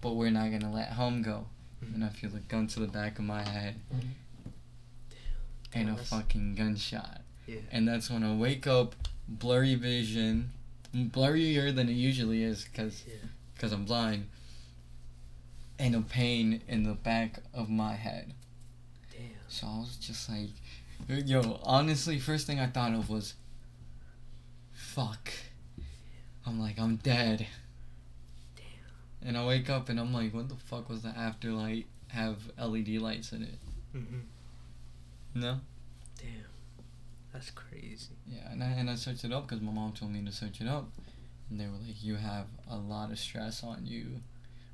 but 0.00 0.14
we're 0.14 0.30
not 0.30 0.52
gonna 0.52 0.72
let 0.72 0.92
home 0.92 1.22
go. 1.22 1.46
Mm-hmm. 1.84 1.94
And 1.96 2.04
I 2.04 2.08
feel 2.08 2.30
a 2.36 2.38
gun 2.38 2.68
to 2.68 2.80
the 2.80 2.86
back 2.86 3.18
of 3.18 3.24
my 3.24 3.42
head 3.42 3.74
mm-hmm. 3.92 4.08
and 5.74 5.88
Damn, 5.88 5.96
a 5.96 5.98
fucking 5.98 6.54
gunshot. 6.54 7.22
Yeah. 7.48 7.58
And 7.72 7.88
that's 7.88 8.08
when 8.08 8.22
I 8.22 8.32
wake 8.34 8.68
up, 8.68 8.94
blurry 9.28 9.74
vision, 9.74 10.52
blurrier 10.94 11.74
than 11.74 11.88
it 11.88 11.94
usually 11.94 12.44
is, 12.44 12.64
because 12.64 13.02
Yeah. 13.06 13.14
because 13.54 13.72
I'm 13.72 13.84
blind, 13.84 14.28
and 15.76 15.96
a 15.96 16.00
pain 16.00 16.62
in 16.68 16.84
the 16.84 16.94
back 16.94 17.40
of 17.52 17.68
my 17.68 17.94
head. 17.94 18.34
Damn. 19.10 19.30
So 19.48 19.66
I 19.66 19.78
was 19.80 19.96
just 19.96 20.28
like, 20.28 20.50
yo, 21.08 21.58
honestly, 21.64 22.20
first 22.20 22.46
thing 22.46 22.60
I 22.60 22.68
thought 22.68 22.94
of 22.94 23.10
was, 23.10 23.34
fuck. 24.72 25.32
I'm 26.46 26.60
like, 26.60 26.78
I'm 26.78 26.96
dead. 26.96 27.48
And 29.26 29.36
I 29.36 29.44
wake 29.44 29.68
up 29.68 29.88
and 29.88 29.98
I'm 29.98 30.12
like, 30.12 30.32
what 30.32 30.48
the 30.48 30.54
fuck 30.54 30.88
was 30.88 31.02
the 31.02 31.08
afterlight 31.08 31.84
have 32.08 32.36
LED 32.58 32.88
lights 33.00 33.32
in 33.32 33.42
it? 33.42 33.58
Mhm. 33.94 34.22
No? 35.34 35.60
Damn. 36.18 36.28
That's 37.32 37.50
crazy. 37.50 38.10
Yeah, 38.26 38.52
and 38.52 38.62
I, 38.62 38.66
and 38.68 38.88
I 38.88 38.94
searched 38.94 39.24
it 39.24 39.32
up 39.32 39.48
because 39.48 39.60
my 39.60 39.72
mom 39.72 39.92
told 39.92 40.12
me 40.12 40.24
to 40.24 40.32
search 40.32 40.60
it 40.60 40.68
up. 40.68 40.88
And 41.50 41.60
they 41.60 41.66
were 41.66 41.72
like, 41.84 42.02
you 42.02 42.14
have 42.16 42.46
a 42.70 42.76
lot 42.76 43.10
of 43.10 43.18
stress 43.18 43.62
on 43.64 43.84
you. 43.86 44.20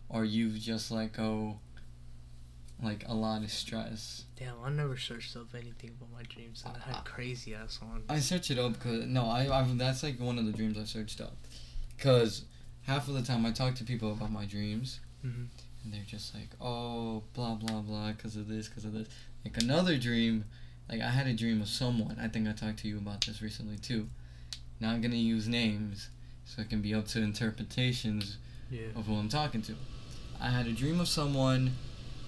Or 0.09 0.25
you've 0.25 0.59
just 0.61 0.91
let 0.91 1.15
go, 1.15 1.59
like, 2.83 3.05
a 3.09 3.15
lot 3.15 3.43
of 3.43 3.51
stress. 3.51 4.25
Damn, 4.39 4.55
I 4.63 4.69
never 4.71 4.97
searched 4.99 5.35
up 5.37 5.55
anything 5.55 5.91
about 5.99 6.13
my 6.13 6.23
dreams, 6.25 6.63
and 6.67 6.77
I 6.77 6.91
Uh, 6.91 6.95
had 6.97 7.05
crazy 7.07 7.55
ass 7.55 7.81
ones. 7.81 8.05
I 8.11 8.21
searched 8.21 8.51
it 8.51 8.59
up 8.59 8.75
because 8.75 9.07
no, 9.07 9.25
I, 9.27 9.49
I 9.61 9.65
that's 9.75 10.03
like 10.03 10.21
one 10.21 10.39
of 10.39 10.45
the 10.45 10.53
dreams 10.53 10.77
I 10.79 10.85
searched 10.85 11.21
up, 11.23 11.37
because 11.97 12.45
half 12.83 13.09
of 13.09 13.15
the 13.15 13.23
time 13.23 13.45
I 13.47 13.53
talk 13.53 13.75
to 13.77 13.85
people 13.85 14.13
about 14.13 14.31
my 14.33 14.45
dreams, 14.45 15.01
Mhm. 15.25 15.47
and 15.85 15.93
they're 15.93 16.05
just 16.07 16.35
like, 16.35 16.51
oh, 16.61 17.23
blah 17.35 17.55
blah 17.55 17.81
blah, 17.81 18.13
because 18.13 18.37
of 18.37 18.49
this, 18.49 18.69
because 18.69 18.85
of 18.85 18.93
this. 18.93 19.09
Like 19.45 19.57
another 19.63 19.99
dream, 19.99 20.45
like 20.89 21.01
I 21.01 21.11
had 21.11 21.27
a 21.27 21.33
dream 21.35 21.61
of 21.63 21.69
someone. 21.69 22.19
I 22.19 22.29
think 22.29 22.49
I 22.49 22.53
talked 22.53 22.81
to 22.81 22.89
you 22.89 22.99
about 22.99 23.25
this 23.27 23.41
recently 23.43 23.79
too. 23.79 24.09
Not 24.81 25.01
gonna 25.01 25.17
use 25.17 25.47
names, 25.49 26.09
so 26.45 26.63
it 26.63 26.69
can 26.71 26.83
be 26.83 26.95
up 26.95 27.07
to 27.09 27.21
interpretations 27.21 28.37
Yeah. 28.71 28.87
of 28.97 29.07
who 29.07 29.15
I'm 29.17 29.29
talking 29.29 29.63
to. 29.63 29.77
I 30.41 30.51
had 30.51 30.67
a 30.67 30.73
dream 30.73 30.99
of 31.01 31.09
someone 31.09 31.77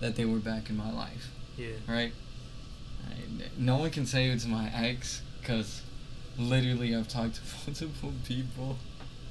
that 0.01 0.15
they 0.17 0.25
were 0.25 0.39
back 0.39 0.71
in 0.71 0.77
my 0.77 0.91
life 0.93 1.31
Yeah. 1.57 1.69
right? 1.89 2.13
I, 3.11 3.17
no 3.59 3.77
one 3.79 3.91
can 3.91 4.07
say 4.07 4.29
it's 4.29 4.45
my 4.47 4.71
ex 4.73 5.23
because 5.41 5.83
literally 6.39 6.95
I've 6.95 7.09
talked 7.09 7.37
to 7.37 7.43
multiple 7.67 8.13
people, 8.25 8.79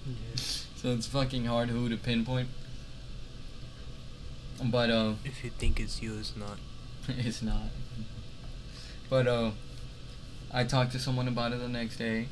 Yeah. 0.05 0.41
So 0.83 0.89
it's 0.89 1.07
fucking 1.07 1.45
hard 1.45 1.69
who 1.69 1.87
to 1.89 1.95
pinpoint. 1.97 2.49
But 4.63 4.89
uh, 4.89 5.13
If 5.25 5.43
you 5.43 5.49
think 5.49 5.79
it's 5.79 6.01
you, 6.01 6.17
it's 6.19 6.35
not. 6.35 6.57
it's 7.07 7.41
not. 7.41 7.69
But 9.09 9.27
uh, 9.27 9.51
I 10.51 10.65
talked 10.65 10.91
to 10.91 10.99
someone 10.99 11.27
about 11.27 11.53
it 11.53 11.59
the 11.59 11.69
next 11.69 11.97
day, 11.97 12.27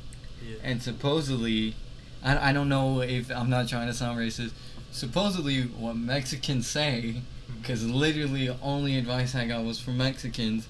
Yeah. 0.45 0.57
and 0.63 0.83
supposedly, 0.83 1.75
I, 2.23 2.49
I 2.49 2.53
don't 2.53 2.69
know 2.69 3.01
if 3.01 3.31
I'm 3.31 3.49
not 3.49 3.67
trying 3.69 3.87
to 3.87 3.93
sound 3.93 4.19
racist. 4.19 4.51
Supposedly, 4.91 5.61
what 5.63 5.95
Mexicans 5.95 6.67
say 6.67 7.21
because 7.61 7.85
literally 7.85 8.47
the 8.47 8.55
only 8.61 8.97
advice 8.97 9.35
I 9.35 9.45
got 9.47 9.63
was 9.63 9.79
from 9.79 9.97
Mexicans 9.97 10.67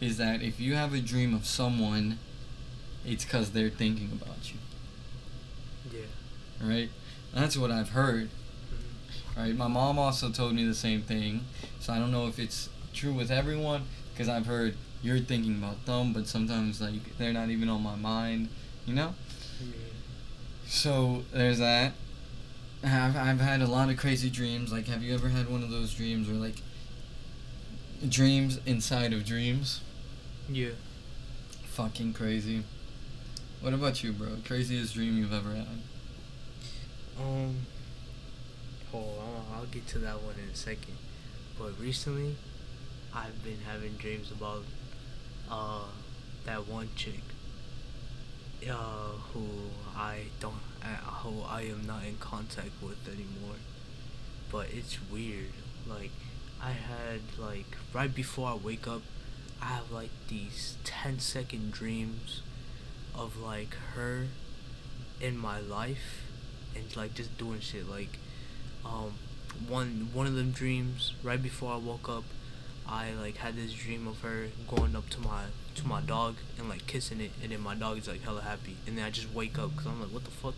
is 0.00 0.18
that 0.18 0.42
if 0.42 0.60
you 0.60 0.74
have 0.74 0.92
a 0.94 1.00
dream 1.00 1.34
of 1.34 1.46
someone, 1.46 2.18
it's 3.04 3.24
because 3.24 3.50
they're 3.52 3.70
thinking 3.70 4.10
about 4.12 4.52
you, 4.52 4.58
Yeah. 5.98 6.66
right? 6.68 6.90
That's 7.34 7.56
what 7.56 7.70
I've 7.70 7.90
heard, 7.90 8.30
right? 9.36 9.54
My 9.56 9.66
mom 9.66 9.98
also 9.98 10.30
told 10.30 10.54
me 10.54 10.64
the 10.64 10.74
same 10.74 11.02
thing, 11.02 11.44
so 11.80 11.92
I 11.92 11.98
don't 11.98 12.12
know 12.12 12.28
if 12.28 12.38
it's 12.38 12.68
true 12.92 13.12
with 13.12 13.30
everyone 13.30 13.82
because 14.12 14.28
I've 14.28 14.46
heard 14.46 14.76
you're 15.02 15.18
thinking 15.18 15.56
about 15.56 15.84
them, 15.84 16.12
but 16.12 16.28
sometimes 16.28 16.80
like 16.80 17.18
they're 17.18 17.32
not 17.32 17.50
even 17.50 17.68
on 17.68 17.82
my 17.82 17.96
mind, 17.96 18.48
you 18.86 18.94
know? 18.94 19.14
So 20.66 21.24
there's 21.32 21.58
that. 21.58 21.92
I've, 22.84 23.16
I've 23.16 23.40
had 23.40 23.60
a 23.62 23.66
lot 23.66 23.90
of 23.90 23.96
crazy 23.96 24.30
dreams. 24.30 24.72
Like, 24.72 24.86
have 24.86 25.02
you 25.02 25.14
ever 25.14 25.28
had 25.28 25.50
one 25.50 25.62
of 25.62 25.70
those 25.70 25.94
dreams 25.94 26.28
where, 26.28 26.36
like, 26.36 26.56
dreams 28.06 28.60
inside 28.66 29.12
of 29.12 29.24
dreams? 29.24 29.80
Yeah. 30.48 30.70
Fucking 31.66 32.12
crazy. 32.12 32.62
What 33.60 33.72
about 33.72 34.02
you, 34.02 34.12
bro? 34.12 34.28
Craziest 34.44 34.94
dream 34.94 35.16
you've 35.16 35.32
ever 35.32 35.54
had? 35.54 35.66
Um. 37.20 37.66
Oh, 38.92 38.98
I'll, 39.20 39.58
I'll 39.58 39.66
get 39.66 39.86
to 39.88 39.98
that 39.98 40.22
one 40.22 40.34
in 40.42 40.50
a 40.50 40.54
second. 40.54 40.96
But 41.58 41.78
recently, 41.80 42.36
I've 43.14 43.42
been 43.44 43.60
having 43.66 43.94
dreams 43.94 44.30
about 44.30 44.62
uh 45.50 45.84
that 46.46 46.66
one 46.68 46.90
chick. 46.96 47.20
Uh, 48.68 49.12
who 49.34 49.44
I 49.94 50.22
don't, 50.40 50.54
uh, 50.82 50.96
who 51.22 51.42
I 51.42 51.62
am 51.62 51.86
not 51.86 52.04
in 52.04 52.16
contact 52.16 52.70
with 52.82 53.06
anymore. 53.06 53.56
But 54.50 54.68
it's 54.72 54.98
weird. 55.10 55.52
Like, 55.86 56.10
I 56.62 56.70
had 56.70 57.20
like 57.38 57.76
right 57.92 58.14
before 58.14 58.48
I 58.48 58.54
wake 58.54 58.88
up, 58.88 59.02
I 59.60 59.66
have 59.66 59.90
like 59.90 60.10
these 60.28 60.76
10 60.84 61.18
second 61.20 61.72
dreams 61.72 62.42
of 63.14 63.36
like 63.38 63.74
her 63.94 64.28
in 65.20 65.36
my 65.38 65.60
life 65.60 66.23
and 66.76 66.96
like 66.96 67.14
just 67.14 67.36
doing 67.38 67.60
shit 67.60 67.88
like 67.88 68.18
um 68.84 69.14
one 69.68 70.08
one 70.12 70.26
of 70.26 70.34
them 70.34 70.50
dreams 70.50 71.14
right 71.22 71.42
before 71.42 71.72
I 71.72 71.76
woke 71.76 72.08
up 72.08 72.24
I 72.86 73.12
like 73.12 73.38
had 73.38 73.56
this 73.56 73.72
dream 73.72 74.06
of 74.06 74.20
her 74.20 74.48
going 74.68 74.94
up 74.94 75.08
to 75.10 75.20
my 75.20 75.44
to 75.76 75.86
my 75.86 76.00
dog 76.00 76.36
and 76.58 76.68
like 76.68 76.86
kissing 76.86 77.20
it 77.20 77.30
and 77.42 77.50
then 77.50 77.60
my 77.60 77.74
dog 77.74 77.98
is 77.98 78.08
like 78.08 78.22
hella 78.22 78.42
happy. 78.42 78.76
And 78.86 78.98
then 78.98 79.04
I 79.04 79.10
just 79.10 79.32
wake 79.32 79.58
up 79.58 79.74
cuz 79.76 79.86
I'm 79.86 80.00
like 80.00 80.10
what 80.10 80.24
the 80.24 80.30
fuck? 80.30 80.54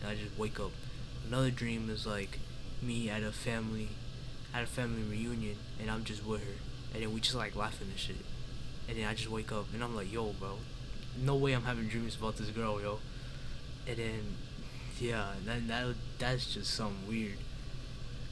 And 0.00 0.10
I 0.10 0.14
just 0.14 0.38
wake 0.38 0.60
up. 0.60 0.70
Another 1.26 1.50
dream 1.50 1.90
is 1.90 2.06
like 2.06 2.38
me 2.80 3.10
at 3.10 3.22
a 3.22 3.32
family 3.32 3.88
at 4.54 4.62
a 4.62 4.66
family 4.66 5.02
reunion 5.02 5.56
and 5.80 5.90
I'm 5.90 6.04
just 6.04 6.24
with 6.24 6.44
her. 6.44 6.58
And 6.94 7.02
then 7.02 7.12
we 7.12 7.20
just 7.20 7.34
like 7.34 7.56
laughing 7.56 7.88
and 7.90 7.98
shit. 7.98 8.24
And 8.88 8.96
then 8.96 9.04
I 9.04 9.14
just 9.14 9.30
wake 9.30 9.50
up 9.50 9.66
and 9.74 9.82
I'm 9.82 9.96
like 9.96 10.12
yo 10.12 10.32
bro. 10.32 10.58
No 11.20 11.34
way 11.34 11.52
I'm 11.54 11.64
having 11.64 11.88
dreams 11.88 12.14
about 12.14 12.36
this 12.36 12.50
girl 12.50 12.80
yo. 12.80 13.00
And 13.86 13.96
then 13.96 14.36
yeah 15.00 15.32
that 15.44 15.66
that 15.68 15.94
that's 16.18 16.54
just 16.54 16.72
something 16.74 17.06
weird 17.08 17.38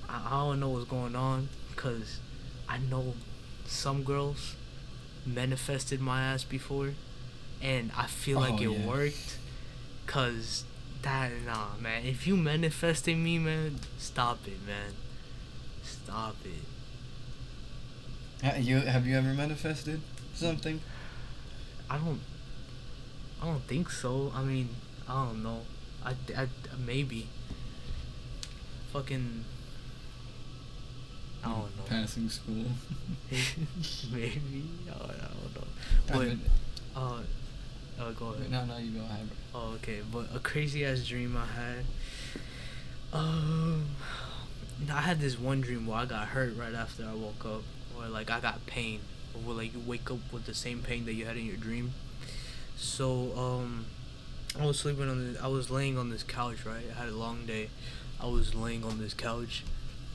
I, 0.08 0.26
I 0.26 0.30
don't 0.46 0.60
know 0.60 0.70
what's 0.70 0.86
going 0.86 1.16
on 1.16 1.48
because 1.74 2.18
I 2.68 2.78
know 2.78 3.14
some 3.66 4.02
girls 4.04 4.54
manifested 5.24 6.00
my 6.00 6.22
ass 6.22 6.44
before 6.44 6.94
and 7.62 7.90
I 7.96 8.06
feel 8.06 8.40
like 8.40 8.54
Oh, 8.54 8.62
it 8.62 8.70
yeah. 8.70 8.86
worked 8.86 9.38
cuz 10.06 10.64
that 11.02 11.32
nah 11.44 11.76
man 11.80 12.04
if 12.04 12.26
you 12.26 12.36
manifesting 12.36 13.22
me 13.22 13.38
man 13.38 13.80
stop 13.98 14.46
it 14.46 14.60
man 14.66 14.92
stop 15.82 16.36
it 16.44 16.62
You 18.60 18.78
have 18.80 19.06
you 19.06 19.16
ever 19.16 19.34
manifested 19.34 20.00
something? 20.34 20.80
I 21.90 21.98
don't. 21.98 22.20
I 23.40 23.46
don't 23.46 23.62
think 23.66 23.90
so. 23.90 24.32
I 24.34 24.42
mean, 24.42 24.68
I 25.08 25.24
don't 25.26 25.42
know. 25.42 25.62
I, 26.06 26.14
I 26.42 26.46
maybe. 26.86 27.26
fucking. 28.92 29.44
I 31.44 31.48
don't 31.48 31.58
know. 31.76 31.82
Passing 31.86 32.28
school. 32.28 32.64
Maybe. 34.12 34.64
I 34.88 34.98
don't, 34.98 35.10
I 35.10 35.14
don't 35.14 35.54
know. 35.54 35.66
I 36.08 36.12
But 36.12 36.18
mean- 36.26 36.40
uh, 36.96 37.20
uh, 38.00 38.10
go 38.12 38.26
ahead. 38.30 38.50
no, 38.50 38.64
no, 38.64 38.76
you 38.78 38.90
go 38.98 39.04
ahead. 39.04 39.28
bro. 39.52 39.60
Oh, 39.60 39.72
okay. 39.74 40.00
But 40.12 40.26
a 40.34 40.38
crazy 40.40 40.84
ass 40.84 41.06
dream 41.06 41.36
I 41.36 41.46
had. 41.46 41.84
Um, 43.12 43.86
I 44.90 45.00
had 45.02 45.20
this 45.20 45.38
one 45.38 45.60
dream 45.60 45.86
where 45.86 45.98
I 45.98 46.04
got 46.06 46.28
hurt 46.28 46.56
right 46.56 46.74
after 46.74 47.04
I 47.04 47.14
woke 47.14 47.44
up, 47.46 47.62
or 47.96 48.08
like 48.08 48.30
I 48.30 48.40
got 48.40 48.66
pain, 48.66 49.00
or 49.46 49.52
like 49.54 49.72
you 49.72 49.80
wake 49.86 50.10
up 50.10 50.18
with 50.32 50.46
the 50.46 50.54
same 50.54 50.80
pain 50.82 51.04
that 51.06 51.14
you 51.14 51.26
had 51.26 51.36
in 51.36 51.46
your 51.46 51.56
dream. 51.56 51.92
So 52.76 53.32
um, 53.38 53.86
I 54.58 54.64
was 54.64 54.78
sleeping 54.78 55.08
on. 55.08 55.36
I 55.42 55.48
was 55.48 55.70
laying 55.70 55.98
on 55.98 56.10
this 56.10 56.22
couch. 56.22 56.64
Right, 56.64 56.84
I 56.90 56.98
had 56.98 57.08
a 57.08 57.16
long 57.16 57.46
day. 57.46 57.68
I 58.20 58.26
was 58.26 58.54
laying 58.54 58.84
on 58.84 58.98
this 58.98 59.12
couch, 59.12 59.64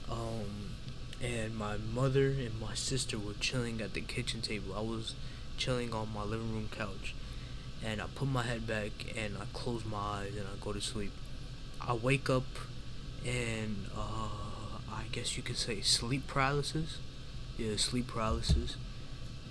um, 0.09 0.75
and 1.21 1.55
my 1.55 1.77
mother 1.77 2.27
and 2.27 2.59
my 2.59 2.73
sister 2.73 3.19
were 3.19 3.33
chilling 3.39 3.81
at 3.81 3.93
the 3.93 4.01
kitchen 4.01 4.41
table. 4.41 4.73
I 4.75 4.81
was 4.81 5.13
chilling 5.57 5.93
on 5.93 6.11
my 6.13 6.23
living 6.23 6.51
room 6.53 6.69
couch 6.75 7.13
and 7.83 8.01
I 8.01 8.05
put 8.13 8.27
my 8.27 8.43
head 8.43 8.67
back 8.67 8.91
and 9.17 9.37
I 9.37 9.45
close 9.53 9.85
my 9.85 9.97
eyes 9.97 10.35
and 10.35 10.45
I 10.47 10.63
go 10.63 10.73
to 10.73 10.81
sleep. 10.81 11.11
I 11.79 11.93
wake 11.93 12.29
up 12.29 12.43
and 13.25 13.87
uh, 13.95 14.29
I 14.91 15.03
guess 15.11 15.35
you 15.37 15.43
could 15.43 15.57
say 15.57 15.81
sleep 15.81 16.27
paralysis. 16.27 16.99
Yeah, 17.57 17.75
sleep 17.77 18.07
paralysis. 18.07 18.75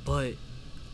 But 0.04 0.34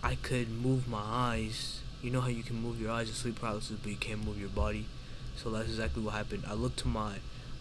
I 0.02 0.16
could 0.16 0.50
move 0.50 0.88
my 0.88 1.02
eyes. 1.02 1.80
You 2.02 2.10
know 2.10 2.20
how 2.20 2.28
you 2.28 2.42
can 2.42 2.60
move 2.62 2.80
your 2.80 2.90
eyes 2.90 3.08
in 3.08 3.14
sleep 3.14 3.36
paralysis, 3.40 3.76
but 3.82 3.90
you 3.90 3.96
can't 3.96 4.24
move 4.24 4.38
your 4.38 4.48
body. 4.48 4.86
So 5.36 5.50
that's 5.50 5.68
exactly 5.68 6.02
what 6.02 6.14
happened. 6.14 6.44
I 6.48 6.54
look 6.54 6.76
to 6.76 6.88
my 6.88 7.16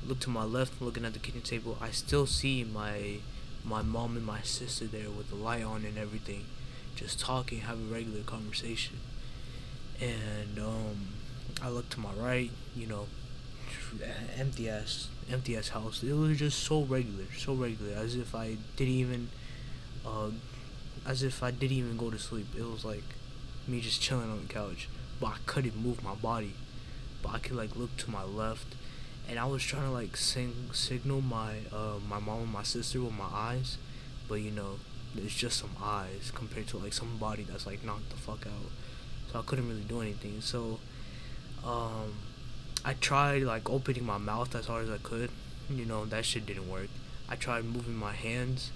look 0.05 0.19
to 0.21 0.29
my 0.29 0.43
left, 0.43 0.81
looking 0.81 1.05
at 1.05 1.13
the 1.13 1.19
kitchen 1.19 1.41
table. 1.41 1.77
I 1.81 1.91
still 1.91 2.25
see 2.25 2.63
my 2.63 3.17
my 3.63 3.81
mom 3.81 4.15
and 4.17 4.25
my 4.25 4.41
sister 4.41 4.85
there 4.85 5.09
with 5.09 5.29
the 5.29 5.35
light 5.35 5.63
on 5.63 5.83
and 5.85 5.97
everything, 5.97 6.45
just 6.95 7.19
talking, 7.19 7.61
having 7.61 7.91
regular 7.91 8.21
conversation 8.21 8.97
and 10.01 10.59
um, 10.59 11.07
I 11.61 11.69
looked 11.69 11.91
to 11.93 11.99
my 11.99 12.11
right, 12.13 12.51
you 12.75 12.87
know, 12.87 13.07
empty 14.37 14.69
ass, 14.69 15.07
empty 15.31 15.57
ass 15.57 15.69
house. 15.69 16.03
It 16.03 16.13
was 16.13 16.37
just 16.37 16.63
so 16.63 16.81
regular, 16.83 17.25
so 17.37 17.53
regular, 17.53 17.93
as 17.93 18.15
if 18.15 18.35
I 18.35 18.57
didn't 18.75 18.93
even, 18.93 19.29
uh, 20.05 20.31
as 21.05 21.23
if 21.23 21.43
I 21.43 21.51
didn't 21.51 21.77
even 21.77 21.97
go 21.97 22.09
to 22.09 22.19
sleep. 22.19 22.47
It 22.57 22.63
was 22.63 22.83
like 22.85 23.03
me 23.67 23.81
just 23.81 24.01
chilling 24.01 24.31
on 24.31 24.41
the 24.47 24.53
couch, 24.53 24.87
but 25.19 25.27
I 25.27 25.37
couldn't 25.45 25.77
move 25.77 26.03
my 26.03 26.15
body, 26.15 26.53
but 27.21 27.33
I 27.35 27.39
could 27.39 27.55
like 27.55 27.75
look 27.75 27.95
to 27.97 28.11
my 28.11 28.23
left, 28.23 28.75
and 29.27 29.39
I 29.39 29.45
was 29.45 29.63
trying 29.63 29.83
to 29.83 29.91
like 29.91 30.17
sing 30.17 30.53
signal 30.73 31.21
my 31.21 31.57
uh 31.71 31.99
my 32.07 32.19
mom 32.19 32.41
and 32.41 32.53
my 32.53 32.63
sister 32.63 33.01
with 33.01 33.13
my 33.13 33.29
eyes, 33.31 33.77
but 34.27 34.35
you 34.35 34.51
know. 34.51 34.75
It's 35.17 35.33
just 35.33 35.59
some 35.59 35.77
eyes 35.81 36.29
compared 36.35 36.67
to 36.67 36.77
like 36.77 36.91
somebody 36.91 37.43
that's 37.43 37.65
like 37.65 37.85
knocked 37.85 38.09
the 38.09 38.17
fuck 38.17 38.45
out 38.45 38.69
so 39.31 39.39
I 39.39 39.43
couldn't 39.43 39.67
really 39.67 39.81
do 39.81 40.01
anything. 40.01 40.41
So, 40.41 40.79
um, 41.65 42.13
I 42.83 42.93
tried 42.93 43.43
like 43.43 43.69
opening 43.69 44.05
my 44.05 44.17
mouth 44.17 44.55
as 44.55 44.67
hard 44.67 44.85
as 44.85 44.89
I 44.89 44.97
could. 44.97 45.29
You 45.69 45.85
know 45.85 46.05
that 46.05 46.25
shit 46.25 46.45
didn't 46.45 46.69
work. 46.69 46.89
I 47.27 47.35
tried 47.35 47.65
moving 47.65 47.95
my 47.95 48.13
hands, 48.13 48.71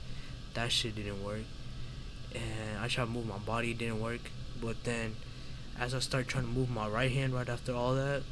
that 0.56 0.72
shit 0.72 0.96
didn't 0.96 1.24
work. 1.24 1.44
And 2.34 2.80
I 2.80 2.88
tried 2.88 3.10
moving 3.10 3.30
my 3.30 3.38
body, 3.38 3.72
it 3.72 3.78
didn't 3.78 4.02
work. 4.02 4.32
But 4.62 4.84
then, 4.84 5.16
as 5.80 5.94
I 5.94 6.00
started 6.00 6.28
trying 6.30 6.46
to 6.46 6.50
move 6.52 6.70
my 6.70 6.88
right 6.88 7.12
hand 7.12 7.34
right 7.34 7.48
after 7.50 7.74
all 7.74 7.96
that, 7.96 8.24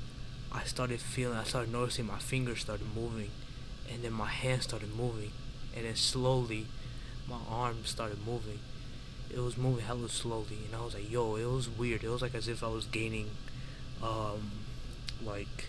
I 0.51 0.63
started 0.63 0.99
feeling, 0.99 1.37
I 1.37 1.43
started 1.43 1.71
noticing 1.71 2.07
my 2.07 2.19
fingers 2.19 2.61
started 2.61 2.87
moving, 2.95 3.31
and 3.91 4.03
then 4.03 4.13
my 4.13 4.27
hand 4.27 4.63
started 4.63 4.95
moving, 4.95 5.31
and 5.75 5.85
then 5.85 5.95
slowly, 5.95 6.65
my 7.29 7.39
arms 7.49 7.89
started 7.89 8.25
moving 8.25 8.59
it 9.29 9.39
was 9.39 9.57
moving 9.57 9.85
hella 9.85 10.09
slowly 10.09 10.57
and 10.65 10.75
I 10.75 10.83
was 10.83 10.93
like, 10.93 11.11
yo, 11.11 11.35
it 11.35 11.45
was 11.45 11.69
weird. 11.69 12.03
It 12.03 12.09
was 12.09 12.21
like 12.21 12.35
as 12.35 12.47
if 12.47 12.63
I 12.63 12.67
was 12.67 12.85
gaining 12.85 13.29
um 14.01 14.51
like 15.25 15.65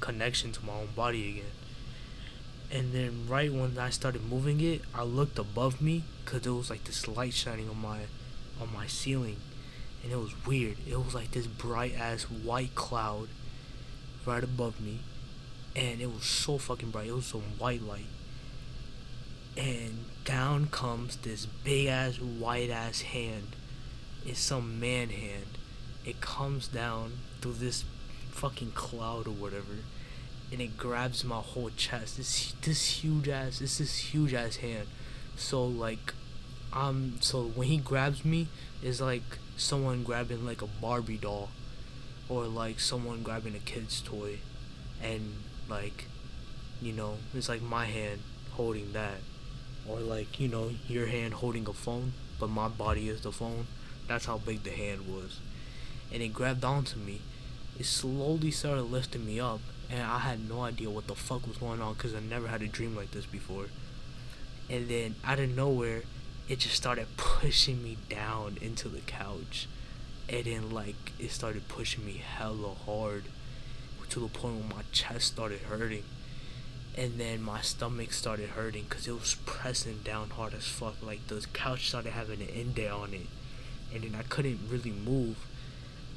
connection 0.00 0.52
to 0.52 0.64
my 0.64 0.72
own 0.72 0.88
body 0.96 1.28
again. 1.30 1.52
And 2.70 2.92
then 2.92 3.26
right 3.28 3.52
when 3.52 3.78
I 3.78 3.90
started 3.90 4.24
moving 4.28 4.60
it, 4.60 4.82
I 4.94 5.02
looked 5.02 5.38
above 5.38 5.80
me 5.80 6.04
cuz 6.24 6.46
it 6.46 6.50
was 6.50 6.70
like 6.70 6.84
this 6.84 7.06
light 7.08 7.34
shining 7.34 7.68
on 7.68 7.80
my 7.80 8.00
on 8.60 8.72
my 8.72 8.86
ceiling 8.86 9.36
and 10.02 10.12
it 10.12 10.16
was 10.18 10.34
weird. 10.46 10.76
It 10.88 10.96
was 10.96 11.14
like 11.14 11.32
this 11.32 11.46
bright 11.46 11.94
ass 11.98 12.24
white 12.24 12.74
cloud 12.74 13.28
right 14.26 14.44
above 14.44 14.80
me 14.80 15.00
and 15.74 16.00
it 16.00 16.12
was 16.12 16.24
so 16.24 16.58
fucking 16.58 16.90
bright. 16.90 17.08
It 17.08 17.14
was 17.14 17.26
some 17.26 17.42
white 17.58 17.82
light 17.82 18.06
and 19.58 20.04
down 20.24 20.68
comes 20.68 21.16
this 21.16 21.46
big 21.46 21.88
ass 21.88 22.20
white 22.20 22.70
ass 22.70 23.00
hand. 23.02 23.56
It's 24.24 24.38
some 24.38 24.78
man 24.78 25.08
hand. 25.08 25.58
It 26.04 26.20
comes 26.20 26.68
down 26.68 27.14
through 27.40 27.54
this 27.54 27.84
fucking 28.30 28.72
cloud 28.72 29.26
or 29.26 29.32
whatever, 29.32 29.82
and 30.52 30.60
it 30.60 30.76
grabs 30.76 31.24
my 31.24 31.40
whole 31.40 31.70
chest. 31.76 32.16
This 32.16 32.54
this 32.62 33.02
huge 33.02 33.28
ass. 33.28 33.58
This 33.58 33.78
this 33.78 33.98
huge 33.98 34.32
ass 34.32 34.56
hand. 34.56 34.86
So 35.36 35.64
like, 35.64 36.14
um. 36.72 37.14
So 37.20 37.44
when 37.44 37.68
he 37.68 37.78
grabs 37.78 38.24
me, 38.24 38.46
it's 38.82 39.00
like 39.00 39.38
someone 39.58 40.02
grabbing 40.02 40.46
like 40.46 40.62
a 40.62 40.66
Barbie 40.66 41.18
doll, 41.18 41.50
or 42.28 42.46
like 42.46 42.80
someone 42.80 43.22
grabbing 43.22 43.54
a 43.54 43.58
kid's 43.58 44.00
toy, 44.00 44.38
and 45.02 45.34
like, 45.68 46.06
you 46.80 46.92
know, 46.92 47.16
it's 47.34 47.48
like 47.48 47.62
my 47.62 47.84
hand 47.84 48.20
holding 48.52 48.92
that 48.92 49.18
or 49.88 50.00
like 50.00 50.40
you 50.40 50.48
know 50.48 50.70
your 50.88 51.06
hand 51.06 51.32
holding 51.32 51.66
a 51.68 51.72
phone 51.72 52.12
but 52.38 52.48
my 52.48 52.68
body 52.68 53.08
is 53.08 53.22
the 53.22 53.32
phone. 53.32 53.66
That's 54.06 54.26
how 54.26 54.38
big 54.38 54.62
the 54.62 54.70
hand 54.70 55.12
was. 55.12 55.40
And 56.12 56.22
it 56.22 56.28
grabbed 56.28 56.64
onto 56.64 56.98
me. 56.98 57.20
It 57.78 57.84
slowly 57.84 58.50
started 58.50 58.84
lifting 58.84 59.26
me 59.26 59.40
up 59.40 59.60
and 59.90 60.02
i 60.02 60.18
had 60.18 60.48
no 60.48 60.60
idea 60.60 60.90
what 60.90 61.06
the 61.06 61.14
fuck 61.14 61.46
was 61.46 61.56
going 61.56 61.80
on 61.80 61.94
because 61.94 62.14
i 62.14 62.20
never 62.20 62.48
had 62.48 62.60
a 62.60 62.66
dream 62.66 62.94
like 62.94 63.10
this 63.10 63.26
before. 63.26 63.66
And 64.70 64.88
then 64.88 65.14
out 65.24 65.38
of 65.38 65.54
nowhere 65.56 66.02
it 66.48 66.60
just 66.60 66.74
started 66.74 67.06
pushing 67.16 67.82
me 67.82 67.96
down 68.08 68.56
into 68.60 68.88
the 68.88 69.00
couch 69.00 69.68
and 70.28 70.44
then 70.44 70.70
like 70.70 71.12
it 71.18 71.30
started 71.30 71.68
pushing 71.68 72.04
me 72.04 72.22
hella 72.36 72.74
hard 72.86 73.24
to 74.08 74.20
the 74.20 74.28
point 74.28 74.54
where 74.56 74.76
my 74.76 74.82
chest 74.90 75.26
started 75.26 75.60
hurting 75.60 76.02
and 76.98 77.20
then 77.20 77.40
my 77.40 77.60
stomach 77.60 78.12
started 78.12 78.50
hurting 78.50 78.84
because 78.88 79.06
it 79.06 79.12
was 79.12 79.36
pressing 79.46 80.00
down 80.02 80.30
hard 80.30 80.52
as 80.52 80.66
fuck. 80.66 80.96
Like 81.00 81.28
the 81.28 81.46
couch 81.52 81.88
started 81.88 82.10
having 82.10 82.42
an 82.42 82.48
indent 82.48 82.90
on 82.90 83.14
it, 83.14 83.28
and 83.94 84.02
then 84.02 84.16
I 84.18 84.22
couldn't 84.24 84.58
really 84.68 84.90
move. 84.90 85.36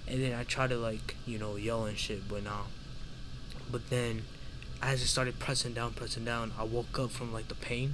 And 0.07 0.23
then 0.23 0.33
I 0.33 0.43
tried 0.43 0.71
to 0.71 0.77
like 0.77 1.15
you 1.27 1.37
know 1.37 1.55
yell 1.55 1.85
and 1.85 1.97
shit, 1.97 2.27
but 2.27 2.43
nah. 2.43 2.63
But 3.71 3.91
then, 3.91 4.23
as 4.81 5.03
it 5.03 5.05
started 5.05 5.37
pressing 5.37 5.73
down, 5.73 5.93
pressing 5.93 6.25
down, 6.25 6.51
I 6.57 6.63
woke 6.63 6.97
up 6.97 7.11
from 7.11 7.31
like 7.31 7.47
the 7.47 7.55
pain, 7.55 7.93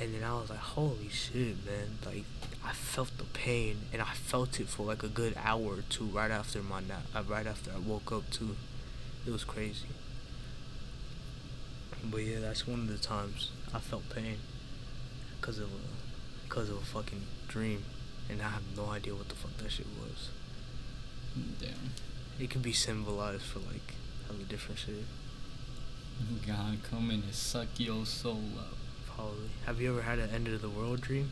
and 0.00 0.14
then 0.14 0.24
I 0.24 0.34
was 0.34 0.50
like, 0.50 0.58
holy 0.58 1.08
shit, 1.08 1.64
man! 1.64 1.98
Like 2.04 2.24
I 2.64 2.72
felt 2.72 3.16
the 3.18 3.24
pain, 3.24 3.82
and 3.92 4.02
I 4.02 4.12
felt 4.14 4.58
it 4.58 4.68
for 4.68 4.84
like 4.84 5.02
a 5.02 5.08
good 5.08 5.34
hour 5.36 5.62
or 5.62 5.84
two 5.88 6.06
right 6.06 6.30
after 6.30 6.62
my 6.62 6.80
nap. 6.80 7.02
Uh, 7.14 7.22
right 7.28 7.46
after 7.46 7.70
I 7.70 7.78
woke 7.78 8.10
up 8.10 8.28
too, 8.30 8.56
it 9.26 9.30
was 9.30 9.44
crazy. 9.44 9.88
But 12.04 12.18
yeah, 12.18 12.40
that's 12.40 12.66
one 12.66 12.80
of 12.80 12.88
the 12.88 12.98
times 12.98 13.50
I 13.72 13.78
felt 13.78 14.08
pain 14.10 14.38
because 15.40 15.58
of 15.58 15.68
a 15.68 16.48
because 16.48 16.68
of 16.68 16.76
a 16.76 16.84
fucking 16.84 17.22
dream, 17.48 17.84
and 18.28 18.42
I 18.42 18.48
have 18.50 18.62
no 18.76 18.86
idea 18.86 19.14
what 19.14 19.28
the 19.28 19.34
fuck 19.34 19.56
that 19.58 19.70
shit 19.70 19.86
was. 20.00 20.30
Damn. 21.60 21.92
It 22.38 22.50
could 22.50 22.62
be 22.62 22.72
symbolized 22.72 23.42
for 23.42 23.60
like 23.60 23.94
hella 24.26 24.44
different 24.44 24.80
shit. 24.80 25.04
God 26.46 26.78
coming 26.88 27.22
to 27.22 27.32
suck 27.32 27.68
your 27.78 28.06
soul 28.06 28.42
up. 28.58 28.76
Probably. 29.14 29.48
Have 29.66 29.80
you 29.80 29.90
ever 29.92 30.02
had 30.02 30.18
an 30.18 30.30
end 30.30 30.48
of 30.48 30.60
the 30.62 30.68
world 30.68 31.00
dream? 31.00 31.30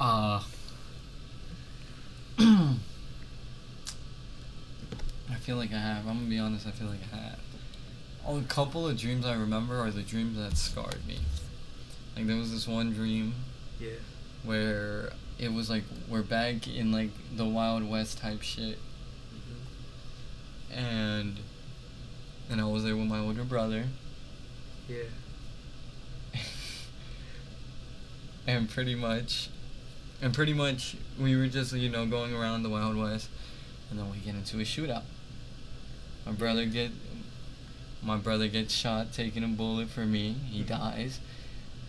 Uh. 0.00 0.42
I 2.38 2.76
feel 5.40 5.56
like 5.56 5.72
I 5.72 5.78
have. 5.78 6.06
I'm 6.06 6.16
gonna 6.18 6.28
be 6.28 6.38
honest. 6.38 6.66
I 6.66 6.70
feel 6.70 6.88
like 6.88 7.00
I 7.12 7.16
have. 7.16 7.38
Oh, 8.26 8.38
a 8.38 8.42
couple 8.42 8.86
of 8.88 8.96
dreams 8.98 9.24
I 9.26 9.34
remember 9.34 9.78
are 9.78 9.90
the 9.90 10.02
dreams 10.02 10.36
that 10.36 10.56
scarred 10.56 11.06
me. 11.06 11.18
Like 12.16 12.26
there 12.26 12.36
was 12.36 12.50
this 12.52 12.66
one 12.66 12.92
dream 12.92 13.34
Yeah. 13.80 13.90
where 14.44 15.12
it 15.38 15.52
was 15.52 15.68
like 15.70 15.84
we're 16.08 16.22
back 16.22 16.66
in 16.66 16.92
like 16.92 17.10
the 17.36 17.44
Wild 17.44 17.88
West 17.88 18.18
type 18.18 18.42
shit, 18.42 18.78
Mm-hmm. 19.34 20.78
and 20.78 21.36
and 22.50 22.60
I 22.60 22.64
was 22.64 22.84
there 22.84 22.96
with 22.96 23.06
my 23.06 23.18
older 23.18 23.44
brother, 23.44 23.84
Yeah. 24.88 25.04
And 28.46 28.68
pretty 28.68 28.94
much, 28.94 29.48
and 30.22 30.32
pretty 30.32 30.54
much 30.54 30.96
we 31.18 31.36
were 31.36 31.46
just 31.46 31.72
you 31.72 31.88
know 31.88 32.06
going 32.06 32.34
around 32.34 32.62
the 32.62 32.68
Wild 32.68 32.96
West, 32.96 33.28
and 33.90 33.98
then 33.98 34.10
we 34.10 34.18
get 34.18 34.34
into 34.34 34.58
a 34.58 34.62
shootout. 34.62 35.04
My 36.24 36.32
brother 36.32 36.66
get, 36.66 36.90
My 38.02 38.16
brother 38.16 38.48
gets 38.48 38.74
shot 38.74 39.12
taking 39.12 39.44
a 39.44 39.48
bullet 39.48 39.88
for 39.88 40.04
me. 40.04 40.36
He 40.50 40.60
mm-hmm. 40.60 40.68
dies, 40.68 41.20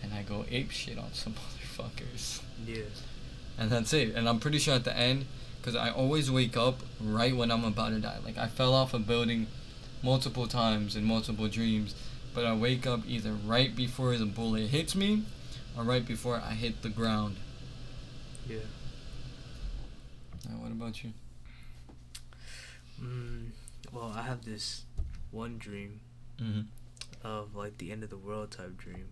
and 0.02 0.14
I 0.14 0.22
go 0.22 0.44
ape 0.50 0.70
shit 0.70 0.98
on 0.98 1.12
some 1.12 1.34
motherfuckers. 1.78 2.40
Yeah. 2.66 2.82
And 3.58 3.70
that's 3.70 3.92
it. 3.92 4.14
And 4.14 4.28
I'm 4.28 4.38
pretty 4.38 4.58
sure 4.58 4.74
at 4.74 4.84
the 4.84 4.96
end, 4.96 5.26
because 5.60 5.74
I 5.74 5.90
always 5.90 6.30
wake 6.30 6.56
up 6.56 6.80
right 7.00 7.36
when 7.36 7.50
I'm 7.50 7.64
about 7.64 7.90
to 7.90 7.98
die. 7.98 8.18
Like 8.24 8.38
I 8.38 8.46
fell 8.46 8.74
off 8.74 8.94
a 8.94 8.98
building 8.98 9.48
multiple 10.02 10.46
times 10.46 10.94
in 10.96 11.04
multiple 11.04 11.48
dreams, 11.48 11.94
but 12.34 12.44
I 12.44 12.54
wake 12.54 12.86
up 12.86 13.00
either 13.06 13.32
right 13.32 13.74
before 13.74 14.16
the 14.16 14.26
bullet 14.26 14.68
hits 14.68 14.94
me, 14.94 15.24
or 15.78 15.84
right 15.84 16.04
before 16.06 16.36
I 16.44 16.52
hit 16.54 16.82
the 16.82 16.90
ground. 16.90 17.36
Yeah. 18.48 18.58
Now, 20.48 20.56
what 20.56 20.72
about 20.72 21.04
you? 21.04 21.12
Mm, 23.02 23.50
well, 23.92 24.12
I 24.16 24.22
have 24.22 24.44
this 24.44 24.84
one 25.30 25.58
dream 25.58 26.00
Mm-hmm. 26.40 26.60
of 27.26 27.56
like 27.56 27.78
the 27.78 27.90
end 27.90 28.04
of 28.04 28.10
the 28.10 28.16
world 28.16 28.52
type 28.52 28.76
dream, 28.76 29.08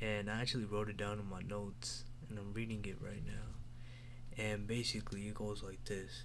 and 0.00 0.30
I 0.30 0.40
actually 0.40 0.64
wrote 0.64 0.88
it 0.88 0.96
down 0.96 1.18
in 1.18 1.28
my 1.28 1.42
notes, 1.42 2.04
and 2.28 2.38
I'm 2.38 2.52
reading 2.52 2.84
it 2.84 2.98
right 3.00 3.22
now. 3.26 4.42
And 4.44 4.68
basically, 4.68 5.26
it 5.26 5.34
goes 5.34 5.60
like 5.64 5.84
this. 5.86 6.22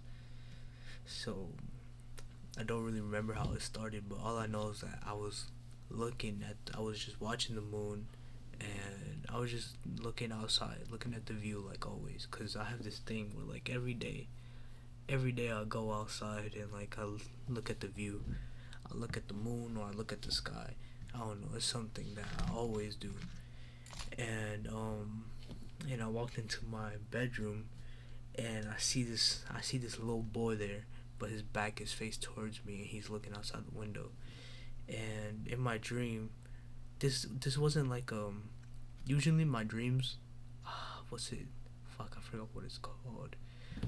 So, 1.08 1.50
I 2.60 2.62
don't 2.64 2.84
really 2.84 3.02
remember 3.02 3.34
how 3.34 3.52
it 3.54 3.64
started, 3.64 4.04
but 4.08 4.20
all 4.24 4.38
I 4.38 4.46
know 4.46 4.70
is 4.70 4.82
that 4.82 5.00
I 5.06 5.14
was 5.14 5.46
looking 5.90 6.44
at, 6.48 6.58
I 6.78 6.82
was 6.82 7.04
just 7.04 7.20
watching 7.20 7.56
the 7.56 7.62
moon, 7.62 8.06
and 8.60 9.26
I 9.34 9.40
was 9.40 9.52
just 9.52 9.76
looking 10.00 10.32
outside, 10.32 10.86
looking 10.90 11.14
at 11.14 11.26
the 11.26 11.34
view 11.34 11.64
like 11.68 11.86
always, 11.86 12.28
cause 12.32 12.56
I 12.56 12.66
have 12.66 12.84
this 12.84 13.00
thing 13.00 13.32
where 13.36 13.46
like 13.46 13.70
every 13.74 13.94
day, 13.94 14.28
every 15.10 15.32
day 15.32 15.52
I 15.52 15.64
go 15.66 15.92
outside 15.94 16.54
and 16.60 16.72
like 16.72 16.98
I 16.98 17.06
look 17.50 17.70
at 17.70 17.80
the 17.80 17.88
view. 17.88 18.24
I 18.92 18.96
look 18.96 19.18
at 19.18 19.28
the 19.28 19.34
moon 19.34 19.78
or 19.78 19.88
I 19.88 19.92
look 19.92 20.12
at 20.12 20.22
the 20.22 20.32
sky. 20.32 20.76
I 21.14 21.20
don't 21.20 21.42
know. 21.42 21.56
It's 21.56 21.66
something 21.66 22.06
that 22.16 22.26
I 22.48 22.54
always 22.54 22.96
do. 22.96 23.12
And 24.18 24.68
um, 24.68 25.26
and 25.90 26.02
I 26.02 26.08
walked 26.08 26.38
into 26.38 26.66
my 26.66 26.92
bedroom, 27.12 27.66
and 28.38 28.68
I 28.68 28.78
see 28.78 29.04
this. 29.04 29.44
I 29.54 29.62
see 29.62 29.78
this 29.78 30.00
little 30.00 30.22
boy 30.22 30.56
there, 30.56 30.86
but 31.20 31.30
his 31.30 31.42
back 31.42 31.82
is 31.82 31.94
faced 31.94 32.22
towards 32.22 32.64
me, 32.66 32.76
and 32.76 32.86
he's 32.86 33.10
looking 33.10 33.34
outside 33.34 33.64
the 33.66 33.78
window. 33.78 34.10
And 34.88 35.48
in 35.48 35.60
my 35.60 35.78
dream, 35.78 36.30
this 37.00 37.28
this 37.42 37.58
wasn't 37.58 37.90
like 37.90 38.12
um. 38.12 38.50
Usually 39.08 39.46
my 39.46 39.64
dreams, 39.64 40.18
ah, 40.66 41.02
what's 41.10 41.32
it? 41.32 41.46
Fuck, 41.96 42.16
I 42.18 42.22
forgot 42.22 42.48
what 42.54 42.66
it's 42.66 42.80
called. 42.80 43.36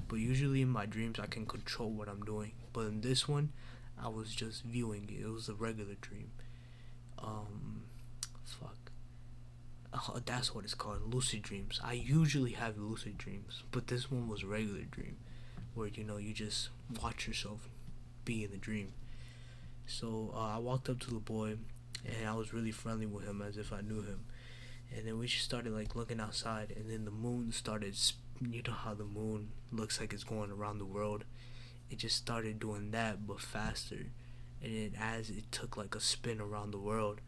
But 0.06 0.16
usually 0.16 0.62
in 0.62 0.68
my 0.68 0.86
dreams 0.86 1.18
I 1.18 1.26
can 1.26 1.44
control 1.44 1.90
what 1.90 2.08
I'm 2.08 2.20
doing. 2.22 2.52
But 2.72 2.82
in 2.82 3.00
this 3.00 3.26
one, 3.26 3.52
I 4.00 4.08
was 4.08 4.32
just 4.32 4.62
viewing 4.62 5.08
it. 5.10 5.22
It 5.24 5.28
was 5.28 5.48
a 5.48 5.54
regular 5.54 5.96
dream. 6.00 6.30
Um, 7.18 7.82
fuck. 8.44 8.92
Oh, 9.92 10.20
that's 10.24 10.54
what 10.54 10.64
it's 10.64 10.74
called, 10.74 11.12
lucid 11.12 11.42
dreams. 11.42 11.80
I 11.82 11.94
usually 11.94 12.52
have 12.52 12.76
lucid 12.78 13.18
dreams, 13.18 13.62
but 13.72 13.86
this 13.86 14.10
one 14.10 14.28
was 14.28 14.42
a 14.42 14.46
regular 14.46 14.82
dream, 14.82 15.16
where 15.74 15.88
you 15.88 16.04
know 16.04 16.18
you 16.18 16.32
just 16.34 16.68
watch 17.02 17.26
yourself 17.26 17.68
be 18.24 18.44
in 18.44 18.50
the 18.50 18.56
dream. 18.58 18.92
So 19.86 20.32
uh, 20.34 20.56
I 20.56 20.58
walked 20.58 20.88
up 20.90 21.00
to 21.00 21.10
the 21.10 21.20
boy, 21.20 21.56
and 22.04 22.28
I 22.28 22.34
was 22.34 22.52
really 22.52 22.70
friendly 22.70 23.06
with 23.06 23.24
him 23.24 23.42
as 23.42 23.56
if 23.56 23.72
I 23.72 23.80
knew 23.80 24.02
him. 24.02 24.24
And 24.94 25.06
then 25.06 25.18
we 25.18 25.26
just 25.26 25.44
started 25.44 25.72
like 25.72 25.94
looking 25.94 26.20
outside, 26.20 26.72
and 26.74 26.90
then 26.90 27.04
the 27.04 27.10
moon 27.10 27.52
started. 27.52 27.96
You 28.40 28.62
know 28.66 28.72
how 28.72 28.94
the 28.94 29.04
moon 29.04 29.48
looks 29.72 30.00
like 30.00 30.12
it's 30.12 30.24
going 30.24 30.52
around 30.52 30.78
the 30.78 30.84
world 30.84 31.24
it 31.90 31.98
just 31.98 32.16
started 32.16 32.58
doing 32.58 32.90
that 32.90 33.26
but 33.26 33.40
faster 33.40 34.06
and 34.62 34.74
then 34.74 34.92
as 35.00 35.30
it 35.30 35.50
took 35.50 35.76
like 35.76 35.94
a 35.94 36.00
spin 36.00 36.40
around 36.40 36.70
the 36.70 36.78
world 36.78 37.20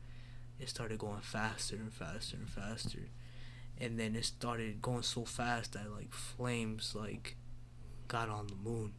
it 0.59 0.69
started 0.69 0.99
going 0.99 1.21
faster 1.21 1.77
and 1.77 1.93
faster 1.93 2.37
and 2.37 2.49
faster 2.49 3.09
and 3.79 3.99
then 3.99 4.15
it 4.15 4.25
started 4.25 4.83
going 4.83 5.03
so 5.03 5.25
fast 5.25 5.73
that 5.73 5.91
like 5.91 6.13
flames 6.13 6.95
like 6.95 7.37
got 8.09 8.29
on 8.29 8.47
the 8.47 8.55
moon 8.57 8.93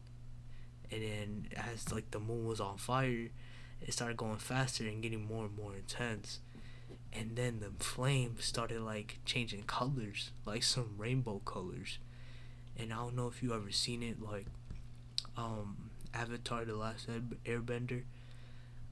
and 0.91 1.01
then 1.03 1.47
as 1.55 1.91
like 1.91 2.09
the 2.11 2.19
moon 2.19 2.45
was 2.45 2.59
on 2.59 2.77
fire 2.77 3.29
it 3.81 3.93
started 3.93 4.17
going 4.17 4.37
faster 4.37 4.85
and 4.85 5.01
getting 5.01 5.25
more 5.25 5.45
and 5.45 5.55
more 5.57 5.75
intense 5.75 6.39
and 7.13 7.35
then 7.35 7.59
the 7.59 7.83
flames 7.83 8.45
started 8.45 8.81
like 8.81 9.19
changing 9.25 9.63
colors 9.63 10.31
like 10.45 10.63
some 10.63 10.95
rainbow 10.97 11.41
colors 11.45 11.99
and 12.77 12.93
i 12.93 12.95
don't 12.95 13.15
know 13.15 13.27
if 13.27 13.41
you 13.43 13.53
ever 13.53 13.71
seen 13.71 14.01
it 14.03 14.21
like 14.21 14.45
um 15.37 15.91
Avatar: 16.13 16.65
The 16.65 16.75
Last 16.75 17.07
Airbender. 17.45 18.03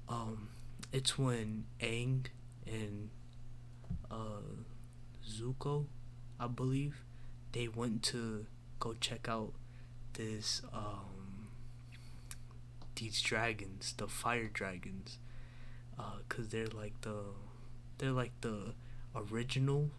Um, 0.08 0.50
it's 0.92 1.18
when 1.18 1.66
Aang 1.80 2.26
and 2.66 3.10
uh 4.10 4.42
Zuko, 5.28 5.86
I 6.40 6.48
believe, 6.48 7.04
they 7.52 7.68
went 7.68 8.04
to 8.04 8.46
go 8.80 8.96
check 9.00 9.28
out 9.28 9.54
this 10.14 10.62
um 10.74 11.19
these 13.00 13.22
dragons, 13.22 13.94
the 13.98 14.08
fire 14.08 14.50
dragons, 14.52 15.20
uh, 15.98 16.20
cause 16.28 16.50
they're 16.50 16.68
like 16.68 17.02
the 17.02 17.18
they're 17.98 18.12
like 18.12 18.32
the 18.42 18.74
original 19.16 19.90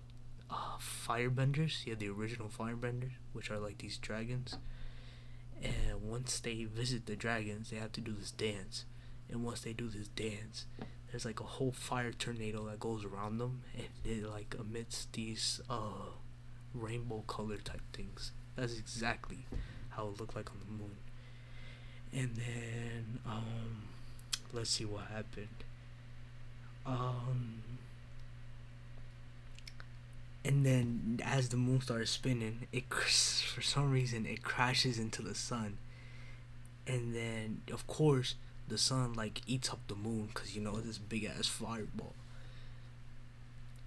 uh 0.50 0.78
firebenders. 0.78 1.86
Yeah, 1.86 1.94
the 1.94 2.08
original 2.08 2.48
firebenders, 2.48 3.12
which 3.32 3.50
are 3.50 3.58
like 3.58 3.78
these 3.78 3.98
dragons. 3.98 4.58
And 5.62 6.02
once 6.02 6.40
they 6.40 6.64
visit 6.64 7.06
the 7.06 7.16
dragons 7.16 7.70
they 7.70 7.76
have 7.76 7.92
to 7.92 8.00
do 8.00 8.12
this 8.12 8.30
dance. 8.30 8.84
And 9.30 9.44
once 9.44 9.60
they 9.60 9.72
do 9.72 9.88
this 9.88 10.08
dance 10.08 10.66
there's 11.10 11.24
like 11.24 11.40
a 11.40 11.44
whole 11.44 11.72
fire 11.72 12.12
tornado 12.12 12.64
that 12.66 12.80
goes 12.80 13.04
around 13.04 13.38
them. 13.38 13.62
And 13.76 13.88
it 14.04 14.24
like 14.24 14.54
emits 14.58 15.06
these 15.12 15.60
uh 15.68 16.10
rainbow 16.74 17.24
color 17.26 17.58
type 17.58 17.82
things. 17.92 18.32
That's 18.56 18.78
exactly 18.78 19.46
how 19.90 20.08
it 20.08 20.20
looked 20.20 20.36
like 20.36 20.50
on 20.50 20.60
the 20.60 20.70
moon 20.70 20.96
and 22.12 22.30
then 22.36 23.18
um 23.26 23.82
let's 24.52 24.70
see 24.70 24.84
what 24.84 25.04
happened. 25.06 25.48
Um 26.86 27.62
and 30.44 30.64
then 30.64 31.20
as 31.24 31.50
the 31.50 31.56
moon 31.56 31.80
started 31.80 32.08
spinning 32.08 32.66
it 32.72 32.84
for 32.92 33.60
some 33.62 33.90
reason 33.90 34.26
it 34.26 34.42
crashes 34.42 34.98
into 34.98 35.22
the 35.22 35.34
sun. 35.34 35.76
And 36.86 37.14
then 37.14 37.62
of 37.72 37.86
course 37.86 38.34
the 38.68 38.78
sun 38.78 39.14
like 39.14 39.42
eats 39.46 39.70
up 39.70 39.80
the 39.88 39.94
moon 39.94 40.28
because 40.32 40.54
you 40.54 40.62
know 40.62 40.80
this 40.80 40.98
big 40.98 41.24
ass 41.24 41.46
fireball. 41.46 42.14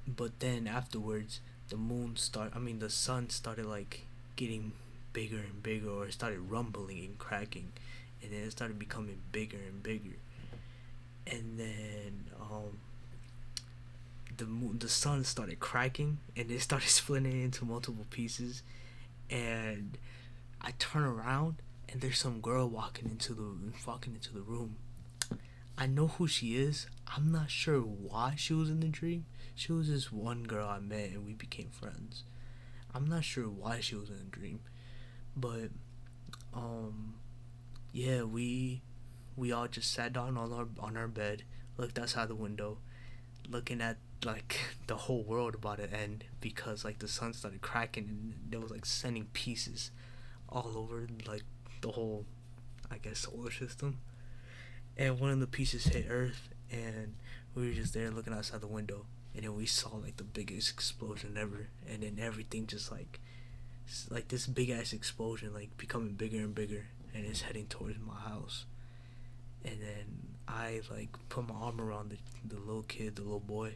But 0.08 0.40
then 0.40 0.68
afterwards 0.68 1.40
the 1.70 1.78
moon 1.78 2.16
start 2.16 2.52
i 2.56 2.60
mean 2.60 2.80
the 2.80 2.90
sun 2.90 3.30
started 3.30 3.66
like 3.66 4.02
getting 4.36 4.74
bigger 5.14 5.38
and 5.38 5.64
bigger 5.64 5.90
or 5.90 6.06
it 6.06 6.14
started 6.14 6.40
rumbling 6.52 7.00
and 7.00 7.18
cracking 7.18 7.72
and 8.24 8.32
then 8.32 8.42
it 8.42 8.52
started 8.52 8.80
becoming 8.80 9.20
bigger 9.32 9.58
and 9.58 9.84
bigger 9.84 10.16
and 11.28 11.60
then 11.60 12.26
um 12.42 12.80
the 14.38 14.46
moon, 14.46 14.80
the 14.80 14.90
sun 14.90 15.24
started 15.24 15.60
cracking 15.60 16.18
and 16.36 16.50
it 16.50 16.62
started 16.62 16.90
splitting 17.00 17.42
into 17.44 17.66
multiple 17.66 18.06
pieces 18.10 18.64
and 19.30 19.98
I 20.62 20.72
turn 20.80 21.04
around 21.04 21.56
and 21.90 22.02
there's 22.02 22.18
some 22.18 22.42
girl 22.42 22.68
walking 22.68 23.10
into 23.10 23.34
the 23.34 23.56
walking 23.86 24.14
into 24.16 24.34
the 24.34 24.42
room. 24.42 24.78
I 25.78 25.88
know 25.88 26.08
who 26.08 26.28
she 26.28 26.56
is. 26.56 26.88
I'm 27.08 27.32
not 27.32 27.50
sure 27.50 27.82
why 27.82 28.36
she 28.38 28.54
was 28.54 28.70
in 28.70 28.80
the 28.80 28.88
dream. 28.88 29.26
She 29.56 29.72
was 29.72 29.90
this 29.90 30.12
one 30.12 30.44
girl 30.44 30.68
I 30.68 30.80
met 30.80 31.10
and 31.10 31.26
we 31.26 31.34
became 31.34 31.70
friends. 31.70 32.24
I'm 32.94 33.08
not 33.08 33.24
sure 33.24 33.46
why 33.46 33.80
she 33.80 33.96
was 33.96 34.10
in 34.10 34.18
the 34.18 34.38
dream. 34.38 34.60
But 35.36 35.70
um 36.54 37.16
yeah, 37.94 38.24
we 38.24 38.82
we 39.36 39.52
all 39.52 39.68
just 39.68 39.94
sat 39.94 40.14
down 40.14 40.36
on 40.36 40.52
our 40.52 40.68
on 40.80 40.98
our 40.98 41.08
bed, 41.08 41.44
looked 41.78 41.98
outside 41.98 42.28
the 42.28 42.36
window, 42.36 42.80
looking 43.48 43.82
at 43.82 43.98
like 44.26 44.60
the 44.88 44.96
whole 44.96 45.24
world 45.24 45.56
about 45.56 45.78
to 45.78 45.94
end 45.94 46.26
because 46.42 46.84
like 46.84 47.00
the 47.00 47.08
sun 47.08 47.34
started 47.34 47.62
cracking 47.62 48.06
and 48.06 48.34
there 48.50 48.60
was 48.60 48.72
like 48.72 48.86
sending 48.86 49.26
pieces 49.34 49.92
all 50.50 50.74
over 50.76 51.08
like 51.28 51.44
the 51.82 51.92
whole 51.92 52.26
I 52.92 52.98
guess 52.98 53.20
solar 53.20 53.52
system. 53.52 54.00
And 54.98 55.20
one 55.20 55.32
of 55.32 55.40
the 55.40 55.48
pieces 55.48 55.86
hit 55.86 56.08
Earth 56.10 56.50
and 56.72 57.16
we 57.56 57.68
were 57.68 57.74
just 57.74 57.94
there 57.94 58.12
looking 58.12 58.34
outside 58.34 58.62
the 58.62 58.68
window 58.68 59.06
and 59.36 59.44
then 59.44 59.56
we 59.56 59.66
saw 59.66 59.96
like 59.98 60.18
the 60.18 60.24
biggest 60.24 60.72
explosion 60.72 61.38
ever 61.40 61.70
and 61.88 62.04
then 62.04 62.18
everything 62.20 62.68
just 62.68 62.92
like 62.92 63.20
like 64.10 64.30
this 64.30 64.48
big 64.48 64.70
ass 64.70 64.94
explosion 64.94 65.54
like 65.54 65.76
becoming 65.78 66.14
bigger 66.14 66.38
and 66.38 66.56
bigger 66.56 66.86
and 67.14 67.26
it's 67.26 67.42
heading 67.42 67.68
towards 67.68 67.98
my 68.00 68.16
house. 68.16 68.66
And 69.64 69.80
then 69.82 70.38
I 70.48 70.82
like 70.92 71.10
put 71.30 71.48
my 71.48 71.56
arm 71.56 71.80
around 71.80 72.12
the, 72.12 72.18
the 72.56 72.60
little 72.60 72.84
kid, 72.84 73.16
the 73.16 73.22
little 73.22 73.40
boy, 73.40 73.76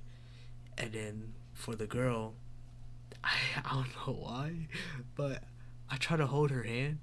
and 0.78 0.94
then 0.94 1.34
for 1.54 1.76
the 1.76 1.88
girl, 1.88 2.34
I, 3.24 3.32
I 3.64 3.74
don't 3.74 4.08
know 4.08 4.22
why, 4.22 4.68
but 5.16 5.44
I 5.90 5.96
tried 5.98 6.18
to 6.18 6.28
hold 6.28 6.52
her 6.52 6.64
hand, 6.64 7.00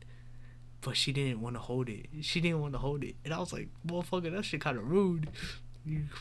but 0.80 0.96
she 0.96 1.12
didn't 1.12 1.40
want 1.40 1.56
to 1.56 1.60
hold 1.60 1.88
it. 1.88 2.06
She 2.20 2.40
didn't 2.40 2.60
want 2.60 2.74
to 2.74 2.78
hold 2.78 3.04
it, 3.04 3.16
and 3.24 3.32
I 3.32 3.38
was 3.38 3.52
like, 3.52 3.68
"Motherfucker, 3.86 4.30
that 4.32 4.44
shit 4.44 4.60
kind 4.60 4.78
of 4.78 4.90
rude." 4.90 5.28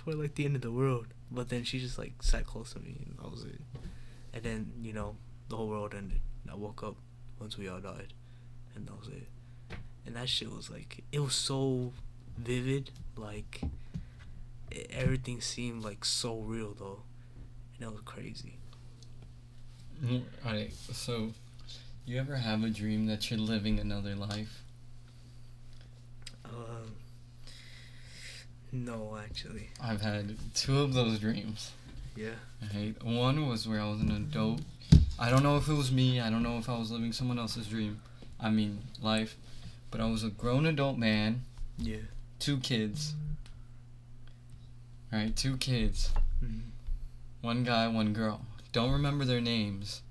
were 0.06 0.14
like 0.14 0.36
the 0.36 0.46
end 0.46 0.56
of 0.56 0.62
the 0.62 0.72
world. 0.72 1.08
But 1.32 1.50
then 1.50 1.64
she 1.64 1.80
just 1.80 1.98
like 1.98 2.14
sat 2.22 2.46
close 2.46 2.74
to 2.74 2.80
me, 2.80 3.06
and 3.06 3.18
that 3.18 3.32
was 3.32 3.44
it. 3.44 3.62
And 4.34 4.44
then 4.44 4.72
you 4.82 4.94
know 4.94 5.16
the 5.50 5.58
whole 5.58 5.68
world 5.68 5.94
ended. 5.96 6.22
I 6.52 6.56
woke 6.56 6.84
up 6.84 6.96
once 7.40 7.58
we 7.58 7.68
all 7.68 7.80
died, 7.80 8.14
and 8.76 8.88
that 8.88 8.98
was 8.98 9.08
it. 9.08 9.28
And 10.06 10.16
that 10.16 10.28
shit 10.30 10.52
was 10.52 10.70
like 10.70 11.04
it 11.12 11.20
was 11.20 11.34
so 11.36 11.94
vivid, 12.38 12.92
like 13.16 13.62
e- 14.74 14.86
everything 14.92 15.40
seemed 15.42 15.84
like 15.84 16.04
so 16.06 16.40
real 16.40 16.74
though, 16.78 17.02
and 17.80 17.88
it 17.90 17.92
was 17.92 18.02
crazy. 18.04 18.58
Mm, 20.04 20.24
Alright, 20.46 20.74
so 20.92 21.32
you 22.06 22.20
ever 22.20 22.36
have 22.36 22.64
a 22.64 22.70
dream 22.70 23.06
that 23.08 23.30
you're 23.32 23.40
living 23.40 23.80
another 23.80 24.16
life? 24.16 24.62
Um, 26.46 26.96
no, 28.72 29.18
actually, 29.24 29.70
I've 29.82 30.02
had 30.02 30.36
two 30.54 30.80
of 30.80 30.94
those 30.94 31.20
dreams. 31.20 31.72
yeah. 32.16 32.32
Right. 32.74 32.96
One 33.04 33.48
was 33.48 33.68
where 33.68 33.80
I 33.82 33.90
was 33.90 34.02
an 34.02 34.12
adult. 34.12 34.62
I 35.20 35.30
don't 35.30 35.44
know 35.44 35.58
if 35.58 35.68
it 35.68 35.74
was 35.74 35.92
me. 35.92 36.20
I 36.20 36.30
don't 36.30 36.44
know 36.44 36.58
if 36.58 36.70
I 36.70 36.78
was 36.78 36.92
living 36.92 37.12
someone 37.14 37.38
else's 37.40 37.68
dream. 37.68 38.02
I 38.40 38.50
mean, 38.50 38.80
life. 39.02 39.36
But 39.94 40.02
I 40.02 40.10
was 40.10 40.24
a 40.24 40.30
grown 40.32 40.66
adult 40.66 40.98
man, 40.98 41.44
Yeah. 41.78 41.98
two 42.40 42.58
kids. 42.58 43.14
Right, 45.12 45.36
two 45.36 45.58
kids. 45.58 46.12
Mm-hmm. 46.44 46.70
One 47.42 47.64
guy, 47.64 47.88
one 47.88 48.12
girl. 48.14 48.42
Don't 48.72 48.92
remember 48.92 49.24
their 49.24 49.40
names, 49.40 50.02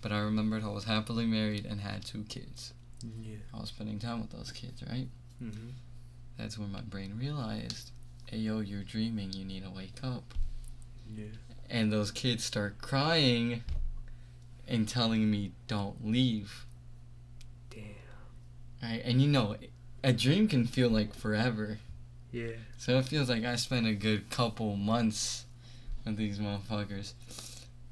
but 0.00 0.10
I 0.10 0.18
remembered 0.18 0.64
I 0.64 0.68
was 0.70 0.82
happily 0.82 1.26
married 1.26 1.64
and 1.64 1.80
had 1.80 2.04
two 2.04 2.24
kids. 2.24 2.74
Yeah. 3.22 3.36
I 3.54 3.58
was 3.60 3.68
spending 3.68 4.00
time 4.00 4.20
with 4.20 4.30
those 4.30 4.50
kids, 4.50 4.82
right? 4.90 5.06
Mm-hmm. 5.40 5.68
That's 6.36 6.58
when 6.58 6.72
my 6.72 6.80
brain 6.80 7.16
realized, 7.16 7.92
hey 8.26 8.38
yo, 8.38 8.58
you're 8.58 8.82
dreaming, 8.82 9.32
you 9.32 9.44
need 9.44 9.62
to 9.62 9.70
wake 9.70 10.00
up. 10.02 10.34
Yeah. 11.12 11.26
and 11.68 11.92
those 11.92 12.10
kids 12.12 12.42
start 12.44 12.80
crying 12.80 13.62
and 14.66 14.88
telling 14.88 15.30
me 15.30 15.52
don't 15.68 16.04
leave. 16.04 16.66
Right 18.82 19.02
and 19.04 19.20
you 19.20 19.28
know 19.28 19.56
a 20.02 20.12
dream 20.12 20.48
can 20.48 20.66
feel 20.66 20.88
like 20.88 21.14
forever 21.14 21.78
Yeah. 22.32 22.52
so 22.78 22.98
it 22.98 23.04
feels 23.06 23.28
like 23.28 23.44
i 23.44 23.56
spent 23.56 23.86
a 23.86 23.92
good 23.94 24.30
couple 24.30 24.76
months 24.76 25.44
with 26.04 26.16
these 26.16 26.38
motherfuckers 26.38 27.12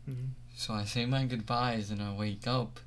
Mm-hmm. 0.08 0.28
so 0.56 0.72
i 0.72 0.84
say 0.84 1.04
my 1.04 1.24
goodbyes 1.26 1.90
and 1.90 2.00
i 2.00 2.14
wake 2.14 2.46
up 2.46 2.80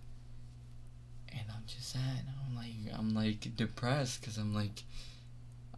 and 1.31 1.41
i'm 1.55 1.63
just 1.67 1.91
sad 1.91 2.23
i'm 2.47 2.55
like 2.55 2.97
i'm 2.97 3.13
like 3.13 3.55
depressed 3.55 4.21
because 4.21 4.37
i'm 4.37 4.53
like 4.55 4.83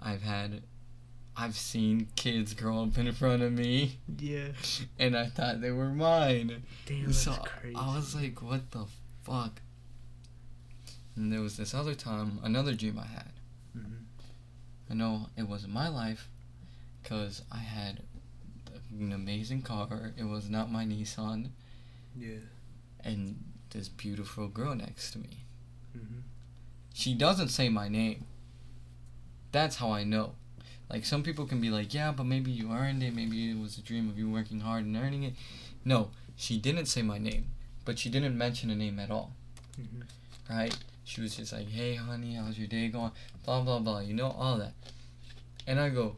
i've 0.02 0.22
had 0.22 0.62
i've 1.36 1.56
seen 1.56 2.08
kids 2.16 2.54
grow 2.54 2.84
up 2.84 2.98
in 2.98 3.12
front 3.12 3.42
of 3.42 3.52
me 3.52 3.98
Yeah. 4.18 4.50
and 5.00 5.18
i 5.18 5.26
thought 5.26 5.60
they 5.60 5.72
were 5.72 5.90
mine 5.90 6.64
Damn, 6.86 7.06
that's 7.08 7.18
so 7.20 7.34
crazy. 7.34 7.76
I 7.76 7.94
was 7.96 8.16
like, 8.16 8.42
what 8.42 8.72
the 8.72 8.86
fuck? 9.24 9.62
And 11.16 11.32
there 11.32 11.42
was 11.42 11.58
this 11.58 11.74
other 11.74 11.94
time, 11.96 12.40
another 12.44 12.74
dream 12.74 13.00
I 13.00 13.06
had. 13.06 13.32
Mhm. 13.78 14.06
I 14.90 14.94
know 14.94 15.30
it 15.38 15.48
wasn't 15.48 15.74
my 15.74 15.88
life 15.88 16.28
because 17.02 17.42
I 17.52 17.60
had 17.60 18.02
an 19.00 19.12
amazing 19.12 19.62
car. 19.62 20.14
It 20.18 20.24
was 20.24 20.50
not 20.50 20.72
my 20.72 20.86
Nissan. 20.86 21.50
Yeah. 22.16 22.40
And 23.04 23.44
this 23.72 23.90
beautiful 23.90 24.48
girl 24.48 24.76
next 24.76 25.12
to 25.12 25.20
me. 25.20 25.46
Mm-hmm. 25.98 26.20
She 26.94 27.14
doesn't 27.14 27.50
say 27.50 27.70
my 27.70 27.88
name. 27.90 28.26
That's 29.52 29.78
how 29.78 29.92
I 29.92 30.04
know. 30.04 30.34
Like, 30.90 31.06
some 31.06 31.24
people 31.24 31.46
can 31.46 31.60
be 31.60 31.70
like, 31.70 31.94
yeah, 31.94 32.12
but 32.12 32.26
maybe 32.26 32.52
you 32.52 32.72
earned 32.72 33.02
it. 33.04 33.16
Maybe 33.16 33.50
it 33.50 33.58
was 33.60 33.78
a 33.78 33.82
dream 33.82 34.10
of 34.10 34.18
you 34.18 34.30
working 34.30 34.60
hard 34.60 34.86
and 34.86 34.96
earning 34.96 35.24
it. 35.24 35.34
No, 35.84 36.12
she 36.36 36.58
didn't 36.58 36.86
say 36.86 37.02
my 37.02 37.18
name. 37.18 37.48
But 37.86 37.98
she 38.00 38.10
didn't 38.10 38.38
mention 38.38 38.70
a 38.70 38.76
name 38.76 39.00
at 39.00 39.10
all. 39.10 39.32
Mm-hmm. 39.80 40.02
right? 40.54 40.78
She 41.04 41.22
was 41.22 41.36
just 41.36 41.52
like, 41.54 41.70
hey, 41.70 41.96
honey, 41.96 42.36
how's 42.36 42.58
your 42.58 42.68
day 42.68 42.88
going? 42.88 43.12
Blah, 43.46 43.62
blah, 43.62 43.80
blah. 43.80 44.00
You 44.00 44.14
know, 44.14 44.32
all 44.32 44.58
that. 44.58 44.74
And 45.68 45.80
I 45.80 45.90
go, 45.90 46.16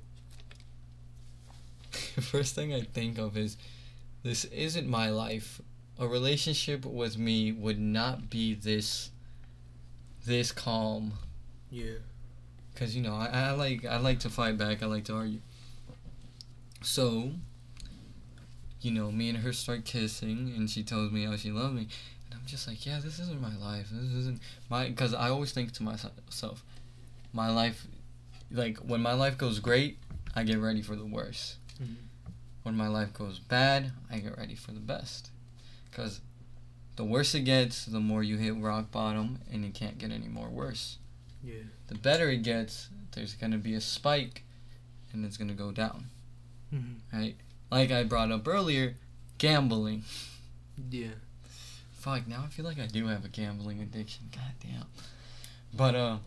first 1.92 2.56
thing 2.56 2.74
I 2.74 2.82
think 2.82 3.18
of 3.18 3.38
is, 3.38 3.58
this 4.24 4.46
isn't 4.46 4.88
my 4.88 5.10
life. 5.10 5.62
A 6.00 6.08
relationship 6.08 6.86
with 6.86 7.18
me 7.18 7.52
would 7.52 7.80
not 7.80 8.30
be 8.30 8.54
this, 8.54 9.12
this 10.26 10.52
calm. 10.52 11.14
Yeah. 11.70 11.94
Cause 12.76 12.94
you 12.94 13.02
know, 13.02 13.16
I, 13.16 13.28
I 13.28 13.52
like 13.52 13.86
I 13.86 13.98
like 13.98 14.20
to 14.20 14.30
fight 14.30 14.58
back. 14.58 14.84
I 14.84 14.88
like 14.88 15.06
to 15.06 15.16
argue. 15.16 15.40
So, 16.82 17.32
you 18.82 18.92
know, 18.92 19.12
me 19.12 19.30
and 19.30 19.38
her 19.40 19.54
start 19.54 19.86
kissing, 19.86 20.54
and 20.56 20.70
she 20.70 20.84
tells 20.84 21.12
me 21.12 21.24
how 21.24 21.38
she 21.38 21.52
loves 21.52 21.74
me, 21.74 21.88
just 22.46 22.68
like, 22.68 22.86
yeah, 22.86 23.00
this 23.04 23.20
isn't 23.20 23.42
my 23.42 23.56
life. 23.58 23.88
This 23.92 24.12
isn't 24.14 24.40
my. 24.70 24.92
Cause 24.92 25.14
I 25.14 25.30
always 25.30 25.52
think 25.52 25.72
to 25.74 25.84
myself, 25.84 26.64
my 27.34 27.50
life, 27.50 27.86
like 28.52 28.78
when 28.78 29.02
my 29.02 29.14
life 29.14 29.38
goes 29.38 29.60
great, 29.60 29.98
I 30.36 30.44
get 30.44 30.60
ready 30.60 30.82
for 30.82 30.96
the 30.96 31.06
worst. 31.06 31.58
Mm-hmm. 31.82 31.94
When 32.64 32.76
my 32.76 32.88
life 32.88 33.14
goes 33.14 33.40
bad, 33.40 33.92
I 34.12 34.20
get 34.20 34.38
ready 34.38 34.56
for 34.56 34.72
the 34.72 34.80
best. 34.80 35.30
Cause 35.92 36.22
the 36.96 37.04
worse 37.04 37.36
it 37.36 37.42
gets, 37.42 37.86
the 37.86 38.00
more 38.00 38.24
you 38.24 38.38
hit 38.38 38.56
rock 38.58 38.92
bottom, 38.92 39.40
and 39.52 39.66
it 39.66 39.74
can't 39.74 39.98
get 39.98 40.12
any 40.12 40.28
more 40.30 40.50
worse 40.50 40.98
Yeah. 41.44 41.56
the 41.88 41.96
better 41.96 42.30
it 42.30 42.42
gets, 42.44 42.88
there's 43.12 43.34
gonna 43.34 43.58
be 43.58 43.76
a 43.76 43.82
spike, 43.82 44.44
and 45.14 45.26
it's 45.26 45.36
gonna 45.38 45.54
go 45.54 45.72
down, 45.72 46.06
Mm-hmm. 46.74 47.18
right? 47.18 47.36
Like 47.70 47.92
I 47.92 48.04
brought 48.04 48.32
up 48.32 48.48
earlier, 48.48 48.96
gambling. 49.38 50.04
Yeah. 50.90 51.10
Fuck, 52.06 52.28
now 52.28 52.44
I 52.46 52.50
feel 52.50 52.66
like 52.66 52.78
I 52.78 52.86
do 52.86 53.08
have 53.08 53.26
a 53.26 53.30
gambling 53.30 53.82
addiction. 53.82 54.26
God 54.32 54.52
damn. 54.62 54.86
But 55.74 55.96
uh, 55.96 56.18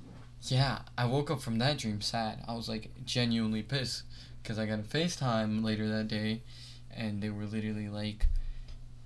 yeah, 0.42 0.80
I 0.98 1.06
woke 1.06 1.30
up 1.30 1.40
from 1.40 1.60
that 1.60 1.78
dream 1.78 2.00
sad. 2.00 2.42
I 2.48 2.54
was 2.54 2.68
like 2.68 2.90
genuinely 3.04 3.62
pissed 3.62 4.02
because 4.42 4.58
I 4.58 4.66
got 4.66 4.80
a 4.80 4.82
FaceTime 4.82 5.62
later 5.62 5.88
that 5.88 6.08
day, 6.08 6.42
and 6.90 7.22
they 7.22 7.30
were 7.30 7.44
literally 7.44 7.88
like, 7.88 8.26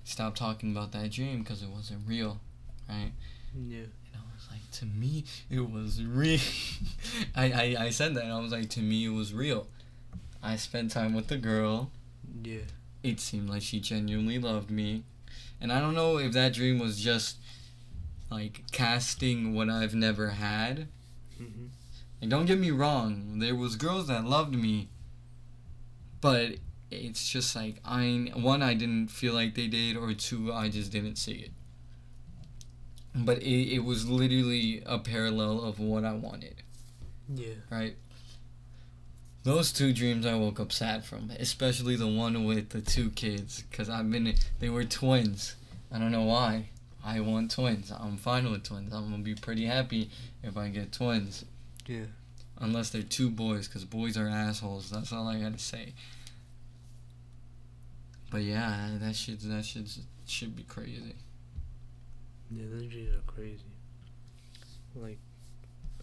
"Stop 0.03 0.35
talking 0.35 0.71
about 0.71 0.91
that 0.93 1.11
dream 1.11 1.43
because 1.43 1.61
it 1.61 1.69
wasn't 1.69 2.07
real," 2.07 2.39
right? 2.89 3.11
Yeah. 3.55 3.81
And 3.81 4.15
I 4.15 4.33
was 4.33 4.47
like, 4.49 4.71
to 4.71 4.87
me, 4.87 5.25
it 5.51 5.69
was 5.69 6.03
real. 6.03 6.39
I, 7.35 7.51
I, 7.51 7.75
I 7.83 7.89
said 7.91 8.15
that. 8.15 8.25
I 8.25 8.39
was 8.39 8.51
like, 8.51 8.71
to 8.71 8.79
me, 8.79 9.05
it 9.05 9.13
was 9.13 9.31
real. 9.31 9.67
I 10.41 10.55
spent 10.55 10.89
time 10.89 11.13
with 11.13 11.27
the 11.27 11.37
girl. 11.37 11.91
Yeah. 12.43 12.65
It 13.03 13.19
seemed 13.19 13.47
like 13.47 13.61
she 13.61 13.79
genuinely 13.79 14.39
loved 14.39 14.71
me. 14.71 15.03
And 15.61 15.71
I 15.71 15.79
don't 15.79 15.93
know 15.93 16.17
if 16.17 16.33
that 16.33 16.53
dream 16.53 16.79
was 16.79 16.99
just 16.99 17.37
like 18.29 18.63
casting 18.71 19.53
what 19.53 19.69
I've 19.69 19.95
never 19.95 20.29
had. 20.29 20.87
Mm-hmm. 21.41 21.67
And 22.21 22.31
don't 22.31 22.45
get 22.45 22.59
me 22.59 22.71
wrong, 22.71 23.39
there 23.39 23.55
was 23.55 23.75
girls 23.75 24.07
that 24.07 24.25
loved 24.25 24.55
me. 24.55 24.89
But 26.21 26.55
it's 26.89 27.27
just 27.27 27.55
like 27.55 27.77
I 27.83 28.31
one 28.35 28.61
I 28.61 28.73
didn't 28.73 29.07
feel 29.07 29.33
like 29.33 29.55
they 29.55 29.67
did 29.67 29.97
or 29.97 30.13
two 30.13 30.53
I 30.53 30.69
just 30.69 30.91
didn't 30.91 31.17
see 31.17 31.33
it. 31.33 31.51
But 33.15 33.39
it, 33.39 33.75
it 33.75 33.83
was 33.83 34.09
literally 34.09 34.81
a 34.85 34.97
parallel 34.97 35.63
of 35.63 35.79
what 35.79 36.03
I 36.03 36.13
wanted. 36.13 36.63
Yeah. 37.33 37.53
right? 37.69 37.95
Those 39.43 39.73
two 39.73 39.91
dreams 39.91 40.25
I 40.25 40.35
woke 40.35 40.59
up 40.61 40.71
sad 40.71 41.03
from, 41.03 41.29
especially 41.37 41.97
the 41.97 42.07
one 42.07 42.45
with 42.45 42.69
the 42.69 42.81
two 42.81 43.09
kids, 43.09 43.63
because 43.69 43.89
I've 43.89 44.09
been, 44.09 44.33
they 44.59 44.69
were 44.69 44.85
twins. 44.85 45.55
I 45.91 45.99
don't 45.99 46.11
know 46.11 46.23
why. 46.23 46.69
I 47.03 47.19
want 47.19 47.51
twins. 47.51 47.91
I'm 47.91 48.15
fine 48.15 48.49
with 48.49 48.63
twins. 48.63 48.93
I'm 48.93 49.11
gonna 49.11 49.21
be 49.21 49.35
pretty 49.35 49.65
happy 49.65 50.09
if 50.41 50.55
I 50.55 50.69
get 50.69 50.93
twins. 50.93 51.43
Yeah. 51.85 52.05
Unless 52.59 52.91
they're 52.91 53.01
two 53.01 53.29
boys, 53.29 53.67
because 53.67 53.83
boys 53.83 54.15
are 54.15 54.29
assholes. 54.29 54.89
That's 54.89 55.11
all 55.11 55.27
I 55.27 55.39
gotta 55.39 55.59
say. 55.59 55.93
But 58.31 58.43
yeah, 58.43 58.91
that 59.01 59.15
shit, 59.15 59.41
that 59.41 59.65
shit 59.65 59.89
should 60.25 60.55
be 60.55 60.63
crazy. 60.63 61.15
Yeah, 62.49 62.65
those 62.71 62.87
dreams 62.87 63.13
are 63.13 63.31
crazy. 63.31 63.59
Like, 64.95 65.19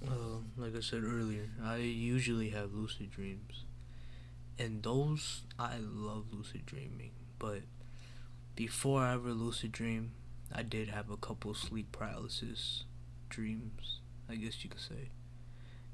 uh, 0.06 0.38
like 0.56 0.76
I 0.76 0.80
said 0.80 1.04
earlier, 1.04 1.48
I 1.62 1.76
usually 1.76 2.50
have 2.50 2.72
lucid 2.72 3.10
dreams, 3.10 3.64
and 4.58 4.82
those 4.82 5.42
I 5.58 5.76
love 5.80 6.26
lucid 6.32 6.66
dreaming. 6.66 7.12
But 7.38 7.62
before 8.56 9.02
I 9.02 9.14
ever 9.14 9.32
lucid 9.32 9.72
dream, 9.72 10.12
I 10.52 10.62
did 10.62 10.88
have 10.88 11.10
a 11.10 11.16
couple 11.16 11.54
sleep 11.54 11.92
paralysis 11.92 12.84
dreams, 13.28 14.00
I 14.28 14.36
guess 14.36 14.62
you 14.64 14.70
could 14.70 14.80
say. 14.80 15.10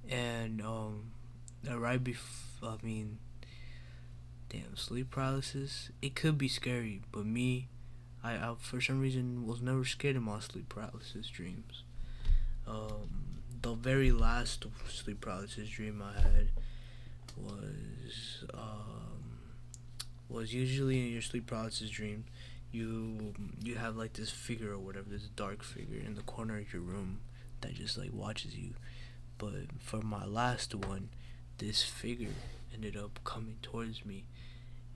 And 0.08 0.62
um, 0.62 1.12
uh, 1.68 1.78
right 1.78 2.02
before, 2.02 2.70
I 2.70 2.84
mean, 2.84 3.18
damn, 4.48 4.76
sleep 4.76 5.10
paralysis. 5.10 5.90
It 6.00 6.14
could 6.14 6.38
be 6.38 6.48
scary, 6.48 7.02
but 7.12 7.26
me, 7.26 7.68
I, 8.22 8.34
I 8.34 8.54
for 8.58 8.80
some 8.80 9.00
reason 9.00 9.46
was 9.46 9.60
never 9.60 9.84
scared 9.84 10.16
of 10.16 10.22
my 10.22 10.40
sleep 10.40 10.68
paralysis 10.68 11.28
dreams. 11.28 11.82
Um, 12.66 13.25
the 13.66 13.74
very 13.74 14.12
last 14.12 14.64
sleep 14.88 15.20
paralysis 15.22 15.68
dream 15.68 16.00
I 16.00 16.20
had 16.20 16.50
was 17.36 18.44
um, 18.54 19.38
was 20.28 20.54
usually 20.54 21.04
in 21.04 21.12
your 21.12 21.22
sleep 21.22 21.48
paralysis 21.48 21.90
dream, 21.90 22.26
you 22.70 23.34
you 23.60 23.74
have 23.74 23.96
like 23.96 24.12
this 24.12 24.30
figure 24.30 24.70
or 24.70 24.78
whatever, 24.78 25.06
this 25.10 25.26
dark 25.34 25.64
figure 25.64 25.98
in 25.98 26.14
the 26.14 26.22
corner 26.22 26.58
of 26.58 26.72
your 26.72 26.82
room 26.82 27.18
that 27.60 27.74
just 27.74 27.98
like 27.98 28.12
watches 28.12 28.54
you. 28.54 28.74
But 29.36 29.72
for 29.80 30.00
my 30.00 30.24
last 30.24 30.72
one, 30.72 31.08
this 31.58 31.82
figure 31.82 32.36
ended 32.72 32.96
up 32.96 33.18
coming 33.24 33.56
towards 33.62 34.06
me, 34.06 34.26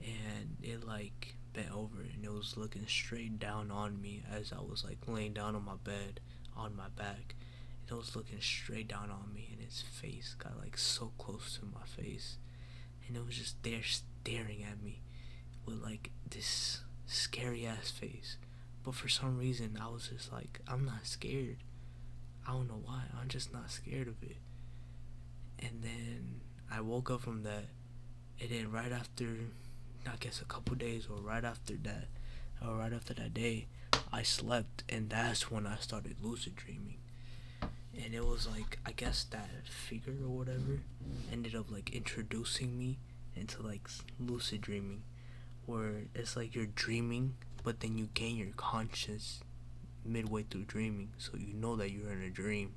and 0.01 0.55
it 0.63 0.87
like 0.87 1.35
bent 1.53 1.73
over 1.73 1.99
and 1.99 2.23
it 2.23 2.31
was 2.31 2.55
looking 2.55 2.87
straight 2.87 3.37
down 3.37 3.69
on 3.69 4.01
me 4.01 4.23
as 4.33 4.53
I 4.53 4.61
was 4.61 4.85
like 4.85 4.99
laying 5.07 5.33
down 5.33 5.55
on 5.57 5.65
my 5.65 5.75
bed 5.83 6.21
on 6.55 6.73
my 6.73 6.87
back. 6.95 7.35
It 7.91 7.97
was 7.97 8.15
looking 8.15 8.39
straight 8.39 8.87
down 8.87 9.11
on 9.11 9.33
me, 9.33 9.49
and 9.51 9.61
its 9.61 9.81
face 9.81 10.33
got 10.39 10.57
like 10.57 10.77
so 10.77 11.11
close 11.17 11.59
to 11.59 11.65
my 11.65 11.85
face, 11.85 12.37
and 13.05 13.17
it 13.17 13.25
was 13.25 13.35
just 13.35 13.61
there 13.63 13.83
staring 13.83 14.63
at 14.63 14.81
me 14.81 15.01
with 15.65 15.83
like 15.83 16.09
this 16.29 16.85
scary 17.05 17.65
ass 17.65 17.91
face. 17.91 18.37
But 18.81 18.95
for 18.95 19.09
some 19.09 19.37
reason, 19.37 19.77
I 19.79 19.89
was 19.89 20.07
just 20.07 20.31
like, 20.31 20.61
I'm 20.69 20.85
not 20.85 21.05
scared. 21.05 21.57
I 22.47 22.53
don't 22.53 22.69
know 22.69 22.81
why. 22.81 23.01
I'm 23.19 23.27
just 23.27 23.51
not 23.51 23.69
scared 23.69 24.07
of 24.07 24.23
it. 24.23 24.37
And 25.59 25.83
then 25.83 26.39
I 26.71 26.79
woke 26.79 27.11
up 27.11 27.19
from 27.21 27.43
that, 27.43 27.65
and 28.39 28.49
then 28.49 28.71
right 28.71 28.93
after, 28.93 29.25
I 30.07 30.15
guess 30.17 30.41
a 30.41 30.45
couple 30.45 30.75
days, 30.75 31.07
or 31.11 31.17
right 31.17 31.43
after 31.43 31.75
that, 31.83 32.07
or 32.65 32.77
right 32.77 32.93
after 32.93 33.13
that 33.15 33.33
day, 33.33 33.67
I 34.13 34.23
slept, 34.23 34.85
and 34.87 35.09
that's 35.09 35.51
when 35.51 35.67
I 35.67 35.75
started 35.75 36.15
lucid 36.21 36.55
dreaming. 36.55 37.00
And 38.03 38.15
it 38.15 38.25
was 38.25 38.47
like, 38.47 38.79
I 38.85 38.91
guess 38.91 39.25
that 39.25 39.49
figure 39.67 40.13
or 40.23 40.29
whatever 40.29 40.79
ended 41.31 41.55
up 41.55 41.71
like 41.71 41.91
introducing 41.91 42.77
me 42.77 42.97
into 43.35 43.61
like 43.61 43.87
lucid 44.19 44.61
dreaming, 44.61 45.03
where 45.65 46.03
it's 46.15 46.35
like 46.35 46.55
you're 46.55 46.65
dreaming, 46.65 47.35
but 47.63 47.79
then 47.79 47.97
you 47.97 48.09
gain 48.13 48.37
your 48.37 48.53
conscience 48.57 49.41
midway 50.03 50.43
through 50.43 50.65
dreaming, 50.65 51.09
so 51.17 51.33
you 51.37 51.53
know 51.53 51.75
that 51.75 51.91
you're 51.91 52.11
in 52.11 52.23
a 52.23 52.29
dream, 52.29 52.73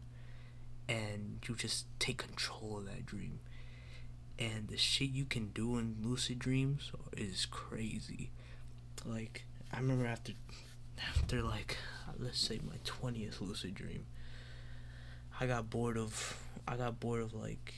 and 0.88 1.40
you 1.48 1.54
just 1.54 1.86
take 1.98 2.18
control 2.18 2.78
of 2.78 2.84
that 2.86 3.06
dream. 3.06 3.40
And 4.38 4.68
the 4.68 4.76
shit 4.76 5.10
you 5.10 5.24
can 5.24 5.48
do 5.48 5.78
in 5.78 5.96
lucid 6.02 6.38
dreams 6.38 6.90
is 7.16 7.46
crazy. 7.46 8.30
Like, 9.04 9.46
I 9.72 9.78
remember 9.78 10.06
after 10.06 10.32
after 11.08 11.42
like 11.42 11.76
let's 12.18 12.38
say 12.38 12.60
my 12.64 12.76
20th 12.84 13.40
lucid 13.40 13.74
dream 13.74 14.06
i 15.40 15.46
got 15.46 15.70
bored 15.70 15.96
of 15.96 16.36
i 16.66 16.76
got 16.76 16.98
bored 17.00 17.22
of 17.22 17.32
like 17.34 17.74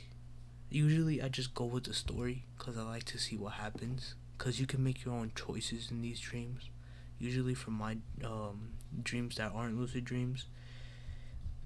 usually 0.70 1.23
i 1.23 1.28
just 1.28 1.55
go 1.55 1.65
with 1.65 1.85
the 1.85 1.95
story 1.95 2.45
because 2.59 2.77
i 2.77 2.83
like 2.83 3.05
to 3.05 3.19
see 3.19 3.37
what 3.37 3.55
happens 3.55 4.15
because 4.37 4.61
you 4.61 4.66
can 4.66 4.83
make 4.83 5.05
your 5.05 5.15
own 5.15 5.33
choices 5.35 5.91
in 5.91 6.03
these 6.03 6.20
dreams. 6.20 6.70
Usually 7.19 7.55
from 7.55 7.74
my 7.74 7.97
um, 8.24 8.73
dreams 9.03 9.37
that 9.37 9.53
aren't 9.55 9.78
lucid 9.78 10.05
dreams 10.05 10.47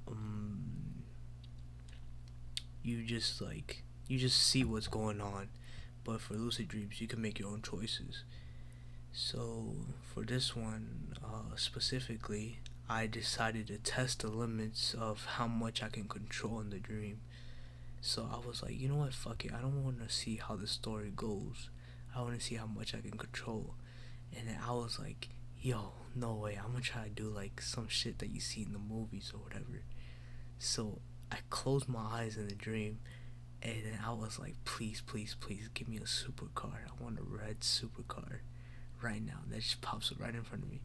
um, 0.06 1.02
you 2.82 3.02
just 3.02 3.40
like 3.40 3.82
you 4.08 4.18
just 4.18 4.38
see 4.42 4.64
what's 4.64 4.88
going 4.88 5.20
on. 5.20 5.48
But 6.04 6.20
for 6.20 6.34
lucid 6.34 6.68
dreams 6.68 7.00
you 7.00 7.06
can 7.06 7.20
make 7.20 7.38
your 7.38 7.50
own 7.50 7.62
choices. 7.62 8.24
So 9.12 9.74
for 10.14 10.22
this 10.22 10.54
one 10.54 11.14
uh, 11.22 11.56
specifically, 11.56 12.60
I 12.90 13.06
decided 13.06 13.68
to 13.68 13.78
test 13.78 14.22
the 14.22 14.28
limits 14.28 14.94
of 14.94 15.24
how 15.24 15.46
much 15.46 15.80
I 15.80 15.88
can 15.90 16.08
control 16.08 16.58
in 16.58 16.70
the 16.70 16.80
dream. 16.80 17.20
So 18.00 18.28
I 18.28 18.44
was 18.44 18.64
like, 18.64 18.80
you 18.80 18.88
know 18.88 18.96
what, 18.96 19.14
fuck 19.14 19.44
it. 19.44 19.52
I 19.56 19.60
don't 19.60 19.84
want 19.84 20.00
to 20.00 20.12
see 20.12 20.40
how 20.42 20.56
the 20.56 20.66
story 20.66 21.12
goes. 21.14 21.70
I 22.16 22.20
want 22.20 22.36
to 22.36 22.44
see 22.44 22.56
how 22.56 22.66
much 22.66 22.92
I 22.92 22.98
can 22.98 23.16
control. 23.16 23.74
And 24.36 24.48
then 24.48 24.58
I 24.66 24.72
was 24.72 24.98
like, 24.98 25.28
yo, 25.60 25.92
no 26.16 26.34
way. 26.34 26.58
I'm 26.58 26.72
going 26.72 26.82
to 26.82 26.90
try 26.90 27.04
to 27.04 27.10
do 27.10 27.28
like 27.28 27.60
some 27.60 27.86
shit 27.86 28.18
that 28.18 28.30
you 28.30 28.40
see 28.40 28.62
in 28.62 28.72
the 28.72 28.80
movies 28.80 29.30
or 29.32 29.38
whatever. 29.38 29.84
So 30.58 30.98
I 31.30 31.36
closed 31.48 31.88
my 31.88 32.00
eyes 32.00 32.36
in 32.36 32.48
the 32.48 32.56
dream. 32.56 32.98
And 33.62 33.84
then 33.84 34.00
I 34.04 34.12
was 34.12 34.40
like, 34.40 34.56
please, 34.64 35.00
please, 35.00 35.36
please 35.38 35.68
give 35.74 35.86
me 35.86 35.98
a 35.98 36.00
supercar. 36.00 36.72
I 36.88 37.00
want 37.00 37.20
a 37.20 37.22
red 37.22 37.60
supercar 37.60 38.40
right 39.00 39.24
now. 39.24 39.42
That 39.48 39.60
just 39.60 39.80
pops 39.80 40.10
up 40.10 40.20
right 40.20 40.34
in 40.34 40.42
front 40.42 40.64
of 40.64 40.70
me. 40.72 40.80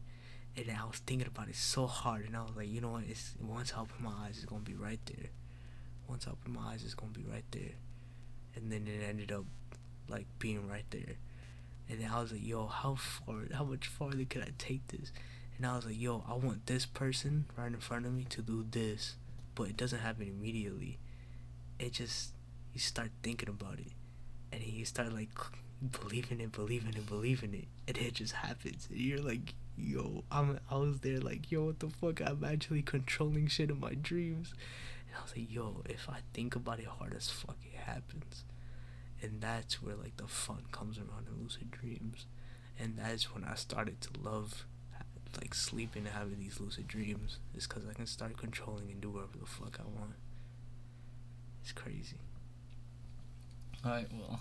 And 0.56 0.70
I 0.70 0.86
was 0.86 0.98
thinking 1.06 1.26
about 1.26 1.48
it 1.48 1.56
so 1.56 1.86
hard, 1.86 2.24
and 2.24 2.34
I 2.36 2.42
was 2.42 2.56
like, 2.56 2.68
you 2.68 2.80
know 2.80 2.92
what? 2.92 3.04
It's 3.08 3.34
once 3.40 3.74
I 3.76 3.80
open 3.80 4.02
my 4.02 4.12
eyes, 4.24 4.36
it's 4.36 4.46
gonna 4.46 4.62
be 4.62 4.74
right 4.74 5.00
there. 5.04 5.30
Once 6.08 6.26
I 6.26 6.30
open 6.30 6.54
my 6.54 6.72
eyes, 6.72 6.82
it's 6.82 6.94
gonna 6.94 7.12
be 7.12 7.24
right 7.30 7.44
there. 7.50 7.74
And 8.54 8.72
then 8.72 8.86
it 8.86 9.02
ended 9.06 9.32
up 9.32 9.44
like 10.08 10.26
being 10.38 10.66
right 10.66 10.86
there. 10.90 11.16
And 11.88 12.00
then 12.00 12.10
I 12.10 12.20
was 12.20 12.32
like, 12.32 12.44
yo, 12.44 12.66
how 12.66 12.94
far? 12.94 13.44
How 13.52 13.64
much 13.64 13.86
farther 13.86 14.24
could 14.24 14.42
I 14.42 14.52
take 14.58 14.88
this? 14.88 15.12
And 15.56 15.66
I 15.66 15.76
was 15.76 15.86
like, 15.86 16.00
yo, 16.00 16.24
I 16.28 16.34
want 16.34 16.66
this 16.66 16.86
person 16.86 17.46
right 17.56 17.66
in 17.66 17.78
front 17.78 18.06
of 18.06 18.12
me 18.12 18.24
to 18.30 18.42
do 18.42 18.64
this, 18.70 19.16
but 19.54 19.68
it 19.68 19.76
doesn't 19.76 20.00
happen 20.00 20.26
immediately. 20.26 20.98
It 21.78 21.92
just 21.92 22.30
you 22.72 22.80
start 22.80 23.10
thinking 23.22 23.48
about 23.48 23.78
it, 23.78 23.92
and 24.52 24.62
you 24.62 24.84
start 24.86 25.12
like 25.12 25.30
believing 26.00 26.40
it, 26.40 26.52
believing 26.52 26.94
it, 26.94 27.06
believing 27.06 27.54
it, 27.54 27.68
and 27.86 27.96
it 27.98 28.14
just 28.14 28.34
happens. 28.34 28.88
And 28.90 28.98
you're 28.98 29.22
like, 29.22 29.54
yo, 29.76 30.24
I'm, 30.30 30.58
I 30.70 30.76
was 30.76 31.00
there 31.00 31.18
like, 31.18 31.50
yo, 31.50 31.66
what 31.66 31.80
the 31.80 31.88
fuck? 31.88 32.20
I'm 32.20 32.44
actually 32.44 32.82
controlling 32.82 33.46
shit 33.46 33.70
in 33.70 33.80
my 33.80 33.94
dreams. 33.94 34.54
And 35.08 35.16
I 35.18 35.22
was 35.22 35.36
like, 35.36 35.52
yo, 35.52 35.82
if 35.86 36.08
I 36.08 36.18
think 36.32 36.56
about 36.56 36.78
it 36.78 36.86
hard 36.86 37.14
as 37.14 37.30
fuck, 37.30 37.56
it 37.64 37.78
happens. 37.78 38.44
And 39.22 39.40
that's 39.40 39.82
where 39.82 39.96
like 39.96 40.16
the 40.16 40.26
fun 40.26 40.64
comes 40.72 40.98
around 40.98 41.26
in 41.28 41.42
lucid 41.42 41.70
dreams. 41.70 42.26
And 42.78 42.98
that's 42.98 43.34
when 43.34 43.44
I 43.44 43.54
started 43.54 44.00
to 44.02 44.10
love 44.22 44.66
like 45.40 45.54
sleeping 45.54 46.06
and 46.06 46.14
having 46.14 46.38
these 46.38 46.60
lucid 46.60 46.88
dreams. 46.88 47.38
Is 47.54 47.66
because 47.66 47.84
I 47.88 47.94
can 47.94 48.06
start 48.06 48.36
controlling 48.36 48.90
and 48.90 49.00
do 49.00 49.10
whatever 49.10 49.38
the 49.38 49.46
fuck 49.46 49.78
I 49.80 49.84
want. 49.84 50.14
It's 51.62 51.72
crazy. 51.72 52.16
Alright, 53.84 54.08
well. 54.12 54.40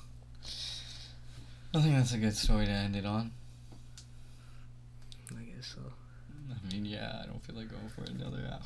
I 1.74 1.82
think 1.82 1.96
that's 1.96 2.14
a 2.14 2.18
good 2.18 2.36
story 2.36 2.66
to 2.66 2.72
end 2.72 2.96
it 2.96 3.06
on. 3.06 3.32
I 5.66 5.76
guess 5.76 5.76
so. 5.76 5.94
I 6.52 6.74
mean, 6.74 6.86
yeah, 6.86 7.22
I 7.24 7.26
don't 7.26 7.44
feel 7.44 7.56
like 7.56 7.70
going 7.70 7.90
for 7.90 8.04
another 8.04 8.50
hour. 8.52 8.60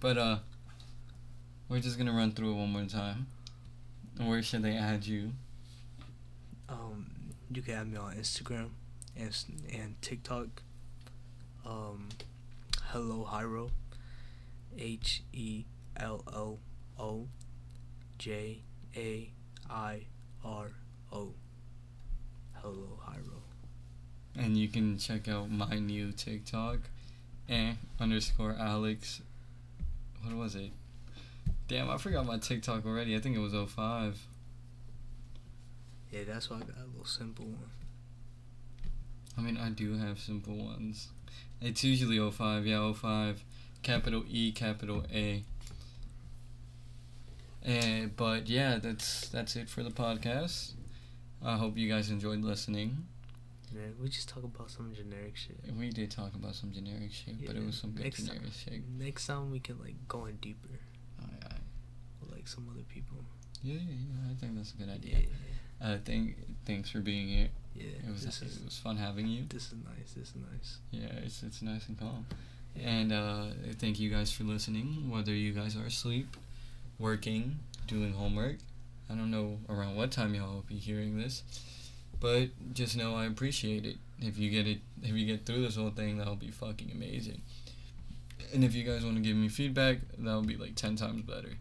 but, 0.00 0.18
uh, 0.18 0.38
we're 1.68 1.80
just 1.80 1.96
gonna 1.98 2.12
run 2.12 2.32
through 2.32 2.52
it 2.52 2.56
one 2.56 2.72
more 2.72 2.84
time. 2.84 3.26
Where 4.18 4.42
should 4.42 4.62
they 4.62 4.76
add 4.76 5.06
you? 5.06 5.32
Um, 6.68 7.34
you 7.50 7.62
can 7.62 7.74
add 7.74 7.90
me 7.90 7.96
on 7.96 8.14
Instagram 8.14 8.70
and 9.16 9.34
and 9.72 10.00
TikTok. 10.02 10.62
Um, 11.64 12.08
hello 12.84 13.26
Jairo. 13.30 13.70
H 14.78 15.22
E 15.32 15.64
L 15.96 16.22
L 16.32 16.58
O 16.98 17.28
J 18.18 18.62
A 18.96 19.32
I 19.70 20.06
R 20.44 20.72
O. 21.12 21.34
Hello 22.54 23.00
Jairo. 23.06 23.41
And 24.36 24.56
you 24.56 24.68
can 24.68 24.98
check 24.98 25.28
out 25.28 25.50
my 25.50 25.78
new 25.78 26.12
TikTok, 26.12 26.78
eh 27.48 27.72
underscore 28.00 28.56
Alex. 28.58 29.20
What 30.22 30.34
was 30.34 30.54
it? 30.54 30.70
Damn, 31.68 31.90
I 31.90 31.98
forgot 31.98 32.26
my 32.26 32.38
TikTok 32.38 32.86
already. 32.86 33.16
I 33.16 33.20
think 33.20 33.36
it 33.36 33.40
was 33.40 33.52
05. 33.52 34.26
Yeah, 36.10 36.20
that's 36.26 36.50
why 36.50 36.56
I 36.56 36.60
got 36.60 36.76
a 36.76 36.86
little 36.90 37.04
simple 37.04 37.46
one. 37.46 37.70
I 39.36 39.40
mean, 39.40 39.56
I 39.56 39.70
do 39.70 39.96
have 39.96 40.18
simple 40.18 40.54
ones. 40.54 41.08
It's 41.60 41.82
usually 41.82 42.18
05, 42.30 42.66
yeah, 42.66 42.92
05. 42.92 43.42
Capital 43.82 44.24
E, 44.28 44.52
capital 44.52 45.04
A. 45.12 45.44
Eh, 47.64 48.06
but 48.16 48.48
yeah, 48.48 48.78
that's 48.78 49.28
that's 49.28 49.56
it 49.56 49.68
for 49.68 49.82
the 49.82 49.90
podcast. 49.90 50.72
I 51.44 51.56
hope 51.56 51.76
you 51.78 51.88
guys 51.88 52.10
enjoyed 52.10 52.42
listening. 52.42 53.06
Yeah, 53.74 53.88
we 54.00 54.08
just 54.08 54.28
talk 54.28 54.44
about 54.44 54.70
some 54.70 54.92
generic 54.94 55.36
shit. 55.36 55.56
We 55.78 55.90
did 55.90 56.10
talk 56.10 56.34
about 56.34 56.54
some 56.54 56.72
generic 56.72 57.12
shit, 57.12 57.34
yeah, 57.38 57.46
but 57.46 57.56
it 57.56 57.64
was 57.64 57.76
some 57.76 57.92
good 57.92 58.14
generic 58.14 58.42
time, 58.42 58.50
shit. 58.52 58.82
Next 58.98 59.26
time 59.26 59.50
we 59.50 59.60
can 59.60 59.78
like 59.78 59.96
go 60.08 60.26
in 60.26 60.36
deeper. 60.36 60.68
Aye. 61.20 61.56
With, 62.20 62.32
like 62.32 62.48
some 62.48 62.68
other 62.70 62.84
people. 62.88 63.18
Yeah, 63.62 63.74
yeah, 63.74 63.80
yeah. 63.80 64.32
I 64.32 64.34
think 64.34 64.56
that's 64.56 64.72
a 64.72 64.76
good 64.76 64.90
idea. 64.90 65.20
Yeah. 65.20 65.86
Uh, 65.86 65.98
thank, 66.04 66.36
thanks 66.66 66.90
for 66.90 67.00
being 67.00 67.28
here. 67.28 67.48
Yeah, 67.74 68.06
it 68.06 68.10
was 68.10 68.24
is, 68.24 68.42
it 68.42 68.64
was 68.64 68.78
fun 68.78 68.96
having 68.96 69.26
you. 69.26 69.44
This 69.48 69.68
is 69.68 69.74
nice. 69.84 70.12
This 70.14 70.28
is 70.28 70.34
nice. 70.36 70.78
Yeah, 70.90 71.24
it's 71.24 71.42
it's 71.42 71.62
nice 71.62 71.88
and 71.88 71.98
calm. 71.98 72.26
Yeah. 72.76 72.88
And 72.88 73.12
uh, 73.12 73.44
thank 73.78 73.98
you 73.98 74.10
guys 74.10 74.30
for 74.30 74.44
listening. 74.44 75.10
Whether 75.10 75.32
you 75.32 75.52
guys 75.52 75.76
are 75.76 75.86
asleep, 75.86 76.36
working, 76.98 77.60
doing 77.86 78.12
homework, 78.12 78.56
I 79.10 79.14
don't 79.14 79.30
know 79.30 79.58
around 79.68 79.96
what 79.96 80.10
time 80.10 80.34
y'all 80.34 80.54
will 80.54 80.62
be 80.68 80.76
hearing 80.76 81.18
this, 81.18 81.42
but 82.22 82.50
just 82.72 82.96
know 82.96 83.16
I 83.16 83.26
appreciate 83.26 83.84
it. 83.84 83.96
If 84.20 84.38
you 84.38 84.48
get 84.48 84.68
it, 84.68 84.78
if 85.02 85.10
you 85.10 85.26
get 85.26 85.44
through 85.44 85.62
this 85.62 85.74
whole 85.74 85.90
thing, 85.90 86.16
that'll 86.16 86.36
be 86.36 86.52
fucking 86.52 86.92
amazing. 86.94 87.42
And 88.54 88.62
if 88.62 88.76
you 88.76 88.84
guys 88.84 89.04
want 89.04 89.16
to 89.16 89.22
give 89.22 89.36
me 89.36 89.48
feedback, 89.48 89.98
that'll 90.16 90.42
be 90.42 90.56
like 90.56 90.76
ten 90.76 90.94
times 90.94 91.22
better. 91.22 91.54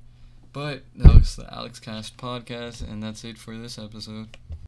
But 0.54 0.84
that 0.98 1.16
was 1.16 1.36
the 1.36 1.52
Alex 1.52 1.80
Cast 1.80 2.18
podcast, 2.18 2.88
and 2.88 3.02
that's 3.02 3.24
it 3.24 3.40
for 3.40 3.58
this 3.58 3.80
episode. 3.80 4.38